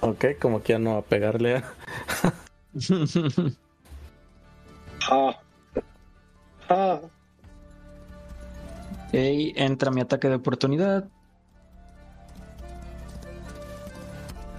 Ok, 0.00 0.24
como 0.40 0.62
que 0.62 0.72
ya 0.72 0.78
no 0.78 0.94
va 0.94 0.98
a 1.00 1.02
pegarle 1.02 1.56
a... 1.56 1.74
Ja. 5.00 5.38
Ja. 6.68 6.94
Ok, 6.94 7.10
entra 9.12 9.90
mi 9.90 10.00
ataque 10.00 10.28
de 10.30 10.36
oportunidad. 10.36 11.06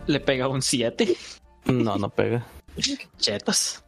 Le 0.06 0.19
pega 0.19 0.48
un 0.48 0.61
7. 0.61 1.15
No, 1.65 1.98
no 1.98 2.10
pega. 2.10 2.45
Chetos. 3.18 3.82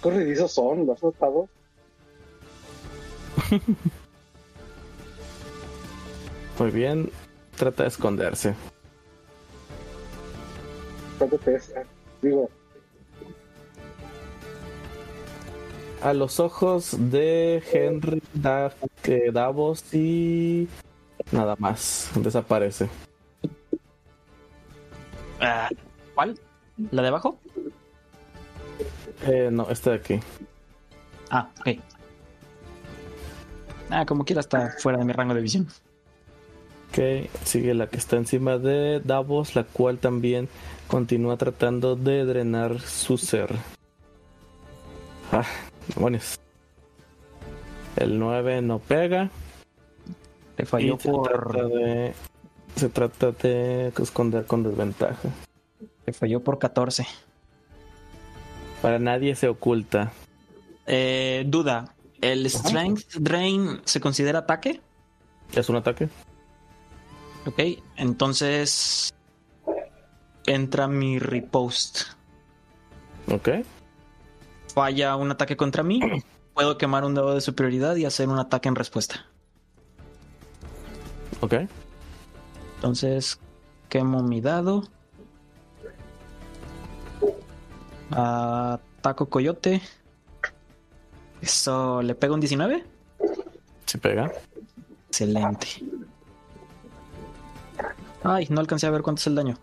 Corridizos 0.00 0.52
son, 0.52 0.86
¿lo 0.86 0.92
has 0.92 1.02
notado? 1.02 1.48
Muy 6.58 6.70
bien. 6.70 7.10
Trata 7.56 7.82
de 7.84 7.88
esconderse. 7.88 8.54
¿Cuánto 11.18 11.36
pesa? 11.38 11.82
Digo, 12.22 12.48
A 16.00 16.12
los 16.12 16.38
ojos 16.38 16.94
de 16.96 17.60
Henry 17.72 18.22
Da- 18.32 18.72
eh, 19.02 19.30
Davos 19.32 19.82
y 19.92 20.68
nada 21.32 21.56
más. 21.58 22.10
Desaparece. 22.14 22.88
Ah, 25.40 25.68
¿Cuál? 26.14 26.38
¿La 26.92 27.02
de 27.02 27.08
abajo? 27.08 27.40
Eh, 29.26 29.48
no, 29.52 29.68
este 29.70 29.90
de 29.90 29.96
aquí. 29.96 30.20
Ah, 31.30 31.50
ok. 31.60 31.78
Ah, 33.90 34.06
como 34.06 34.24
quiera 34.24 34.40
está 34.40 34.74
fuera 34.78 34.98
de 34.98 35.04
mi 35.04 35.12
rango 35.12 35.34
de 35.34 35.40
visión. 35.40 35.66
Ok, 36.90 37.28
sigue 37.44 37.74
la 37.74 37.88
que 37.88 37.96
está 37.98 38.16
encima 38.16 38.58
de 38.58 39.00
Davos, 39.00 39.54
la 39.54 39.64
cual 39.64 39.98
también 39.98 40.48
continúa 40.86 41.36
tratando 41.36 41.96
de 41.96 42.24
drenar 42.24 42.80
su 42.80 43.18
ser. 43.18 43.54
Ah, 45.32 45.44
demonios. 45.94 46.38
El 47.96 48.18
9 48.18 48.62
no 48.62 48.78
pega. 48.78 49.30
Le 50.56 50.64
Y 50.64 50.66
falló 50.66 50.98
se 50.98 51.10
trata 51.10 51.22
por, 51.22 51.70
de. 51.70 52.14
Se 52.76 52.88
trata 52.88 53.32
de 53.32 53.92
esconder 53.98 54.46
con 54.46 54.62
desventaja. 54.62 55.28
le 56.06 56.12
falló 56.12 56.40
por 56.40 56.58
14. 56.58 57.06
Para 58.82 58.98
nadie 58.98 59.34
se 59.34 59.48
oculta. 59.48 60.12
Eh, 60.86 61.44
duda. 61.46 61.94
¿El 62.20 62.48
Strength 62.50 63.14
Drain 63.16 63.80
se 63.84 64.00
considera 64.00 64.40
ataque? 64.40 64.80
¿Es 65.52 65.68
un 65.68 65.76
ataque? 65.76 66.08
Ok, 67.46 67.60
entonces 67.96 69.14
entra 70.46 70.88
mi 70.88 71.18
riposte. 71.18 72.00
Ok. 73.30 73.48
Falla 74.74 75.16
un 75.16 75.30
ataque 75.30 75.56
contra 75.56 75.82
mí. 75.82 76.00
Puedo 76.54 76.76
quemar 76.76 77.04
un 77.04 77.14
dado 77.14 77.34
de 77.34 77.40
superioridad 77.40 77.94
y 77.96 78.04
hacer 78.04 78.28
un 78.28 78.38
ataque 78.38 78.68
en 78.68 78.74
respuesta. 78.74 79.26
Ok. 81.40 81.54
Entonces 82.76 83.38
quemo 83.88 84.22
mi 84.22 84.40
dado. 84.40 84.84
Ataco 88.10 89.28
coyote. 89.28 89.82
Eso 91.40 92.02
le 92.02 92.14
pega 92.14 92.34
un 92.34 92.40
19. 92.40 92.84
Se 93.86 93.98
pega. 93.98 94.32
Excelente. 95.08 95.66
Ay, 98.22 98.46
no 98.50 98.60
alcancé 98.60 98.86
a 98.86 98.90
ver 98.90 99.02
cuánto 99.02 99.20
es 99.20 99.26
el 99.26 99.34
daño. 99.34 99.58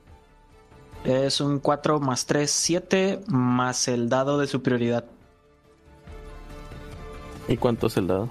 Es 1.04 1.40
un 1.40 1.60
4 1.60 2.00
más 2.00 2.26
3, 2.26 2.50
7 2.50 3.22
más 3.28 3.88
el 3.88 4.10
dado 4.10 4.40
de 4.40 4.48
superioridad. 4.48 5.06
¿Y 7.48 7.58
cuánto 7.58 7.88
es 7.88 7.98
el 7.98 8.08
dado? 8.08 8.30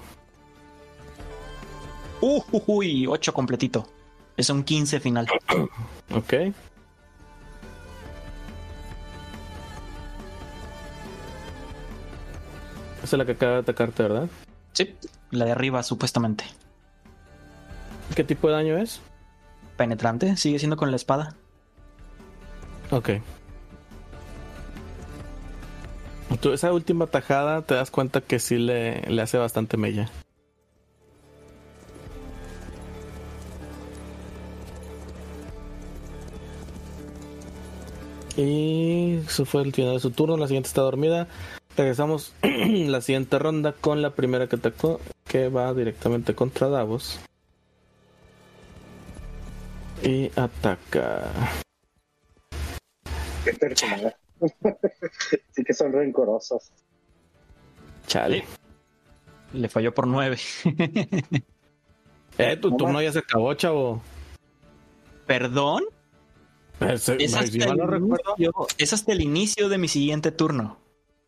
Uh, 2.19 2.41
uy, 2.67 3.07
8 3.07 3.33
completito. 3.33 3.87
Es 4.35 4.49
un 4.49 4.63
15 4.63 4.99
final. 4.99 5.27
Ok. 6.13 6.33
Esa 13.05 13.17
es 13.17 13.19
la 13.19 13.25
que 13.25 13.33
acaba 13.33 13.51
de 13.51 13.59
atacarte, 13.59 14.01
¿verdad? 14.01 14.27
Sí, 14.73 14.95
la 15.29 15.45
de 15.45 15.51
arriba 15.51 15.83
supuestamente. 15.83 16.43
¿Qué 18.15 18.23
tipo 18.23 18.47
de 18.47 18.55
daño 18.55 18.79
es? 18.79 18.99
Penetrante, 19.77 20.35
sigue 20.37 20.57
siendo 20.57 20.75
con 20.75 20.89
la 20.89 20.95
espada. 20.95 21.35
Ok. 22.89 23.09
Tú, 26.41 26.51
esa 26.51 26.73
última 26.73 27.05
tajada 27.05 27.61
te 27.61 27.75
das 27.75 27.91
cuenta 27.91 28.21
que 28.21 28.39
sí 28.39 28.57
le, 28.57 29.01
le 29.01 29.21
hace 29.21 29.37
bastante 29.37 29.77
mella. 29.77 30.09
Y 38.35 39.17
eso 39.27 39.45
fue 39.45 39.61
el 39.61 39.73
final 39.73 39.93
de 39.93 39.99
su 39.99 40.09
turno. 40.09 40.37
La 40.37 40.47
siguiente 40.47 40.69
está 40.69 40.81
dormida. 40.81 41.27
Regresamos 41.77 42.33
la 42.41 43.01
siguiente 43.01 43.37
ronda 43.37 43.73
con 43.73 44.01
la 44.01 44.11
primera 44.11 44.47
que 44.47 44.55
atacó, 44.55 45.01
que 45.27 45.49
va 45.49 45.73
directamente 45.73 46.33
contra 46.33 46.69
Davos. 46.69 47.19
Y 50.01 50.31
ataca. 50.39 51.31
qué 53.43 53.53
personal. 53.53 54.15
sí 55.51 55.63
que 55.63 55.73
son 55.73 55.91
rencorosos. 55.91 56.71
Chale. 58.07 58.45
Le 59.53 59.69
falló 59.69 59.93
por 59.93 60.07
9. 60.07 60.37
Eh, 62.37 62.57
tu 62.57 62.71
No 62.71 62.77
turno 62.77 63.01
ya 63.01 63.13
se 63.13 63.19
acabó, 63.19 63.53
chavo. 63.53 64.01
¿Perdón? 65.25 65.85
Hasta, 66.81 67.13
el 67.13 67.21
inicio, 67.21 68.51
es 68.77 68.91
hasta 68.91 69.13
el 69.13 69.21
inicio 69.21 69.69
de 69.69 69.77
mi 69.77 69.87
siguiente 69.87 70.31
turno. 70.31 70.77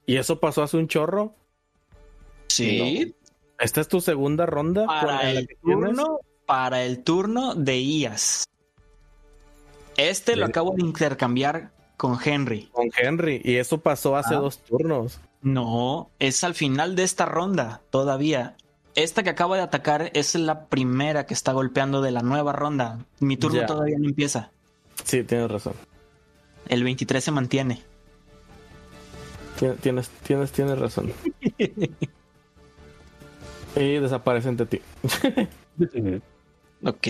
¿Y 0.07 0.15
eso 0.17 0.39
pasó 0.39 0.63
hace 0.63 0.77
un 0.77 0.88
chorro? 0.88 1.35
Sí. 2.47 3.13
¿Esta 3.59 3.81
es 3.81 3.88
tu 3.88 4.01
segunda 4.01 4.45
ronda? 4.47 4.88
Para 4.88 5.29
el 5.29 5.47
turno, 5.61 6.19
para 6.45 6.84
el 6.84 7.03
turno 7.03 7.53
de 7.53 7.77
IAS. 7.77 8.45
Este 9.97 10.35
lo 10.35 10.45
acabo 10.45 10.73
de 10.75 10.84
intercambiar 10.84 11.71
con 11.97 12.17
Henry. 12.23 12.69
Con 12.71 12.89
Henry. 12.97 13.41
Y 13.43 13.55
eso 13.57 13.79
pasó 13.79 14.15
hace 14.15 14.35
Ah. 14.35 14.39
dos 14.39 14.59
turnos. 14.63 15.19
No, 15.41 16.09
es 16.19 16.43
al 16.43 16.55
final 16.55 16.95
de 16.95 17.03
esta 17.03 17.25
ronda 17.25 17.81
todavía. 17.89 18.55
Esta 18.95 19.23
que 19.23 19.29
acaba 19.29 19.57
de 19.57 19.63
atacar 19.63 20.09
es 20.13 20.34
la 20.35 20.65
primera 20.67 21.25
que 21.25 21.34
está 21.34 21.51
golpeando 21.51 22.01
de 22.01 22.11
la 22.11 22.21
nueva 22.21 22.53
ronda. 22.53 22.99
Mi 23.19 23.38
turno 23.38 23.59
Ya. 23.61 23.65
todavía 23.67 23.97
no 23.99 24.07
empieza. 24.07 24.51
Sí, 25.03 25.23
tienes 25.23 25.51
razón. 25.51 25.73
El 26.69 26.84
23 26.84 27.23
se 27.23 27.31
mantiene. 27.31 27.81
Tien- 29.59 29.77
Tienes, 29.77 30.09
tienes, 30.23 30.51
tienes 30.51 30.77
razón. 30.79 31.11
y 33.75 33.97
desaparece 33.99 34.49
ante 34.49 34.65
ti. 34.65 34.81
Ok. 36.84 37.07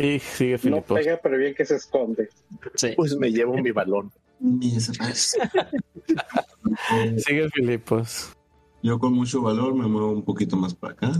Y 0.00 0.18
sigue 0.18 0.54
No 0.54 0.58
Filipos. 0.58 0.98
pega, 0.98 1.20
pero 1.22 1.36
bien 1.38 1.54
que 1.54 1.64
se 1.64 1.76
esconde. 1.76 2.28
Sí. 2.74 2.88
Pues 2.96 3.16
me 3.16 3.30
llevo 3.30 3.56
mi 3.58 3.70
balón. 3.70 4.10
Sigue 7.18 7.48
Filipos. 7.50 8.32
Yo 8.82 8.98
con 8.98 9.12
mucho 9.12 9.40
valor 9.42 9.74
me 9.74 9.86
muevo 9.86 10.10
un 10.10 10.24
poquito 10.24 10.56
más 10.56 10.74
para 10.74 10.94
acá. 10.94 11.12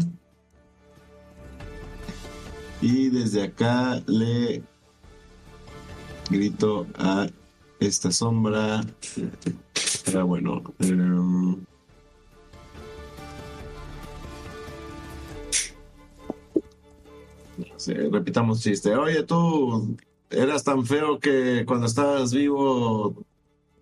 Y 2.83 3.09
desde 3.11 3.45
acá 3.45 4.03
le 4.07 4.63
grito 6.29 6.87
a 6.97 7.29
esta 7.87 8.11
sombra. 8.11 8.83
Pero 10.05 10.27
bueno. 10.27 10.63
em, 10.79 11.65
repitamos 18.11 18.61
chiste. 18.61 18.95
Oye, 18.95 19.23
tú 19.23 19.97
eras 20.31 20.65
tan 20.65 20.85
feo 20.85 21.19
que 21.19 21.65
cuando 21.67 21.87
estabas 21.87 22.33
vivo 22.33 23.15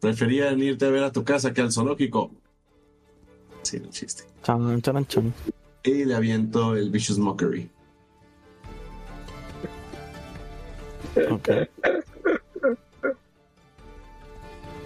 preferían 0.01 0.61
irte 0.61 0.87
a 0.87 0.91
ver 0.91 1.05
a 1.05 1.13
tu 1.13 1.25
casa 1.25 1.53
que 1.53 1.61
al 1.61 1.73
zoológico. 1.73 2.31
Sí, 3.63 3.77
un 3.79 3.91
chiste. 3.91 4.25
Chan, 4.43 4.83
chan, 4.83 5.07
chan. 5.07 5.35
Y 5.85 6.05
le 6.05 6.15
aviento 6.15 6.77
el 6.77 6.91
Vicious 6.91 7.19
Mockery. 7.19 7.71
Ok. 11.31 11.49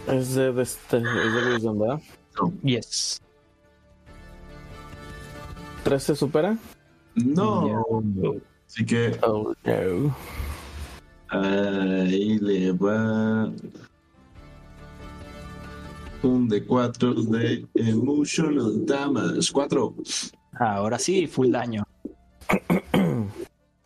Es 0.06 0.34
de, 0.34 0.52
de 0.52 0.62
este, 0.62 0.98
es 0.98 1.02
de 1.02 1.52
Wisdom, 1.52 1.78
¿verdad? 1.78 2.00
Yes. 2.62 3.20
¿Tres 5.82 6.02
se 6.04 6.16
supera? 6.16 6.56
No. 7.14 7.82
Así 8.66 8.84
que 8.84 9.18
Oh, 9.22 9.52
no. 9.64 10.16
ahí 11.30 12.38
le 12.38 12.72
va 12.72 13.50
un 16.22 16.48
de 16.48 16.64
4 16.64 17.14
de 17.14 17.66
emotional 17.74 18.84
damage. 18.84 19.50
4. 19.52 19.94
Ahora 20.58 20.98
sí, 20.98 21.26
full 21.26 21.50
daño. 21.50 21.84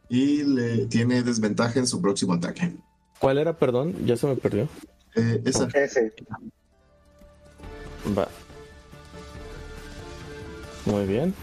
Y 0.09 0.43
le 0.43 0.87
tiene 0.87 1.23
desventaja 1.23 1.79
en 1.79 1.87
su 1.87 2.01
próximo 2.01 2.35
ataque. 2.35 2.73
¿Cuál 3.19 3.39
era, 3.39 3.57
perdón? 3.57 3.95
Ya 4.07 4.17
se 4.17 4.27
me 4.27 4.37
perdió. 4.37 4.69
Eh, 5.17 5.43
esa. 5.45 5.67
Ese. 5.75 6.13
Va. 8.17 8.29
Muy 10.87 11.07
bien. 11.07 11.35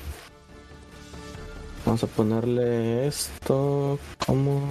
Vamos 1.86 2.04
a 2.04 2.08
ponerle 2.08 3.08
esto 3.08 4.00
como 4.26 4.62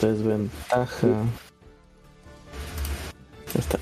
desventaja. 0.00 1.06
Ya 3.52 3.60
está. 3.60 3.78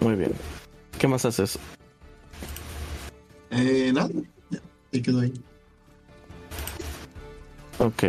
Muy 0.00 0.16
bien. 0.16 0.32
¿Qué 0.98 1.06
más 1.06 1.24
haces? 1.24 1.58
Eh, 3.50 3.92
nada. 3.92 4.10
Y 4.90 5.02
quedó 5.02 5.20
ahí. 5.20 5.32
Ok. 7.78 8.04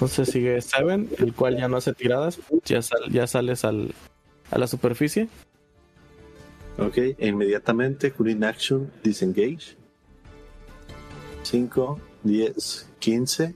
Entonces 0.00 0.30
sigue 0.30 0.60
Seven, 0.62 1.10
el 1.18 1.34
cual 1.34 1.58
ya 1.58 1.68
no 1.68 1.76
hace 1.76 1.92
tiradas. 1.92 2.38
Ya, 2.64 2.80
sal- 2.80 3.10
ya 3.10 3.26
sales 3.26 3.66
al, 3.66 3.92
a 4.50 4.56
la 4.58 4.66
superficie. 4.66 5.28
Ok, 6.78 6.96
e 6.96 7.26
inmediatamente, 7.28 8.14
Green 8.18 8.42
Action, 8.42 8.90
Disengage. 9.04 9.76
5, 11.42 12.00
10, 12.22 12.88
15. 12.98 13.54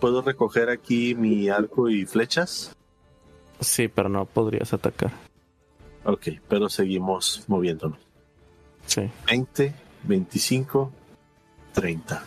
¿Puedo 0.00 0.22
recoger 0.22 0.68
aquí 0.70 1.16
mi 1.16 1.48
arco 1.48 1.88
y 1.88 2.06
flechas? 2.06 2.72
Sí, 3.60 3.88
pero 3.88 4.08
no 4.08 4.26
podrías 4.26 4.72
atacar. 4.74 5.10
Ok, 6.04 6.28
pero 6.48 6.68
seguimos 6.68 7.42
moviéndonos. 7.48 7.98
Sí. 8.86 9.10
20, 9.26 9.74
25, 10.04 10.92
30. 11.72 12.24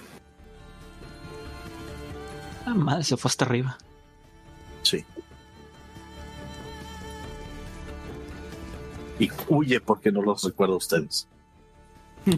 Ah, 2.66 2.74
madre, 2.74 3.04
se 3.04 3.18
fue 3.18 3.30
hasta 3.30 3.46
arriba. 3.46 3.78
Sí. 4.84 5.04
Y 9.20 9.30
huye 9.48 9.80
porque 9.82 10.12
no 10.12 10.22
los 10.22 10.44
recuerdo 10.44 10.76
a 10.76 10.78
ustedes. 10.78 11.28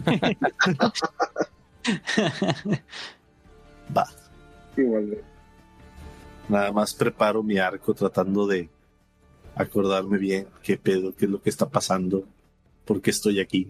Va. 3.96 4.06
Igual. 4.76 5.18
Nada 6.48 6.72
más 6.72 6.94
preparo 6.94 7.42
mi 7.42 7.58
arco 7.58 7.94
tratando 7.94 8.46
de 8.46 8.68
acordarme 9.54 10.18
bien 10.18 10.46
qué 10.62 10.76
pedo, 10.76 11.14
qué 11.14 11.26
es 11.26 11.30
lo 11.30 11.40
que 11.40 11.50
está 11.50 11.68
pasando, 11.68 12.24
por 12.84 13.00
qué 13.00 13.10
estoy 13.10 13.40
aquí. 13.40 13.68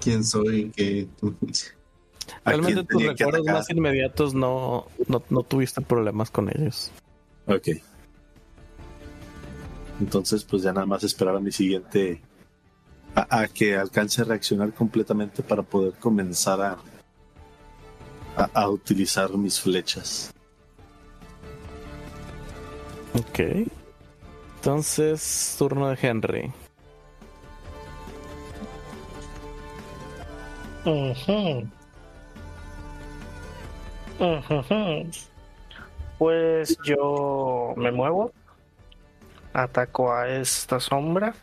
¿Quién 0.00 0.24
soy? 0.24 0.70
¿Qué? 0.74 1.08
¿A 2.44 2.50
Realmente 2.50 2.84
tus 2.84 3.02
recuerdos 3.02 3.46
más 3.46 3.70
inmediatos 3.70 4.34
no, 4.34 4.86
no, 5.06 5.22
no 5.30 5.42
tuviste 5.42 5.80
problemas 5.80 6.30
con 6.30 6.48
ellos. 6.48 6.90
Ok. 7.46 7.68
Entonces, 10.00 10.44
pues 10.44 10.62
ya 10.62 10.72
nada 10.72 10.86
más 10.86 11.04
esperar 11.04 11.36
a 11.36 11.40
mi 11.40 11.52
siguiente. 11.52 12.20
A, 13.14 13.42
a 13.42 13.48
que 13.48 13.76
alcance 13.76 14.22
a 14.22 14.24
reaccionar 14.24 14.72
completamente 14.72 15.42
para 15.42 15.62
poder 15.62 15.92
comenzar 15.94 16.60
a, 16.60 16.78
a, 18.36 18.50
a 18.52 18.68
utilizar 18.68 19.30
mis 19.36 19.60
flechas. 19.60 20.32
Ok. 23.14 23.68
Entonces, 24.56 25.54
turno 25.58 25.88
de 25.88 25.98
Henry. 26.00 26.52
Ujujú. 30.84 31.68
Pues 36.18 36.78
yo 36.84 37.74
me 37.76 37.90
muevo, 37.90 38.32
ataco 39.52 40.12
a 40.12 40.28
esta 40.28 40.80
sombra 40.80 41.34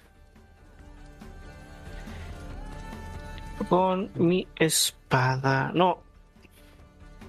con 3.69 4.10
mi 4.15 4.48
espada. 4.57 5.72
No, 5.73 5.99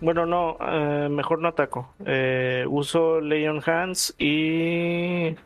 bueno, 0.00 0.26
no, 0.26 0.56
eh, 0.60 1.08
mejor 1.08 1.38
no 1.38 1.48
ataco. 1.48 1.94
Eh, 2.04 2.64
uso 2.68 3.20
Leon 3.20 3.62
Hands 3.64 4.14
y 4.18 5.36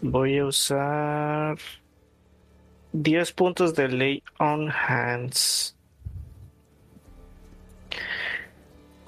voy 0.00 0.38
a 0.38 0.46
usar 0.46 1.56
10 2.92 3.32
puntos 3.32 3.74
de 3.76 3.88
Lay 3.88 4.22
on 4.38 4.70
Hands. 4.70 5.76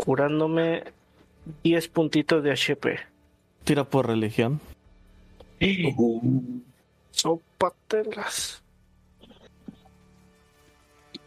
Curándome 0.04 0.82
10 1.62 1.88
puntitos 1.88 2.42
de 2.42 2.50
HP. 2.50 2.98
Tira 3.62 3.84
por 3.84 4.08
religión. 4.08 4.60
Sopatelas. 7.12 8.62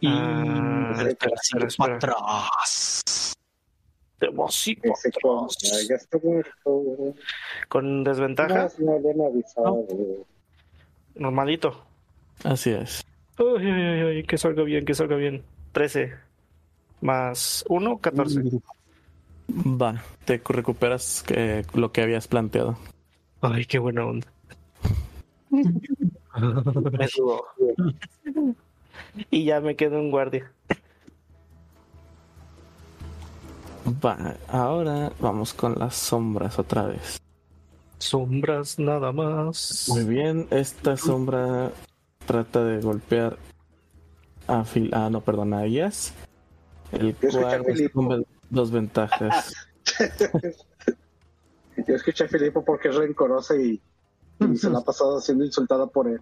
Y 0.00 0.08
Ah, 0.10 0.92
espera, 1.08 1.34
espera, 1.42 1.66
espera, 1.68 1.68
para 1.78 1.96
atrás. 1.96 3.34
Demasiado 4.20 4.92
atrás. 4.92 5.86
Ya 5.88 5.94
está 5.94 6.18
muerto. 6.22 7.14
Con 7.68 8.04
desventaja, 8.04 8.68
No, 8.78 8.98
no 9.14 9.26
avisado. 9.26 9.86
normalito. 11.14 11.82
Así 12.44 12.70
es. 12.70 13.02
Uy, 13.38 13.46
uy, 13.46 13.70
uy, 13.70 14.04
uy, 14.18 14.22
que 14.24 14.36
salga 14.36 14.62
bien, 14.64 14.84
que 14.84 14.94
salga 14.94 15.16
bien. 15.16 15.42
13 15.72 16.12
más 17.06 17.64
1, 17.68 17.98
14. 17.98 18.42
Va, 19.48 20.02
te 20.24 20.42
recuperas 20.44 21.24
eh, 21.28 21.64
lo 21.72 21.92
que 21.92 22.02
habías 22.02 22.26
planteado. 22.26 22.76
Ay, 23.40 23.64
qué 23.64 23.78
buena 23.78 24.04
onda. 24.04 24.26
Me. 25.50 27.08
Y 29.30 29.44
ya 29.44 29.60
me 29.60 29.76
quedo 29.76 29.98
en 29.98 30.10
guardia. 30.10 30.50
Va, 34.04 34.36
ahora 34.48 35.12
vamos 35.20 35.54
con 35.54 35.78
las 35.78 35.94
sombras 35.94 36.58
otra 36.58 36.86
vez. 36.86 37.20
Sombras 37.98 38.78
nada 38.78 39.12
más. 39.12 39.86
Muy 39.88 40.04
bien, 40.04 40.46
esta 40.50 40.96
sombra 40.96 41.72
trata 42.26 42.64
de 42.64 42.80
golpear 42.80 43.38
a 44.46 44.64
Phil. 44.64 44.90
Ah, 44.92 45.08
no, 45.10 45.20
perdón, 45.20 45.54
a 45.54 45.64
Elías. 45.64 46.12
El 46.92 47.14
cual 47.14 47.64
Filipo. 47.64 48.02
recibe 48.02 48.26
dos 48.50 48.70
ventajas. 48.70 49.54
Yo 51.86 51.94
escuché 51.94 52.24
a 52.24 52.28
Filipo 52.28 52.64
porque 52.64 52.88
es 52.88 52.94
rencoroso 52.94 53.54
y, 53.56 53.80
y 54.40 54.56
se 54.56 54.70
la 54.70 54.78
ha 54.78 54.84
pasado 54.84 55.20
siendo 55.20 55.44
insultada 55.44 55.86
por 55.86 56.08
él. 56.08 56.20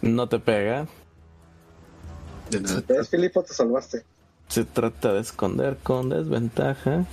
No 0.00 0.28
te 0.28 0.38
pega. 0.38 0.86
De 2.50 2.60
nada. 2.60 2.82
¿Ves, 2.86 3.08
Filipo? 3.08 3.42
Te 3.42 3.52
salvaste. 3.52 4.04
Se 4.48 4.64
trata 4.64 5.12
de 5.12 5.20
esconder 5.20 5.76
con 5.82 6.08
desventaja. 6.08 7.04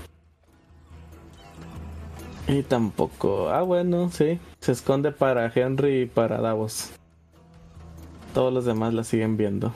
Y 2.48 2.64
tampoco. 2.64 3.50
Ah, 3.50 3.62
bueno, 3.62 4.12
sí. 4.12 4.40
Se 4.60 4.74
esconde 4.74 5.12
para 5.12 5.52
Henry 5.54 6.02
y 6.02 6.06
para 6.06 6.42
Davos. 6.42 6.92
Todos 8.34 8.54
los 8.54 8.66
demás 8.66 8.94
la 8.94 9.04
siguen 9.04 9.38
viendo. 9.38 9.74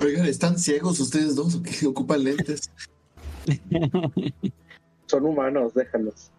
Oigan, 0.00 0.26
¿están 0.26 0.58
ciegos 0.58 1.00
ustedes 1.00 1.36
dos 1.36 1.54
o 1.56 1.62
qué? 1.62 1.70
¿Ocupan 1.86 2.24
lentes? 2.24 2.70
Son 5.06 5.24
humanos, 5.24 5.72
déjalos. 5.74 6.30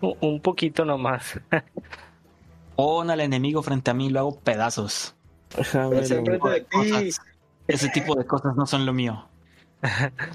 Un 0.00 0.16
un 0.20 0.40
poquito 0.40 0.84
nomás. 0.84 1.38
Pon 2.76 3.10
al 3.10 3.20
enemigo 3.20 3.62
frente 3.62 3.90
a 3.90 3.94
mí 3.94 4.06
y 4.06 4.10
lo 4.10 4.20
hago 4.20 4.40
pedazos. 4.40 5.14
De. 5.56 6.66
Cosas- 6.72 7.20
Ese 7.68 7.88
tipo 7.90 8.16
de 8.16 8.26
cosas 8.26 8.56
no 8.56 8.66
son 8.66 8.84
lo 8.86 8.92
mío. 8.92 9.28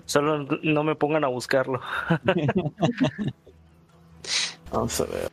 Solo 0.05 0.45
no 0.63 0.83
me 0.83 0.95
pongan 0.95 1.23
a 1.23 1.27
buscarlo. 1.27 1.81
Vamos 4.71 5.01
a 5.01 5.05
ver. 5.05 5.29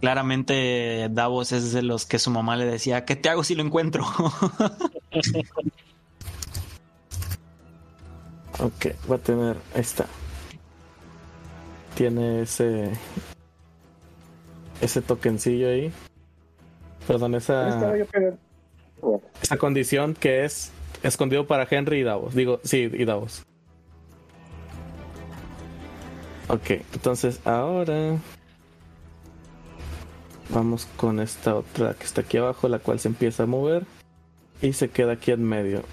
Claramente 0.00 1.08
Davos 1.10 1.52
es 1.52 1.72
de 1.72 1.82
los 1.82 2.04
que 2.06 2.18
su 2.18 2.30
mamá 2.30 2.56
le 2.56 2.64
decía, 2.66 3.04
¿qué 3.04 3.16
te 3.16 3.28
hago 3.30 3.44
si 3.44 3.54
lo 3.54 3.62
encuentro? 3.62 4.04
Ok, 8.62 8.86
va 9.10 9.16
a 9.16 9.18
tener. 9.18 9.56
Está. 9.74 10.06
Tiene 11.94 12.42
ese. 12.42 12.90
Ese 14.80 15.02
tokencillo 15.02 15.68
ahí. 15.68 15.92
Perdón, 17.06 17.34
esa. 17.34 17.96
Esa 19.42 19.56
condición 19.56 20.14
que 20.14 20.44
es 20.44 20.72
escondido 21.02 21.46
para 21.46 21.66
Henry 21.70 22.00
y 22.00 22.02
Davos. 22.02 22.34
Digo, 22.34 22.60
sí, 22.62 22.90
y 22.92 23.04
Davos. 23.04 23.44
Ok, 26.48 26.70
entonces 26.92 27.40
ahora 27.46 28.18
vamos 30.48 30.86
con 30.96 31.20
esta 31.20 31.54
otra 31.54 31.94
que 31.94 32.04
está 32.04 32.22
aquí 32.22 32.38
abajo, 32.38 32.68
la 32.68 32.80
cual 32.80 32.98
se 32.98 33.08
empieza 33.08 33.44
a 33.44 33.46
mover 33.46 33.84
y 34.60 34.72
se 34.72 34.90
queda 34.90 35.12
aquí 35.12 35.30
en 35.30 35.44
medio. 35.44 35.84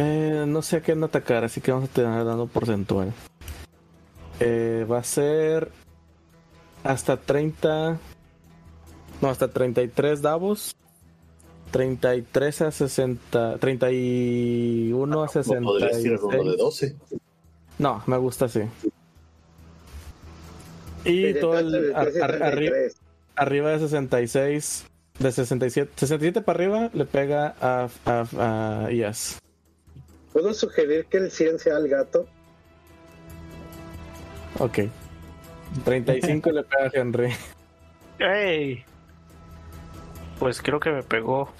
Eh, 0.00 0.44
no 0.46 0.62
sé 0.62 0.76
a 0.76 0.80
qué 0.80 0.92
atacar, 0.92 1.42
así 1.44 1.60
que 1.60 1.72
vamos 1.72 1.90
a 1.90 1.92
tener 1.92 2.24
dando 2.24 2.46
porcentual. 2.46 3.12
Eh, 4.38 4.86
va 4.88 4.98
a 4.98 5.02
ser 5.04 5.72
hasta 6.84 7.16
30. 7.16 7.98
No, 9.20 9.28
hasta 9.28 9.48
33 9.48 10.22
Davos. 10.22 10.76
33 11.72 12.62
a 12.62 12.70
60. 12.70 13.58
31 13.58 15.22
a 15.22 15.26
No 15.26 15.62
podrías 15.62 16.00
tirar 16.02 16.20
uno 16.22 16.44
de 16.44 16.56
66. 16.56 16.58
12. 16.58 16.96
No, 17.78 18.02
me 18.06 18.16
gusta 18.18 18.44
así. 18.44 18.60
Y 21.04 21.34
todo 21.34 21.58
el 21.58 21.94
ar- 21.94 22.06
ar- 22.08 22.12
arri- 22.40 22.68
33. 22.70 22.96
arriba 23.36 23.70
de 23.70 23.78
66, 23.80 24.84
de 25.18 25.32
67, 25.32 25.92
67 25.96 26.40
para 26.42 26.56
arriba 26.58 26.90
le 26.92 27.04
pega 27.04 27.54
a, 27.60 27.88
a, 28.04 28.84
a 28.86 28.92
Ias. 28.92 29.38
¿Puedo 30.32 30.52
sugerir 30.54 31.06
que 31.06 31.16
el 31.18 31.30
100 31.30 31.58
sea 31.58 31.78
el 31.78 31.88
gato? 31.88 32.26
Ok. 34.58 34.78
35 35.84 36.50
le 36.50 36.62
pega 36.64 36.84
a 36.86 36.90
Henry. 36.92 37.32
¡Ey! 38.18 38.84
Pues 40.38 40.60
creo 40.62 40.80
que 40.80 40.90
me 40.90 41.02
pegó. 41.02 41.50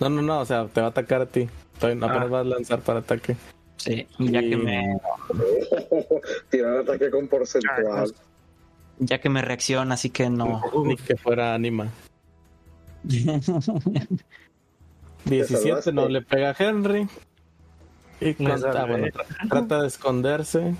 No, 0.00 0.08
no, 0.08 0.22
no, 0.22 0.40
o 0.40 0.44
sea, 0.44 0.66
te 0.66 0.80
va 0.80 0.88
a 0.88 0.90
atacar 0.90 1.22
a 1.22 1.26
ti. 1.26 1.48
Todavía 1.78 2.00
no, 2.00 2.06
apenas 2.06 2.26
Ah. 2.26 2.30
vas 2.30 2.40
a 2.40 2.44
lanzar 2.48 2.80
para 2.80 2.98
ataque. 3.00 3.36
Sí, 3.76 4.06
ya 4.18 4.40
que 4.40 4.56
me, 4.58 5.00
Tirar 6.50 6.78
ataque 6.78 7.10
con 7.10 7.28
porcentual. 7.28 8.12
ya 8.98 9.18
que 9.20 9.28
me 9.30 9.40
reacciona, 9.40 9.94
así 9.94 10.10
que 10.10 10.28
no. 10.28 10.60
Ni 10.84 10.96
que 10.96 11.16
fuera 11.16 11.54
anima. 11.54 11.88
17 15.24 15.92
no 15.92 16.08
le 16.08 16.20
pega 16.22 16.50
a 16.50 16.56
Henry. 16.58 17.08
Y 18.20 18.34
bueno, 18.34 18.66
trata 19.48 19.82
de 19.82 19.88
esconderse. 19.88 20.74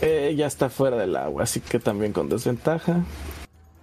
Eh, 0.00 0.34
ya 0.36 0.46
está 0.46 0.68
fuera 0.68 0.96
del 0.96 1.16
agua, 1.16 1.44
así 1.44 1.60
que 1.60 1.78
también 1.78 2.12
con 2.12 2.28
desventaja. 2.28 3.04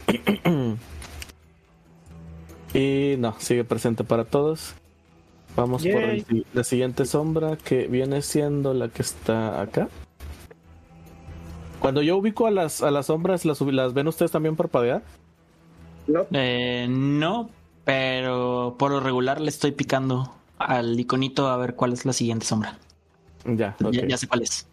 y 2.74 3.16
no, 3.18 3.36
sigue 3.40 3.64
presente 3.64 4.04
para 4.04 4.26
todos. 4.26 4.76
Vamos 5.56 5.84
por 5.84 6.02
el 6.02 6.46
la 6.54 6.64
siguiente 6.64 7.06
sombra 7.06 7.58
que 7.58 7.88
viene 7.88 8.24
siendo 8.24 8.74
la 8.74 8.90
que 8.90 9.04
está 9.04 9.62
acá. 9.62 9.88
Cuando 11.80 12.02
yo 12.02 12.18
ubico 12.18 12.48
a 12.48 12.52
las, 12.52 12.82
a 12.82 12.90
las 12.90 13.08
sombras, 13.08 13.46
¿las, 13.46 13.62
¿las 13.62 13.94
ven 13.94 14.08
ustedes 14.08 14.32
también 14.32 14.56
parpadear? 14.56 15.04
No, 16.08 16.26
Eh, 16.32 16.88
no, 16.90 17.50
pero 17.84 18.76
por 18.80 18.92
lo 18.92 19.00
regular 19.00 19.42
le 19.42 19.50
estoy 19.50 19.72
picando 19.72 20.34
al 20.60 21.00
iconito 21.00 21.48
a 21.48 21.58
ver 21.58 21.76
cuál 21.76 21.94
es 21.94 22.06
la 22.06 22.14
siguiente 22.14 22.46
sombra. 22.46 22.78
Ya, 23.46 23.76
Ya- 23.92 24.18
sé 24.18 24.28
cuál 24.28 24.44
es. 24.44 24.68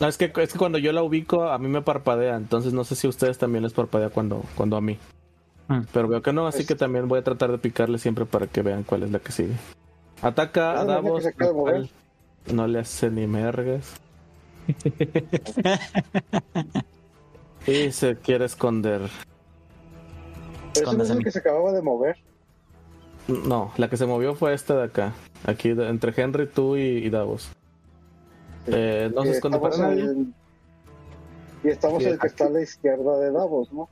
No, 0.00 0.06
es 0.08 0.16
que, 0.16 0.32
es 0.36 0.52
que 0.52 0.58
cuando 0.58 0.78
yo 0.78 0.92
la 0.92 1.02
ubico, 1.02 1.48
a 1.48 1.58
mí 1.58 1.68
me 1.68 1.82
parpadea. 1.82 2.36
Entonces 2.36 2.72
no 2.72 2.84
sé 2.84 2.94
si 2.96 3.06
a 3.06 3.10
ustedes 3.10 3.38
también 3.38 3.62
les 3.64 3.72
parpadea 3.72 4.10
cuando, 4.10 4.42
cuando 4.56 4.76
a 4.76 4.80
mí. 4.80 4.96
Mm. 5.68 5.80
Pero 5.92 6.08
veo 6.08 6.22
que 6.22 6.32
no, 6.32 6.46
así 6.46 6.58
Pues- 6.58 6.68
que 6.68 6.74
también 6.76 7.08
voy 7.08 7.18
a 7.18 7.24
tratar 7.24 7.50
de 7.50 7.58
picarle 7.58 7.98
siempre 7.98 8.24
para 8.24 8.46
que 8.46 8.62
vean 8.62 8.84
cuál 8.84 9.02
es 9.02 9.10
la 9.10 9.18
que 9.18 9.32
sigue. 9.32 9.54
Ataca 10.22 10.72
a 10.72 10.80
Ah, 10.80 10.84
no, 11.02 11.16
que 11.18 11.32
Davos. 11.44 11.90
No 12.52 12.66
le 12.66 12.78
hace 12.80 13.10
ni 13.10 13.26
mergas. 13.26 13.94
y 17.66 17.90
se 17.92 18.16
quiere 18.16 18.44
esconder. 18.46 19.00
pero 19.00 19.12
ese 20.72 20.82
no 20.96 21.02
es 21.02 21.10
Escóndase. 21.10 21.12
el 21.14 21.24
que 21.24 21.30
se 21.30 21.38
acababa 21.40 21.72
de 21.72 21.82
mover. 21.82 22.16
No, 23.28 23.72
la 23.76 23.88
que 23.90 23.96
se 23.96 24.06
movió 24.06 24.34
fue 24.34 24.54
esta 24.54 24.74
de 24.76 24.84
acá. 24.84 25.12
Aquí 25.44 25.72
de- 25.74 25.88
entre 25.88 26.12
Henry, 26.20 26.46
tú 26.46 26.76
y, 26.76 26.80
y 26.80 27.10
Davos. 27.10 27.50
Eh, 28.66 29.10
no 29.14 29.22
se 29.22 29.28
Y 29.28 29.32
esconde 29.32 29.58
para 29.58 29.74
estamos 29.74 29.96
nadie. 29.96 30.10
en- 30.10 30.34
Y 31.64 31.68
estamos 31.68 31.98
Sí, 32.02 32.06
en 32.08 32.14
el 32.14 32.18
que 32.20 32.26
está 32.26 32.46
a 32.46 32.50
la 32.50 32.62
izquierda 32.62 33.18
de 33.18 33.30
Davos, 33.32 33.72
¿no? 33.72 33.88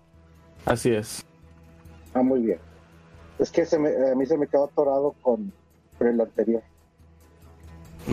Así 0.64 0.90
es. 0.90 1.24
Ah, 2.14 2.22
muy 2.22 2.40
bien. 2.40 2.58
Es 3.38 3.50
que 3.50 3.66
se 3.66 3.78
me- 3.78 4.10
a 4.10 4.14
mí 4.14 4.24
se 4.26 4.38
me 4.38 4.46
quedó 4.46 4.64
atorado 4.64 5.14
con, 5.20 5.52
con 5.98 6.06
el 6.08 6.20
anterior. 6.20 6.62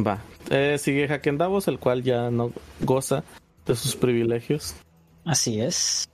Va. 0.06 0.20
Eh, 0.50 0.78
sigue 0.78 1.06
Haken 1.12 1.38
Davos, 1.38 1.68
el 1.68 1.80
cual 1.80 2.04
ya 2.04 2.30
no 2.32 2.52
goza 2.82 3.24
de 3.66 3.76
sus 3.76 3.96
privilegios. 3.96 4.76
Así 5.26 5.62
es. 5.62 6.10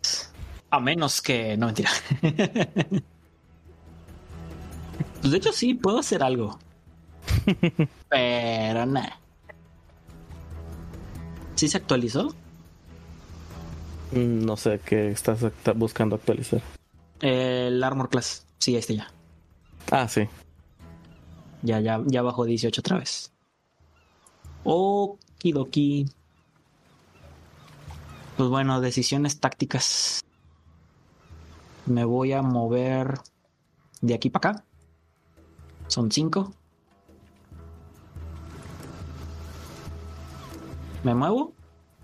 A 0.69 0.79
menos 0.79 1.21
que. 1.21 1.57
No, 1.57 1.65
mentira. 1.67 1.89
pues 5.19 5.31
de 5.31 5.37
hecho, 5.37 5.51
sí, 5.51 5.73
puedo 5.73 5.99
hacer 5.99 6.23
algo. 6.23 6.59
Pero 8.09 8.85
nada. 8.85 9.19
¿Sí 11.55 11.67
se 11.67 11.77
actualizó? 11.77 12.33
Mm, 14.11 14.45
No 14.45 14.55
sé 14.57 14.79
qué 14.85 15.09
estás 15.11 15.39
buscando 15.75 16.15
actualizar. 16.15 16.61
El 17.21 17.83
Armor 17.83 18.09
Class. 18.09 18.45
Sí, 18.57 18.73
ahí 18.75 18.79
está 18.79 18.93
ya. 18.93 19.11
Ah, 19.91 20.07
sí. 20.07 20.27
Ya, 21.61 21.79
ya, 21.81 22.01
ya 22.05 22.21
bajó 22.21 22.45
18 22.45 22.79
otra 22.81 22.97
vez. 22.99 23.31
Okidoki. 24.63 26.05
Pues 28.37 28.49
bueno, 28.49 28.79
decisiones 28.79 29.39
tácticas. 29.39 30.21
Me 31.85 32.05
voy 32.05 32.31
a 32.33 32.41
mover 32.41 33.15
de 34.01 34.13
aquí 34.13 34.29
para 34.29 34.51
acá. 34.51 34.63
Son 35.89 36.11
cinco. 36.11 36.53
¿Me 41.03 41.15
muevo? 41.15 41.53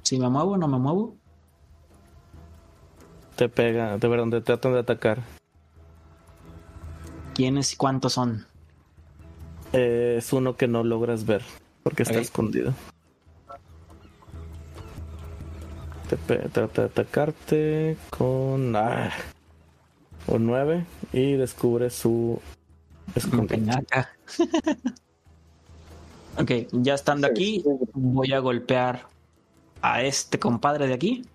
Si 0.02 0.20
me 0.20 0.28
muevo, 0.28 0.58
no 0.58 0.68
me 0.68 0.80
muevo. 0.80 1.16
Te 3.36 3.48
pega, 3.48 3.98
de 3.98 4.08
verdad, 4.08 4.30
te 4.30 4.42
tratan 4.42 4.74
de 4.74 4.80
atacar. 4.80 5.20
¿Quiénes 7.36 7.74
y 7.74 7.76
cuántos 7.76 8.14
son? 8.14 8.48
Eh, 9.72 10.16
es 10.18 10.34
uno 10.34 10.58
que 10.58 10.68
no 10.68 10.84
logras 10.84 11.26
ver 11.26 11.44
porque 11.84 12.04
está 12.04 12.18
escondido. 12.18 12.74
Te 16.10 16.18
trata 16.18 16.82
de 16.82 16.88
atacarte 16.88 17.98
con 18.10 18.76
ah, 18.76 19.12
un 20.26 20.46
9 20.48 20.86
y 21.14 21.34
descubre 21.34 21.92
su 21.92 22.42
escondite. 23.14 23.56
Peñaca. 23.56 24.10
ok, 26.38 26.52
ya 26.72 26.94
estando 26.94 27.28
aquí, 27.28 27.64
voy 27.94 28.34
a 28.34 28.40
golpear 28.40 29.08
a 29.82 30.02
este 30.02 30.40
compadre 30.40 30.88
de 30.88 30.94
aquí. 30.94 31.26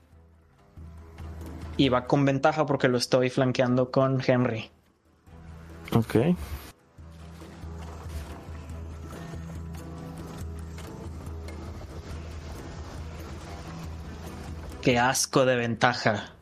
Y 1.76 1.88
va 1.88 2.06
con 2.06 2.24
ventaja 2.24 2.66
porque 2.66 2.88
lo 2.88 2.98
estoy 2.98 3.30
flanqueando 3.30 3.90
con 3.90 4.20
Henry. 4.26 4.70
Ok. 5.92 6.16
Qué 14.82 14.98
asco 14.98 15.44
de 15.44 15.56
ventaja. 15.56 16.32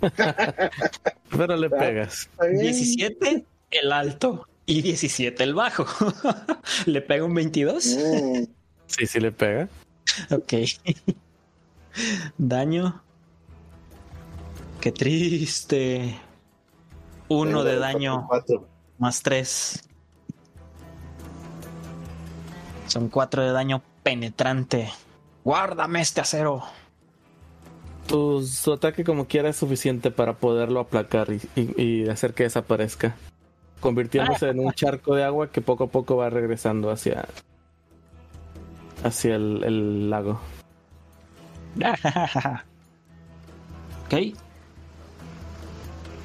Pero 1.30 1.56
le 1.56 1.70
pegas. 1.70 2.28
Está 2.32 2.46
bien. 2.46 2.62
17 2.62 3.44
el 3.70 3.92
alto 3.92 4.46
y 4.66 4.82
17 4.82 5.42
el 5.44 5.54
bajo. 5.54 5.86
¿Le 6.86 7.00
pego 7.02 7.26
un 7.26 7.34
22? 7.34 7.86
Mm, 7.96 8.44
Sí, 8.86 9.06
sí 9.06 9.20
le 9.20 9.30
pega. 9.32 9.68
Ok. 10.30 10.52
Daño. 12.38 13.02
Qué 14.80 14.90
triste. 14.92 16.18
Uno 17.28 17.62
de 17.62 17.76
daño. 17.78 18.26
Cuatro. 18.28 18.66
más 18.98 19.22
3. 19.22 19.84
Son 22.88 23.08
4 23.08 23.44
de 23.44 23.52
daño 23.52 23.82
penetrante. 24.02 24.90
Guárdame 25.44 26.00
este 26.00 26.20
acero. 26.20 26.64
Tu, 28.08 28.42
su 28.44 28.72
ataque 28.72 29.04
como 29.04 29.26
quiera 29.26 29.50
es 29.50 29.56
suficiente 29.56 30.10
para 30.10 30.34
poderlo 30.34 30.80
aplacar 30.80 31.28
y, 31.32 31.40
y- 31.54 31.80
y 31.82 32.08
hacer 32.08 32.34
que 32.34 32.42
desaparezca. 32.42 33.14
Convirtiéndose 33.80 34.50
en 34.50 34.60
un 34.60 34.72
charco 34.74 35.14
de 35.14 35.24
agua 35.24 35.50
que 35.50 35.60
poco 35.60 35.84
a 35.84 35.86
poco 35.88 36.16
va 36.16 36.30
regresando 36.30 36.90
hacia 36.90 37.26
hacia 39.02 39.36
el, 39.36 39.64
el 39.64 40.10
lago. 40.10 40.40
ok. 44.06 44.14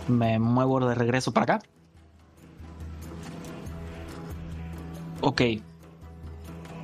Me 0.07 0.39
muevo 0.39 0.87
de 0.87 0.95
regreso 0.95 1.31
para 1.31 1.55
acá. 1.55 1.65
Ok. 5.21 5.41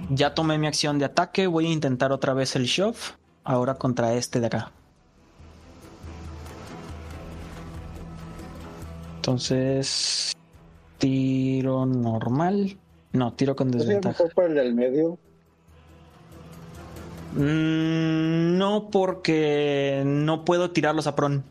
Ya 0.10 0.34
tomé 0.34 0.58
mi 0.58 0.68
acción 0.68 0.98
de 1.00 1.06
ataque. 1.06 1.48
Voy 1.48 1.68
a 1.68 1.70
intentar 1.70 2.12
otra 2.12 2.34
vez 2.34 2.56
el 2.56 2.66
shove. 2.66 3.16
Ahora 3.44 3.76
contra 3.76 4.14
este 4.14 4.40
de 4.40 4.48
acá. 4.48 4.72
Entonces. 9.18 10.34
Tiro 11.02 11.88
normal. 11.88 12.78
No, 13.12 13.34
tiro 13.34 13.56
con 13.56 13.70
¿Es 13.70 13.80
desventaja. 13.80 14.24
para 14.36 14.48
el 14.50 14.54
del 14.56 14.76
medio? 14.76 15.18
Mm, 17.34 18.58
no, 18.58 18.90
porque 18.92 20.04
no 20.06 20.46
puedo 20.46 20.70
tirarlos 20.70 21.08
a 21.08 21.16
pron. 21.16 21.44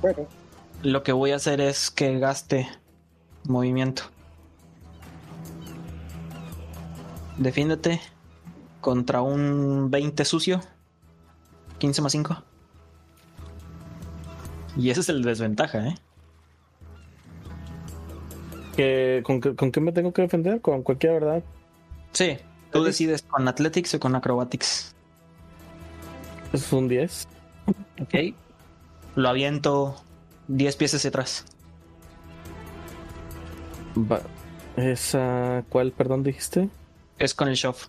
Bueno, 0.00 0.26
Lo 0.84 1.02
que 1.02 1.10
voy 1.12 1.32
a 1.32 1.36
hacer 1.36 1.60
es 1.60 1.90
que 1.90 2.20
gaste 2.20 2.68
movimiento. 3.48 4.04
Defiéndete 7.36 8.00
contra 8.80 9.22
un 9.22 9.90
20 9.90 10.24
sucio. 10.24 10.60
15 11.78 12.00
más 12.02 12.12
5. 12.12 12.44
Y 14.76 14.90
ese 14.90 15.00
es 15.00 15.08
el 15.08 15.22
desventaja, 15.22 15.84
¿eh? 15.88 15.94
¿Qué- 18.80 19.22
con, 19.24 19.42
qué- 19.42 19.54
¿Con 19.54 19.70
qué 19.72 19.80
me 19.80 19.92
tengo 19.92 20.10
que 20.14 20.22
defender? 20.22 20.62
Con 20.62 20.82
cualquier 20.82 21.12
verdad. 21.12 21.42
Sí, 22.12 22.38
tú 22.72 22.82
decides 22.82 23.20
con 23.20 23.46
Athletics 23.46 23.92
o 23.94 24.00
con 24.00 24.16
Acrobatics. 24.16 24.94
Es 26.54 26.72
un 26.72 26.88
10. 26.88 27.28
Ok. 28.00 28.34
Lo 29.16 29.28
aviento 29.28 29.96
10 30.48 30.76
pies 30.76 30.94
hacia 30.94 31.08
atrás. 31.08 31.44
Va. 33.96 34.22
Esa. 34.76 35.62
¿Cuál, 35.68 35.92
perdón, 35.92 36.22
dijiste? 36.22 36.70
Es 37.18 37.34
con 37.34 37.48
el 37.48 37.56
shove. 37.56 37.88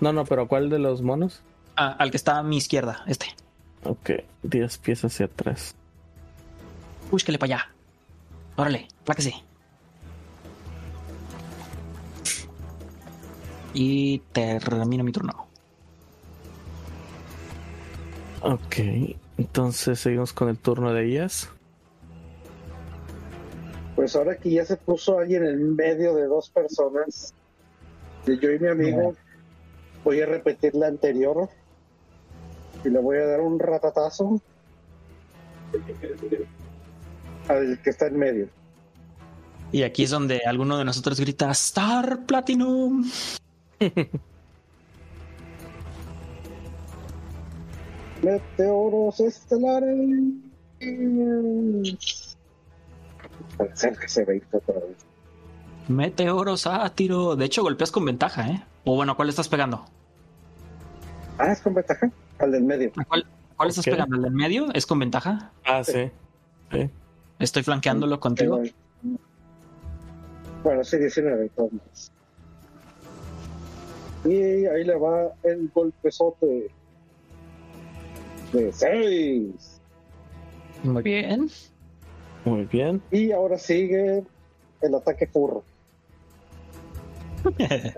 No, 0.00 0.14
no, 0.14 0.24
pero 0.24 0.48
¿cuál 0.48 0.70
de 0.70 0.78
los 0.78 1.02
monos? 1.02 1.42
Ah, 1.76 1.94
al 1.98 2.10
que 2.10 2.16
está 2.16 2.38
a 2.38 2.42
mi 2.42 2.56
izquierda, 2.56 3.02
este. 3.06 3.26
Ok, 3.84 4.10
10 4.42 4.78
pies 4.78 5.04
hacia 5.04 5.26
atrás. 5.26 5.74
Búsquele 7.10 7.38
para 7.38 7.56
allá. 7.56 7.68
Órale, 8.56 8.88
pláquese. 9.04 9.34
Y 13.80 14.18
termino 14.32 15.04
mi 15.04 15.12
turno. 15.12 15.46
Ok, 18.40 18.76
entonces 19.36 20.00
seguimos 20.00 20.32
con 20.32 20.48
el 20.48 20.58
turno 20.58 20.92
de 20.92 21.06
ellas. 21.06 21.48
pues 23.94 24.16
ahora 24.16 24.36
que 24.36 24.50
ya 24.50 24.64
se 24.64 24.76
puso 24.76 25.18
alguien 25.18 25.44
en 25.44 25.76
medio 25.76 26.14
de 26.14 26.26
dos 26.26 26.50
personas, 26.50 27.34
de 28.26 28.38
yo 28.38 28.50
y 28.50 28.58
mi 28.58 28.66
amigo, 28.66 29.14
voy 30.02 30.20
a 30.22 30.26
repetir 30.26 30.74
la 30.74 30.88
anterior 30.88 31.48
y 32.84 32.90
le 32.90 32.98
voy 32.98 33.18
a 33.18 33.26
dar 33.26 33.40
un 33.40 33.60
ratatazo 33.60 34.40
al 37.48 37.80
que 37.82 37.90
está 37.90 38.06
en 38.08 38.18
medio. 38.18 38.48
Y 39.70 39.84
aquí 39.84 40.02
es 40.02 40.10
donde 40.10 40.42
alguno 40.46 40.78
de 40.78 40.84
nosotros 40.84 41.20
grita 41.20 41.50
Star 41.52 42.24
Platinum. 42.26 43.04
Meteoros 48.22 49.20
estelares. 49.20 49.98
Acérquese, 53.58 54.24
veinte 54.24 54.56
otra 54.56 54.74
vez. 54.74 54.96
Meteoro 55.88 56.56
sátiro. 56.56 57.36
De 57.36 57.44
hecho, 57.44 57.62
golpeas 57.62 57.92
con 57.92 58.04
ventaja, 58.04 58.48
¿eh? 58.48 58.64
O 58.84 58.96
bueno, 58.96 59.12
¿a 59.12 59.16
¿cuál 59.16 59.28
estás 59.28 59.48
pegando? 59.48 59.84
Ah, 61.38 61.52
es 61.52 61.60
con 61.60 61.74
ventaja. 61.74 62.10
Al 62.38 62.52
del 62.52 62.64
medio. 62.64 62.92
¿A 62.96 63.04
¿Cuál, 63.04 63.26
cuál 63.56 63.68
estás 63.68 63.84
pegando? 63.84 64.16
¿El 64.16 64.22
del 64.22 64.32
medio? 64.32 64.66
¿Es 64.74 64.86
con 64.86 64.98
ventaja? 64.98 65.52
Ah, 65.64 65.82
sí. 65.84 66.10
sí. 66.72 66.90
Estoy 67.38 67.62
flanqueándolo 67.62 68.18
contigo. 68.20 68.62
Bueno, 70.64 70.82
sí, 70.84 70.98
19 70.98 71.48
todos 71.50 71.72
modos. 71.72 72.12
Y 74.24 74.66
ahí 74.66 74.84
le 74.84 74.96
va 74.96 75.32
el 75.42 75.70
golpezote 75.74 76.70
de 78.52 78.72
6. 78.72 79.80
Muy 80.82 81.02
bien. 81.02 81.48
Muy 82.44 82.64
bien. 82.64 83.02
Y 83.10 83.32
ahora 83.32 83.58
sigue 83.58 84.24
el 84.80 84.94
ataque 84.94 85.26
furro. 85.26 85.62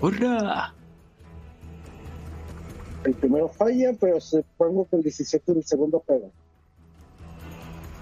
¡Hurra! 0.00 0.74
El 3.04 3.14
primero 3.14 3.48
falla, 3.48 3.92
pero 3.98 4.20
supongo 4.20 4.86
que 4.88 4.96
el 4.96 5.02
17 5.02 5.54
del 5.54 5.64
segundo 5.64 6.00
pega. 6.00 6.28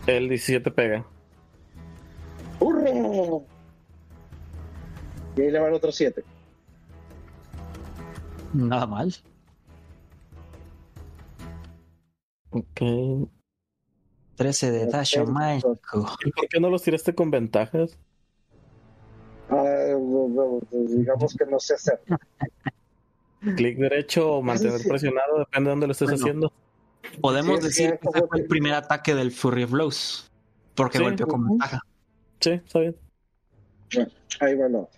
El 0.08 0.30
17 0.30 0.70
pega. 0.70 1.04
¡Hurra! 2.60 2.88
Y 5.36 5.40
ahí 5.42 5.50
le 5.50 5.58
van 5.58 5.74
otros 5.74 5.94
7. 5.96 6.24
Nada 8.54 8.86
mal. 8.86 9.14
Ok. 12.50 13.28
13 14.36 14.70
de 14.70 14.86
daño 14.86 15.26
mágico. 15.26 16.16
¿Y 16.24 16.30
por 16.30 16.48
qué 16.48 16.58
no 16.58 16.70
los 16.70 16.82
tiraste 16.82 17.14
con 17.14 17.30
ventajas? 17.30 17.98
Ah, 19.50 19.92
no, 19.98 20.60
digamos 20.70 21.34
que 21.36 21.44
no 21.44 21.60
sé 21.60 21.74
hacer. 21.74 22.00
Clic 23.56 23.76
derecho 23.76 24.36
o 24.36 24.42
mantener 24.42 24.80
presionado, 24.88 25.40
depende 25.40 25.68
de 25.68 25.70
dónde 25.70 25.86
lo 25.86 25.92
estés 25.92 26.08
Bueno. 26.08 26.24
haciendo. 26.24 26.52
Podemos 27.20 27.58
Sí, 27.60 27.64
decir 27.66 27.98
que 28.00 28.08
ese 28.08 28.26
fue 28.26 28.40
el 28.40 28.46
primer 28.46 28.74
ataque 28.74 29.14
del 29.14 29.32
Furry 29.32 29.64
of 29.64 29.70
Blows. 29.70 30.30
Porque 30.74 30.98
Sí. 30.98 31.04
golpeó 31.04 31.26
con 31.26 31.40
Ujú. 31.42 31.50
ventaja. 31.50 31.80
Sí, 32.40 32.50
está 32.50 32.78
bien. 32.80 32.96
Ahí 34.40 34.54
va 34.56 34.68
la. 34.68 34.88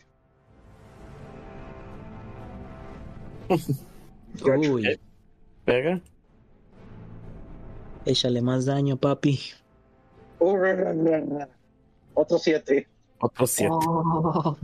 Uy, 4.70 5.00
Pega. 5.64 6.00
échale 8.04 8.42
más 8.42 8.64
daño, 8.66 8.96
papi. 8.96 9.40
Hurra. 10.38 10.94
Otro 12.14 12.38
7. 12.38 12.86
Otro 13.18 13.46
7. 13.46 13.70
Oh. 13.72 14.56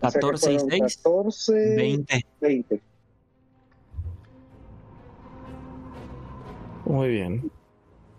14 0.00 0.54
y 0.54 0.58
6, 0.58 0.96
14, 1.02 1.76
20. 1.76 2.26
20. 2.40 2.82
Muy 6.90 7.08
bien. 7.08 7.50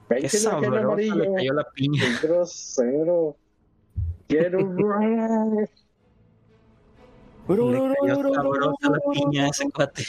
Qué 0.09 0.15
20 0.21 1.15
le 1.15 1.33
cayó 1.33 1.53
la 1.53 1.63
piña. 1.73 2.03
Qué 2.21 2.27
grosero. 2.27 3.35
Quiero. 4.27 4.59
Le 7.47 7.95
cayó 8.01 8.33
sabrosa 8.33 8.89
la 8.89 8.99
piña 9.11 9.45
a 9.45 9.47
ese 9.49 9.69
cuate. 9.71 10.03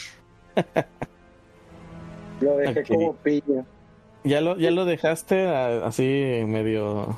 Lo 2.41 2.57
dejé 2.57 2.81
Ok. 2.81 2.89
como 2.89 3.15
piña. 3.17 3.65
Ya 4.25 4.41
lo, 4.41 4.57
ya 4.57 4.71
lo 4.71 4.85
dejaste 4.85 5.49
a- 5.49 5.85
así 5.87 6.43
medio 6.47 7.17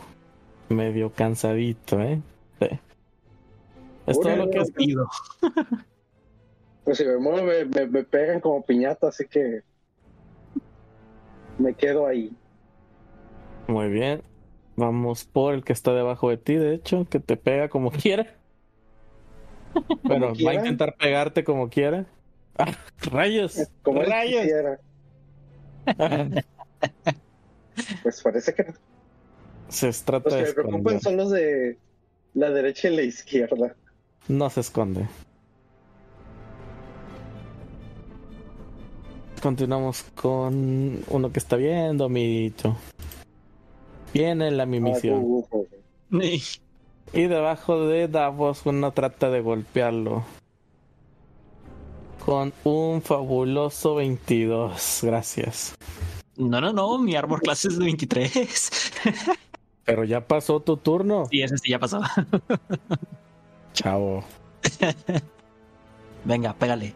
medio 0.70 1.10
cansadito, 1.12 2.00
¿eh? 2.00 2.22
Sí. 2.60 2.68
Es 4.06 4.18
todo 4.20 4.36
lo 4.36 4.48
que 4.50 4.58
has 4.60 4.70
Ido. 4.78 5.06
Pues 6.84 6.98
si 6.98 7.04
me 7.04 7.18
muevo 7.18 7.46
me, 7.46 7.64
me, 7.66 7.86
me 7.86 8.04
pegan 8.04 8.40
como 8.40 8.64
piñata, 8.64 9.08
así 9.08 9.26
que 9.28 9.60
me 11.58 11.74
quedo 11.74 12.06
ahí. 12.06 12.32
Muy 13.66 13.88
bien. 13.88 14.22
Vamos 14.76 15.24
por 15.24 15.54
el 15.54 15.64
que 15.64 15.72
está 15.72 15.92
debajo 15.92 16.30
de 16.30 16.36
ti, 16.36 16.56
de 16.56 16.74
hecho, 16.74 17.06
que 17.08 17.20
te 17.20 17.36
pega 17.36 17.68
como 17.68 17.90
quiera. 17.92 18.34
Bueno, 20.02 20.32
va 20.46 20.52
a 20.52 20.54
intentar 20.54 20.96
pegarte 20.96 21.44
como 21.44 21.68
quiera. 21.68 22.06
¡Ah, 22.58 22.72
¡Rayos! 23.10 23.68
Como 23.82 24.02
¡Rayos! 24.02 24.46
Pues 28.04 28.22
parece 28.22 28.54
que 28.54 28.62
no. 28.64 28.72
Se 29.68 29.90
trata 30.04 30.30
Los 30.30 30.34
que 30.34 30.42
de 30.42 30.46
me 30.46 30.54
preocupan 30.54 31.00
son 31.00 31.16
los 31.16 31.30
de 31.30 31.76
la 32.34 32.50
derecha 32.50 32.88
y 32.88 32.96
la 32.96 33.02
izquierda. 33.02 33.74
No 34.28 34.48
se 34.48 34.60
esconde. 34.60 35.08
Continuamos 39.44 40.04
con 40.14 41.04
uno 41.06 41.30
que 41.30 41.38
está 41.38 41.56
bien 41.56 41.98
dormidito. 41.98 42.74
Viene 44.14 44.50
la 44.50 44.64
mi 44.64 44.78
Ah, 44.78 44.80
misión. 44.80 45.20
tú, 45.20 45.46
tú, 45.50 45.66
tú. 46.10 46.18
Y 47.12 47.26
debajo 47.26 47.86
de 47.86 48.08
Davos 48.08 48.62
uno 48.64 48.90
trata 48.92 49.28
de 49.28 49.42
golpearlo. 49.42 50.24
Con 52.24 52.54
un 52.64 53.02
fabuloso 53.02 53.96
22. 53.96 55.00
Gracias. 55.02 55.74
No, 56.38 56.62
no, 56.62 56.72
no, 56.72 56.98
mi 56.98 57.14
árbol 57.14 57.40
clase 57.42 57.68
es 57.68 57.78
de 57.78 57.84
23. 57.84 58.92
Pero 59.84 60.04
ya 60.04 60.26
pasó 60.26 60.60
tu 60.60 60.78
turno. 60.78 61.24
y 61.30 61.42
ese 61.42 61.58
sí 61.58 61.70
ya 61.70 61.78
pasó. 61.78 62.00
Chavo. 63.74 64.24
Venga, 66.24 66.54
pégale. 66.54 66.94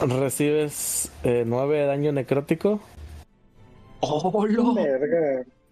Recibes 0.00 1.12
9 1.24 1.78
de 1.78 1.86
daño 1.86 2.12
necrótico. 2.12 2.80
¡Oh, 4.00 4.46
lo! 4.46 4.74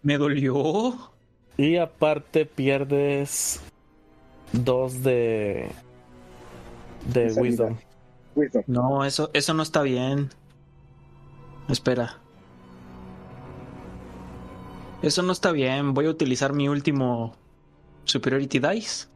Me 0.02 0.18
dolió. 0.18 0.94
Y 1.56 1.76
aparte 1.76 2.44
pierdes 2.44 3.60
2 4.52 5.02
de. 5.02 5.70
de 7.12 7.32
Wisdom. 7.32 7.76
Wisdom. 8.36 8.62
No, 8.66 9.04
eso, 9.04 9.30
eso 9.32 9.54
no 9.54 9.62
está 9.62 9.82
bien. 9.82 10.28
Espera. 11.68 12.18
Eso 15.02 15.22
no 15.22 15.32
está 15.32 15.52
bien. 15.52 15.94
Voy 15.94 16.06
a 16.06 16.10
utilizar 16.10 16.52
mi 16.52 16.68
último 16.68 17.34
Superiority 18.04 18.58
Dice. 18.58 19.06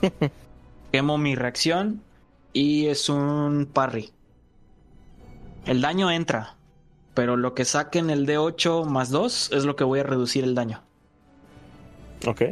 Quemo 0.92 1.18
mi 1.18 1.34
reacción 1.34 2.05
y 2.56 2.86
es 2.86 3.08
un 3.10 3.68
parry. 3.70 4.10
El 5.66 5.82
daño 5.82 6.10
entra, 6.10 6.56
pero 7.12 7.36
lo 7.36 7.54
que 7.54 7.64
saquen 7.66 8.08
el 8.08 8.26
D8 8.26 8.84
más 8.86 9.10
2 9.10 9.50
es 9.52 9.64
lo 9.64 9.76
que 9.76 9.84
voy 9.84 10.00
a 10.00 10.04
reducir 10.04 10.42
el 10.44 10.54
daño. 10.54 10.82
Ok. 12.26 12.42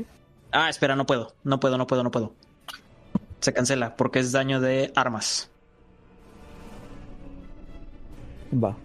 Ah, 0.53 0.69
espera, 0.69 0.95
no 0.95 1.07
puedo. 1.07 1.35
No 1.43 1.59
puedo, 1.59 1.79
no 1.79 1.87
puedo, 1.87 2.03
no 2.03 2.11
puedo. 2.11 2.35
Se 3.41 3.53
cancela 3.55 3.97
porque 3.97 4.19
es 4.19 4.31
daño 4.33 4.61
de 4.61 4.93
armas. 4.95 5.51
Va. 8.53 8.77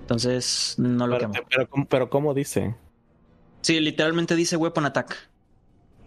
Entonces 0.00 0.74
no 0.78 1.06
lo 1.06 1.18
Pero, 1.18 1.30
quemo. 1.32 1.46
pero, 1.48 1.68
¿cómo- 1.70 1.86
pero 1.86 2.10
¿cómo 2.10 2.34
dice? 2.34 2.74
Sí, 3.60 3.78
literalmente 3.80 4.34
dice 4.34 4.56
weapon 4.56 4.86
attack. 4.86 5.16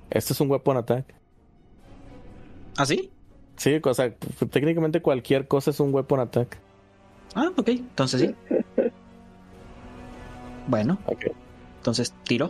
Esto 0.09 0.33
es 0.33 0.41
un 0.41 0.51
weapon 0.51 0.77
attack. 0.77 1.13
¿Ah, 2.77 2.85
sí? 2.85 3.09
Sí, 3.57 3.79
o 3.83 3.93
sea, 3.93 4.13
técnicamente 4.51 5.01
cualquier 5.01 5.47
cosa 5.47 5.71
es 5.71 5.79
un 5.79 5.93
weapon 5.93 6.19
attack. 6.19 6.57
Ah, 7.35 7.51
ok. 7.55 7.67
Entonces 7.69 8.21
sí. 8.21 8.35
Bueno, 10.67 10.97
Ok. 11.05 11.25
entonces 11.77 12.13
tiro. 12.23 12.49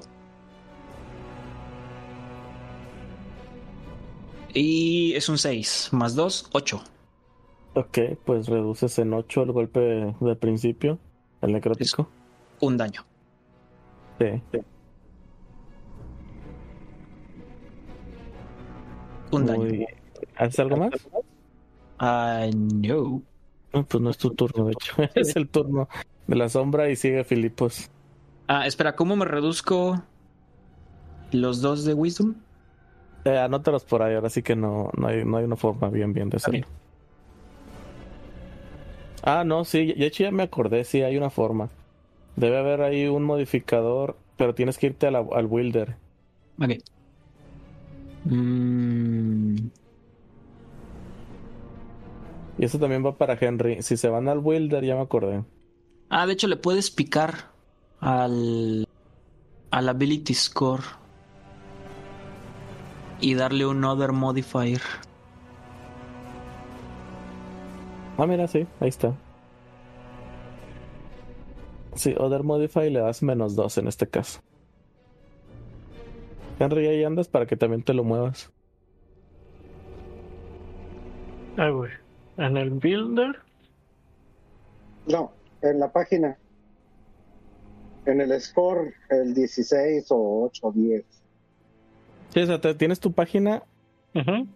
Y 4.53 5.14
es 5.15 5.27
un 5.27 5.38
6. 5.38 5.90
Más 5.91 6.15
2, 6.15 6.49
8. 6.53 6.82
Ok, 7.73 7.98
pues 8.23 8.48
reduces 8.48 8.98
en 8.99 9.14
8 9.14 9.44
el 9.44 9.52
golpe 9.52 10.14
del 10.22 10.38
principio, 10.38 10.98
el 11.41 11.52
necrótico. 11.52 12.07
Un 12.61 12.77
daño. 12.77 13.03
Sí. 14.19 14.41
Un 19.32 19.45
daño. 19.45 19.64
Muy- 19.64 19.86
¿Haces 20.38 20.60
algo 20.60 20.78
más? 20.78 20.90
Ah, 21.99 22.48
no. 22.56 23.22
No, 23.74 23.86
pues 23.86 24.02
no 24.02 24.10
es 24.10 24.18
tu 24.18 24.32
turno, 24.32 24.66
de 24.66 24.74
hecho. 24.74 24.94
Es 25.16 25.36
el 25.36 25.49
turno 25.49 25.88
de 26.28 26.36
la 26.36 26.49
sombra 26.49 26.90
y 26.90 26.95
sigue 26.95 27.24
Filipos. 27.24 27.90
Ah, 28.48 28.68
espera, 28.68 28.95
¿cómo 28.95 29.16
me 29.16 29.26
reduzco 29.26 30.02
los 31.32 31.62
dos 31.62 31.84
de 31.84 31.94
Wisdom? 31.94 32.36
Eh, 33.26 33.38
anótalos 33.38 33.84
por 33.84 34.03
ahí, 34.03 34.14
ahora 34.14 34.30
sí 34.30 34.44
que 34.44 34.56
no, 34.56 34.91
no, 34.95 35.07
hay, 35.07 35.26
no 35.26 35.38
hay 35.38 35.45
una 35.45 35.56
forma 35.56 35.90
bien, 35.90 36.14
bien 36.14 36.30
de 36.30 36.38
hacerlo. 36.38 36.68
Ah, 39.24 39.44
no, 39.44 39.66
sí, 39.66 39.94
de 39.94 40.06
hecho 40.06 40.24
ya 40.24 40.32
me 40.32 40.44
acordé, 40.44 40.84
sí, 40.84 41.02
hay 41.02 41.18
una 41.18 41.32
forma. 41.32 41.70
Debe 42.36 42.60
haber 42.60 42.82
ahí 42.82 43.07
un 43.07 43.24
modificador, 43.24 44.16
pero 44.38 44.53
tienes 44.53 44.78
que 44.78 44.88
irte 44.88 45.10
la- 45.10 45.26
al 45.34 45.48
Wilder. 45.48 45.95
Ok. 46.62 46.70
Mm, 48.26 49.56
Y 52.57 52.65
eso 52.65 52.80
también 52.80 53.06
va 53.06 53.18
para 53.18 53.38
Henry. 53.40 53.82
Si 53.82 53.98
se 53.98 54.10
van 54.10 54.27
al 54.30 54.40
Wilder, 54.40 54.84
ya 54.84 54.95
me 54.95 55.02
acordé. 55.02 55.44
Ah, 56.10 56.26
de 56.26 56.34
hecho 56.34 56.48
le 56.48 56.56
puedes 56.56 56.91
picar 56.91 57.52
al 57.99 58.88
al 59.72 59.90
ability 59.90 60.34
score 60.34 60.84
y 63.19 63.34
darle 63.34 63.65
un 63.65 63.84
other 63.84 64.14
modifier. 64.14 64.82
Ah, 68.18 68.26
mira, 68.26 68.48
sí, 68.48 68.65
ahí 68.80 68.88
está. 68.88 69.14
Sí, 71.95 72.14
Other 72.18 72.44
Modify 72.44 72.90
le 72.90 72.99
das 72.99 73.23
menos 73.23 73.56
2 73.56 73.77
en 73.80 73.88
este 73.88 74.07
caso. 74.07 74.41
Henry, 76.60 76.88
ahí 76.88 77.03
andas 77.03 77.27
para 77.27 77.45
que 77.45 77.57
también 77.57 77.84
te 77.84 77.94
lo 77.94 78.03
muevas. 78.03 78.52
Ahí 81.57 81.72
voy. 81.72 81.90
En 82.38 82.57
el 82.57 82.70
builder. 82.72 83.38
No, 85.07 85.32
en 85.62 85.80
la 85.80 85.91
página. 85.91 86.38
En 88.06 88.22
el 88.22 88.40
score, 88.41 88.94
el 89.10 89.34
16 89.34 90.06
o 90.12 90.44
8 90.45 90.68
o 90.68 90.72
10. 90.72 91.03
Sí, 92.34 92.40
o 92.41 92.45
sea, 92.45 92.62
te- 92.62 92.76
tienes 92.76 92.99
tu 92.99 93.14
página 93.14 93.64
Ujú. 94.14 94.48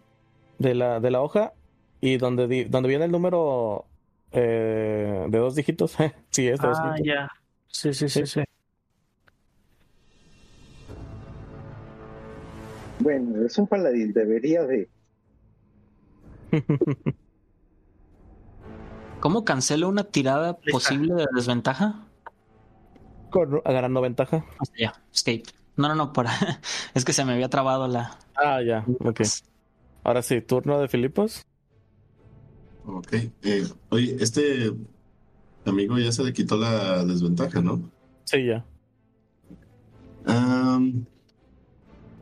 de 0.59 0.75
la, 0.75 0.99
de 0.99 1.09
la 1.11 1.21
hoja 1.21 1.53
y 2.01 2.17
donde, 2.17 2.47
di- 2.47 2.65
donde 2.65 2.89
viene 2.89 3.05
el 3.05 3.11
número 3.11 3.85
eh, 4.31 5.25
de 5.29 5.37
dos 5.37 5.55
dígitos. 5.55 5.95
sí, 6.29 6.47
es 6.47 6.59
de 6.61 6.67
dos 6.67 6.77
Ah, 6.81 6.93
dígitos. 6.95 7.07
ya. 7.07 7.29
Sí, 7.67 7.93
sí, 7.93 8.09
sí, 8.09 8.25
sí. 8.25 8.43
Bueno, 12.99 13.45
es 13.45 13.57
un 13.57 13.65
paladín, 13.67 14.11
debería 14.13 14.63
de. 14.63 14.89
¿Cómo 19.19 19.43
cancelo 19.45 19.89
una 19.89 20.03
tirada 20.03 20.57
Lista. 20.63 20.71
posible 20.71 21.13
de 21.13 21.25
desventaja? 21.35 22.07
Con, 23.29 23.61
agarrando 23.65 24.01
ventaja. 24.01 24.45
Ya, 24.77 24.93
escape. 25.13 25.43
No, 25.75 25.87
no, 25.87 25.95
no, 25.95 26.13
para. 26.13 26.31
Es 26.93 27.05
que 27.05 27.13
se 27.13 27.23
me 27.25 27.33
había 27.33 27.49
trabado 27.49 27.87
la. 27.87 28.17
Ah, 28.35 28.61
ya, 28.61 28.85
ok. 28.99 29.21
Ahora 30.03 30.21
sí, 30.21 30.41
turno 30.41 30.79
de 30.79 30.87
Filipos. 30.87 31.45
Ok. 32.85 33.13
Eh, 33.43 33.67
oye, 33.89 34.15
este 34.19 34.73
amigo 35.65 35.97
ya 35.99 36.11
se 36.11 36.23
le 36.23 36.33
quitó 36.33 36.57
la 36.57 37.03
desventaja, 37.05 37.61
¿no? 37.61 37.81
Sí, 38.25 38.45
ya. 38.45 38.65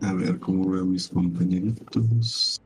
A 0.01 0.13
ver, 0.13 0.39
¿cómo 0.39 0.69
veo 0.69 0.83
a 0.83 0.85
mis 0.85 1.07
compañeritos? 1.07 2.61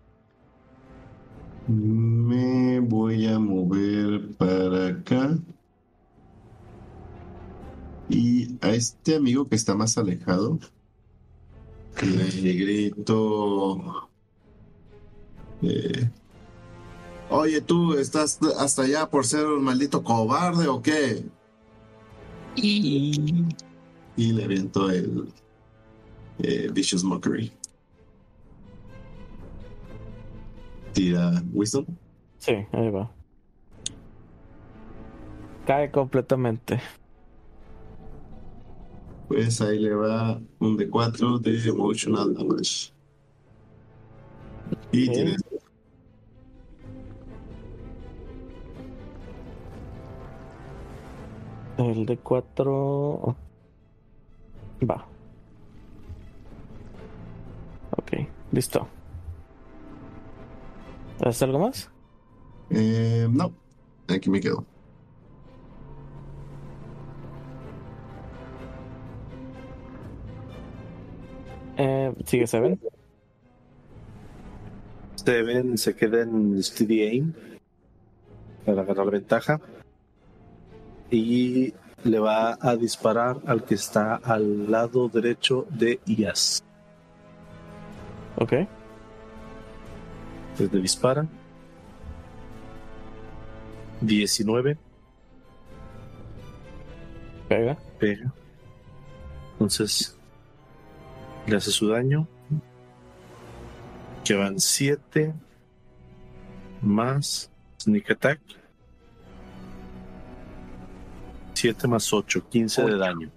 Me 1.72 2.82
voy 2.82 3.28
a 3.28 3.40
mover 3.40 4.36
para 4.36 4.88
acá. 4.88 5.38
Y 8.10 8.58
a 8.62 8.72
este 8.72 9.16
amigo 9.16 9.48
que 9.48 9.56
está 9.56 9.74
más 9.74 9.98
alejado, 9.98 10.60
le 12.02 12.54
grito. 12.54 14.10
eh, 15.62 16.10
Oye, 17.30 17.62
tú, 17.62 17.94
¿estás 17.94 18.40
hasta 18.60 18.82
allá 18.82 19.10
por 19.10 19.26
ser 19.26 19.46
un 19.46 19.64
maldito 19.64 20.04
cobarde 20.04 20.68
o 20.68 20.82
qué? 20.82 21.24
Y. 22.58 23.46
Y 24.18 24.34
le 24.34 24.44
aviento 24.44 24.90
el 24.90 25.34
eh, 26.40 26.70
Vicious 26.74 27.06
Mockery. 27.06 27.54
Tira 30.94 31.32
Wisdom. 31.54 31.86
Sí, 32.38 32.54
ahí 32.72 32.90
va. 32.90 33.10
Cae 35.66 35.92
completamente. 35.92 36.82
Pues 39.28 39.62
ahí 39.62 39.80
le 39.80 39.94
va 39.94 40.42
un 40.60 40.78
D4 40.78 41.40
de 41.40 41.70
Emotional 41.70 42.34
Damage. 42.34 42.92
Y 44.92 45.08
Ok. 45.08 45.14
tiene 45.14 45.36
El 51.78 52.06
de 52.06 52.18
4. 52.18 53.36
Va. 54.90 55.06
Ok, 57.98 58.28
listo. 58.52 58.88
¿Haces 61.22 61.44
algo 61.44 61.60
más? 61.60 61.90
Eh, 62.72 63.28
no, 63.30 63.54
aquí 64.08 64.30
me 64.30 64.40
quedo. 64.40 64.66
Eh, 71.78 72.14
¿Sigue 72.26 72.48
Seven? 72.48 72.80
Seven 75.16 75.78
se 75.78 75.96
queda 75.96 76.24
en 76.24 76.62
Steady 76.62 77.02
Aim 77.02 77.34
para 78.66 78.84
ganar 78.84 79.12
ventaja. 79.12 79.62
Y 81.12 81.74
le 82.04 82.20
va 82.20 82.58
a 82.60 82.76
disparar 82.76 83.38
al 83.46 83.64
que 83.64 83.76
está 83.76 84.16
al 84.16 84.72
lado 84.72 85.08
derecho 85.08 85.68
de 85.70 86.00
IAS. 86.06 86.64
Ok. 88.38 88.54
Entonces 90.52 90.74
le 90.74 90.82
dispara. 90.82 91.28
19, 94.02 94.78
Pega. 97.48 97.78
pega. 98.00 98.34
Entonces 99.54 100.18
le 101.48 101.56
hace 101.56 101.72
su 101.72 101.88
daño. 101.88 102.28
Que 104.24 104.36
van 104.36 104.60
7 104.60 105.34
más 106.82 107.52
Sneak 107.80 108.12
Attack. 108.12 108.40
7 111.54 111.88
más 111.88 112.12
8, 112.12 112.48
15 112.50 112.86
de 112.86 112.98
daño. 112.98 113.30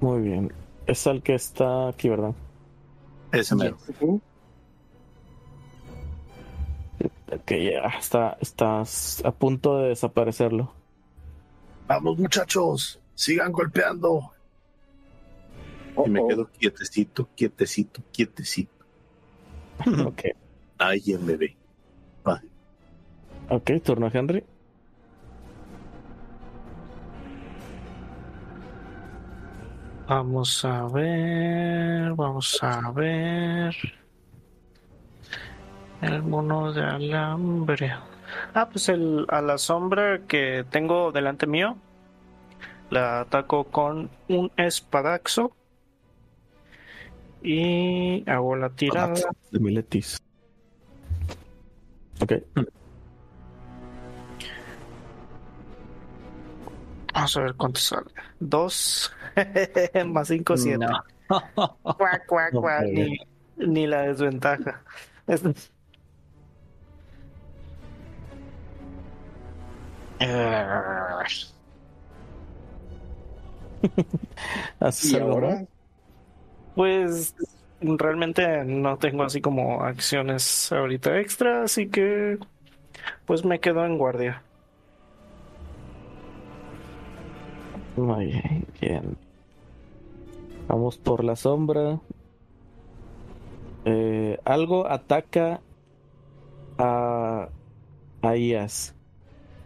Muy 0.00 0.20
bien. 0.20 0.52
Es 0.86 1.06
el 1.06 1.22
que 1.22 1.34
está 1.34 1.88
aquí, 1.88 2.08
¿verdad? 2.08 2.34
Ese 3.40 3.54
mero. 3.54 3.76
Que 7.44 7.64
ya 7.72 7.98
está, 7.98 8.36
estás 8.40 9.22
a 9.24 9.30
punto 9.30 9.78
de 9.78 9.88
desaparecerlo. 9.90 10.72
Vamos 11.86 12.18
muchachos, 12.18 13.00
sigan 13.14 13.52
golpeando. 13.52 14.32
Y 16.04 16.10
me 16.10 16.26
quedo 16.26 16.48
quietecito, 16.50 17.28
quietecito, 17.34 18.02
quietecito. 18.12 18.84
ok. 20.06 20.22
Alguien 20.78 21.24
me 21.24 21.36
ve. 21.36 21.56
Ok, 23.48 23.70
turno 23.82 24.06
a 24.06 24.10
Henry. 24.12 24.44
Vamos 30.08 30.64
a 30.64 30.86
ver, 30.86 32.14
vamos 32.14 32.58
a 32.62 32.92
ver. 32.92 33.74
El 36.00 36.22
mono 36.22 36.72
de 36.72 36.82
alambre. 36.82 37.92
Ah, 38.54 38.68
pues 38.70 38.88
el, 38.88 39.26
a 39.28 39.40
la 39.40 39.58
sombra 39.58 40.20
que 40.28 40.64
tengo 40.70 41.10
delante 41.10 41.48
mío. 41.48 41.76
La 42.90 43.20
ataco 43.20 43.64
con 43.64 44.08
un 44.28 44.52
espadaxo. 44.56 45.50
Y 47.42 48.28
hago 48.30 48.54
la 48.54 48.70
tirada. 48.70 49.14
De 49.50 49.58
Miletis. 49.58 50.18
Ok. 52.20 52.32
Vamos 57.16 57.36
a 57.36 57.40
ver 57.42 57.54
cuánto 57.56 57.80
sale. 57.80 58.10
Dos 58.38 59.12
más 60.06 60.28
cinco, 60.28 60.56
siete. 60.56 60.86
No. 60.86 61.04
Cuac, 61.96 62.26
cuac, 62.26 62.52
No 62.52 62.60
cuac, 62.60 62.88
puede. 62.88 62.92
ni, 62.92 63.18
ni 63.56 63.86
la 63.86 64.02
desventaja. 64.02 64.84
Es- 65.26 65.42
¿Haces 74.80 75.12
Y 75.12 75.18
ahora? 75.18 75.66
Pues 76.74 77.34
realmente 77.80 78.64
no 78.64 78.98
tengo 78.98 79.22
así 79.24 79.40
como 79.40 79.82
acciones 79.82 80.70
ahorita 80.72 81.18
extra, 81.20 81.62
así 81.64 81.90
que 81.90 82.38
pues 83.26 83.44
me 83.44 83.60
quedo 83.60 83.86
en 83.86 83.98
guardia. 83.98 84.45
Muy 87.96 88.26
bien. 88.80 89.18
Vamos 90.68 90.98
por 90.98 91.24
la 91.24 91.36
sombra. 91.36 92.00
Eh, 93.84 94.38
algo 94.44 94.86
ataca 94.88 95.62
a, 96.78 97.50
a 98.22 98.36
Ias. 98.36 98.96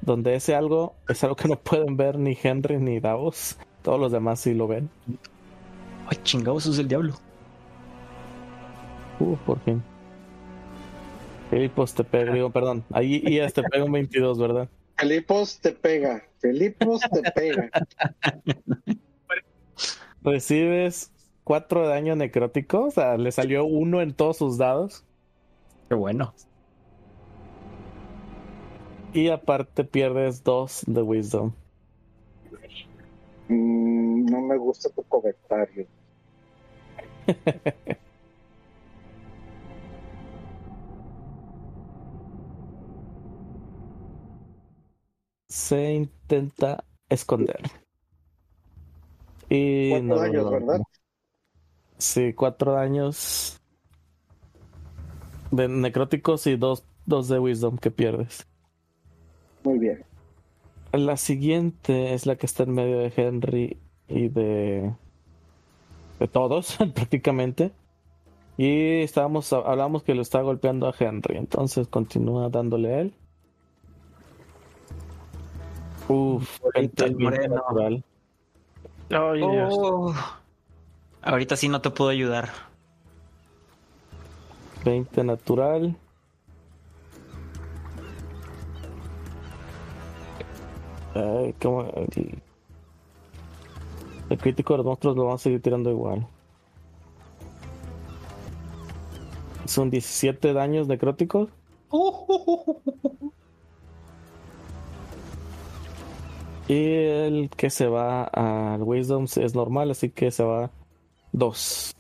Donde 0.00 0.34
ese 0.36 0.54
algo 0.54 0.96
es 1.08 1.22
algo 1.24 1.36
que 1.36 1.48
no 1.48 1.56
pueden 1.60 1.96
ver 1.96 2.18
ni 2.18 2.36
Henry 2.42 2.78
ni 2.78 3.00
Davos. 3.00 3.58
Todos 3.82 4.00
los 4.00 4.12
demás 4.12 4.40
sí 4.40 4.54
lo 4.54 4.68
ven. 4.68 4.90
Ay, 6.06 6.18
chingados, 6.22 6.66
es 6.66 6.78
el 6.78 6.88
diablo. 6.88 7.14
Uh, 9.18 9.36
por 9.38 9.60
fin. 9.60 9.84
Filipos 11.50 11.94
te 11.94 12.04
pega, 12.04 12.32
digo, 12.32 12.50
perdón. 12.50 12.86
Ahí 12.90 13.22
Ias 13.26 13.52
te 13.52 13.62
pega 13.64 13.84
un 13.84 13.92
22, 13.92 14.38
¿verdad? 14.38 14.70
Felipos 15.00 15.58
te 15.60 15.72
pega. 15.72 16.22
Felipos 16.40 17.00
te 17.00 17.22
pega. 17.32 17.70
Recibes 20.22 21.10
4 21.44 21.82
de 21.82 21.88
daño 21.88 22.16
necrótico. 22.16 22.84
O 22.84 22.90
sea, 22.90 23.16
le 23.16 23.32
salió 23.32 23.64
uno 23.64 24.02
en 24.02 24.12
todos 24.12 24.36
sus 24.36 24.58
dados. 24.58 25.04
Qué 25.88 25.94
bueno. 25.94 26.34
Y 29.14 29.28
aparte 29.30 29.84
pierdes 29.84 30.44
2 30.44 30.84
de 30.86 31.02
Wisdom. 31.02 31.52
Mm, 33.48 34.26
no 34.26 34.40
me 34.42 34.58
gusta 34.58 34.90
tu 34.90 35.02
comentario. 35.04 35.86
se 45.50 45.92
intenta 45.94 46.86
esconder. 47.10 47.60
Y 49.50 50.00
Cuatro 50.00 50.16
no 50.16 50.18
daños, 50.20 50.48
logra. 50.48 50.48
¿verdad? 50.48 50.80
Sí, 51.98 52.34
cuatro 52.34 52.72
daños 52.72 53.60
de 55.50 55.68
necróticos 55.68 56.46
y 56.48 56.56
dos, 56.56 56.84
dos 57.06 57.28
de 57.28 57.38
wisdom 57.38 57.78
que 57.78 57.90
pierdes. 57.90 58.46
Muy 59.62 59.78
bien. 59.78 60.06
La 60.92 61.16
siguiente 61.16 62.14
es 62.14 62.26
la 62.26 62.36
que 62.36 62.46
está 62.46 62.62
en 62.64 62.74
medio 62.74 62.98
de 62.98 63.12
Henry 63.16 63.82
y 64.08 64.28
de 64.28 64.94
de 66.18 66.28
todos 66.28 66.76
prácticamente. 66.94 67.72
Y 68.56 69.02
estábamos 69.02 69.52
hablamos 69.54 70.04
que 70.04 70.14
lo 70.16 70.22
está 70.22 70.42
golpeando 70.42 70.88
a 70.88 70.94
Henry, 70.98 71.38
entonces 71.38 71.88
continúa 71.88 72.50
dándole 72.50 72.94
a 72.94 73.00
él. 73.02 73.19
Uf, 76.10 76.58
Ahorita 76.74 77.04
el 77.04 77.14
20 77.14 77.22
moreno. 77.24 77.54
natural. 77.54 78.04
Ay, 79.10 79.38
Dios. 79.38 79.74
Oh. 79.76 80.14
Ahorita 81.22 81.56
sí 81.56 81.68
no 81.68 81.80
te 81.80 81.90
puedo 81.90 82.10
ayudar. 82.10 82.50
20 84.84 85.24
natural. 85.24 85.96
Ay, 91.14 91.54
¿cómo? 91.60 91.82
El, 91.94 92.42
el 94.30 94.38
crítico 94.38 94.74
de 94.74 94.78
los 94.78 94.86
monstruos 94.86 95.16
lo 95.16 95.24
vamos 95.24 95.40
a 95.40 95.44
seguir 95.44 95.60
tirando 95.62 95.90
igual. 95.90 96.26
Son 99.66 99.90
17 99.90 100.52
daños 100.52 100.88
necróticos. 100.88 101.48
Y 106.70 106.84
el 106.84 107.50
que 107.56 107.68
se 107.68 107.88
va 107.88 108.22
al 108.22 108.84
Wisdom 108.84 109.24
es 109.24 109.56
normal, 109.56 109.90
así 109.90 110.08
que 110.08 110.30
se 110.30 110.44
va 110.44 110.70
2. 111.32 111.96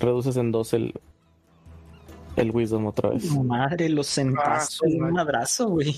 Reduces 0.00 0.36
en 0.36 0.50
2 0.50 0.72
el, 0.74 0.94
el 2.34 2.50
Wisdom 2.50 2.86
otra 2.86 3.10
vez. 3.10 3.30
Madre, 3.36 3.90
los 3.90 4.08
Ah, 4.08 4.12
centazos 4.12 4.74
su 4.74 4.86
de 4.86 4.96
un 4.96 5.12
madrazo, 5.12 5.68
güey. 5.68 5.96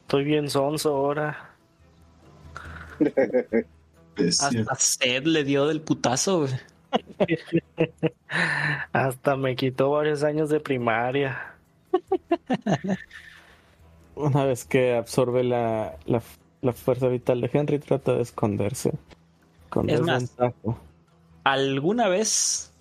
Estoy 0.00 0.24
bien 0.24 0.50
sonso 0.50 0.96
ahora. 0.96 1.54
Hasta 4.18 4.74
sed 4.74 5.22
le 5.22 5.44
dio 5.44 5.68
del 5.68 5.82
putazo, 5.82 6.40
güey. 6.40 6.52
Hasta 8.92 9.36
me 9.36 9.54
quitó 9.54 9.92
varios 9.92 10.24
años 10.24 10.48
de 10.48 10.58
primaria. 10.58 11.54
Una 14.16 14.46
vez 14.46 14.64
que 14.64 14.96
absorbe 14.96 15.44
la, 15.44 15.96
la, 16.06 16.20
la 16.66 16.72
fuerza 16.74 17.08
vital 17.08 17.40
de 17.40 17.50
Henry, 17.52 17.78
trata 17.78 18.14
de 18.14 18.22
esconderse. 18.22 18.92
Con 19.68 19.88
Es 19.90 20.00
más, 20.02 20.36
desventaja. 20.36 20.78
¿Alguna 21.44 22.08
vez 22.08 22.72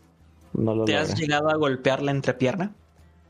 No 0.54 0.76
lo 0.76 0.86
te 0.86 0.98
has 0.98 1.16
llegado 1.16 1.50
a 1.50 1.56
golpear 1.56 2.02
la 2.02 2.12
entrepierna? 2.12 2.76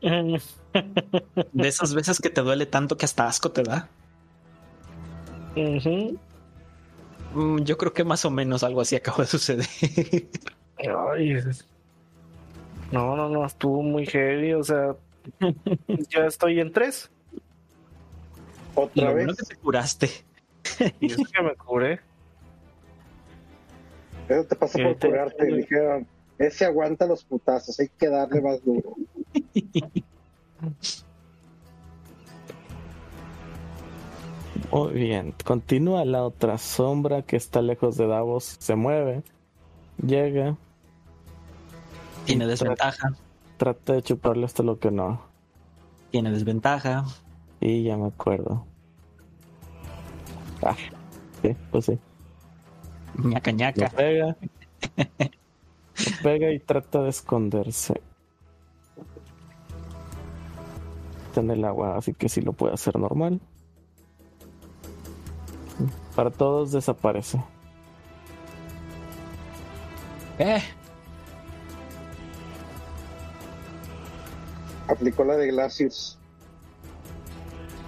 De 0.02 1.68
esas 1.68 1.94
veces 1.94 2.20
que 2.20 2.30
te 2.30 2.42
duele 2.42 2.66
tanto 2.66 2.96
que 2.96 3.04
hasta 3.06 3.26
asco 3.26 3.50
te 3.52 3.62
da. 3.62 3.88
Mm, 7.32 7.62
Yo 7.62 7.76
creo 7.78 7.92
que 7.92 8.04
más 8.04 8.24
o 8.24 8.30
menos 8.30 8.62
algo 8.62 8.80
así 8.80 8.96
acaba 8.96 9.18
de 9.18 9.26
suceder. 9.26 9.66
Ay, 10.78 11.34
no, 12.92 13.16
no, 13.16 13.28
no, 13.28 13.44
estuvo 13.46 13.82
muy 13.82 14.06
heavy, 14.06 14.52
o 14.54 14.62
sea, 14.62 14.94
ya 16.10 16.26
estoy 16.26 16.60
en 16.60 16.72
tres. 16.72 17.10
Otra 18.74 19.10
Lo 19.10 19.14
vez. 19.14 19.26
bueno 19.26 19.34
que 19.34 19.44
te 19.44 19.56
curaste. 19.56 20.10
Y 21.00 21.06
eso 21.06 21.22
que 21.32 21.42
me 21.42 21.54
curé. 21.54 22.00
Eso 24.28 24.44
te 24.44 24.56
pasa 24.56 24.78
por 24.78 24.86
Este- 24.92 25.08
curarte. 25.08 25.46
Dijeron, 25.46 26.06
ese 26.38 26.64
aguanta 26.66 27.06
los 27.06 27.24
putazos, 27.24 27.78
hay 27.80 27.88
que 27.98 28.08
darle 28.08 28.40
más 28.40 28.62
duro. 28.64 28.94
Muy 34.70 34.92
bien. 34.92 35.34
Continúa 35.44 36.04
la 36.04 36.24
otra 36.24 36.58
sombra 36.58 37.22
que 37.22 37.36
está 37.36 37.62
lejos 37.62 37.96
de 37.96 38.06
Davos. 38.06 38.56
Se 38.58 38.74
mueve. 38.74 39.22
Llega. 40.04 40.56
Tiene 42.24 42.46
desventaja. 42.46 43.14
Trata 43.56 43.94
de 43.94 44.02
chuparle 44.02 44.44
hasta 44.44 44.62
lo 44.62 44.78
que 44.78 44.90
no. 44.90 45.22
Tiene 46.10 46.30
desventaja. 46.30 47.04
Y 47.60 47.84
ya 47.84 47.96
me 47.96 48.08
acuerdo. 48.08 48.66
Ah, 50.68 50.76
sí, 51.42 51.56
pues 51.70 51.84
sí. 51.84 51.98
ñaca 53.22 53.50
ñaca. 53.52 53.88
pega. 53.90 54.36
Pega 56.22 56.50
y 56.52 56.58
trata 56.58 57.02
de 57.02 57.10
esconderse. 57.10 58.00
Está 61.28 61.40
en 61.40 61.50
el 61.52 61.64
agua, 61.64 61.96
así 61.96 62.12
que 62.14 62.28
sí 62.28 62.40
lo 62.40 62.52
puede 62.52 62.74
hacer 62.74 62.98
normal. 62.98 63.40
Para 66.16 66.30
todos 66.30 66.72
desaparece. 66.72 67.40
Eh, 70.38 70.60
Aplicó 74.88 75.24
la 75.24 75.36
de 75.36 75.46
Glacius. 75.48 76.18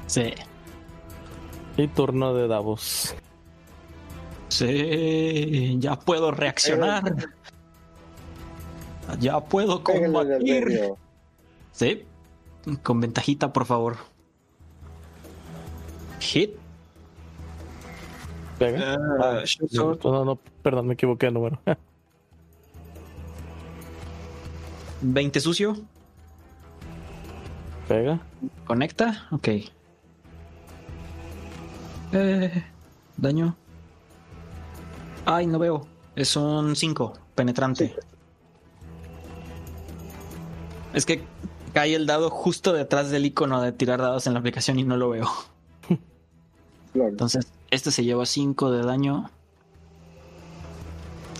sí. 0.06 0.32
Y 1.78 1.86
turno 1.86 2.34
de 2.34 2.48
Davos. 2.48 3.14
Sí, 4.48 5.76
ya 5.78 5.96
puedo 5.96 6.32
reaccionar. 6.32 7.04
Ya 9.20 9.40
puedo 9.40 9.84
combatir. 9.84 10.92
Sí. 11.70 12.04
Con 12.82 13.00
ventajita, 13.00 13.52
por 13.52 13.64
favor. 13.64 13.96
Hit. 16.18 16.50
Pega. 18.58 18.94
Ah, 18.94 19.44
no, 19.70 19.98
no, 20.02 20.24
no, 20.24 20.36
perdón, 20.62 20.88
me 20.88 20.94
equivoqué 20.94 21.26
de 21.26 21.32
número. 21.32 21.60
20 25.00 25.38
sucio. 25.38 25.76
Pega. 27.86 28.18
Conecta. 28.66 29.28
Ok. 29.30 29.48
Eh, 32.12 32.64
daño. 33.16 33.56
Ay, 35.24 35.46
no 35.46 35.58
veo. 35.58 35.86
Es 36.16 36.36
un 36.36 36.74
5. 36.74 37.12
Penetrante. 37.34 37.94
Es 40.94 41.04
que 41.04 41.22
cae 41.72 41.94
el 41.94 42.06
dado 42.06 42.30
justo 42.30 42.72
detrás 42.72 43.10
del 43.10 43.26
icono 43.26 43.60
de 43.60 43.72
tirar 43.72 44.00
dados 44.00 44.26
en 44.26 44.32
la 44.32 44.40
aplicación 44.40 44.78
y 44.78 44.84
no 44.84 44.96
lo 44.96 45.10
veo. 45.10 45.28
Entonces, 46.94 47.52
este 47.70 47.90
se 47.90 48.04
lleva 48.04 48.26
5 48.26 48.70
de 48.70 48.82
daño. 48.82 49.30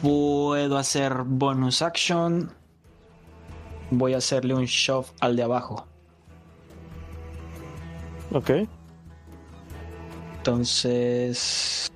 Puedo 0.03 0.77
hacer 0.77 1.23
bonus 1.25 1.83
action. 1.83 2.53
Voy 3.91 4.15
a 4.15 4.19
hacerle 4.19 4.55
un 4.55 4.67
shove 4.67 5.11
al 5.21 5.35
de 5.35 5.43
abajo. 5.43 5.87
Ok. 8.33 8.51
Entonces. 10.39 11.93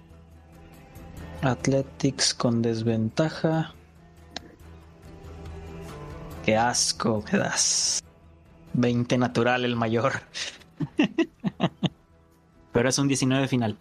Athletics 1.42 2.34
con 2.34 2.62
desventaja. 2.62 3.74
Qué 6.44 6.56
asco 6.56 7.24
que 7.24 7.36
das. 7.36 8.02
20 8.74 9.18
natural 9.18 9.64
el 9.64 9.76
mayor. 9.76 10.12
Pero 12.72 12.88
es 12.88 12.98
un 12.98 13.08
19 13.08 13.48
final. 13.48 13.78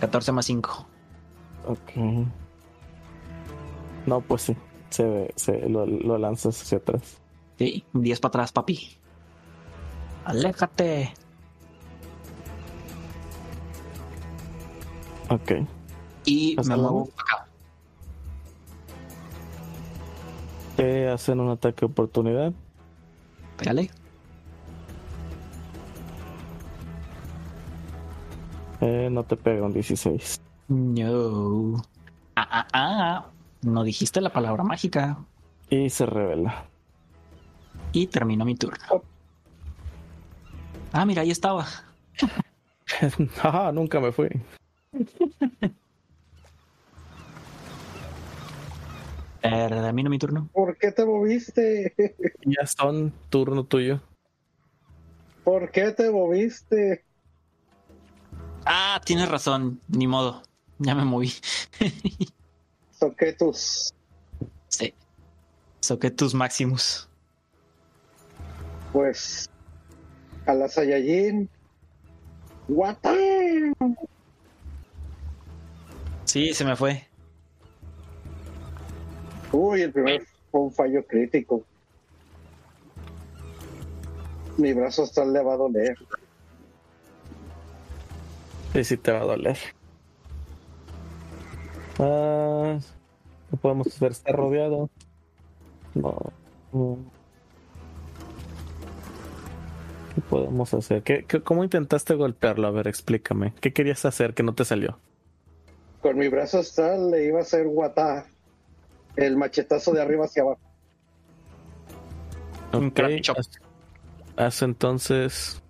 14 0.00 0.32
más 0.32 0.46
5. 0.46 0.86
Ok. 1.66 1.90
No, 4.06 4.20
pues 4.20 4.42
sí. 4.42 4.56
Se, 4.90 5.32
se 5.36 5.68
lo, 5.68 5.86
lo 5.86 6.18
lanzas 6.18 6.62
hacia 6.62 6.78
atrás. 6.78 7.20
Sí, 7.58 7.84
10 7.92 8.20
para 8.20 8.28
atrás, 8.30 8.52
papi. 8.52 8.96
Aléjate. 10.24 11.12
Ok. 15.28 15.52
Y 16.24 16.58
¿Hasta 16.58 16.76
me 16.76 16.82
muevo 16.82 17.08
acá. 17.16 17.46
Te 20.76 21.08
hacen 21.08 21.40
un 21.40 21.50
ataque 21.50 21.80
de 21.80 21.86
oportunidad. 21.86 22.52
Pégale. 23.56 23.90
Eh, 28.80 29.08
no 29.10 29.24
te 29.24 29.36
pega 29.36 29.66
un 29.66 29.72
16. 29.72 30.40
No. 30.68 31.82
Ah, 32.36 32.48
ah, 32.50 32.66
ah. 32.72 33.26
No 33.62 33.82
dijiste 33.82 34.20
la 34.20 34.30
palabra 34.30 34.62
mágica. 34.62 35.18
Y 35.68 35.90
se 35.90 36.06
revela. 36.06 36.64
Y 37.92 38.06
terminó 38.06 38.44
mi 38.44 38.54
turno. 38.54 39.02
Ah, 40.92 41.04
mira, 41.04 41.22
ahí 41.22 41.30
estaba. 41.30 41.66
Ajá, 43.42 43.72
nunca 43.72 44.00
me 44.00 44.12
fui. 44.12 44.28
Termino 49.40 50.10
mi 50.10 50.18
turno. 50.18 50.48
¿Por 50.52 50.76
qué 50.76 50.92
te 50.92 51.04
moviste? 51.04 51.94
Ya 52.44 52.66
son 52.66 53.12
turno 53.30 53.64
tuyo. 53.64 54.00
¿Por 55.44 55.70
qué 55.70 55.92
te 55.92 56.10
moviste? 56.10 57.04
Ah, 58.64 59.00
tienes 59.04 59.28
razón. 59.28 59.80
Ni 59.88 60.06
modo. 60.06 60.42
Ya 60.78 60.94
me 60.94 61.04
moví. 61.04 61.32
Soquetus. 62.90 63.94
Sí. 64.68 64.94
Soqué 65.80 66.10
tus 66.10 66.34
máximos. 66.34 67.08
Pues 68.92 69.48
a 70.46 70.54
la 70.54 70.68
Saiyajin. 70.68 71.48
¡Guata! 72.68 73.14
Sí, 76.28 76.52
se 76.52 76.62
me 76.62 76.76
fue. 76.76 77.06
Uy, 79.50 79.80
el 79.80 79.92
primer 79.92 80.22
fue 80.50 80.60
un 80.60 80.72
fallo 80.72 81.02
crítico. 81.06 81.64
Mi 84.58 84.74
brazo 84.74 85.04
hasta 85.04 85.24
le 85.24 85.42
va 85.42 85.54
a 85.54 85.56
doler. 85.56 85.96
Sí, 88.74 88.84
sí 88.84 88.96
te 88.98 89.10
va 89.10 89.20
a 89.20 89.24
doler. 89.24 89.56
Ah, 91.98 92.78
¿Qué 93.50 93.56
podemos 93.56 93.86
hacer? 93.86 94.12
¿Está 94.12 94.32
rodeado? 94.32 94.90
No. 95.94 96.14
no. 96.74 96.98
¿Qué 100.14 100.20
podemos 100.28 100.74
hacer? 100.74 101.02
¿Qué, 101.02 101.24
qué- 101.26 101.40
cómo 101.40 101.64
intentaste 101.64 102.12
golpearlo? 102.14 102.66
A 102.66 102.70
ver, 102.70 102.86
explícame. 102.86 103.54
¿Qué 103.62 103.72
querías 103.72 104.04
hacer 104.04 104.34
que 104.34 104.42
no 104.42 104.54
te 104.54 104.66
salió? 104.66 104.98
Con 106.00 106.16
mi 106.18 106.28
brazo 106.28 106.60
hasta 106.60 106.96
le 106.96 107.24
iba 107.26 107.38
a 107.38 107.42
hacer 107.42 107.66
guatá. 107.66 108.26
El 109.16 109.36
machetazo 109.36 109.92
de 109.92 110.00
arriba 110.02 110.26
hacia 110.26 110.42
abajo. 110.42 110.60
Un 112.72 112.86
Ok, 112.88 112.94
karate 112.94 113.20
chop. 113.20 113.36
haz, 113.38 113.50
haz 114.36 114.62
entonces 114.62 115.62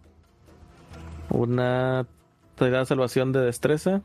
una 1.30 2.06
tirada 2.56 2.80
de 2.80 2.86
salvación 2.86 3.32
de 3.32 3.40
destreza. 3.40 4.02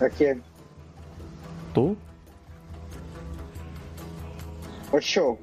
¿A 0.00 0.08
quién? 0.08 0.42
Tú 1.74 1.96
Ocho. 4.92 5.38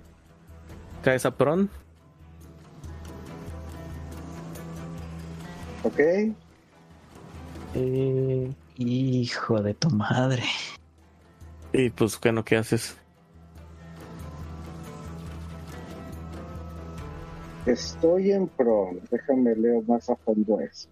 caes 1.03 1.25
a 1.25 1.31
pron. 1.37 1.69
¿Ok? 5.83 5.99
Y, 7.75 8.55
Hijo 8.77 9.61
de 9.61 9.73
tu 9.75 9.89
madre. 9.89 10.43
y 11.73 11.89
pues, 11.91 12.17
¿qué 12.17 12.31
no? 12.31 12.43
¿Qué 12.43 12.57
haces? 12.57 12.97
Estoy 17.65 18.31
en 18.31 18.47
pro. 18.47 18.89
Déjame 19.11 19.55
leo 19.55 19.81
más 19.83 20.09
a 20.09 20.15
fondo 20.15 20.59
eso. 20.59 20.89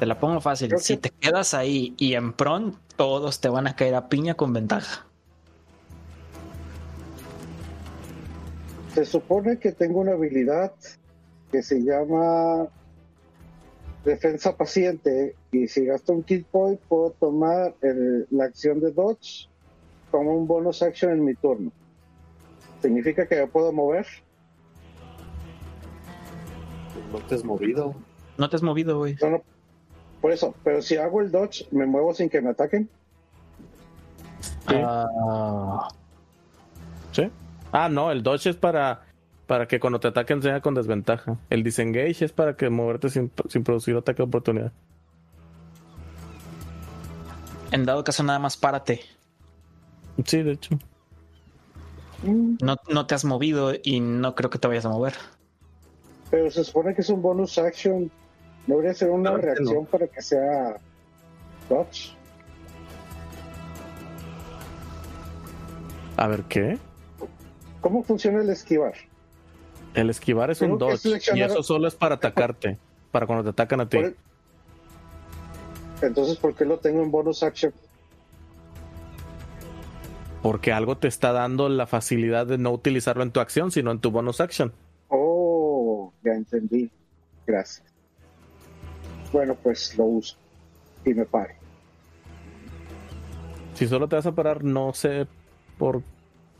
Te 0.00 0.06
la 0.06 0.18
pongo 0.18 0.40
fácil. 0.40 0.68
Creo 0.68 0.80
Si 0.80 0.96
que- 0.96 1.08
te 1.08 1.10
quedas 1.10 1.54
ahí 1.54 1.94
y 1.96 2.14
en 2.14 2.32
pron, 2.32 2.76
todos 2.96 3.40
te 3.40 3.48
van 3.48 3.66
a 3.68 3.76
caer 3.76 3.94
a 3.94 4.08
piña 4.08 4.34
con 4.34 4.52
ventaja. 4.52 5.06
Se 8.94 9.04
supone 9.04 9.58
que 9.58 9.70
tengo 9.72 10.00
una 10.00 10.12
habilidad 10.12 10.72
que 11.52 11.62
se 11.62 11.80
llama 11.82 12.66
defensa 14.04 14.56
paciente 14.56 15.34
y 15.52 15.68
si 15.68 15.84
gasto 15.84 16.12
un 16.12 16.22
kit 16.22 16.46
point 16.46 16.80
puedo 16.88 17.10
tomar 17.10 17.74
el- 17.82 18.26
la 18.30 18.44
acción 18.44 18.80
de 18.80 18.92
dodge 18.92 19.48
como 20.10 20.34
un 20.36 20.46
bonus 20.46 20.82
action 20.82 21.12
en 21.12 21.24
mi 21.24 21.34
turno. 21.34 21.70
¿Significa 22.82 23.26
que 23.26 23.36
me 23.36 23.46
puedo 23.46 23.72
mover? 23.72 24.06
No 27.12 27.18
te 27.20 27.34
has 27.34 27.44
movido. 27.44 27.94
No 28.38 28.48
te 28.48 28.56
has 28.56 28.62
movido, 28.62 28.98
güey. 28.98 29.16
No, 29.20 29.30
no. 29.30 29.42
Por 30.20 30.32
eso, 30.32 30.54
pero 30.64 30.82
si 30.82 30.96
hago 30.96 31.20
el 31.20 31.30
dodge, 31.30 31.66
¿me 31.70 31.86
muevo 31.86 32.14
sin 32.14 32.28
que 32.28 32.40
me 32.40 32.50
ataquen? 32.50 32.88
Sí. 34.68 34.74
Ah, 34.76 35.88
¿Sí? 37.12 37.30
Ah, 37.72 37.88
no, 37.88 38.10
el 38.10 38.22
dodge 38.22 38.46
es 38.50 38.56
para, 38.56 39.02
para 39.50 39.66
que 39.66 39.80
cuando 39.80 39.98
te 39.98 40.06
ataquen 40.06 40.40
sea 40.40 40.60
con 40.60 40.76
desventaja. 40.76 41.36
El 41.50 41.64
disengage 41.64 42.24
es 42.24 42.30
para 42.30 42.54
que 42.54 42.70
moverte 42.70 43.08
sin, 43.08 43.32
sin 43.48 43.64
producir 43.64 43.96
ataque 43.96 44.18
de 44.18 44.28
oportunidad. 44.28 44.72
en 47.72 47.84
dado 47.84 48.04
caso, 48.04 48.22
nada 48.22 48.38
más 48.38 48.56
párate. 48.56 49.00
Sí, 50.24 50.44
de 50.44 50.52
hecho. 50.52 50.78
No, 52.22 52.76
no 52.88 53.06
te 53.08 53.16
has 53.16 53.24
movido 53.24 53.72
y 53.82 53.98
no 53.98 54.36
creo 54.36 54.50
que 54.50 54.60
te 54.60 54.68
vayas 54.68 54.84
a 54.84 54.90
mover. 54.90 55.14
Pero 56.30 56.48
se 56.52 56.62
supone 56.62 56.94
que 56.94 57.00
es 57.00 57.08
un 57.08 57.20
bonus 57.20 57.58
action. 57.58 58.08
¿No 58.68 58.76
debería 58.76 58.94
ser 58.94 59.10
una 59.10 59.30
Claro 59.30 59.40
que 59.40 59.46
reacción 59.46 59.86
para 59.86 60.06
que 60.06 60.22
sea 60.22 60.76
dodge? 61.68 62.14
A 66.16 66.28
ver, 66.28 66.44
¿qué? 66.44 66.78
¿Cómo 67.80 68.04
funciona 68.04 68.42
el 68.42 68.50
esquivar? 68.50 69.09
El 69.94 70.10
esquivar 70.10 70.50
es 70.50 70.60
un 70.60 70.78
dodge 70.78 71.20
y 71.34 71.42
eso 71.42 71.62
solo 71.62 71.88
es 71.88 71.94
para 71.94 72.16
atacarte. 72.16 72.78
Para 73.10 73.26
cuando 73.26 73.44
te 73.44 73.50
atacan 73.50 73.80
a 73.80 73.88
ti. 73.88 73.98
Entonces, 76.00 76.36
¿por 76.38 76.54
qué 76.54 76.64
lo 76.64 76.78
tengo 76.78 77.02
en 77.02 77.10
bonus 77.10 77.42
action? 77.42 77.72
Porque 80.42 80.72
algo 80.72 80.96
te 80.96 81.08
está 81.08 81.32
dando 81.32 81.68
la 81.68 81.86
facilidad 81.86 82.46
de 82.46 82.56
no 82.56 82.70
utilizarlo 82.70 83.22
en 83.22 83.30
tu 83.30 83.40
acción, 83.40 83.70
sino 83.70 83.90
en 83.90 83.98
tu 83.98 84.10
bonus 84.10 84.40
action. 84.40 84.72
Oh, 85.08 86.12
ya 86.24 86.32
entendí. 86.32 86.90
Gracias. 87.46 87.86
Bueno, 89.32 89.54
pues 89.62 89.96
lo 89.98 90.04
uso 90.04 90.36
y 91.04 91.14
me 91.14 91.24
paro. 91.24 91.54
Si 93.74 93.86
solo 93.86 94.08
te 94.08 94.16
vas 94.16 94.26
a 94.26 94.32
parar, 94.32 94.64
no 94.64 94.92
sé 94.92 95.26
por. 95.78 96.02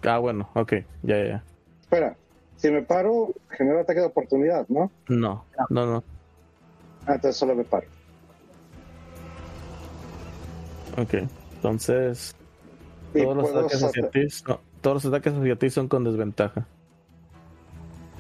Ah, 0.03 0.19
bueno, 0.19 0.49
ok, 0.55 0.73
ya, 1.03 1.19
ya, 1.19 1.25
ya. 1.25 1.45
Espera, 1.81 2.17
si 2.61 2.71
me 2.71 2.83
paro, 2.83 3.33
genero 3.49 3.81
ataque 3.81 4.01
de 4.01 4.07
oportunidad, 4.07 4.69
¿no? 4.69 4.91
No, 5.09 5.47
no, 5.71 5.87
no. 5.87 6.05
Ah, 7.07 7.15
entonces 7.15 7.37
solo 7.37 7.55
me 7.55 7.65
paro. 7.65 7.87
Ok, 10.99 11.15
entonces. 11.55 12.35
Todos 13.15 13.37
los 13.37 13.51
ataques 13.51 13.83
hacia 13.83 14.11
ti. 14.11 14.21
no, 14.47 14.61
todos 14.83 15.03
los 15.05 15.07
ataques 15.07 15.33
hacia 15.33 15.57
ti 15.57 15.71
son 15.71 15.89
con 15.89 16.05
desventaja. 16.05 16.67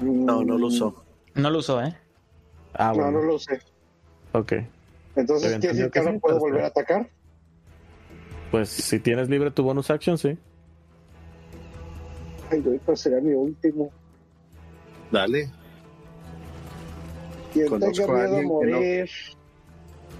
No, 0.00 0.42
no 0.42 0.56
lo 0.56 0.68
usó. 0.68 1.04
No 1.34 1.50
lo 1.50 1.58
usó, 1.58 1.82
¿eh? 1.82 1.94
Ah, 2.72 2.88
No, 2.88 3.02
bueno. 3.02 3.20
no 3.20 3.22
lo 3.26 3.34
usé. 3.34 3.60
Ok. 4.32 4.52
Entonces, 5.16 5.58
¿quiere 5.58 5.74
decir 5.76 5.90
que 5.90 6.00
sí, 6.00 6.18
puedo 6.18 6.36
pero 6.36 6.38
volver 6.38 6.64
a 6.64 6.66
atacar? 6.68 7.10
Pues 8.50 8.70
si 8.70 8.98
tienes 9.00 9.28
libre 9.28 9.50
tu 9.50 9.62
bonus 9.62 9.90
action, 9.90 10.16
sí. 10.16 10.38
Ay, 12.50 12.60
güey, 12.62 12.78
pues 12.78 13.00
sería 13.00 13.20
mi 13.20 13.34
último. 13.34 13.90
Dale. 15.10 15.50
Quien 17.52 17.68
Conozco 17.68 18.06
tenga 18.06 18.24
a 18.24 18.28
miedo 18.28 18.36
a 18.36 18.38
alguien 18.38 18.42
que 18.42 18.66
no- 18.66 18.76
morir. 18.76 19.10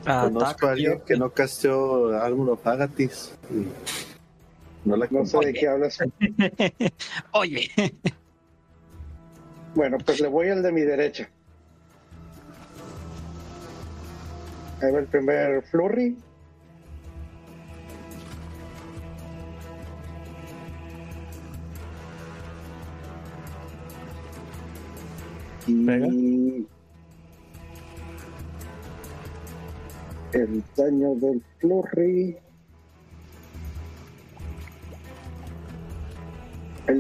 Conozco 0.05 0.67
a 0.67 0.71
alguien 0.71 1.01
que 1.07 1.17
no 1.17 1.31
casteó 1.31 2.09
Armor 2.21 2.51
of 2.51 2.67
Agatis. 2.67 3.35
y 3.51 3.67
No 4.89 4.97
la 4.97 5.07
No 5.11 5.27
sé 5.27 5.39
de 5.39 5.53
qué 5.53 5.69
hablas. 5.69 5.99
Oye, 7.33 7.71
Bueno, 9.75 9.99
pues 10.05 10.21
le 10.21 10.29
voy 10.29 10.49
al 10.49 10.63
de 10.63 10.73
mi 10.73 10.81
derecha. 10.81 11.29
Ahí 14.83 14.91
va 14.91 14.99
el 15.01 15.07
primer 15.07 15.63
flurry. 15.65 16.17
Y 25.97 26.67
Pega. 30.33 30.45
el 30.45 30.65
daño 30.77 31.15
del 31.17 31.43
flurry. 31.59 32.37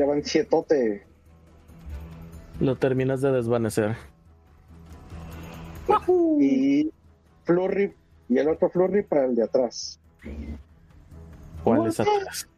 Van 0.06 0.24
sietote. 0.24 1.04
Lo 2.60 2.76
terminas 2.76 3.20
de 3.20 3.32
desvanecer. 3.32 3.96
y 6.40 6.90
Flurry 7.44 7.92
y 8.28 8.38
el 8.38 8.48
otro 8.48 8.70
Flurry 8.70 9.02
para 9.02 9.24
el 9.26 9.34
de 9.34 9.42
atrás, 9.44 9.98
¿Cuál 11.64 11.86
es 11.88 11.98
atrás? 12.00 12.48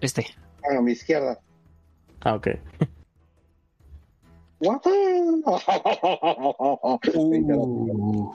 este. 0.00 0.26
a 0.76 0.80
mi 0.80 0.92
izquierda. 0.92 1.38
Ah, 2.20 2.34
ok. 2.34 2.48
What? 4.60 4.84
Uh, 7.12 8.32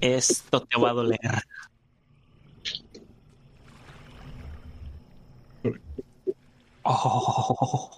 esto 0.00 0.60
te 0.66 0.78
va 0.78 0.90
a 0.90 0.92
doler. 0.92 1.18
Oh, 6.84 7.90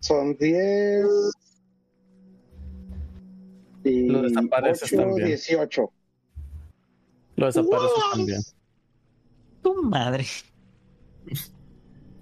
Son 0.00 0.36
10 0.38 1.04
y 3.84 4.06
Lo 4.08 4.22
desapareces 4.22 4.92
8, 4.92 5.02
también. 5.02 5.26
18. 5.28 5.92
Lo 7.36 7.46
desapareces 7.46 8.02
también. 8.12 8.40
tu 9.62 9.82
madre. 9.82 10.26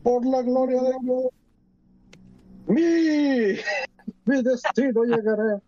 Por 0.02 0.26
la 0.26 0.42
gloria 0.42 0.82
de 0.82 0.94
Dios. 1.02 1.24
Mi, 2.68 3.56
mi 4.26 4.42
destino 4.42 5.04
llegará. 5.04 5.60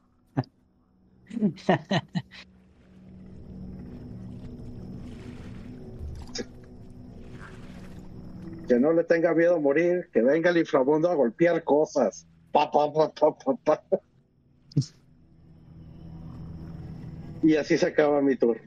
Que 8.68 8.78
no 8.78 8.92
le 8.92 9.02
tenga 9.04 9.34
miedo 9.34 9.56
a 9.56 9.60
morir, 9.60 10.08
que 10.12 10.20
venga 10.20 10.50
el 10.50 10.58
inframundo 10.58 11.10
a 11.10 11.14
golpear 11.14 11.64
cosas. 11.64 12.26
Pa, 12.52 12.70
pa, 12.70 12.92
pa, 12.92 13.10
pa, 13.12 13.36
pa, 13.36 13.56
pa. 13.64 14.00
Y 17.42 17.56
así 17.56 17.78
se 17.78 17.86
acaba 17.86 18.20
mi 18.20 18.36
tour. 18.36 18.60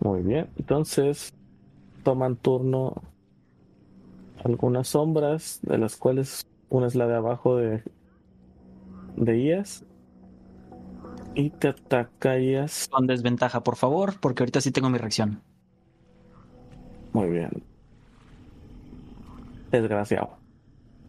Muy 0.00 0.22
bien. 0.22 0.48
Entonces, 0.56 1.34
toman 2.02 2.36
turno 2.36 3.09
algunas 4.44 4.88
sombras, 4.88 5.60
de 5.62 5.78
las 5.78 5.96
cuales 5.96 6.46
una 6.68 6.86
es 6.86 6.94
la 6.94 7.06
de 7.06 7.14
abajo 7.16 7.56
de, 7.56 7.82
de 9.16 9.38
Ias. 9.38 9.84
Y 11.34 11.50
te 11.50 11.68
ataca 11.68 12.38
Ias. 12.38 12.88
Con 12.90 13.06
desventaja, 13.06 13.62
por 13.62 13.76
favor, 13.76 14.18
porque 14.20 14.42
ahorita 14.42 14.60
sí 14.60 14.70
tengo 14.70 14.90
mi 14.90 14.98
reacción. 14.98 15.42
Muy 17.12 17.28
bien. 17.28 17.50
Desgraciado. 19.70 20.38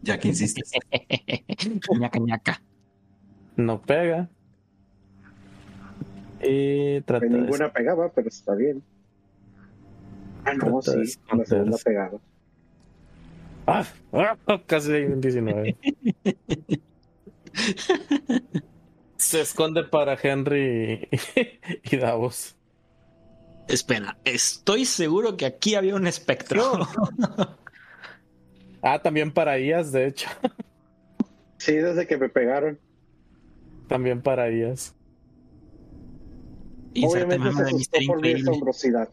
Ya 0.02 0.20
que 0.20 0.30
insistes. 0.30 0.72
ñaca, 2.00 2.20
ñaca. 2.20 2.62
No 3.56 3.82
pega. 3.82 4.30
Y 6.44 7.02
trata 7.02 7.28
Que 7.28 7.34
de 7.34 7.40
ninguna 7.42 7.72
pegaba, 7.72 8.10
pero 8.10 8.28
está 8.28 8.56
bien. 8.56 8.84
Ah, 10.44 10.54
no, 10.56 10.82
sí, 10.82 10.98
la 11.38 11.46
segunda 11.46 11.76
esconderse. 11.76 12.31
¡Ah! 13.68 13.86
¡Ah! 14.14 14.38
Casi 14.68 14.92
hay 14.92 15.04
un 15.06 15.22
19. 15.22 15.78
Se 19.18 19.42
esconde 19.42 19.84
para 19.84 20.18
Henry 20.22 21.08
y, 21.12 21.20
y 21.96 21.98
Davos. 21.98 22.56
Espera, 23.68 24.18
estoy 24.26 24.86
seguro 24.86 25.38
que 25.38 25.46
aquí 25.46 25.76
había 25.76 25.96
un 25.96 26.08
espectro. 26.08 26.88
Ah, 28.82 29.00
también 29.02 29.32
para 29.32 29.60
Ias, 29.60 29.92
de 29.92 30.08
hecho. 30.08 30.28
Sí, 31.58 31.74
desde 31.74 32.08
que 32.08 32.18
me 32.18 32.28
pegaron. 32.28 32.80
También 33.88 34.22
para 34.22 34.48
ellas. 34.48 34.96
Obviamente 37.04 37.52
se 37.54 37.62
asustó 37.62 38.00
por 38.08 38.22
mi 38.22 38.34
asombrosidad. 38.34 39.10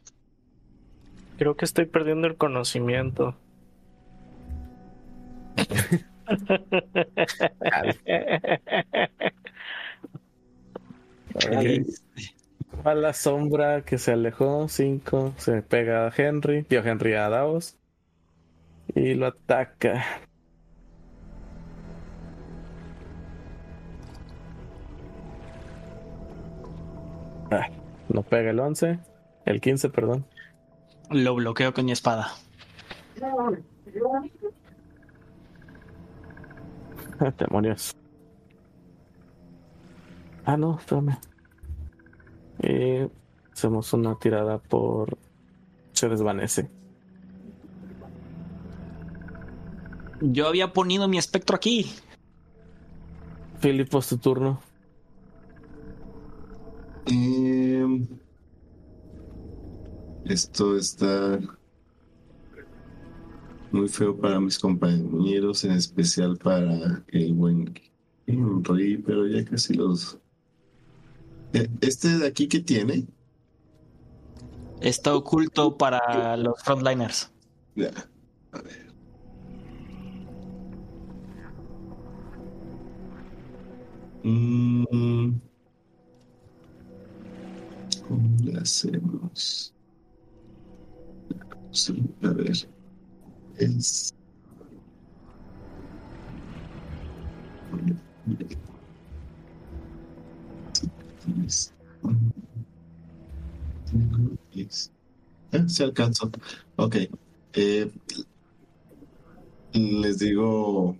Creo 1.36 1.56
que 1.56 1.64
estoy 1.64 1.84
perdiendo 1.86 2.26
el 2.26 2.36
conocimiento. 2.36 3.36
Va 12.86 12.94
la 12.94 13.12
sombra 13.12 13.82
que 13.82 13.98
se 13.98 14.12
alejó. 14.12 14.68
5. 14.68 15.34
Se 15.36 15.62
pega 15.62 16.06
a 16.06 16.12
Henry. 16.16 16.66
Dio 16.68 16.84
Henry 16.84 17.14
a 17.14 17.28
Davos. 17.28 17.76
Y 18.94 19.14
lo 19.14 19.26
ataca. 19.26 20.04
Ah, 27.50 27.68
no 28.08 28.22
pega 28.22 28.50
el 28.50 28.60
11. 28.60 28.98
El 29.46 29.60
15, 29.60 29.88
perdón. 29.90 30.26
Lo 31.10 31.34
bloqueo 31.34 31.72
con 31.72 31.86
mi 31.86 31.92
espada. 31.92 32.28
Demonios. 37.38 37.94
Ah, 40.44 40.56
no, 40.56 40.78
espérame. 40.78 41.18
Y 42.62 43.10
hacemos 43.52 43.92
una 43.92 44.18
tirada 44.18 44.58
por. 44.58 45.18
Se 45.92 46.08
desvanece. 46.08 46.70
Yo 50.20 50.48
había 50.48 50.72
ponido 50.72 51.08
mi 51.08 51.18
espectro 51.18 51.56
aquí. 51.56 51.92
Filipos, 53.60 54.08
tu 54.08 54.18
turno. 54.18 54.60
Em, 57.06 58.06
esto 60.24 60.76
está 60.76 61.38
muy 63.70 63.88
feo 63.88 64.16
para 64.16 64.40
mis 64.40 64.58
compañeros, 64.58 65.64
en 65.64 65.72
especial 65.72 66.36
para 66.38 67.02
el 67.08 67.34
buen 67.34 67.74
Henry, 68.26 68.98
pero 68.98 69.26
ya 69.26 69.44
casi 69.44 69.74
los... 69.74 70.18
Eh, 71.52 71.68
Este 71.80 72.18
de 72.18 72.26
aquí 72.26 72.46
que 72.48 72.60
tiene, 72.60 73.06
Está 74.80 75.14
oculto 75.16 75.76
para 75.76 76.36
los 76.36 76.62
frontliners. 76.62 77.32
Ya, 77.74 77.90
a 78.52 78.62
ver. 78.62 78.88
Mm. 84.22 85.40
¿Cómo 88.06 88.36
le 88.44 88.58
hacemos? 88.58 89.74
Sí, 91.72 92.02
a 92.22 92.28
ver. 92.28 92.68
Es. 93.58 94.14
Eh, 105.52 105.68
se 105.68 105.84
alcanzó. 105.84 106.30
Ok. 106.76 106.96
Eh, 107.54 107.90
les 109.72 110.18
digo. 110.18 110.96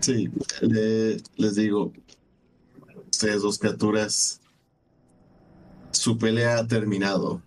Sí, 0.00 0.28
le- 0.62 1.16
les 1.36 1.54
digo. 1.56 1.92
Ustedes 3.10 3.42
dos 3.42 3.58
criaturas. 3.58 4.40
Su 5.98 6.16
pelea 6.16 6.58
ha 6.60 6.66
terminado. 6.68 7.42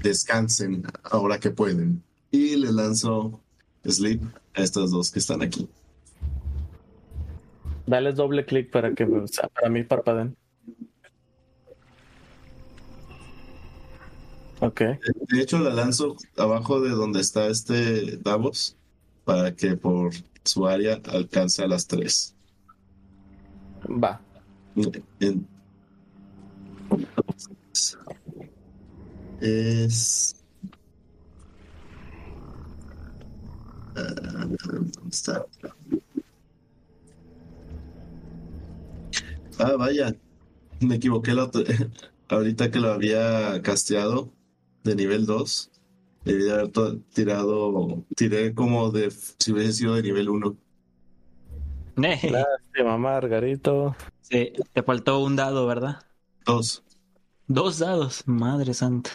Descansen 0.00 0.84
ahora 1.02 1.40
que 1.40 1.50
pueden. 1.50 2.04
Y 2.30 2.54
le 2.54 2.70
lanzo 2.72 3.40
sleep 3.84 4.22
a 4.54 4.62
estas 4.62 4.92
dos 4.92 5.10
que 5.10 5.18
están 5.18 5.42
aquí. 5.42 5.68
Dale 7.84 8.12
doble 8.12 8.46
clic 8.46 8.70
para 8.70 8.94
que 8.94 9.04
para 9.06 9.68
mí 9.68 9.82
parpadeen. 9.82 10.36
Ok. 14.60 14.80
De 14.80 15.40
hecho, 15.42 15.58
la 15.58 15.70
lanzo 15.70 16.14
abajo 16.36 16.80
de 16.80 16.90
donde 16.90 17.20
está 17.20 17.48
este 17.48 18.18
Davos 18.18 18.76
para 19.24 19.56
que 19.56 19.76
por 19.76 20.12
su 20.44 20.64
área 20.68 21.00
alcance 21.06 21.64
a 21.64 21.66
las 21.66 21.88
tres. 21.88 22.36
Va. 23.88 24.20
En- 25.18 25.59
Es. 29.40 30.34
Ah, 33.96 34.46
¿Dónde 34.46 34.90
está? 35.10 35.44
Ah, 39.58 39.76
vaya. 39.78 40.14
Me 40.80 40.96
equivoqué 40.96 41.32
la 41.34 41.44
otra- 41.44 41.62
ahorita 42.28 42.70
que 42.70 42.80
lo 42.80 42.92
había 42.92 43.60
casteado 43.62 44.32
de 44.84 44.94
nivel 44.94 45.26
2. 45.26 45.70
Debí 46.24 46.44
de 46.44 46.52
haber 46.52 46.70
tirado. 47.14 48.04
Tiré 48.14 48.54
como 48.54 48.90
de. 48.90 49.10
Si 49.10 49.52
hubiese 49.52 49.72
sido 49.72 49.94
de 49.94 50.02
nivel 50.02 50.28
1. 50.28 50.56
Lástima, 51.96 52.96
Margarito. 52.98 53.96
Sí, 54.22 54.52
te 54.72 54.82
faltó 54.82 55.20
un 55.22 55.36
dado, 55.36 55.66
¿verdad? 55.66 56.02
2. 56.46 56.82
Dos 57.46 57.78
dados, 57.78 58.22
madre 58.26 58.74
santa. 58.74 59.10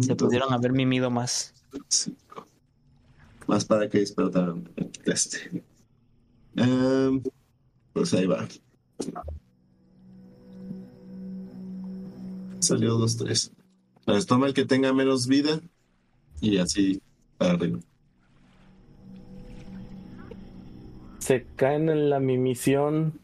Se 0.00 0.14
pudieron 0.16 0.52
haber 0.52 0.72
mimido 0.72 1.10
más. 1.10 1.54
Cinco. 1.88 2.46
Más 3.46 3.64
para 3.64 3.88
que 3.88 3.98
despertaran. 3.98 4.68
Este. 5.04 5.64
Em, 6.56 7.22
pues 7.92 8.12
ahí 8.14 8.26
va. 8.26 8.46
Salió 12.58 12.98
2-3. 12.98 13.52
Entonces 14.00 14.26
toma 14.26 14.46
el 14.46 14.54
que 14.54 14.64
tenga 14.64 14.92
menos 14.92 15.26
vida 15.26 15.60
y 16.40 16.58
así 16.58 17.00
para 17.36 17.52
arriba. 17.52 17.78
Se 21.18 21.46
caen 21.56 21.88
en 21.88 22.10
la 22.10 22.20
mimisión 22.20 23.20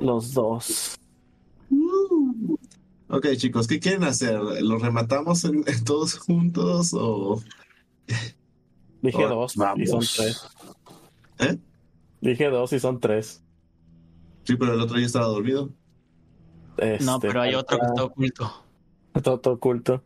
los 0.00 0.34
dos. 0.34 0.96
Ok, 3.08 3.26
chicos, 3.36 3.66
¿qué 3.66 3.80
quieren 3.80 4.04
hacer? 4.04 4.38
¿Los 4.60 4.82
rematamos 4.82 5.44
en, 5.44 5.64
en 5.66 5.84
todos 5.84 6.18
juntos 6.18 6.90
o...? 6.92 7.40
Dije 9.00 9.24
Ah, 9.24 9.28
dos 9.28 9.56
y 9.76 9.86
son 9.86 10.00
tres. 10.00 10.46
¿Eh? 11.38 11.58
Dije 12.20 12.48
dos 12.50 12.72
y 12.72 12.80
son 12.80 13.00
tres. 13.00 13.42
Sí, 14.44 14.56
pero 14.56 14.74
el 14.74 14.80
otro 14.80 14.98
ya 14.98 15.06
estaba 15.06 15.26
dormido. 15.26 15.70
No, 16.78 16.84
Este, 16.84 17.12
pero 17.20 17.40
hay 17.42 17.54
otro 17.54 17.78
que 17.78 17.86
está 17.86 18.04
oculto. 18.04 18.64
Todo 19.22 19.52
oculto. 19.52 20.02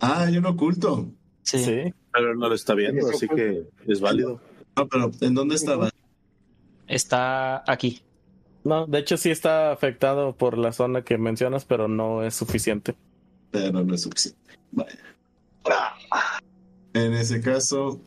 Ah, 0.00 0.24
hay 0.24 0.38
un 0.38 0.46
oculto. 0.46 1.10
Sí. 1.42 1.58
Sí. 1.58 1.94
Pero 2.12 2.34
no 2.34 2.48
lo 2.48 2.54
está 2.54 2.74
viendo, 2.74 3.08
así 3.08 3.28
que 3.28 3.68
es 3.86 4.00
válido. 4.00 4.40
No, 4.76 4.88
pero 4.88 5.10
¿en 5.20 5.34
dónde 5.34 5.54
estaba? 5.54 5.90
Está 6.86 7.62
aquí. 7.70 8.02
No, 8.64 8.86
de 8.86 8.98
hecho 8.98 9.16
sí 9.16 9.30
está 9.30 9.72
afectado 9.72 10.36
por 10.36 10.58
la 10.58 10.72
zona 10.72 11.02
que 11.02 11.16
mencionas, 11.16 11.64
pero 11.64 11.88
no 11.88 12.22
es 12.22 12.34
suficiente. 12.34 12.94
Pero 13.50 13.82
no 13.82 13.94
es 13.94 14.02
suficiente. 14.02 14.38
Vaya. 14.72 14.98
En 16.92 17.14
ese 17.14 17.40
caso. 17.40 18.00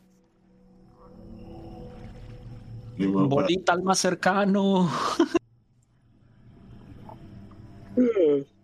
Bolita 2.96 3.72
al 3.72 3.82
más 3.82 3.98
cercano. 3.98 4.88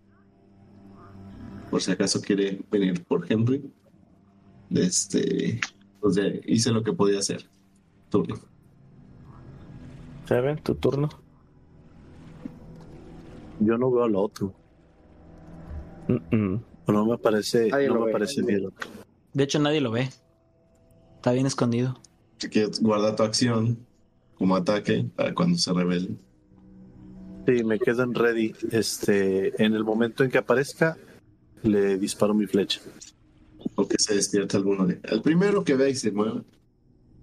por 1.71 1.83
si 1.83 1.91
acaso 1.93 2.21
quiere 2.21 2.61
venir 2.71 3.03
por 3.05 3.27
Henry. 3.31 3.73
Este. 4.71 5.61
Pues 6.01 6.17
ya 6.17 6.25
hice 6.47 6.71
lo 6.71 6.83
que 6.85 6.93
podía 6.93 7.19
hacer. 7.19 7.49
Turno. 8.09 8.37
Seven, 10.27 10.59
tu 10.59 10.75
turno. 10.77 11.09
Yo 13.61 13.79
no 13.79 13.91
veo 13.91 14.05
al 14.05 14.17
otro. 14.17 14.55
Mm, 16.09 16.37
mm. 16.37 16.65
No 16.89 17.07
me 17.07 17.19
parece, 17.19 17.69
Nadie 17.69 17.89
no 17.89 18.01
me 18.01 18.07
ve. 18.07 18.13
parece 18.13 18.43
bien. 18.43 18.69
De 19.33 19.45
hecho, 19.45 19.59
nadie 19.61 19.81
lo 19.81 19.91
ve. 19.93 20.09
Está 21.17 21.33
bien 21.33 21.47
escondido. 21.47 22.01
Así 22.39 22.49
que 22.51 22.69
guarda 22.81 23.15
tu 23.15 23.23
acción 23.23 23.79
como 24.39 24.57
ataque 24.57 25.07
para 25.15 25.35
cuando 25.35 25.57
se 25.59 25.73
revele. 25.73 26.09
Sí, 27.47 27.65
me 27.65 27.79
quedan 27.79 28.15
ready. 28.15 28.53
Este, 28.73 29.63
en 29.63 29.75
el 29.75 29.85
momento 29.85 30.25
en 30.25 30.31
que 30.31 30.39
aparezca, 30.39 30.97
le 31.63 31.97
disparo 31.99 32.35
mi 32.35 32.47
flecha. 32.47 32.81
o 33.77 33.87
que 33.87 33.97
se 33.99 34.15
despierte 34.15 34.57
alguno 34.57 34.87
de. 34.87 34.99
El 35.05 35.21
primero 35.23 35.63
que 35.63 35.75
vea 35.77 35.89
y 35.91 35.95
se 35.95 36.11
mueva. 36.11 36.43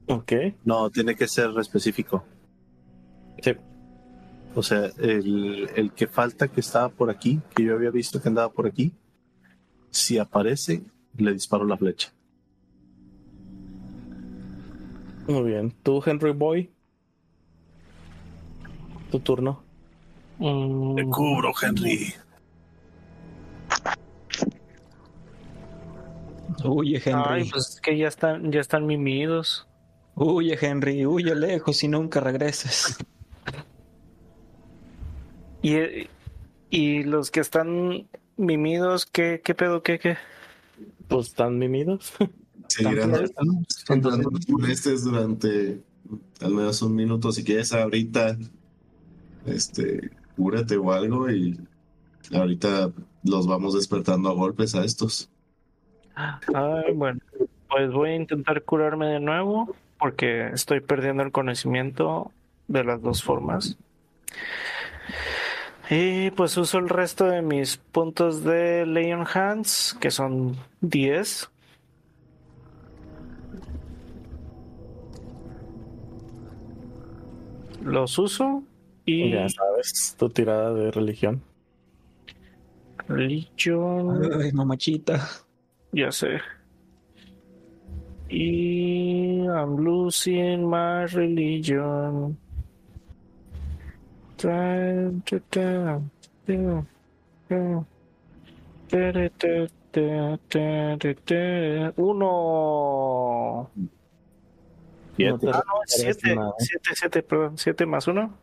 Ok. 0.07 0.31
No, 0.63 0.89
tiene 0.91 1.15
que 1.15 1.27
ser 1.27 1.49
específico. 1.59 2.23
O 4.57 4.63
sea, 4.63 4.87
el, 4.97 5.69
el 5.75 5.91
que 5.91 6.07
falta 6.07 6.47
que 6.47 6.61
estaba 6.61 6.89
por 6.89 7.11
aquí, 7.11 7.39
que 7.55 7.63
yo 7.63 7.75
había 7.75 7.91
visto 7.91 8.19
que 8.19 8.27
andaba 8.27 8.51
por 8.51 8.65
aquí, 8.65 8.91
si 9.91 10.17
aparece, 10.17 10.81
le 11.15 11.31
disparo 11.31 11.63
la 11.63 11.77
flecha. 11.77 12.11
Muy 15.27 15.43
bien. 15.43 15.71
¿Tú, 15.83 16.01
Henry 16.03 16.31
Boy? 16.31 16.71
Tu 19.11 19.19
turno. 19.19 19.61
Mm, 20.39 20.95
Te 20.95 21.03
cubro, 21.05 21.51
Henry. 21.61 22.15
Huye, 26.65 26.99
Henry. 27.05 27.23
Ay, 27.43 27.49
pues 27.51 27.75
es 27.75 27.79
que 27.81 27.95
ya 27.95 28.07
están, 28.07 28.51
ya 28.51 28.61
están 28.61 28.87
mimidos. 28.87 29.67
Huye, 30.15 30.57
Henry. 30.59 31.05
Huye 31.05 31.35
lejos 31.35 31.83
y 31.83 31.87
nunca 31.87 32.21
regreses. 32.21 32.97
Y, 35.61 36.07
y 36.69 37.03
los 37.03 37.31
que 37.31 37.39
están 37.39 38.07
mimidos, 38.37 39.05
¿qué, 39.05 39.41
qué 39.43 39.55
pedo? 39.55 39.81
¿Qué, 39.83 39.99
qué? 39.99 40.17
Pues 41.07 41.27
están 41.27 41.57
mimidos. 41.57 42.13
Seguirán 42.67 43.13
molestes 44.47 45.03
durante 45.03 45.81
al 46.41 46.53
menos 46.53 46.81
un 46.81 46.95
minuto. 46.95 47.31
Si 47.31 47.43
quieres 47.43 47.73
ahorita, 47.73 48.37
este, 49.45 50.11
cúrate 50.35 50.77
o 50.77 50.91
algo 50.91 51.29
y 51.31 51.59
ahorita 52.33 52.91
los 53.23 53.47
vamos 53.47 53.73
despertando 53.73 54.29
a 54.29 54.33
golpes 54.33 54.75
a 54.75 54.83
estos. 54.83 55.29
Ay, 56.15 56.93
bueno, 56.93 57.19
pues 57.69 57.91
voy 57.91 58.09
a 58.11 58.15
intentar 58.15 58.63
curarme 58.63 59.07
de 59.07 59.19
nuevo 59.19 59.75
porque 59.99 60.47
estoy 60.49 60.81
perdiendo 60.81 61.23
el 61.23 61.31
conocimiento 61.31 62.31
de 62.67 62.83
las 62.83 63.01
dos 63.01 63.23
formas. 63.23 63.77
Y 65.89 66.31
pues 66.31 66.57
uso 66.57 66.79
el 66.79 66.89
resto 66.89 67.25
de 67.25 67.41
mis 67.41 67.77
puntos 67.77 68.43
de 68.43 68.85
Leon 68.85 69.25
Hands, 69.33 69.97
que 70.01 70.11
son 70.11 70.57
10. 70.81 71.49
Los 77.83 78.17
uso 78.19 78.63
y 79.05 79.31
Ya 79.31 79.47
sabes, 79.49 80.15
tu 80.17 80.29
tirada 80.29 80.73
de 80.73 80.91
religión. 80.91 81.41
Legion, 83.07 84.21
Ay, 84.41 84.51
mamachita. 84.51 85.25
ya 85.93 86.11
sé. 86.11 86.39
Y 88.29 89.45
I'm 89.45 89.77
losing 89.77 90.69
my 90.69 91.05
religion 91.05 92.37
trying. 94.37 95.23
Uno. 101.97 103.69
Siete. 105.17 105.47
Ah, 105.51 105.63
¿eh? 105.97 106.13
Siete, 106.59 106.89
siete, 106.93 107.23
perdón, 107.23 107.57
siete 107.57 107.85
más 107.85 108.07
uno. 108.07 108.37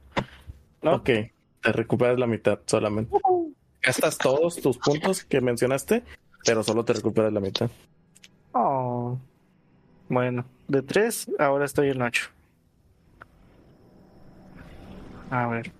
¿No? 0.82 0.96
Ok, 0.96 1.04
te 1.04 1.72
recuperas 1.72 2.18
la 2.18 2.26
mitad 2.26 2.58
solamente. 2.66 3.16
Gastas 3.80 4.18
todos 4.18 4.56
tus 4.56 4.78
puntos 4.78 5.24
que 5.24 5.40
mencionaste, 5.40 6.02
pero 6.44 6.62
solo 6.62 6.84
te 6.84 6.94
recuperas 6.94 7.32
la 7.32 7.40
mitad. 7.40 7.70
Oh. 8.52 9.16
Bueno, 10.08 10.44
de 10.68 10.82
tres, 10.82 11.30
ahora 11.38 11.64
estoy 11.64 11.90
en 11.90 12.02
ocho. 12.02 12.28
A 15.30 15.46
ver. 15.46 15.72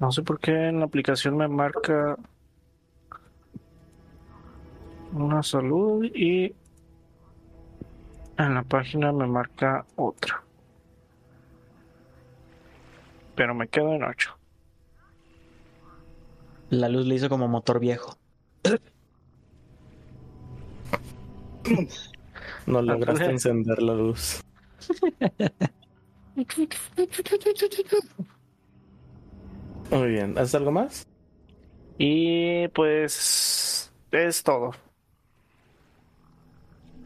No 0.00 0.12
sé 0.12 0.22
por 0.22 0.38
qué 0.38 0.68
en 0.68 0.78
la 0.78 0.86
aplicación 0.86 1.36
me 1.36 1.48
marca 1.48 2.16
una 5.12 5.42
salud 5.42 6.04
y 6.04 6.54
en 8.36 8.54
la 8.54 8.62
página 8.62 9.12
me 9.12 9.26
marca 9.26 9.84
otra. 9.96 10.42
Pero 13.34 13.54
me 13.54 13.66
quedo 13.68 13.94
en 13.94 14.04
ocho. 14.04 14.36
La 16.70 16.88
luz 16.88 17.06
le 17.06 17.16
hizo 17.16 17.28
como 17.28 17.48
motor 17.48 17.80
viejo. 17.80 18.16
No 22.66 22.82
lograste 22.82 23.24
Ándale. 23.24 23.32
encender 23.32 23.82
la 23.82 23.94
luz. 23.94 24.40
Muy 29.90 30.08
bien, 30.08 30.36
¿haces 30.36 30.54
algo 30.54 30.70
más? 30.70 31.06
Y 31.98 32.68
pues 32.68 33.90
es 34.12 34.42
todo. 34.42 34.72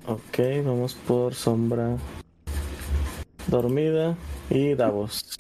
Ok, 0.07 0.39
vamos 0.65 0.95
por 0.95 1.35
sombra 1.35 1.97
dormida 3.47 4.17
y 4.51 4.75
Davos. 4.75 5.37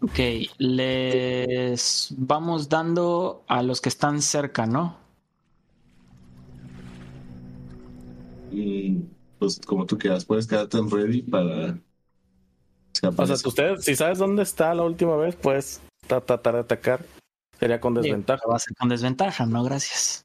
Ok, 0.00 0.18
les 0.58 2.14
vamos 2.16 2.68
dando 2.68 3.44
a 3.48 3.62
los 3.62 3.80
que 3.80 3.88
están 3.88 4.20
cerca, 4.22 4.66
¿no? 4.66 4.96
Y 8.50 8.98
pues 9.38 9.60
como 9.66 9.86
tú 9.86 9.98
quieras, 9.98 10.24
puedes 10.24 10.46
quedarte 10.46 10.78
en 10.78 10.90
ready 10.90 11.22
para... 11.22 11.78
si 13.02 13.08
O 13.08 13.26
sea, 13.26 13.36
ustedes, 13.48 13.84
si 13.84 13.96
sabes 13.96 14.18
dónde 14.18 14.42
está 14.44 14.72
la 14.74 14.84
última 14.84 15.16
vez, 15.16 15.34
pues 15.36 15.80
tra- 16.08 16.24
tratar 16.24 16.54
de 16.54 16.60
atacar. 16.60 17.04
Sería 17.58 17.80
con 17.80 17.94
desventaja. 17.94 18.42
Va 18.48 18.56
a 18.56 18.58
ser 18.58 18.76
con 18.76 18.88
desventaja, 18.88 19.44
no, 19.46 19.62
gracias. 19.64 20.24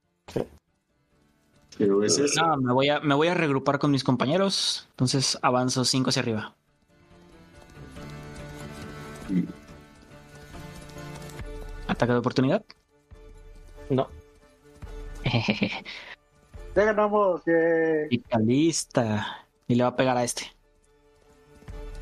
Pero 1.78 2.04
ese 2.04 2.26
es- 2.26 2.36
No, 2.36 2.58
me 2.58 2.74
voy 2.74 2.90
a, 2.90 3.00
me 3.00 3.14
voy 3.16 3.28
a 3.28 3.34
regrupar 3.34 3.78
con 3.80 3.92
mis 3.92 4.04
compañeros. 4.04 4.88
Entonces 4.92 5.38
avanzo 5.42 5.86
5 5.86 6.10
hacia 6.10 6.22
arriba. 6.22 6.56
Ataque 11.88 12.12
de 12.14 12.20
oportunidad. 12.20 12.64
No. 13.90 14.08
Ya 16.76 16.84
ganamos. 16.86 17.42
yay. 17.48 18.08
Pica 18.08 18.38
lista. 18.38 19.48
Y 19.68 19.74
le 19.74 19.82
va 19.82 19.90
a 19.90 19.96
pegar 19.96 20.16
a 20.16 20.24
este. 20.24 20.44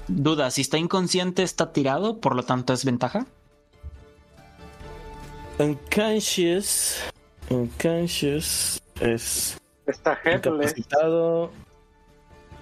Duda, 0.07 0.51
si 0.51 0.61
está 0.61 0.77
inconsciente 0.77 1.43
está 1.43 1.71
tirado, 1.73 2.19
por 2.19 2.35
lo 2.35 2.43
tanto 2.43 2.73
es 2.73 2.85
ventaja. 2.85 3.25
Unconscious. 5.59 6.97
Unconscious 7.49 8.81
es 8.99 9.57
Está 9.87 10.19
incapacitado. 10.33 11.51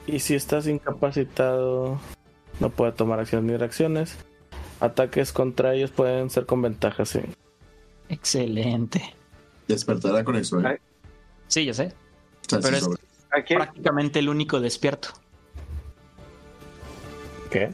Y 0.05 0.19
si 0.19 0.35
estás 0.35 0.67
incapacitado, 0.67 1.99
no 2.59 2.69
puede 2.69 2.91
tomar 2.91 3.19
acciones 3.19 3.49
ni 3.51 3.57
reacciones. 3.57 4.17
Ataques 4.81 5.31
contra 5.31 5.73
ellos 5.73 5.91
pueden 5.91 6.29
ser 6.29 6.45
con 6.45 6.61
ventaja, 6.61 7.05
sí. 7.05 7.21
Excelente. 8.09 9.15
despertará 9.67 10.23
con 10.25 10.35
eso, 10.35 10.59
¿eh? 10.59 10.63
Ay. 10.67 10.77
Sí, 11.47 11.65
ya 11.65 11.73
sé. 11.73 11.93
Pero 12.49 12.67
es- 12.77 12.83
sobre- 12.83 13.01
Prácticamente 13.55 14.19
el 14.19 14.29
único 14.29 14.59
despierto. 14.59 15.09
¿Qué? 17.53 17.73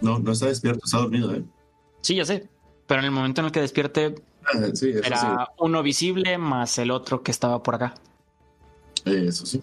No, 0.00 0.18
no 0.18 0.32
está 0.32 0.46
despierto, 0.46 0.80
está 0.84 0.98
dormido, 0.98 1.32
¿eh? 1.34 1.42
Sí, 2.00 2.16
ya 2.16 2.24
sé. 2.24 2.48
Pero 2.86 3.00
en 3.00 3.06
el 3.06 3.10
momento 3.12 3.40
en 3.40 3.46
el 3.46 3.52
que 3.52 3.60
despierte 3.60 4.14
Ah, 4.44 4.58
sí, 4.74 4.90
eso 4.90 5.04
era 5.04 5.48
uno 5.58 5.82
visible 5.84 6.36
más 6.36 6.76
el 6.78 6.90
otro 6.90 7.22
que 7.22 7.30
estaba 7.30 7.62
por 7.62 7.76
acá. 7.76 7.94
Eh, 9.04 9.26
Eso 9.28 9.46
sí. 9.46 9.62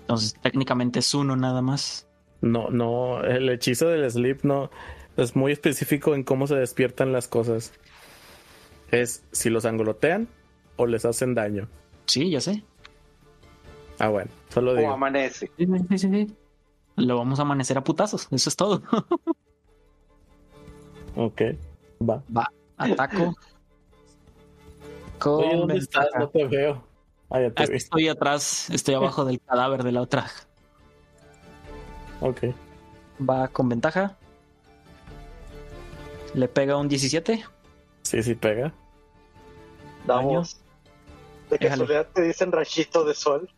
Entonces 0.00 0.34
técnicamente 0.42 0.98
es 0.98 1.14
uno 1.14 1.36
nada 1.36 1.62
más. 1.62 2.08
No, 2.40 2.68
no, 2.70 3.22
el 3.22 3.48
hechizo 3.48 3.86
del 3.86 4.10
sleep 4.10 4.40
no 4.42 4.70
es 5.16 5.36
muy 5.36 5.52
específico 5.52 6.16
en 6.16 6.24
cómo 6.24 6.48
se 6.48 6.56
despiertan 6.56 7.12
las 7.12 7.28
cosas. 7.28 7.72
Es 8.90 9.22
si 9.30 9.48
los 9.50 9.64
angolotean 9.64 10.28
o 10.76 10.86
les 10.86 11.04
hacen 11.04 11.34
daño. 11.34 11.68
Sí, 12.06 12.28
ya 12.30 12.40
sé. 12.40 12.64
Ah, 14.00 14.08
bueno, 14.08 14.30
solo 14.48 14.72
o 14.72 14.74
digo. 14.74 14.90
amanece. 14.90 15.48
Sí, 15.56 15.66
sí, 15.66 15.98
sí, 15.98 16.08
sí. 16.10 16.36
Lo 16.96 17.16
vamos 17.16 17.38
a 17.38 17.42
amanecer 17.42 17.78
a 17.78 17.84
putazos. 17.84 18.28
Eso 18.30 18.48
es 18.48 18.56
todo. 18.56 18.82
Ok, 21.14 21.42
va. 22.00 22.22
Ataco. 22.78 23.22
Oye, 23.22 23.36
Con 25.18 25.66
ventaja. 25.66 26.18
No 26.18 26.28
te 26.28 26.46
veo. 26.46 26.82
Ah, 27.28 27.40
ya 27.40 27.50
te 27.50 27.66
vi. 27.66 27.76
Estoy 27.76 28.08
atrás, 28.08 28.70
estoy 28.70 28.94
abajo 28.94 29.24
del 29.24 29.40
cadáver 29.40 29.82
de 29.82 29.92
la 29.92 30.00
otra. 30.00 30.26
Ok. 32.20 32.44
Va 33.28 33.48
con 33.48 33.68
ventaja. 33.68 34.16
Le 36.34 36.48
pega 36.48 36.76
un 36.76 36.88
17. 36.88 37.44
Sí, 38.02 38.22
sí 38.22 38.34
pega. 38.34 38.72
Damos. 40.06 40.56
De 41.50 41.58
casualidad 41.58 42.08
te 42.14 42.22
dicen 42.22 42.50
rayito 42.50 43.04
de 43.04 43.14
sol. 43.14 43.50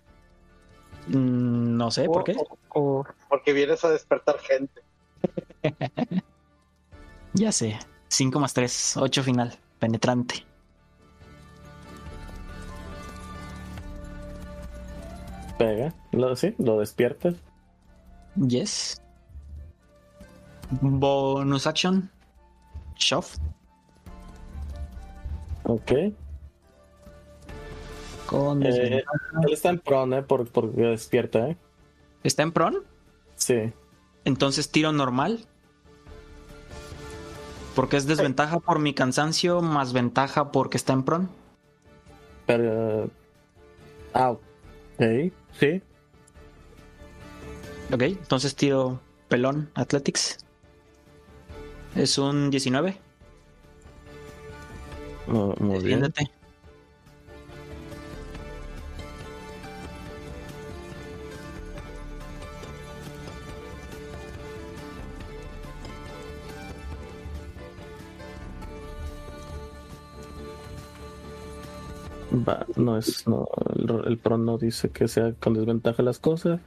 Mm, 1.08 1.76
No 1.76 1.91
sé, 1.91 2.07
¿por 2.07 2.24
qué? 2.24 2.36
O- 2.36 2.58
o- 3.00 3.05
porque 3.28 3.52
vienes 3.52 3.84
a 3.84 3.91
despertar 3.91 4.39
gente. 4.39 4.83
Ya 7.36 7.50
sé. 7.50 7.76
5 8.08 8.39
más 8.39 8.55
3, 8.55 8.97
8 8.97 9.24
final. 9.24 9.58
Penetrante. 9.81 10.44
Pega. 15.58 15.92
Lo, 16.12 16.34
sí, 16.36 16.55
lo 16.58 16.78
despiertas. 16.78 17.34
Yes. 18.36 19.00
Bonus 20.70 21.66
action. 21.66 22.10
Shove. 22.97 23.36
Ok. 25.65 25.92
Con 28.26 28.62
Eh, 28.64 29.04
él 29.46 29.52
está 29.52 29.70
en 29.70 29.78
prone, 29.80 30.18
¿eh? 30.18 30.22
Por, 30.22 30.48
porque 30.48 30.80
despierta, 30.82 31.48
¿eh? 31.50 31.56
¿Está 32.22 32.42
en 32.42 32.52
prone? 32.52 32.78
Sí. 33.36 33.72
Entonces 34.24 34.70
tiro 34.70 34.92
normal. 34.92 35.44
Porque 37.74 37.96
es 37.96 38.06
desventaja 38.06 38.60
por 38.60 38.78
mi 38.78 38.94
cansancio 38.94 39.60
más 39.60 39.92
ventaja 39.92 40.52
porque 40.52 40.76
está 40.76 40.92
en 40.92 41.02
prone. 41.02 41.28
Pero. 42.46 43.10
Ah, 44.14 44.30
ok. 44.30 44.40
Sí. 45.58 45.82
Ok, 47.92 48.02
entonces 48.02 48.54
tiro 48.54 49.00
pelón 49.28 49.70
Athletics. 49.74 50.38
Es 51.96 52.16
un 52.16 52.50
19. 52.50 52.96
Mu- 55.26 55.54
Muy 55.58 55.82
bien. 55.84 56.12
Va, 72.34 72.66
no 72.76 72.98
es. 72.98 73.26
No, 73.28 73.46
el, 73.76 74.06
el 74.06 74.18
pro 74.18 74.38
no 74.38 74.58
dice 74.58 74.90
que 74.90 75.06
sea 75.08 75.32
con 75.34 75.54
desventaja 75.54 76.02
las 76.02 76.18
cosas. 76.18 76.60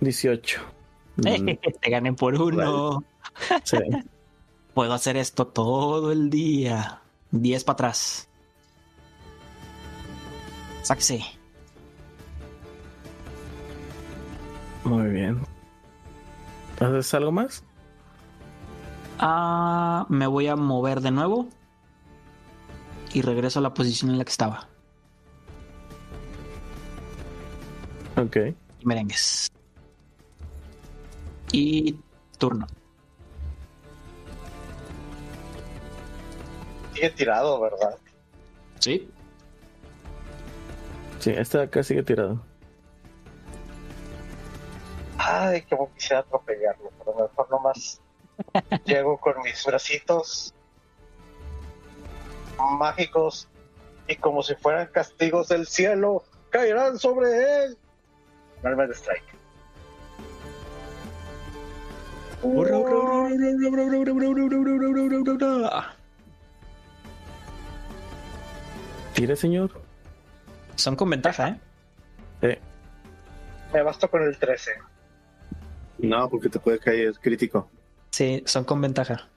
18. 0.00 0.60
Mm, 1.16 1.50
Te 1.80 1.90
gané 1.90 2.12
por 2.12 2.34
uno. 2.40 3.02
sí. 3.64 3.78
Puedo 4.74 4.92
hacer 4.92 5.16
esto 5.16 5.46
todo 5.46 6.10
el 6.10 6.30
día. 6.30 7.00
10 7.30 7.64
para 7.64 7.74
atrás. 7.74 8.28
Sáquese. 10.82 11.24
Muy 14.82 15.08
bien. 15.10 15.40
¿Haces 16.80 17.14
algo 17.14 17.30
más? 17.30 17.62
Ah, 19.18 20.06
me 20.08 20.26
voy 20.26 20.48
a 20.48 20.56
mover 20.56 21.00
de 21.00 21.12
nuevo. 21.12 21.48
Y 23.14 23.22
regreso 23.22 23.60
a 23.60 23.62
la 23.62 23.72
posición 23.72 24.10
en 24.10 24.18
la 24.18 24.24
que 24.24 24.30
estaba. 24.30 24.68
Ok. 28.16 28.36
Y 28.80 28.86
merengues. 28.86 29.50
Y 31.52 31.96
turno. 32.38 32.66
Sigue 36.92 37.10
tirado, 37.10 37.60
¿verdad? 37.60 37.98
Sí. 38.80 39.08
Sí, 41.20 41.30
este 41.30 41.58
de 41.58 41.64
acá 41.64 41.82
sigue 41.82 42.02
tirado. 42.02 42.40
Ay, 45.18 45.62
como 45.62 45.92
quisiera 45.94 46.20
atropellarlo, 46.20 46.90
pero 46.98 47.14
mejor 47.14 47.50
nomás 47.50 48.00
llego 48.84 49.18
con 49.18 49.40
mis 49.42 49.64
bracitos 49.64 50.53
mágicos 52.58 53.48
y 54.08 54.16
como 54.16 54.42
si 54.42 54.54
fueran 54.54 54.86
castigos 54.88 55.48
del 55.48 55.66
cielo, 55.66 56.24
caerán 56.50 56.98
sobre 56.98 57.64
él. 57.64 57.78
Normal 58.62 58.90
Strike. 58.92 59.34
Tire, 69.14 69.36
señor. 69.36 69.70
Son 70.76 70.96
con 70.96 71.08
ventaja, 71.08 71.48
¿eh? 71.48 71.60
Eh, 72.42 72.58
Me 73.72 73.82
basto 73.82 74.10
con 74.10 74.22
el 74.22 74.36
13. 74.36 74.72
No, 75.98 76.28
porque 76.28 76.48
te 76.48 76.58
puede 76.58 76.78
caer 76.78 77.14
crítico. 77.20 77.70
Sí, 78.10 78.42
son 78.46 78.64
con 78.64 78.80
ventaja. 78.80 79.28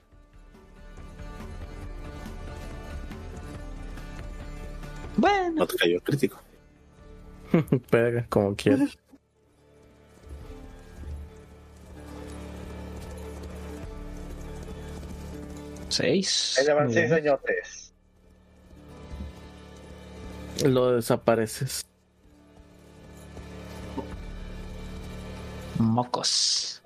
Bueno, 5.18 5.50
No 5.56 5.66
te 5.66 5.76
cayó 5.76 6.00
crítico. 6.00 6.40
pega 7.90 8.24
como 8.28 8.54
quieras. 8.54 8.96
seis. 15.88 16.56
Ahí 16.58 16.66
le 16.66 16.72
van 16.74 16.84
Muy 16.86 16.94
6 16.94 17.10
bien. 17.10 17.20
añotes. 17.22 17.92
Lo 20.64 20.92
desapareces. 20.92 21.82
Mocos. 25.78 26.82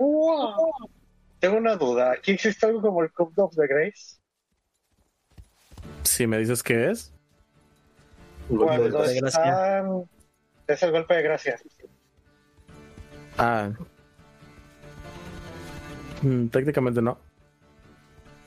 Tengo 1.41 1.57
una 1.57 1.77
duda. 1.77 2.13
¿Aquí 2.13 2.33
existe 2.33 2.67
algo 2.67 2.83
como 2.83 3.03
el 3.03 3.11
Cup 3.13 3.33
of 3.39 3.55
the 3.57 3.67
Grace? 3.67 4.19
Si 6.05 6.27
me 6.27 6.39
dices 6.39 6.63
qué 6.63 6.91
es, 6.91 7.11
De 8.49 9.15
gracia. 9.21 9.85
Es 10.67 10.83
el 10.83 10.93
golpe 10.93 11.15
de 11.15 11.23
gracia. 11.23 11.59
ah, 13.39 13.71
mm, 16.23 16.49
técnicamente 16.49 17.01
no. 17.03 17.19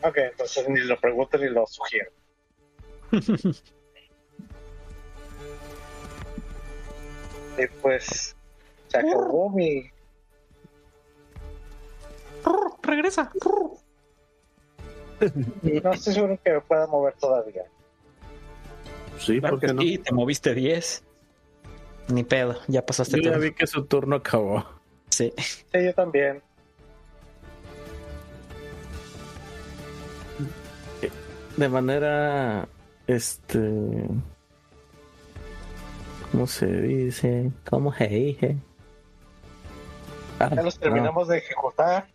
Ok, 0.02 0.18
entonces 0.18 0.70
ni 0.70 0.82
lo 0.82 1.00
pregunto 1.00 1.38
ni 1.38 1.50
lo 1.50 1.66
sugiero. 1.66 2.12
y 7.58 7.68
pues 7.82 8.36
se 8.88 8.98
acabó 8.98 9.50
mi 9.50 9.90
Regresa. 12.84 13.32
no 15.62 15.94
estoy 15.94 16.14
seguro 16.14 16.40
que 16.44 16.54
me 16.54 16.62
pueda 16.62 16.86
mover 16.88 17.16
todavía 17.16 17.66
Sí, 19.20 19.40
Claro 19.40 19.56
¿por 19.56 19.62
que 19.62 19.68
qué 19.68 19.74
no? 19.74 19.82
sí, 19.82 19.98
te 19.98 20.14
moviste 20.14 20.54
10. 20.54 21.04
Ni 22.10 22.24
pedo, 22.24 22.60
ya 22.68 22.86
pasaste 22.86 23.22
Yo 23.22 23.32
ya 23.32 23.38
vi 23.38 23.52
que 23.54 23.66
su 23.66 23.86
turno 23.86 24.18
acabó. 24.18 24.66
Sí. 25.10 25.34
sí 25.38 25.64
yo 25.74 25.94
también 25.94 26.42
De 31.58 31.70
manera, 31.70 32.68
este, 33.08 34.08
¿cómo 36.30 36.48
se 36.48 36.66
dice? 36.66 37.52
¿Cómo 37.70 37.94
se 37.94 38.08
dice? 38.10 38.58
Ah, 40.40 40.52
ya 40.54 40.64
los 40.64 40.78
terminamos 40.78 41.30
de 41.30 41.38
ejecutar. 41.38 42.08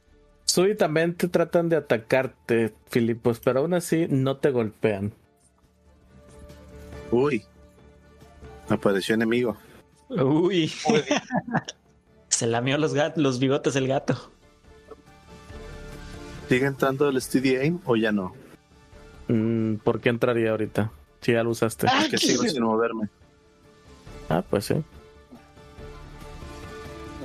Súbitamente 0.44 1.28
tratan 1.28 1.70
de 1.70 1.76
atacarte, 1.76 2.74
Filipos, 2.88 3.40
pero 3.40 3.60
aún 3.60 3.72
así 3.72 4.08
no 4.10 4.36
te 4.36 4.50
golpean. 4.50 5.14
Uy. 7.10 7.44
Apareció 8.68 9.14
enemigo. 9.14 9.56
Uy, 10.08 10.72
Uy, 10.88 11.04
se 12.28 12.46
lamió 12.46 12.78
los, 12.78 12.94
gat- 12.94 13.16
los 13.16 13.38
bigotes 13.38 13.76
el 13.76 13.86
gato. 13.88 14.30
¿Sigue 16.48 16.66
entrando 16.66 17.08
el 17.08 17.20
Steady 17.20 17.56
Aim 17.56 17.78
o 17.84 17.94
ya 17.96 18.10
no? 18.12 18.34
Mm, 19.28 19.76
¿Por 19.76 20.00
qué 20.00 20.08
entraría 20.08 20.50
ahorita? 20.50 20.90
Si 21.20 21.32
ya 21.32 21.42
lo 21.44 21.50
usaste. 21.50 21.86
Que 22.10 22.18
sigo 22.18 22.42
sin 22.44 22.62
moverme. 22.64 23.08
Ah, 24.28 24.42
pues 24.48 24.64
sí. 24.66 24.74
me 24.74 24.84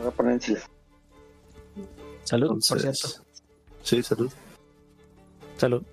voy 0.02 0.08
a 0.08 0.12
poner 0.12 0.34
en 0.34 0.42
silencio. 0.42 0.70
Salud, 2.24 2.64
por 2.68 2.80
cierto. 2.80 3.08
Sí, 3.84 4.02
salud. 4.04 4.32
Salud. 5.58 5.84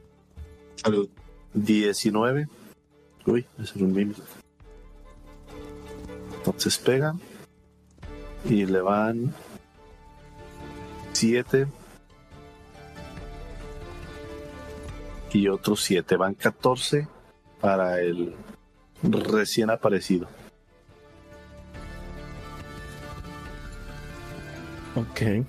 Salud. 0.77 1.09
19. 1.55 2.49
Uy, 3.27 3.47
ese 3.59 3.63
es 3.63 3.77
un 3.77 3.93
mimic. 3.93 4.17
Entonces 6.39 6.79
pegan. 6.79 7.21
Y 8.45 8.67
le 8.67 8.81
van 8.81 9.33
7. 11.13 11.67
Y 15.33 15.49
otros 15.49 15.83
7. 15.83 16.17
Van 16.17 16.35
14 16.35 17.07
para 17.61 18.01
el 18.01 18.35
recién 19.03 19.71
aparecido. 19.71 20.27
Ok. 24.95 25.47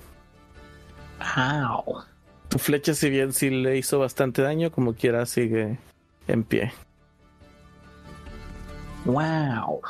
Au. 1.18 2.02
Tu 2.48 2.58
flecha, 2.58 2.94
si 2.94 3.10
bien 3.10 3.32
sí 3.32 3.50
le 3.50 3.76
hizo 3.76 3.98
bastante 3.98 4.42
daño, 4.42 4.70
como 4.70 4.94
quiera 4.94 5.26
sigue 5.26 5.78
en 6.28 6.44
pie. 6.44 6.72
Wow. 9.04 9.82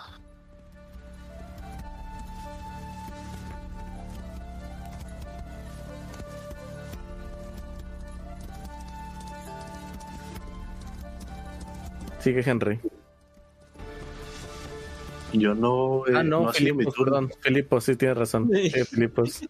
Sigue 12.20 12.42
Henry. 12.44 12.80
Yo 15.32 15.54
no. 15.54 16.06
eh, 16.06 16.12
ah, 16.16 16.22
no, 16.22 16.48
ha 16.48 16.52
sido 16.54 16.74
mi 16.74 16.84
Filipos, 16.84 16.94
turno. 16.94 17.12
perdón. 17.12 17.32
Filipos, 17.40 17.84
sí 17.84 17.96
tienes 17.96 18.16
razón. 18.18 18.50
Sí. 18.52 18.70
Filipos. 18.84 19.40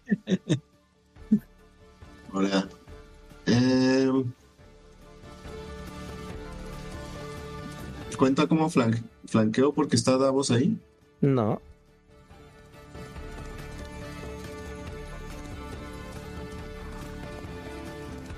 Ahora. 2.33 2.67
eh, 3.45 4.11
¿Cuenta 8.17 8.47
como 8.47 8.69
flan- 8.69 9.03
flanqueo 9.27 9.73
porque 9.73 9.95
está 9.95 10.17
Davos 10.17 10.51
ahí? 10.51 10.77
No. 11.21 11.61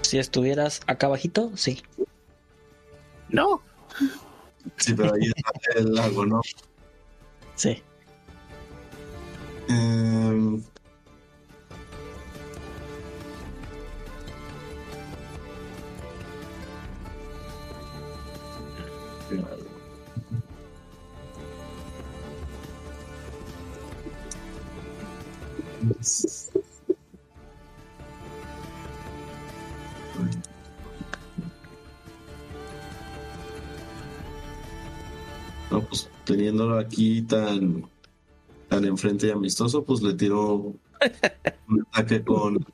Si 0.01 0.17
estuvieras 0.17 0.81
acá 0.87 1.07
abajito, 1.07 1.51
sí. 1.55 1.83
No. 3.29 3.61
Sí, 4.77 4.93
pero 4.93 5.13
ahí 5.13 5.31
está 5.35 5.79
el 5.79 5.93
lago, 5.93 6.25
¿no? 6.25 6.41
Sí. 7.55 7.83
Eh, 9.69 10.61
No, 35.69 35.81
pues 35.81 36.09
teniéndolo 36.23 36.79
aquí 36.79 37.21
tan, 37.23 37.83
tan 38.69 38.85
enfrente 38.85 39.27
y 39.27 39.31
amistoso, 39.31 39.83
pues 39.83 40.01
le 40.01 40.13
tiro 40.13 40.73
un 41.67 41.87
ataque 41.91 42.23
con. 42.23 42.65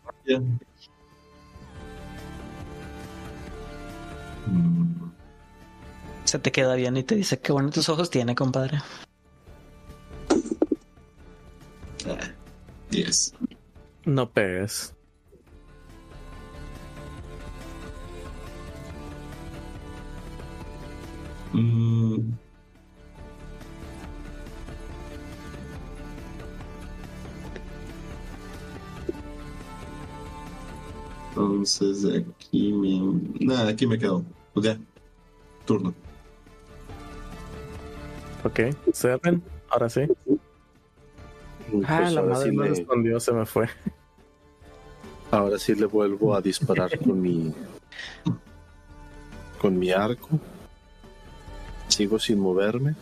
Se 6.23 6.39
te 6.39 6.51
queda 6.51 6.75
bien 6.75 6.97
y 6.97 7.03
te 7.03 7.15
dice 7.15 7.39
qué 7.39 7.51
bonitos 7.51 7.89
ojos 7.89 8.09
tiene, 8.09 8.35
compadre. 8.35 8.79
10. 12.93 13.33
No 14.05 14.29
pegues. 14.29 14.93
Mm. 21.53 22.33
Entonces 31.29 32.03
de 32.03 32.19
aquí 32.19 32.71
me. 32.73 33.19
Nada, 33.39 33.69
aquí 33.71 33.87
me 33.87 33.97
quedo. 33.97 34.23
Ya. 34.55 34.77
Turno. 35.65 35.95
Ok. 38.43 38.59
Cerren. 38.93 39.41
Ahora 39.69 39.89
sí. 39.89 40.01
Pues 41.71 41.85
Ah, 41.89 42.01
la 42.11 42.19
ahora, 42.21 42.33
madre 42.33 42.49
sí 42.49 42.55
no 42.55 42.63
le, 42.63 42.69
respondió, 42.69 43.19
se 43.19 43.31
me 43.33 43.45
fue. 43.45 43.67
ahora 45.31 45.57
sí 45.57 45.73
le 45.75 45.85
vuelvo 45.85 46.35
a 46.35 46.41
disparar 46.41 46.97
con 46.99 47.21
mi. 47.21 47.53
Con 49.59 49.77
mi 49.79 49.91
arco. 49.91 50.29
Sigo 51.87 52.19
sin 52.19 52.39
moverme. 52.39 52.95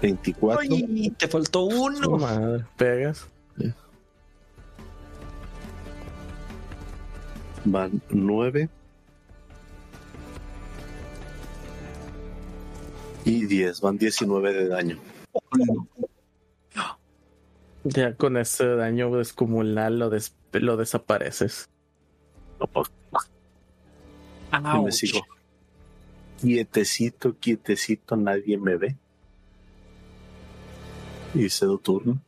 Veinticuatro. 0.00 0.60
Ay, 0.62 1.10
te 1.16 1.26
faltó 1.28 1.68
No 1.68 1.76
uno. 1.84 2.18
madre. 2.18 2.64
Pegas. 2.76 3.26
Van 7.64 8.00
nueve. 8.10 8.68
Y 13.28 13.44
diez. 13.46 13.80
Van 13.82 13.98
diecinueve 13.98 14.52
de 14.54 14.68
daño. 14.68 14.98
Ya 17.84 18.14
con 18.14 18.36
ese 18.38 18.66
daño 18.66 19.14
descomunal 19.14 19.98
lo, 19.98 20.08
des- 20.10 20.34
lo 20.52 20.76
desapareces. 20.76 21.68
Y 24.52 24.82
me 24.82 24.92
sigo. 24.92 25.20
Quietecito, 26.40 27.36
quietecito, 27.38 28.16
nadie 28.16 28.56
me 28.56 28.76
ve. 28.76 28.96
Y 31.34 31.50
cedo 31.50 31.78
turno. 31.78 32.22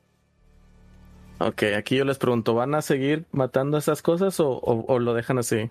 Ok, 1.38 1.62
aquí 1.78 1.96
yo 1.96 2.04
les 2.04 2.18
pregunto, 2.18 2.52
¿van 2.54 2.74
a 2.74 2.82
seguir 2.82 3.24
matando 3.32 3.78
esas 3.78 4.02
cosas 4.02 4.38
o, 4.40 4.50
o- 4.50 4.84
o 4.92 4.98
lo 4.98 5.14
dejan 5.14 5.38
así? 5.38 5.70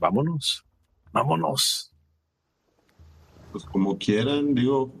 Vámonos. 0.00 0.64
Vámonos. 1.12 1.89
Pues 3.52 3.64
como 3.64 3.98
quieran, 3.98 4.54
digo. 4.54 4.92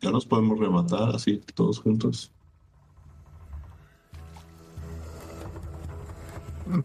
Ya 0.00 0.10
nos 0.12 0.24
podemos 0.26 0.58
rematar 0.60 1.08
así, 1.14 1.38
todos 1.54 1.80
juntos. 1.80 2.32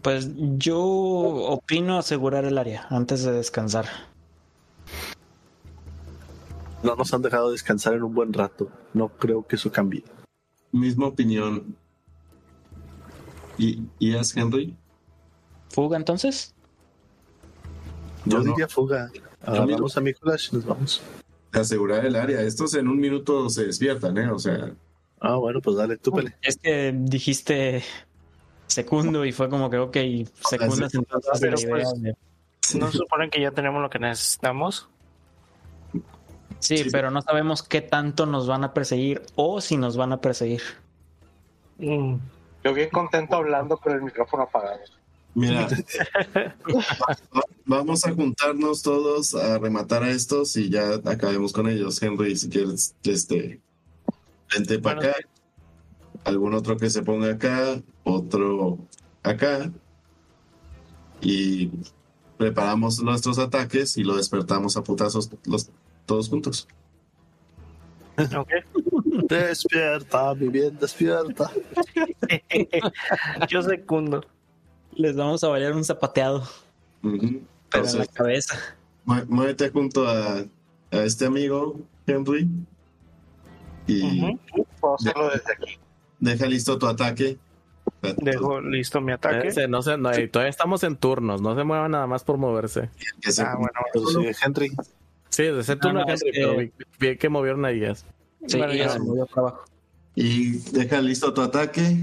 Pues 0.02 0.30
yo 0.34 0.80
opino 0.80 1.98
asegurar 1.98 2.44
el 2.44 2.58
área 2.58 2.86
antes 2.90 3.22
de 3.22 3.32
descansar. 3.32 3.86
No 6.82 6.96
nos 6.96 7.12
han 7.14 7.22
dejado 7.22 7.50
descansar 7.50 7.94
en 7.94 8.02
un 8.02 8.14
buen 8.14 8.32
rato. 8.32 8.68
No 8.94 9.08
creo 9.08 9.46
que 9.46 9.56
eso 9.56 9.70
cambie. 9.70 10.02
Misma 10.72 11.06
opinión. 11.06 11.76
¿Y, 13.58 13.82
y 13.98 14.16
es 14.16 14.36
Henry? 14.36 14.76
¿Fuga 15.70 15.96
entonces? 15.96 16.54
Yo 18.24 18.38
No, 18.38 18.44
no. 18.44 18.50
diría 18.50 18.68
fuga. 18.68 19.10
Agarramos 19.46 19.96
a 19.96 20.00
Nicolás 20.00 20.48
y 20.52 20.56
nos 20.56 20.64
vamos. 20.64 21.02
Asegurar 21.52 22.04
el 22.04 22.16
área. 22.16 22.40
Estos 22.42 22.74
en 22.74 22.88
un 22.88 22.98
minuto 22.98 23.48
se 23.48 23.66
despiertan, 23.66 24.16
¿eh? 24.18 24.30
O 24.30 24.38
sea, 24.38 24.72
Ah, 25.20 25.36
bueno, 25.36 25.60
pues 25.62 25.76
dale, 25.76 25.96
tú 25.96 26.12
pele. 26.12 26.34
Es 26.42 26.56
que 26.58 26.92
dijiste 26.94 27.82
segundo 28.66 29.24
y 29.24 29.32
fue 29.32 29.48
como 29.48 29.70
que, 29.70 29.78
ok, 29.78 29.96
entonces 29.96 30.58
Pero 31.40 31.56
pues- 31.68 31.94
¿No 32.74 32.90
se 32.90 32.98
suponen 32.98 33.30
que 33.30 33.40
ya 33.40 33.50
tenemos 33.50 33.80
lo 33.80 33.88
que 33.90 33.98
necesitamos? 33.98 34.88
Sí, 36.58 36.78
Sí. 36.78 36.88
pero 36.90 37.10
no 37.10 37.20
sabemos 37.22 37.62
qué 37.62 37.80
tanto 37.82 38.26
nos 38.26 38.46
van 38.46 38.64
a 38.64 38.72
perseguir 38.74 39.22
o 39.36 39.60
si 39.60 39.76
nos 39.76 39.96
van 39.96 40.12
a 40.12 40.20
perseguir. 40.20 40.62
Mm, 41.78 42.16
Yo 42.64 42.72
bien 42.74 42.88
contento 42.90 43.36
hablando 43.36 43.76
con 43.76 43.92
el 43.92 44.00
micrófono 44.02 44.44
apagado. 44.44 44.80
Mira, 45.34 45.68
va- 45.68 47.44
vamos 47.66 48.04
a 48.04 48.12
juntarnos 48.12 48.82
todos 48.82 49.34
a 49.34 49.58
rematar 49.58 50.02
a 50.02 50.10
estos 50.10 50.56
y 50.56 50.70
ya 50.70 50.94
acabemos 51.04 51.52
con 51.52 51.68
ellos. 51.68 52.02
Henry, 52.02 52.36
si 52.36 52.48
quieres, 52.48 52.94
este, 53.02 53.60
vente 54.54 54.78
para 54.78 54.96
Bueno, 54.96 55.10
acá. 55.10 55.18
Algún 56.24 56.54
otro 56.54 56.76
que 56.76 56.88
se 56.90 57.02
ponga 57.02 57.32
acá, 57.32 57.82
otro 58.04 58.78
acá. 59.22 59.70
Y 61.20 61.70
preparamos 62.38 63.02
nuestros 63.02 63.38
ataques 63.38 63.96
y 63.96 64.04
lo 64.04 64.16
despertamos 64.16 64.76
a 64.76 64.82
putazos 64.82 65.30
los, 65.44 65.70
todos 66.06 66.28
juntos. 66.28 66.66
ok. 68.18 68.48
Despierta, 69.28 70.34
mi 70.34 70.48
bien, 70.48 70.76
despierta. 70.78 71.50
Yo 73.48 73.62
secundo. 73.62 74.22
Les 74.96 75.16
vamos 75.16 75.42
a 75.44 75.48
bailar 75.48 75.72
un 75.72 75.84
zapateado, 75.84 76.42
pero 77.02 77.86
en 77.86 77.98
la 77.98 78.06
cabeza. 78.06 78.58
Muévete 79.04 79.70
junto 79.70 80.06
a, 80.08 80.38
a 80.90 81.04
este 81.04 81.26
amigo, 81.26 81.80
Henry. 82.06 82.48
Y. 83.86 84.38
Puedo 84.80 84.94
hacerlo 84.94 85.30
desde 85.30 85.52
aquí. 85.52 85.78
deja 86.20 86.46
listo 86.46 86.78
tu 86.78 86.86
ataque. 86.86 87.36
Dejo 88.18 88.60
listo 88.60 89.00
mi 89.00 89.12
ataque. 89.12 89.48
Ese, 89.48 89.68
no 89.68 89.80
y 89.80 90.28
todavía 90.28 90.50
estamos 90.50 90.82
en 90.84 90.96
turnos, 90.96 91.42
no 91.42 91.54
se 91.54 91.64
muevan 91.64 91.90
nada 91.90 92.06
más 92.06 92.24
por 92.24 92.38
moverse. 92.38 92.88
Se- 93.20 93.42
Ah, 93.42 93.56
bueno, 93.56 93.72
sí, 94.32 94.36
Henry, 94.44 94.70
Sí, 95.28 95.42
desde 95.42 95.60
ese 95.60 95.76
turno 95.76 96.00
no, 96.00 96.08
Henry, 96.08 96.14
es 96.14 96.22
que- 96.22 96.30
pero 96.32 96.56
vi, 96.56 96.72
vi 97.00 97.16
que 97.18 97.28
movieron 97.28 97.64
a 97.64 97.70
ellas. 97.70 98.06
Sí, 98.46 98.56
Bueno, 98.58 98.72
ya. 98.74 98.88
se 98.90 99.00
movió 99.00 99.26
para 99.26 99.48
abajo. 99.48 99.64
Y 100.14 100.58
deja 100.72 101.00
listo 101.00 101.34
tu 101.34 101.40
ataque 101.42 101.96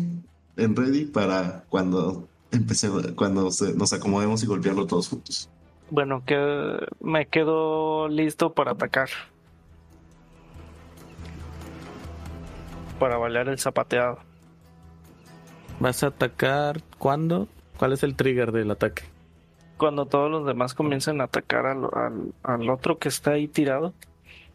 en 0.57 0.75
ready 0.75 1.05
para 1.05 1.63
cuando 1.69 2.27
empecemos, 2.51 3.05
cuando 3.15 3.51
se- 3.51 3.73
nos 3.73 3.93
acomodemos 3.93 4.43
y 4.43 4.45
golpearlo 4.47 4.85
todos 4.87 5.07
juntos. 5.09 5.49
bueno, 5.89 6.23
que 6.25 6.77
me 7.01 7.27
quedo 7.27 8.07
listo 8.07 8.53
para 8.53 8.71
atacar. 8.71 9.09
Para 12.99 13.17
bailar 13.17 13.47
el 13.49 13.57
zapateado. 13.59 14.19
¿Vas 15.79 16.03
a 16.03 16.07
atacar 16.07 16.81
cuándo? 16.99 17.47
¿Cuál 17.77 17.93
es 17.93 18.03
el 18.03 18.15
trigger 18.15 18.51
del 18.51 18.69
ataque? 18.69 19.03
Cuando 19.77 20.05
todos 20.05 20.29
los 20.29 20.45
demás 20.45 20.75
comiencen 20.75 21.19
a 21.21 21.23
atacar 21.23 21.65
al, 21.65 21.85
al, 21.93 22.33
al 22.43 22.69
otro 22.69 22.99
que 22.99 23.09
está 23.09 23.31
ahí 23.31 23.47
tirado. 23.47 23.93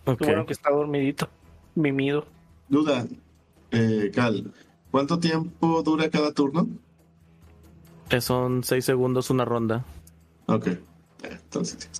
Ok. 0.04 0.18
Qué 0.18 0.24
bueno 0.26 0.46
que 0.46 0.52
está 0.52 0.70
dormidito, 0.70 1.28
mimido. 1.74 2.26
Duda, 2.68 3.04
eh, 3.72 4.12
Cal, 4.14 4.52
¿cuánto 4.92 5.18
tiempo 5.18 5.82
dura 5.82 6.08
cada 6.10 6.32
turno? 6.32 6.68
Eh, 8.10 8.20
Son 8.20 8.62
seis 8.64 8.84
segundos 8.84 9.30
una 9.30 9.44
ronda. 9.44 9.84
Ok, 10.46 10.68
entonces 11.22 11.90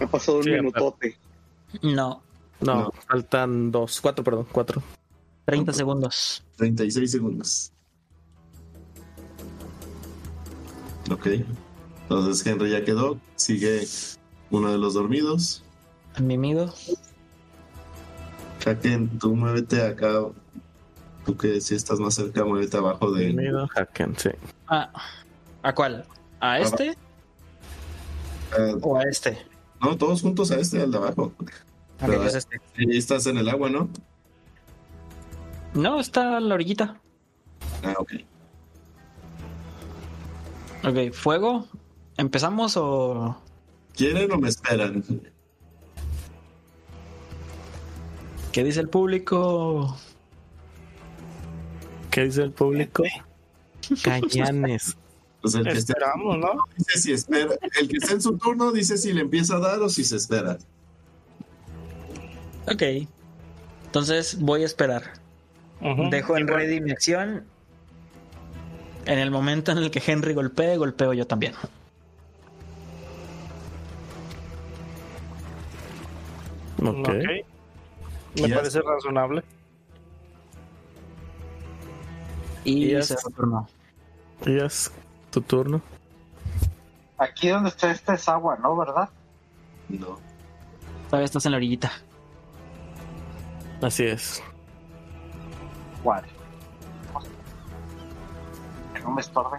Ha 0.00 0.06
pasado 0.06 0.38
un 0.38 0.44
Sí, 0.44 0.50
minutote. 0.50 1.16
No, 1.82 2.22
No, 2.60 2.74
No. 2.74 2.92
faltan 3.08 3.70
dos, 3.70 4.00
cuatro, 4.00 4.22
perdón, 4.24 4.46
cuatro. 4.52 4.82
30 5.46 5.72
segundos. 5.72 6.44
36 6.56 7.10
segundos. 7.10 7.72
Ok, 11.10 11.26
entonces 12.02 12.46
Henry 12.46 12.70
ya 12.70 12.84
quedó, 12.84 13.18
sigue 13.36 13.86
uno 14.50 14.70
de 14.70 14.78
los 14.78 14.94
dormidos. 14.94 15.64
Mimido. 16.20 16.72
Haken, 18.64 19.18
tú 19.18 19.34
muévete 19.34 19.82
acá. 19.82 20.20
Tú 21.30 21.36
que 21.36 21.60
si 21.60 21.76
estás 21.76 22.00
más 22.00 22.14
cerca, 22.14 22.44
muévete 22.44 22.76
abajo 22.76 23.12
de... 23.12 23.26
Bienvenido, 23.26 23.68
Haken, 23.72 24.16
sí. 24.18 24.30
Ah, 24.66 24.90
¿A 25.62 25.72
cuál? 25.72 26.04
¿A 26.40 26.58
este 26.58 26.96
ah, 28.50 28.74
o 28.82 28.96
a 28.98 29.04
este? 29.04 29.38
no, 29.80 29.96
todos 29.96 30.22
juntos 30.22 30.50
a 30.50 30.56
este, 30.56 30.82
al 30.82 30.90
de 30.90 30.96
abajo. 30.96 31.32
A 32.00 32.08
ver, 32.08 32.20
es 32.22 32.34
este. 32.34 32.60
Ahí 32.76 32.96
estás 32.96 33.28
en 33.28 33.38
el 33.38 33.48
agua, 33.48 33.70
¿no? 33.70 33.88
No, 35.72 36.00
está 36.00 36.38
a 36.38 36.40
la 36.40 36.54
orillita. 36.54 37.00
Ah, 37.84 37.94
ok. 37.96 38.12
Ok, 40.82 41.12
fuego. 41.12 41.68
¿Empezamos 42.16 42.76
o...? 42.76 43.40
¿Quieren 43.94 44.32
o 44.32 44.36
me 44.36 44.48
esperan? 44.48 45.04
¿Qué 48.50 48.64
dice 48.64 48.80
el 48.80 48.88
público? 48.88 49.96
¿Qué 52.10 52.24
dice 52.24 52.42
el 52.42 52.52
público? 52.52 53.04
Cañanes. 54.02 54.96
Pues 55.40 55.54
el 55.54 55.64
que 55.64 55.78
Esperamos, 55.78 56.38
¿no? 56.38 56.52
dice 56.76 56.98
si 56.98 57.12
espera. 57.12 57.54
El 57.80 57.88
que 57.88 57.96
esté 57.96 58.12
en 58.12 58.20
su 58.20 58.36
turno 58.36 58.72
dice 58.72 58.98
si 58.98 59.12
le 59.12 59.22
empieza 59.22 59.56
a 59.56 59.58
dar 59.58 59.80
o 59.80 59.88
si 59.88 60.04
se 60.04 60.16
espera. 60.16 60.58
Ok. 62.66 62.82
Entonces 63.86 64.38
voy 64.38 64.62
a 64.62 64.66
esperar. 64.66 65.14
Dejo 66.10 66.36
en 66.36 66.46
ready 66.46 66.80
mi 66.80 66.90
acción. 66.90 67.44
En 69.06 69.18
el 69.18 69.30
momento 69.30 69.72
en 69.72 69.78
el 69.78 69.90
que 69.90 70.02
Henry 70.04 70.34
golpee, 70.34 70.76
golpeo 70.76 71.14
yo 71.14 71.26
también. 71.26 71.54
Ok. 76.82 77.08
Ok. 77.08 77.08
Me 78.42 78.48
parece 78.54 78.80
razonable. 78.82 79.42
Y 82.64 82.96
Y 82.96 83.02
se 83.02 83.16
retornó. 83.16 83.68
Y 84.46 84.58
es 84.58 84.90
tu 85.30 85.40
turno. 85.40 85.80
Aquí 87.18 87.48
donde 87.48 87.68
está 87.68 87.90
esta 87.90 88.14
es 88.14 88.28
agua, 88.28 88.56
¿no? 88.62 88.76
¿Verdad? 88.76 89.08
No. 89.88 90.18
Todavía 91.08 91.26
estás 91.26 91.44
en 91.46 91.52
la 91.52 91.58
orillita. 91.58 91.92
Así 93.82 94.04
es. 94.04 94.42
Vale. 96.04 96.28
Que 98.94 99.00
no 99.00 99.10
me 99.10 99.20
estorbe. 99.20 99.58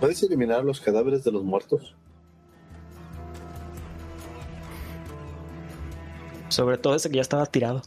¿puedes 0.00 0.22
eliminar 0.22 0.62
los 0.62 0.82
cadáveres 0.82 1.24
de 1.24 1.32
los 1.32 1.42
muertos? 1.44 1.94
Sobre 6.48 6.76
todo 6.76 6.94
ese 6.94 7.08
que 7.08 7.16
ya 7.16 7.22
estaba 7.22 7.46
tirado. 7.46 7.80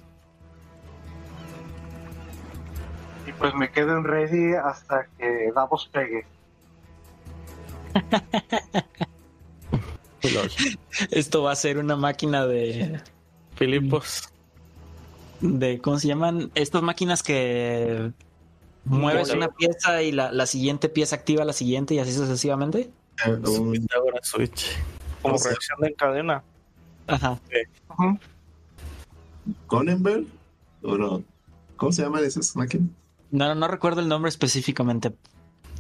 Pues 3.40 3.54
me 3.56 3.72
quedo 3.72 3.98
en 3.98 4.04
ready 4.04 4.54
hasta 4.56 5.08
que 5.18 5.52
Davos 5.54 5.90
pegue. 5.92 6.26
Esto 11.12 11.44
va 11.44 11.52
a 11.52 11.56
ser 11.56 11.78
una 11.78 11.96
máquina 11.96 12.46
de. 12.46 13.00
Filipos. 13.56 14.30
de 15.42 15.80
¿Cómo 15.80 16.00
se 16.00 16.08
llaman? 16.08 16.52
Estas 16.56 16.82
máquinas 16.84 17.24
que 17.24 18.12
mueves 18.86 19.32
una 19.32 19.50
pieza 19.50 20.02
y 20.02 20.12
la, 20.12 20.32
la 20.32 20.46
siguiente 20.46 20.90
pieza 20.90 21.16
activa 21.16 21.44
la 21.46 21.54
siguiente 21.54 21.94
y 21.96 22.00
así 22.00 22.14
sucesivamente. 22.14 22.90
Un- 23.28 23.72
Pitágoras 23.74 24.28
Switch. 24.28 24.78
Como 25.22 25.36
O 25.36 25.38
sea- 25.38 25.52
reacción 25.52 25.80
de 25.82 25.94
cadena. 25.94 26.44
Ajá. 27.08 27.40
¿Conenberg? 29.68 30.26
¿O 30.84 30.98
no? 30.98 31.24
¿Cómo 31.78 31.92
se 31.92 32.04
llaman 32.04 32.24
esas 32.24 32.56
máquinas? 32.56 32.90
No, 33.32 33.54
no 33.56 33.68
recuerdo 33.68 34.02
el 34.02 34.08
nombre 34.08 34.30
específicamente. 34.30 35.14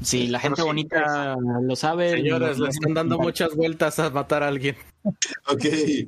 Si 0.01 0.27
la 0.27 0.39
gente 0.39 0.61
sí, 0.61 0.67
bonita 0.67 1.35
lo 1.61 1.75
sabe. 1.75 2.11
Señores, 2.11 2.59
le 2.59 2.69
están 2.69 2.93
dando 2.93 3.17
muchas 3.17 3.55
vueltas 3.55 3.97
a 3.99 4.09
matar 4.09 4.43
a 4.43 4.47
alguien. 4.47 4.75
Ok. 5.49 5.63
eh, 5.63 6.05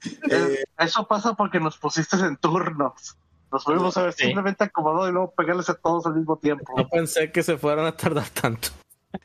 Eso 0.78 1.08
pasa 1.08 1.34
porque 1.34 1.60
nos 1.62 1.78
pusiste 1.78 2.18
en 2.18 2.36
turnos. 2.38 3.16
Nos 3.52 3.64
pudimos 3.64 3.96
haber 3.98 4.12
Sí. 4.14 4.26
simplemente 4.26 4.66
acomodado 4.66 5.08
y 5.08 5.12
luego 5.14 5.32
pegarles 5.32 5.70
a 5.70 5.74
todos 5.76 6.06
al 6.06 6.16
mismo 6.16 6.38
tiempo. 6.38 6.66
No 6.76 6.88
pensé 6.90 7.32
que 7.32 7.42
se 7.42 7.58
fueran 7.58 7.86
a 7.86 7.96
tardar 7.96 8.28
tanto. 8.30 8.68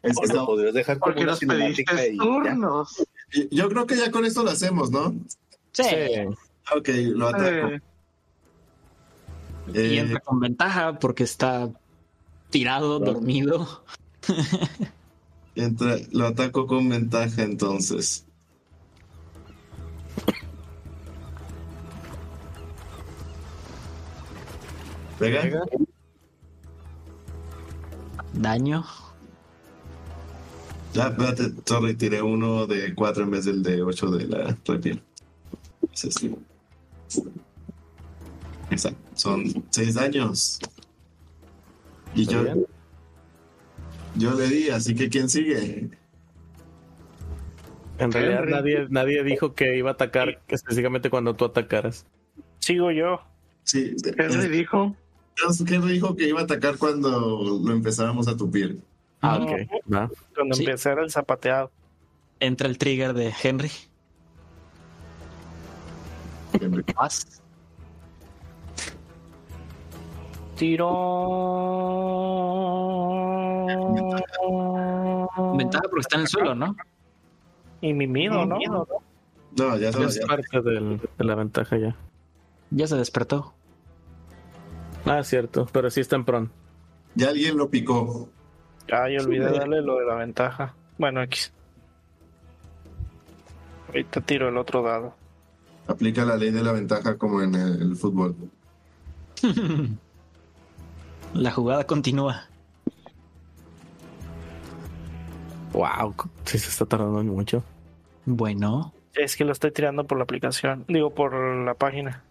es- 0.02 0.16
O 0.16 0.24
lo 0.32 0.46
podrías 0.46 0.72
dejar 0.74 0.98
como 1.00 1.14
una 1.16 1.26
nos 1.26 1.42
y 1.42 2.16
turnos. 2.16 3.04
yo 3.50 3.68
creo 3.68 3.86
que 3.86 3.96
ya 3.96 4.10
con 4.12 4.24
esto 4.24 4.42
lo 4.44 4.50
hacemos, 4.50 4.90
¿no? 4.90 5.12
Sí. 5.72 5.82
Ok, 6.74 6.88
lo 7.12 7.28
ataco. 7.28 7.68
Eh, 9.74 9.88
Y 9.92 9.98
entra 9.98 10.20
con 10.20 10.40
ventaja 10.40 10.98
porque 10.98 11.24
está 11.24 11.68
tirado, 12.54 13.00
dormido. 13.00 13.82
entra- 15.56 15.98
lo 16.12 16.28
ataco 16.28 16.68
con 16.68 16.88
ventaja 16.88 17.42
entonces. 17.42 18.24
¿Pega? 25.18 25.42
Daño. 28.34 28.84
Ah, 30.96 31.08
espérate, 31.08 31.52
sorry, 31.66 31.94
tiré 31.96 32.22
uno 32.22 32.68
de 32.68 32.94
cuatro 32.94 33.24
en 33.24 33.32
vez 33.32 33.46
del 33.46 33.64
de 33.64 33.82
ocho 33.82 34.12
de 34.12 34.28
la 34.28 34.56
repiel. 34.64 35.02
Ese 35.92 36.12
sí. 36.12 36.32
Exacto, 38.70 38.98
son 39.16 39.64
seis 39.70 39.94
daños. 39.94 40.60
Y 42.14 42.26
yo, 42.26 42.42
bien. 42.42 42.66
yo 44.16 44.34
le 44.34 44.46
di, 44.48 44.70
así 44.70 44.94
que 44.94 45.08
¿quién 45.08 45.28
sigue? 45.28 45.90
En 47.98 48.12
realidad 48.12 48.44
nadie, 48.46 48.86
nadie 48.90 49.22
dijo 49.24 49.54
que 49.54 49.76
iba 49.76 49.90
a 49.90 49.92
atacar 49.94 50.40
específicamente 50.48 51.10
cuando 51.10 51.34
tú 51.34 51.44
atacaras. 51.44 52.06
Sigo 52.58 52.90
yo. 52.90 53.20
Sí, 53.62 53.94
Henry 54.18 54.48
dijo. 54.48 54.96
Henry 55.66 55.92
dijo 55.92 56.14
que 56.16 56.28
iba 56.28 56.40
a 56.40 56.44
atacar 56.44 56.76
cuando 56.78 57.60
lo 57.64 57.72
empezáramos 57.72 58.28
a 58.28 58.36
tupir. 58.36 58.80
Ah, 59.20 59.38
ok. 59.38 59.50
Va. 59.92 60.10
Cuando 60.34 60.54
Sí. 60.54 60.64
empecé 60.64 60.92
el 60.92 61.10
zapateado. 61.10 61.70
Entra 62.40 62.68
el 62.68 62.78
trigger 62.78 63.14
de 63.14 63.32
Henry. 63.42 63.70
Henry. 66.60 66.84
Vas. 66.94 67.42
Tiro. 70.56 70.90
Ventaja 75.56 75.82
porque 75.88 76.00
está 76.00 76.16
en 76.16 76.22
el 76.22 76.28
suelo, 76.28 76.54
¿no? 76.54 76.76
Y 77.80 77.92
mimido, 77.92 78.46
¿no? 78.46 78.58
No, 79.56 79.76
ya 79.76 79.88
Es 79.88 79.94
sabes. 79.94 80.20
ya. 80.20 80.26
parte 80.26 80.60
del- 80.62 81.00
de 81.18 81.24
la 81.24 81.34
ventaja 81.34 81.76
ya. 81.76 81.96
Ya 82.70 82.86
se 82.86 82.96
despertó. 82.96 83.52
Ah, 85.04 85.22
cierto, 85.22 85.66
pero 85.72 85.90
sí 85.90 86.00
está 86.00 86.16
en 86.16 86.24
pron. 86.24 86.50
Ya 87.14 87.28
alguien 87.28 87.56
lo 87.56 87.68
picó. 87.70 88.28
Ay, 88.90 89.16
olvidé 89.18 89.50
darle 89.50 89.82
lo 89.82 89.96
de 89.98 90.06
la 90.06 90.14
ventaja. 90.16 90.74
Bueno, 90.98 91.22
X. 91.22 91.52
Ahorita 93.88 94.20
tiro 94.22 94.48
el 94.48 94.56
otro 94.56 94.82
dado. 94.82 95.14
Aplica 95.86 96.24
la 96.24 96.36
ley 96.36 96.50
de 96.50 96.62
la 96.62 96.72
ventaja 96.72 97.16
como 97.18 97.42
en 97.42 97.54
el, 97.54 97.82
el 97.82 97.96
fútbol. 97.96 98.34
La 101.34 101.50
jugada 101.50 101.84
continúa. 101.84 102.44
Wow, 105.72 106.14
sí 106.44 106.58
se 106.58 106.68
está 106.70 106.86
tardando 106.86 107.22
mucho. 107.24 107.62
Bueno, 108.24 108.92
Es 109.14 109.36
que 109.36 109.44
lo 109.44 109.52
estoy 109.52 109.70
tirando 109.72 110.04
por 110.04 110.18
la 110.18 110.24
aplicación. 110.24 110.84
Digo, 110.88 111.10
por 111.10 111.34
la 111.34 111.74
página. 111.74 112.22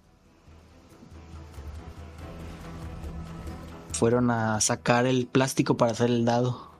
fueron 3.94 4.32
a 4.32 4.60
sacar 4.60 5.06
el 5.06 5.28
plástico 5.28 5.78
para 5.78 5.92
hacer 5.94 6.10
el 6.10 6.26
dado. 6.26 6.72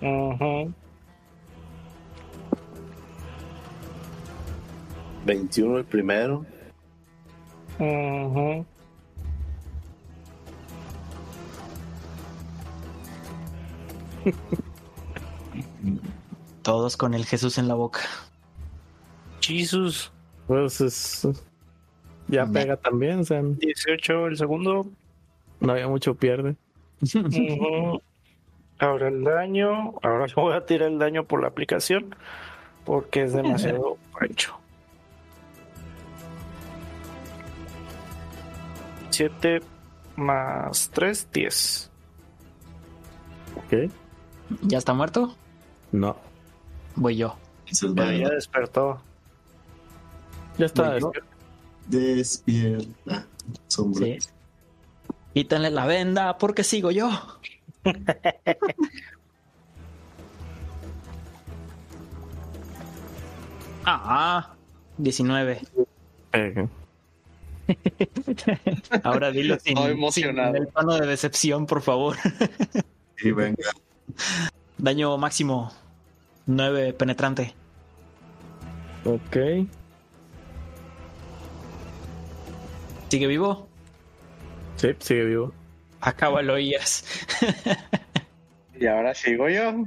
Ujú. 0.00 0.72
21 5.24 5.78
el 5.78 5.84
primero. 5.84 6.46
Ujú. 7.80 8.64
Todos 16.62 16.96
con 16.96 17.14
el 17.14 17.24
Jesús 17.24 17.58
en 17.58 17.68
la 17.68 17.74
boca. 17.74 18.00
Jesus. 19.40 20.12
Pues 20.46 20.80
es. 20.80 21.28
Ya 22.28 22.44
Me- 22.46 22.60
pega 22.60 22.76
también, 22.76 23.20
o 23.20 23.24
sea, 23.24 23.40
18 23.42 24.26
el 24.26 24.36
segundo. 24.36 24.86
no 25.60 25.72
había 25.72 25.88
mucho 25.88 26.14
pierde. 26.16 26.56
Ahora 28.78 29.08
el 29.08 29.22
daño. 29.24 29.94
Ahora 30.02 30.26
yo 30.26 30.34
voy 30.42 30.54
a 30.54 30.66
tirar 30.66 30.90
el 30.90 30.98
daño 30.98 31.24
por 31.24 31.40
la 31.42 31.48
aplicación. 31.48 32.14
Porque 32.84 33.22
es 33.24 33.32
demasiado 33.32 33.96
ancho. 34.20 34.56
7 39.10 39.60
más 40.16 40.90
3, 40.92 41.28
10. 41.32 41.90
¿Ok? 43.56 43.90
¿Ya 44.62 44.78
está 44.78 44.94
muerto? 44.94 45.34
No. 45.92 46.16
Voy 46.94 47.16
yo. 47.16 47.36
Es 47.66 47.80
ya 47.80 47.88
válida. 47.90 48.30
despertó. 48.30 49.00
Ya 50.58 50.66
está. 50.66 50.90
Bueno. 50.90 51.12
Despierta. 51.88 53.26
Sombra. 53.68 54.06
Sí. 54.06 54.18
Quítenle 55.34 55.70
la 55.70 55.86
venda 55.86 56.38
porque 56.38 56.64
sigo 56.64 56.90
yo. 56.90 57.10
ah, 63.84 64.54
19. 64.98 65.60
Pega. 66.30 66.68
Ahora 69.02 69.30
dilo 69.30 69.58
sin, 69.58 69.76
Estoy 69.76 69.92
emocionado. 69.92 70.54
sin 70.54 70.62
el 70.62 70.68
tono 70.72 70.94
de 70.94 71.06
decepción, 71.06 71.66
por 71.66 71.82
favor. 71.82 72.16
Y 73.22 73.30
venga. 73.32 73.70
Daño 74.78 75.16
máximo 75.18 75.72
9 76.46 76.92
penetrante. 76.92 77.54
Ok. 79.04 79.66
¿Sigue 83.08 83.26
vivo? 83.26 83.68
Sí, 84.76 84.88
sigue 84.98 85.24
vivo. 85.24 85.52
Acábalo, 86.00 86.58
Ias. 86.58 87.04
Y 88.78 88.86
ahora 88.86 89.14
sigo 89.14 89.48
yo. 89.48 89.86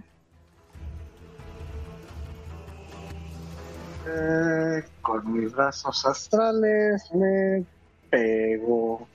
Eh, 4.07 4.83
con 5.01 5.31
mis 5.31 5.51
brazos 5.53 6.05
astrales 6.05 7.03
me 7.13 7.63
pego. 8.09 9.07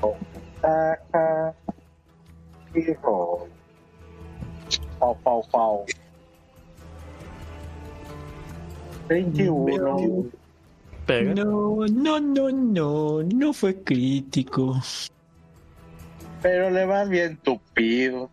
Con 0.00 0.14
ventaja. 0.34 1.54
Roll. 3.02 3.48
Pau, 4.98 5.16
pau, 5.22 5.42
pau. 5.50 5.86
21. 9.08 10.30
Pega. 11.06 11.34
No, 11.34 11.86
no, 11.86 12.20
no, 12.20 12.50
no, 12.50 13.22
no 13.22 13.52
fue 13.52 13.82
crítico. 13.82 14.80
Pero 16.42 16.70
le 16.70 16.84
vas 16.84 17.08
bien 17.08 17.36
tupido. 17.38 18.30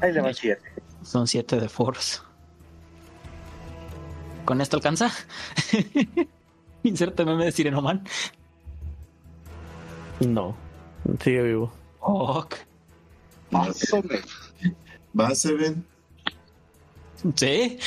Ahí 0.00 0.12
le 0.12 0.20
va 0.20 0.32
7. 0.32 0.60
Son 1.02 1.26
7 1.26 1.60
de 1.60 1.68
force. 1.68 2.20
¿Con 4.44 4.60
esto 4.60 4.76
alcanza? 4.76 5.10
Inserte 6.82 7.24
meme 7.24 7.46
de 7.46 7.52
Sirenoman. 7.52 8.04
No. 10.20 10.56
Sigue 11.22 11.42
vivo. 11.42 11.72
Ok. 12.00 12.56
Más 13.50 13.92
o 13.92 14.02
menos. 14.02 14.52
Va, 15.18 15.34
Seven. 15.34 15.84
¿Sí? 17.34 17.78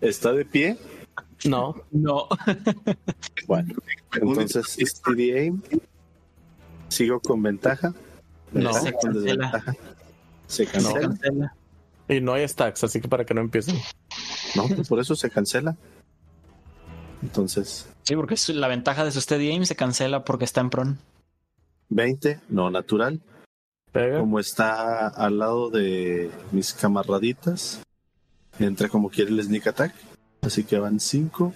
¿Está 0.00 0.32
de 0.32 0.44
pie? 0.44 0.78
No. 1.44 1.74
No. 1.90 2.28
Bueno, 3.46 3.74
entonces 4.14 4.76
Steady 4.80 5.32
Aim. 5.32 5.62
Sigo 6.88 7.20
con 7.20 7.42
ventaja. 7.42 7.94
No. 8.52 8.72
Se 8.72 8.92
con 8.92 9.12
cancela. 9.12 9.20
desventaja. 9.20 9.76
Se 10.46 10.66
cancela. 10.66 11.54
Y 12.08 12.20
no 12.20 12.34
hay 12.34 12.46
stacks, 12.48 12.84
así 12.84 13.00
que 13.00 13.08
para 13.08 13.24
que 13.24 13.34
no 13.34 13.40
empiecen. 13.40 13.76
No, 14.56 14.68
pues 14.68 14.88
por 14.88 15.00
eso 15.00 15.16
se 15.16 15.30
cancela. 15.30 15.76
Entonces, 17.22 17.86
Sí, 18.04 18.14
porque 18.16 18.36
la 18.48 18.68
ventaja 18.68 19.04
de 19.04 19.10
su 19.10 19.20
steady 19.20 19.50
aim 19.50 19.64
se 19.64 19.76
cancela 19.76 20.24
porque 20.24 20.44
está 20.44 20.60
en 20.60 20.70
pron. 20.70 20.98
20, 21.88 22.40
no 22.48 22.70
natural. 22.70 23.20
Pega. 23.92 24.20
Como 24.20 24.38
está 24.40 25.08
al 25.08 25.38
lado 25.38 25.70
de 25.70 26.30
mis 26.52 26.72
camaraditas, 26.74 27.80
entra 28.58 28.88
como 28.88 29.08
quiere 29.10 29.30
el 29.30 29.42
sneak 29.42 29.66
attack. 29.68 29.94
Así 30.42 30.64
que 30.64 30.78
van 30.78 31.00
5. 31.00 31.52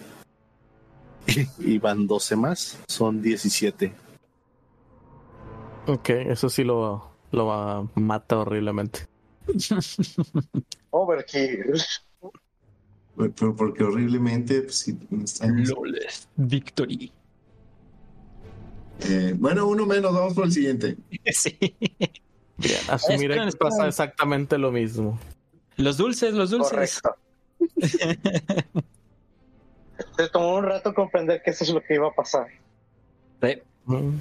Y 1.58 1.78
van 1.78 2.06
12 2.06 2.36
más. 2.36 2.78
Son 2.88 3.20
17. 3.20 3.92
Ok, 5.86 6.08
eso 6.10 6.48
sí 6.48 6.64
lo, 6.64 7.10
lo 7.30 7.46
va- 7.46 7.86
mata 7.94 8.38
horriblemente. 8.38 9.06
Overkill. 10.90 11.74
Pero 13.18 13.56
porque 13.56 13.82
horriblemente, 13.82 14.62
pues 14.62 14.78
sí, 14.78 14.96
estamos- 15.24 15.74
Victory. 16.36 17.12
Eh, 19.00 19.34
bueno, 19.36 19.66
uno 19.66 19.86
menos, 19.86 20.12
vamos 20.14 20.34
por 20.34 20.44
el 20.46 20.52
siguiente. 20.52 20.96
Sí. 21.32 21.56
Bien, 22.56 22.80
asumiré 22.88 23.34
Esperen, 23.34 23.50
que 23.50 23.56
pasa 23.56 23.86
exactamente 23.86 24.58
lo 24.58 24.72
mismo. 24.72 25.18
Los 25.76 25.96
dulces, 25.96 26.34
los 26.34 26.50
dulces. 26.50 27.00
Correcto. 27.00 27.14
Se 30.16 30.28
tomó 30.28 30.56
un 30.56 30.64
rato 30.64 30.92
comprender 30.94 31.40
que 31.44 31.50
eso 31.50 31.62
es 31.64 31.70
lo 31.70 31.80
que 31.82 31.94
iba 31.94 32.08
a 32.08 32.12
pasar. 32.12 32.48
Sí. 33.42 33.58
Mm. 33.84 34.14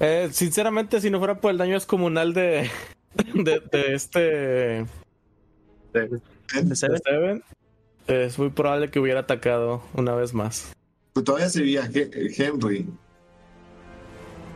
Eh, 0.00 0.28
sinceramente, 0.32 1.00
si 1.00 1.10
no 1.10 1.18
fuera 1.18 1.40
por 1.40 1.50
el 1.50 1.56
daño 1.58 1.74
descomunal 1.74 2.34
de, 2.34 2.70
de, 3.34 3.60
de 3.72 3.94
este 3.94 4.84
¿De 5.94 6.20
de 6.54 6.76
Seven? 6.76 7.00
Seven, 7.04 7.44
es 8.06 8.38
muy 8.38 8.50
probable 8.50 8.90
que 8.90 8.98
hubiera 9.00 9.20
atacado 9.20 9.82
una 9.94 10.14
vez 10.14 10.34
más. 10.34 10.72
Pues 11.12 11.24
todavía 11.24 11.48
sería 11.48 11.88
He- 11.92 12.10
Henry. 12.36 12.86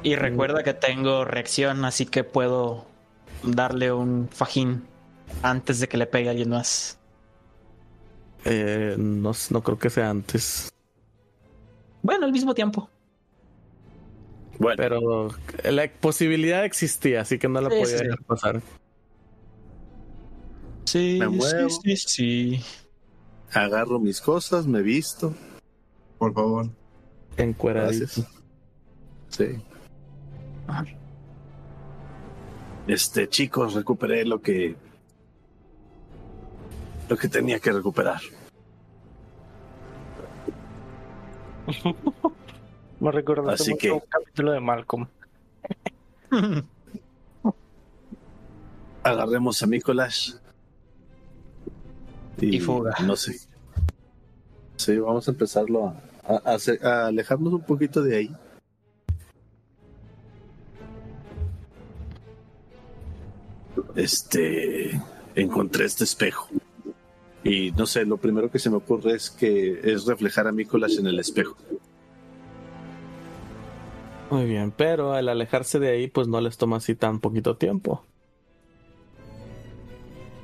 Y 0.03 0.17
recuerda 0.17 0.62
que 0.65 0.75
tengo 0.75 1.25
reacción, 1.25 1.85
así 1.85 2.07
que 2.07 2.25
puedo 2.25 2.87
darle 3.45 3.93
un 3.93 4.29
fajín 4.33 4.85
antes 5.43 5.79
de 5.81 5.89
que 5.89 5.97
le 5.97 6.07
pegue 6.07 6.29
a 6.29 6.31
alguien 6.33 6.51
más. 6.51 6.99
Eh, 8.45 8.97
no, 8.99 9.33
no 9.51 9.62
creo 9.62 9.79
que 9.79 9.91
sea 9.91 10.11
antes. 10.11 10.73
Bueno, 12.03 12.27
al 12.27 12.33
mismo 12.33 12.53
tiempo. 12.55 12.91
Bueno, 14.59 14.77
Pero 14.77 15.29
la 15.71 15.89
posibilidad 16.01 16.65
existía, 16.65 17.21
así 17.21 17.39
que 17.39 17.49
no 17.49 17.61
la 17.61 17.71
Sí, 17.71 17.77
podía 17.81 17.99
sí. 17.99 18.05
dejar 18.05 18.23
pasar. 18.25 18.62
Sí, 20.85 21.17
Me 21.20 21.28
muevo. 21.28 21.69
sí, 21.69 21.97
sí, 21.97 22.09
sí. 22.09 22.62
agarro 23.52 23.99
mis 23.99 24.20
cosas, 24.20 24.67
me 24.67 24.83
visto. 24.83 25.35
Por 26.19 26.35
favor. 26.35 26.69
Encueradito. 27.36 28.05
Gracias. 28.07 28.27
Sí. 29.28 29.62
Este, 32.86 33.28
chicos, 33.28 33.75
recuperé 33.75 34.25
lo 34.25 34.41
que. 34.41 34.77
Lo 37.09 37.17
que 37.17 37.28
tenía 37.28 37.59
que 37.61 37.73
recuperar. 37.73 38.20
Me 43.01 43.11
recuerda 43.11 43.52
Así 43.52 43.70
mucho 43.70 43.81
que- 43.81 43.93
un 43.93 44.01
capítulo 44.09 44.52
de 44.52 44.61
Malcolm. 44.61 45.07
Agarremos 49.02 49.62
a 49.62 49.67
Nicolás. 49.67 50.41
Y 52.41 52.59
fuga. 52.61 52.94
No 53.05 53.15
sé. 53.17 53.36
Sí, 54.77 54.99
vamos 54.99 55.28
a 55.28 55.31
empezarlo 55.31 55.94
a, 56.27 56.43
a- 56.44 57.07
alejarnos 57.07 57.52
un 57.52 57.62
poquito 57.62 58.02
de 58.02 58.17
ahí. 58.17 58.36
Este. 63.97 65.01
Encontré 65.35 65.86
este 65.86 66.05
espejo. 66.05 66.49
Y 67.44 67.73
no 67.73 67.86
sé, 67.86 68.05
lo 68.05 68.19
primero 68.19 68.51
que 68.51 68.59
se 68.59 68.70
me 68.70 68.77
ocurre 68.77 69.15
es 69.15 69.31
que 69.31 69.81
es 69.83 70.05
reflejar 70.07 70.47
a 70.47 70.52
Nicolás 70.52 70.97
en 70.99 71.07
el 71.07 71.19
espejo. 71.19 71.57
Muy 74.31 74.44
bien, 74.44 74.73
pero 74.77 75.12
al 75.12 75.28
alejarse 75.28 75.78
de 75.78 75.91
ahí, 75.91 76.07
pues 76.09 76.28
no 76.28 76.41
les 76.41 76.57
toma 76.57 76.77
así 76.77 76.94
tan 76.94 77.20
poquito 77.20 77.57
tiempo. 77.57 78.05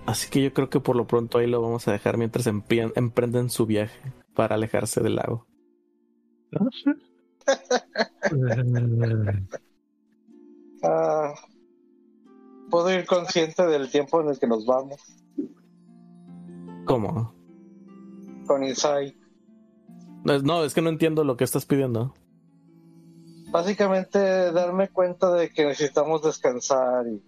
Así 0.08 0.30
que 0.30 0.42
yo 0.42 0.54
creo 0.54 0.70
que 0.70 0.80
por 0.80 0.96
lo 0.96 1.06
pronto 1.06 1.36
ahí 1.36 1.46
lo 1.46 1.60
vamos 1.60 1.86
a 1.86 1.92
dejar 1.92 2.16
mientras 2.16 2.46
emprenden 2.46 3.50
su 3.50 3.66
viaje 3.66 4.00
para 4.34 4.54
alejarse 4.54 5.02
del 5.02 5.16
lago. 5.16 5.46
Ah, 10.82 11.34
Puedo 12.70 12.90
ir 12.92 13.06
consciente 13.06 13.66
del 13.66 13.90
tiempo 13.90 14.20
en 14.20 14.28
el 14.28 14.38
que 14.38 14.46
nos 14.46 14.66
vamos 14.66 15.00
¿Cómo? 16.84 17.34
con 18.46 18.62
Insight. 18.64 19.14
No, 20.24 20.34
es- 20.34 20.42
no, 20.42 20.64
es 20.64 20.74
que 20.74 20.82
no 20.82 20.90
entiendo 20.90 21.24
lo 21.24 21.36
que 21.36 21.44
estás 21.44 21.64
pidiendo. 21.66 22.14
Básicamente 23.50 24.52
darme 24.52 24.88
cuenta 24.88 25.32
de 25.32 25.50
que 25.50 25.64
necesitamos 25.64 26.22
descansar 26.22 27.06
y, 27.08 27.22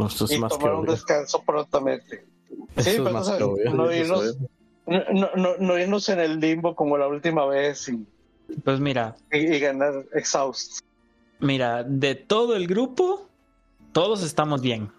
No, 0.00 0.06
esto 0.08 0.24
es 0.24 0.32
y 0.32 0.38
más 0.38 0.52
que 0.52 0.58
tomar 0.58 0.74
un 0.74 0.80
obvio. 0.80 0.92
descanso 0.92 1.42
prontamente. 1.42 2.24
Eso 2.76 2.82
Sí, 2.82 2.90
es 2.90 2.96
pero, 2.96 3.10
más 3.10 3.22
o 3.26 3.28
sea, 3.28 3.36
que 3.38 3.44
obvio. 3.44 3.74
no, 3.74 3.90
sí, 3.90 3.96
irnos, 3.98 4.36
no, 4.86 4.98
no- 5.12 5.30
no- 5.36 5.56
no 5.58 5.78
irnos 5.78 6.08
en 6.08 6.20
el 6.20 6.40
limbo 6.40 6.74
como 6.74 6.96
la 6.98 7.06
última 7.06 7.44
vez 7.46 7.88
y, 7.88 8.04
Pues 8.64 8.80
mira, 8.80 9.14
y- 9.30 9.54
y 9.54 9.60
ganar 9.60 10.04
exhaust. 10.14 10.80
mira, 11.38 11.84
de 11.84 12.14
todo 12.14 12.56
el 12.56 12.66
grupo, 12.66 13.28
todos 13.92 14.22
estamos 14.22 14.60
bien. 14.62 14.90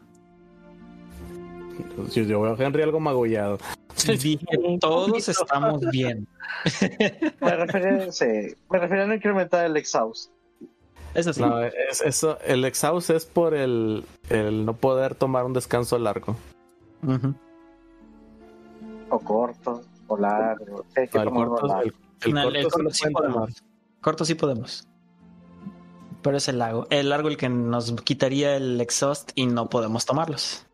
Yo, 2.13 2.23
yo 2.23 2.41
veo 2.41 2.53
a 2.53 2.63
Henry 2.63 2.83
algo 2.83 2.99
magullado. 2.99 3.57
Dije, 4.05 4.37
todos 4.79 5.27
estamos 5.27 5.81
bien. 5.91 6.27
Me 7.41 7.55
refiero, 7.55 8.11
sí, 8.11 8.25
me 8.69 8.79
refiero 8.79 9.03
a 9.03 9.07
no 9.07 9.15
incrementar 9.15 9.65
el 9.65 9.75
exhaust. 9.77 10.29
Eso 11.13 11.33
sí. 11.33 11.41
No, 11.41 11.61
es, 11.61 12.01
eso, 12.01 12.37
el 12.45 12.63
exhaust 12.65 13.09
es 13.09 13.25
por 13.25 13.53
el, 13.53 14.05
el 14.29 14.65
no 14.65 14.73
poder 14.75 15.15
tomar 15.15 15.45
un 15.45 15.53
descanso 15.53 15.97
largo. 15.99 16.35
O 19.09 19.19
corto, 19.19 19.81
o 20.07 20.17
largo. 20.17 20.85
No, 21.13 21.25
el 21.25 21.29
corto, 21.31 21.67
largo. 21.67 21.81
el, 21.81 21.93
el 22.21 22.33
No, 22.33 22.43
corto 22.43 22.59
el 22.59 22.63
sí 22.69 22.69
corto 22.69 22.83
lo 22.83 22.89
sí 22.91 23.01
pueden 23.01 23.13
tomar. 23.19 23.33
podemos. 23.43 23.63
Corto 24.01 24.25
sí 24.25 24.35
podemos. 24.35 24.87
Pero 26.21 26.37
es 26.37 26.47
el 26.47 26.59
largo. 26.59 26.87
El 26.89 27.09
largo 27.09 27.27
el 27.29 27.37
que 27.37 27.49
nos 27.49 27.91
quitaría 28.03 28.55
el 28.55 28.79
exhaust 28.79 29.31
y 29.35 29.47
no 29.47 29.69
podemos 29.69 30.05
tomarlos. 30.05 30.65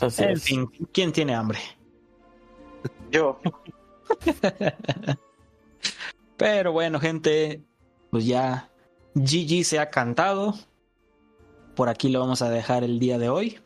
Así 0.00 0.22
en 0.22 0.30
es. 0.30 0.38
fin, 0.38 0.66
¿quién 0.92 1.12
tiene 1.12 1.34
hambre? 1.34 1.58
Yo, 3.10 3.38
Pero 6.36 6.72
bueno, 6.72 6.98
gente, 7.00 7.62
pues 8.10 8.24
ya 8.26 8.69
GG 9.14 9.64
se 9.64 9.78
ha 9.78 9.90
cantado. 9.90 10.54
Por 11.74 11.88
aquí 11.88 12.08
lo 12.08 12.20
vamos 12.20 12.42
a 12.42 12.50
dejar 12.50 12.84
el 12.84 12.98
día 12.98 13.18
de 13.18 13.28
hoy. 13.28 13.58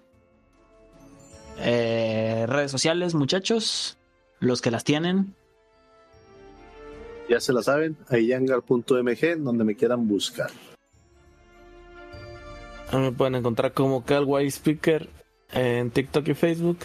Eh, 1.58 2.44
redes 2.48 2.70
sociales, 2.70 3.14
muchachos, 3.14 3.96
los 4.40 4.60
que 4.60 4.70
las 4.70 4.84
tienen. 4.84 5.34
Ya 7.28 7.40
se 7.40 7.52
la 7.52 7.62
saben, 7.62 7.96
ayangar.mg, 8.08 9.36
donde 9.38 9.64
me 9.64 9.74
quieran 9.76 10.06
buscar. 10.06 10.50
A 12.90 12.96
mí 12.98 13.02
Me 13.04 13.12
pueden 13.12 13.34
encontrar 13.36 13.72
como 13.72 14.04
Calway 14.04 14.46
Speaker 14.48 15.08
en 15.52 15.90
TikTok 15.90 16.28
y 16.28 16.34
Facebook. 16.34 16.78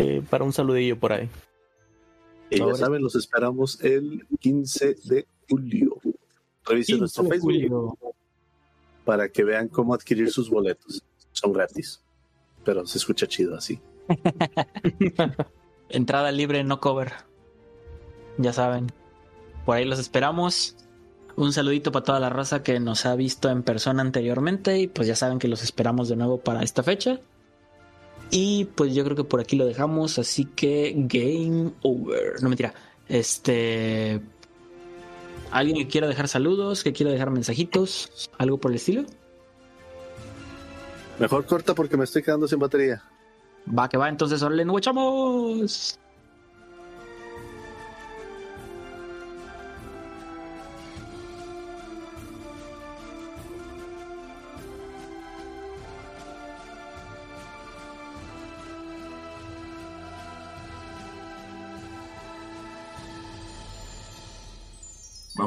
eh, 0.00 0.22
para 0.30 0.44
un 0.44 0.52
saludillo 0.52 0.96
por 0.98 1.12
ahí. 1.12 1.28
Y 2.50 2.58
ya 2.58 2.64
Ahora- 2.64 2.76
saben, 2.76 3.02
los 3.02 3.16
esperamos 3.16 3.82
el 3.82 4.24
15 4.38 4.94
de 5.04 5.26
julio. 5.48 5.96
Revisen 6.68 6.98
nuestro 6.98 7.24
15 7.24 7.34
de 7.34 7.40
Facebook 7.40 7.52
julio. 7.52 7.98
para 9.04 9.28
que 9.28 9.44
vean 9.44 9.68
cómo 9.68 9.94
adquirir 9.94 10.30
sus 10.30 10.50
boletos. 10.50 11.02
Son 11.32 11.52
gratis, 11.52 12.00
pero 12.64 12.86
se 12.86 12.98
escucha 12.98 13.26
chido 13.26 13.56
así. 13.56 13.80
Entrada 15.88 16.30
libre, 16.32 16.64
no 16.64 16.80
cover. 16.80 17.12
Ya 18.36 18.52
saben. 18.52 18.92
Por 19.64 19.76
ahí 19.76 19.84
los 19.84 19.98
esperamos. 19.98 20.76
Un 21.36 21.52
saludito 21.52 21.92
para 21.92 22.04
toda 22.04 22.20
la 22.20 22.30
raza 22.30 22.62
que 22.62 22.80
nos 22.80 23.06
ha 23.06 23.14
visto 23.14 23.48
en 23.48 23.62
persona 23.62 24.02
anteriormente. 24.02 24.78
Y 24.78 24.88
pues 24.88 25.08
ya 25.08 25.14
saben 25.14 25.38
que 25.38 25.48
los 25.48 25.62
esperamos 25.62 26.08
de 26.08 26.16
nuevo 26.16 26.38
para 26.38 26.62
esta 26.62 26.82
fecha. 26.82 27.20
Y 28.30 28.66
pues 28.66 28.94
yo 28.94 29.04
creo 29.04 29.16
que 29.16 29.24
por 29.24 29.40
aquí 29.40 29.56
lo 29.56 29.66
dejamos. 29.66 30.18
Así 30.18 30.44
que 30.44 30.94
game 30.96 31.72
over. 31.82 32.42
No 32.42 32.48
mentira. 32.48 32.74
Este. 33.08 34.20
¿Alguien 35.50 35.78
que 35.78 35.88
quiera 35.88 36.06
dejar 36.06 36.28
saludos? 36.28 36.84
¿Que 36.84 36.92
quiera 36.92 37.10
dejar 37.10 37.30
mensajitos? 37.30 38.28
¿Algo 38.38 38.58
por 38.58 38.70
el 38.70 38.76
estilo? 38.76 39.04
Mejor 41.18 41.46
corta 41.46 41.74
porque 41.74 41.96
me 41.96 42.04
estoy 42.04 42.22
quedando 42.22 42.46
sin 42.46 42.58
batería. 42.58 43.02
Va 43.76 43.88
que 43.88 43.96
va, 43.96 44.08
entonces, 44.08 44.42
órale, 44.42 44.64
nos 44.64 44.78
echamos. 44.78 45.98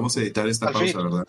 Vamos 0.01 0.17
a 0.17 0.21
editar 0.21 0.47
esta 0.47 0.71
pausa, 0.71 0.87
fin. 0.87 0.97
¿verdad? 0.97 1.27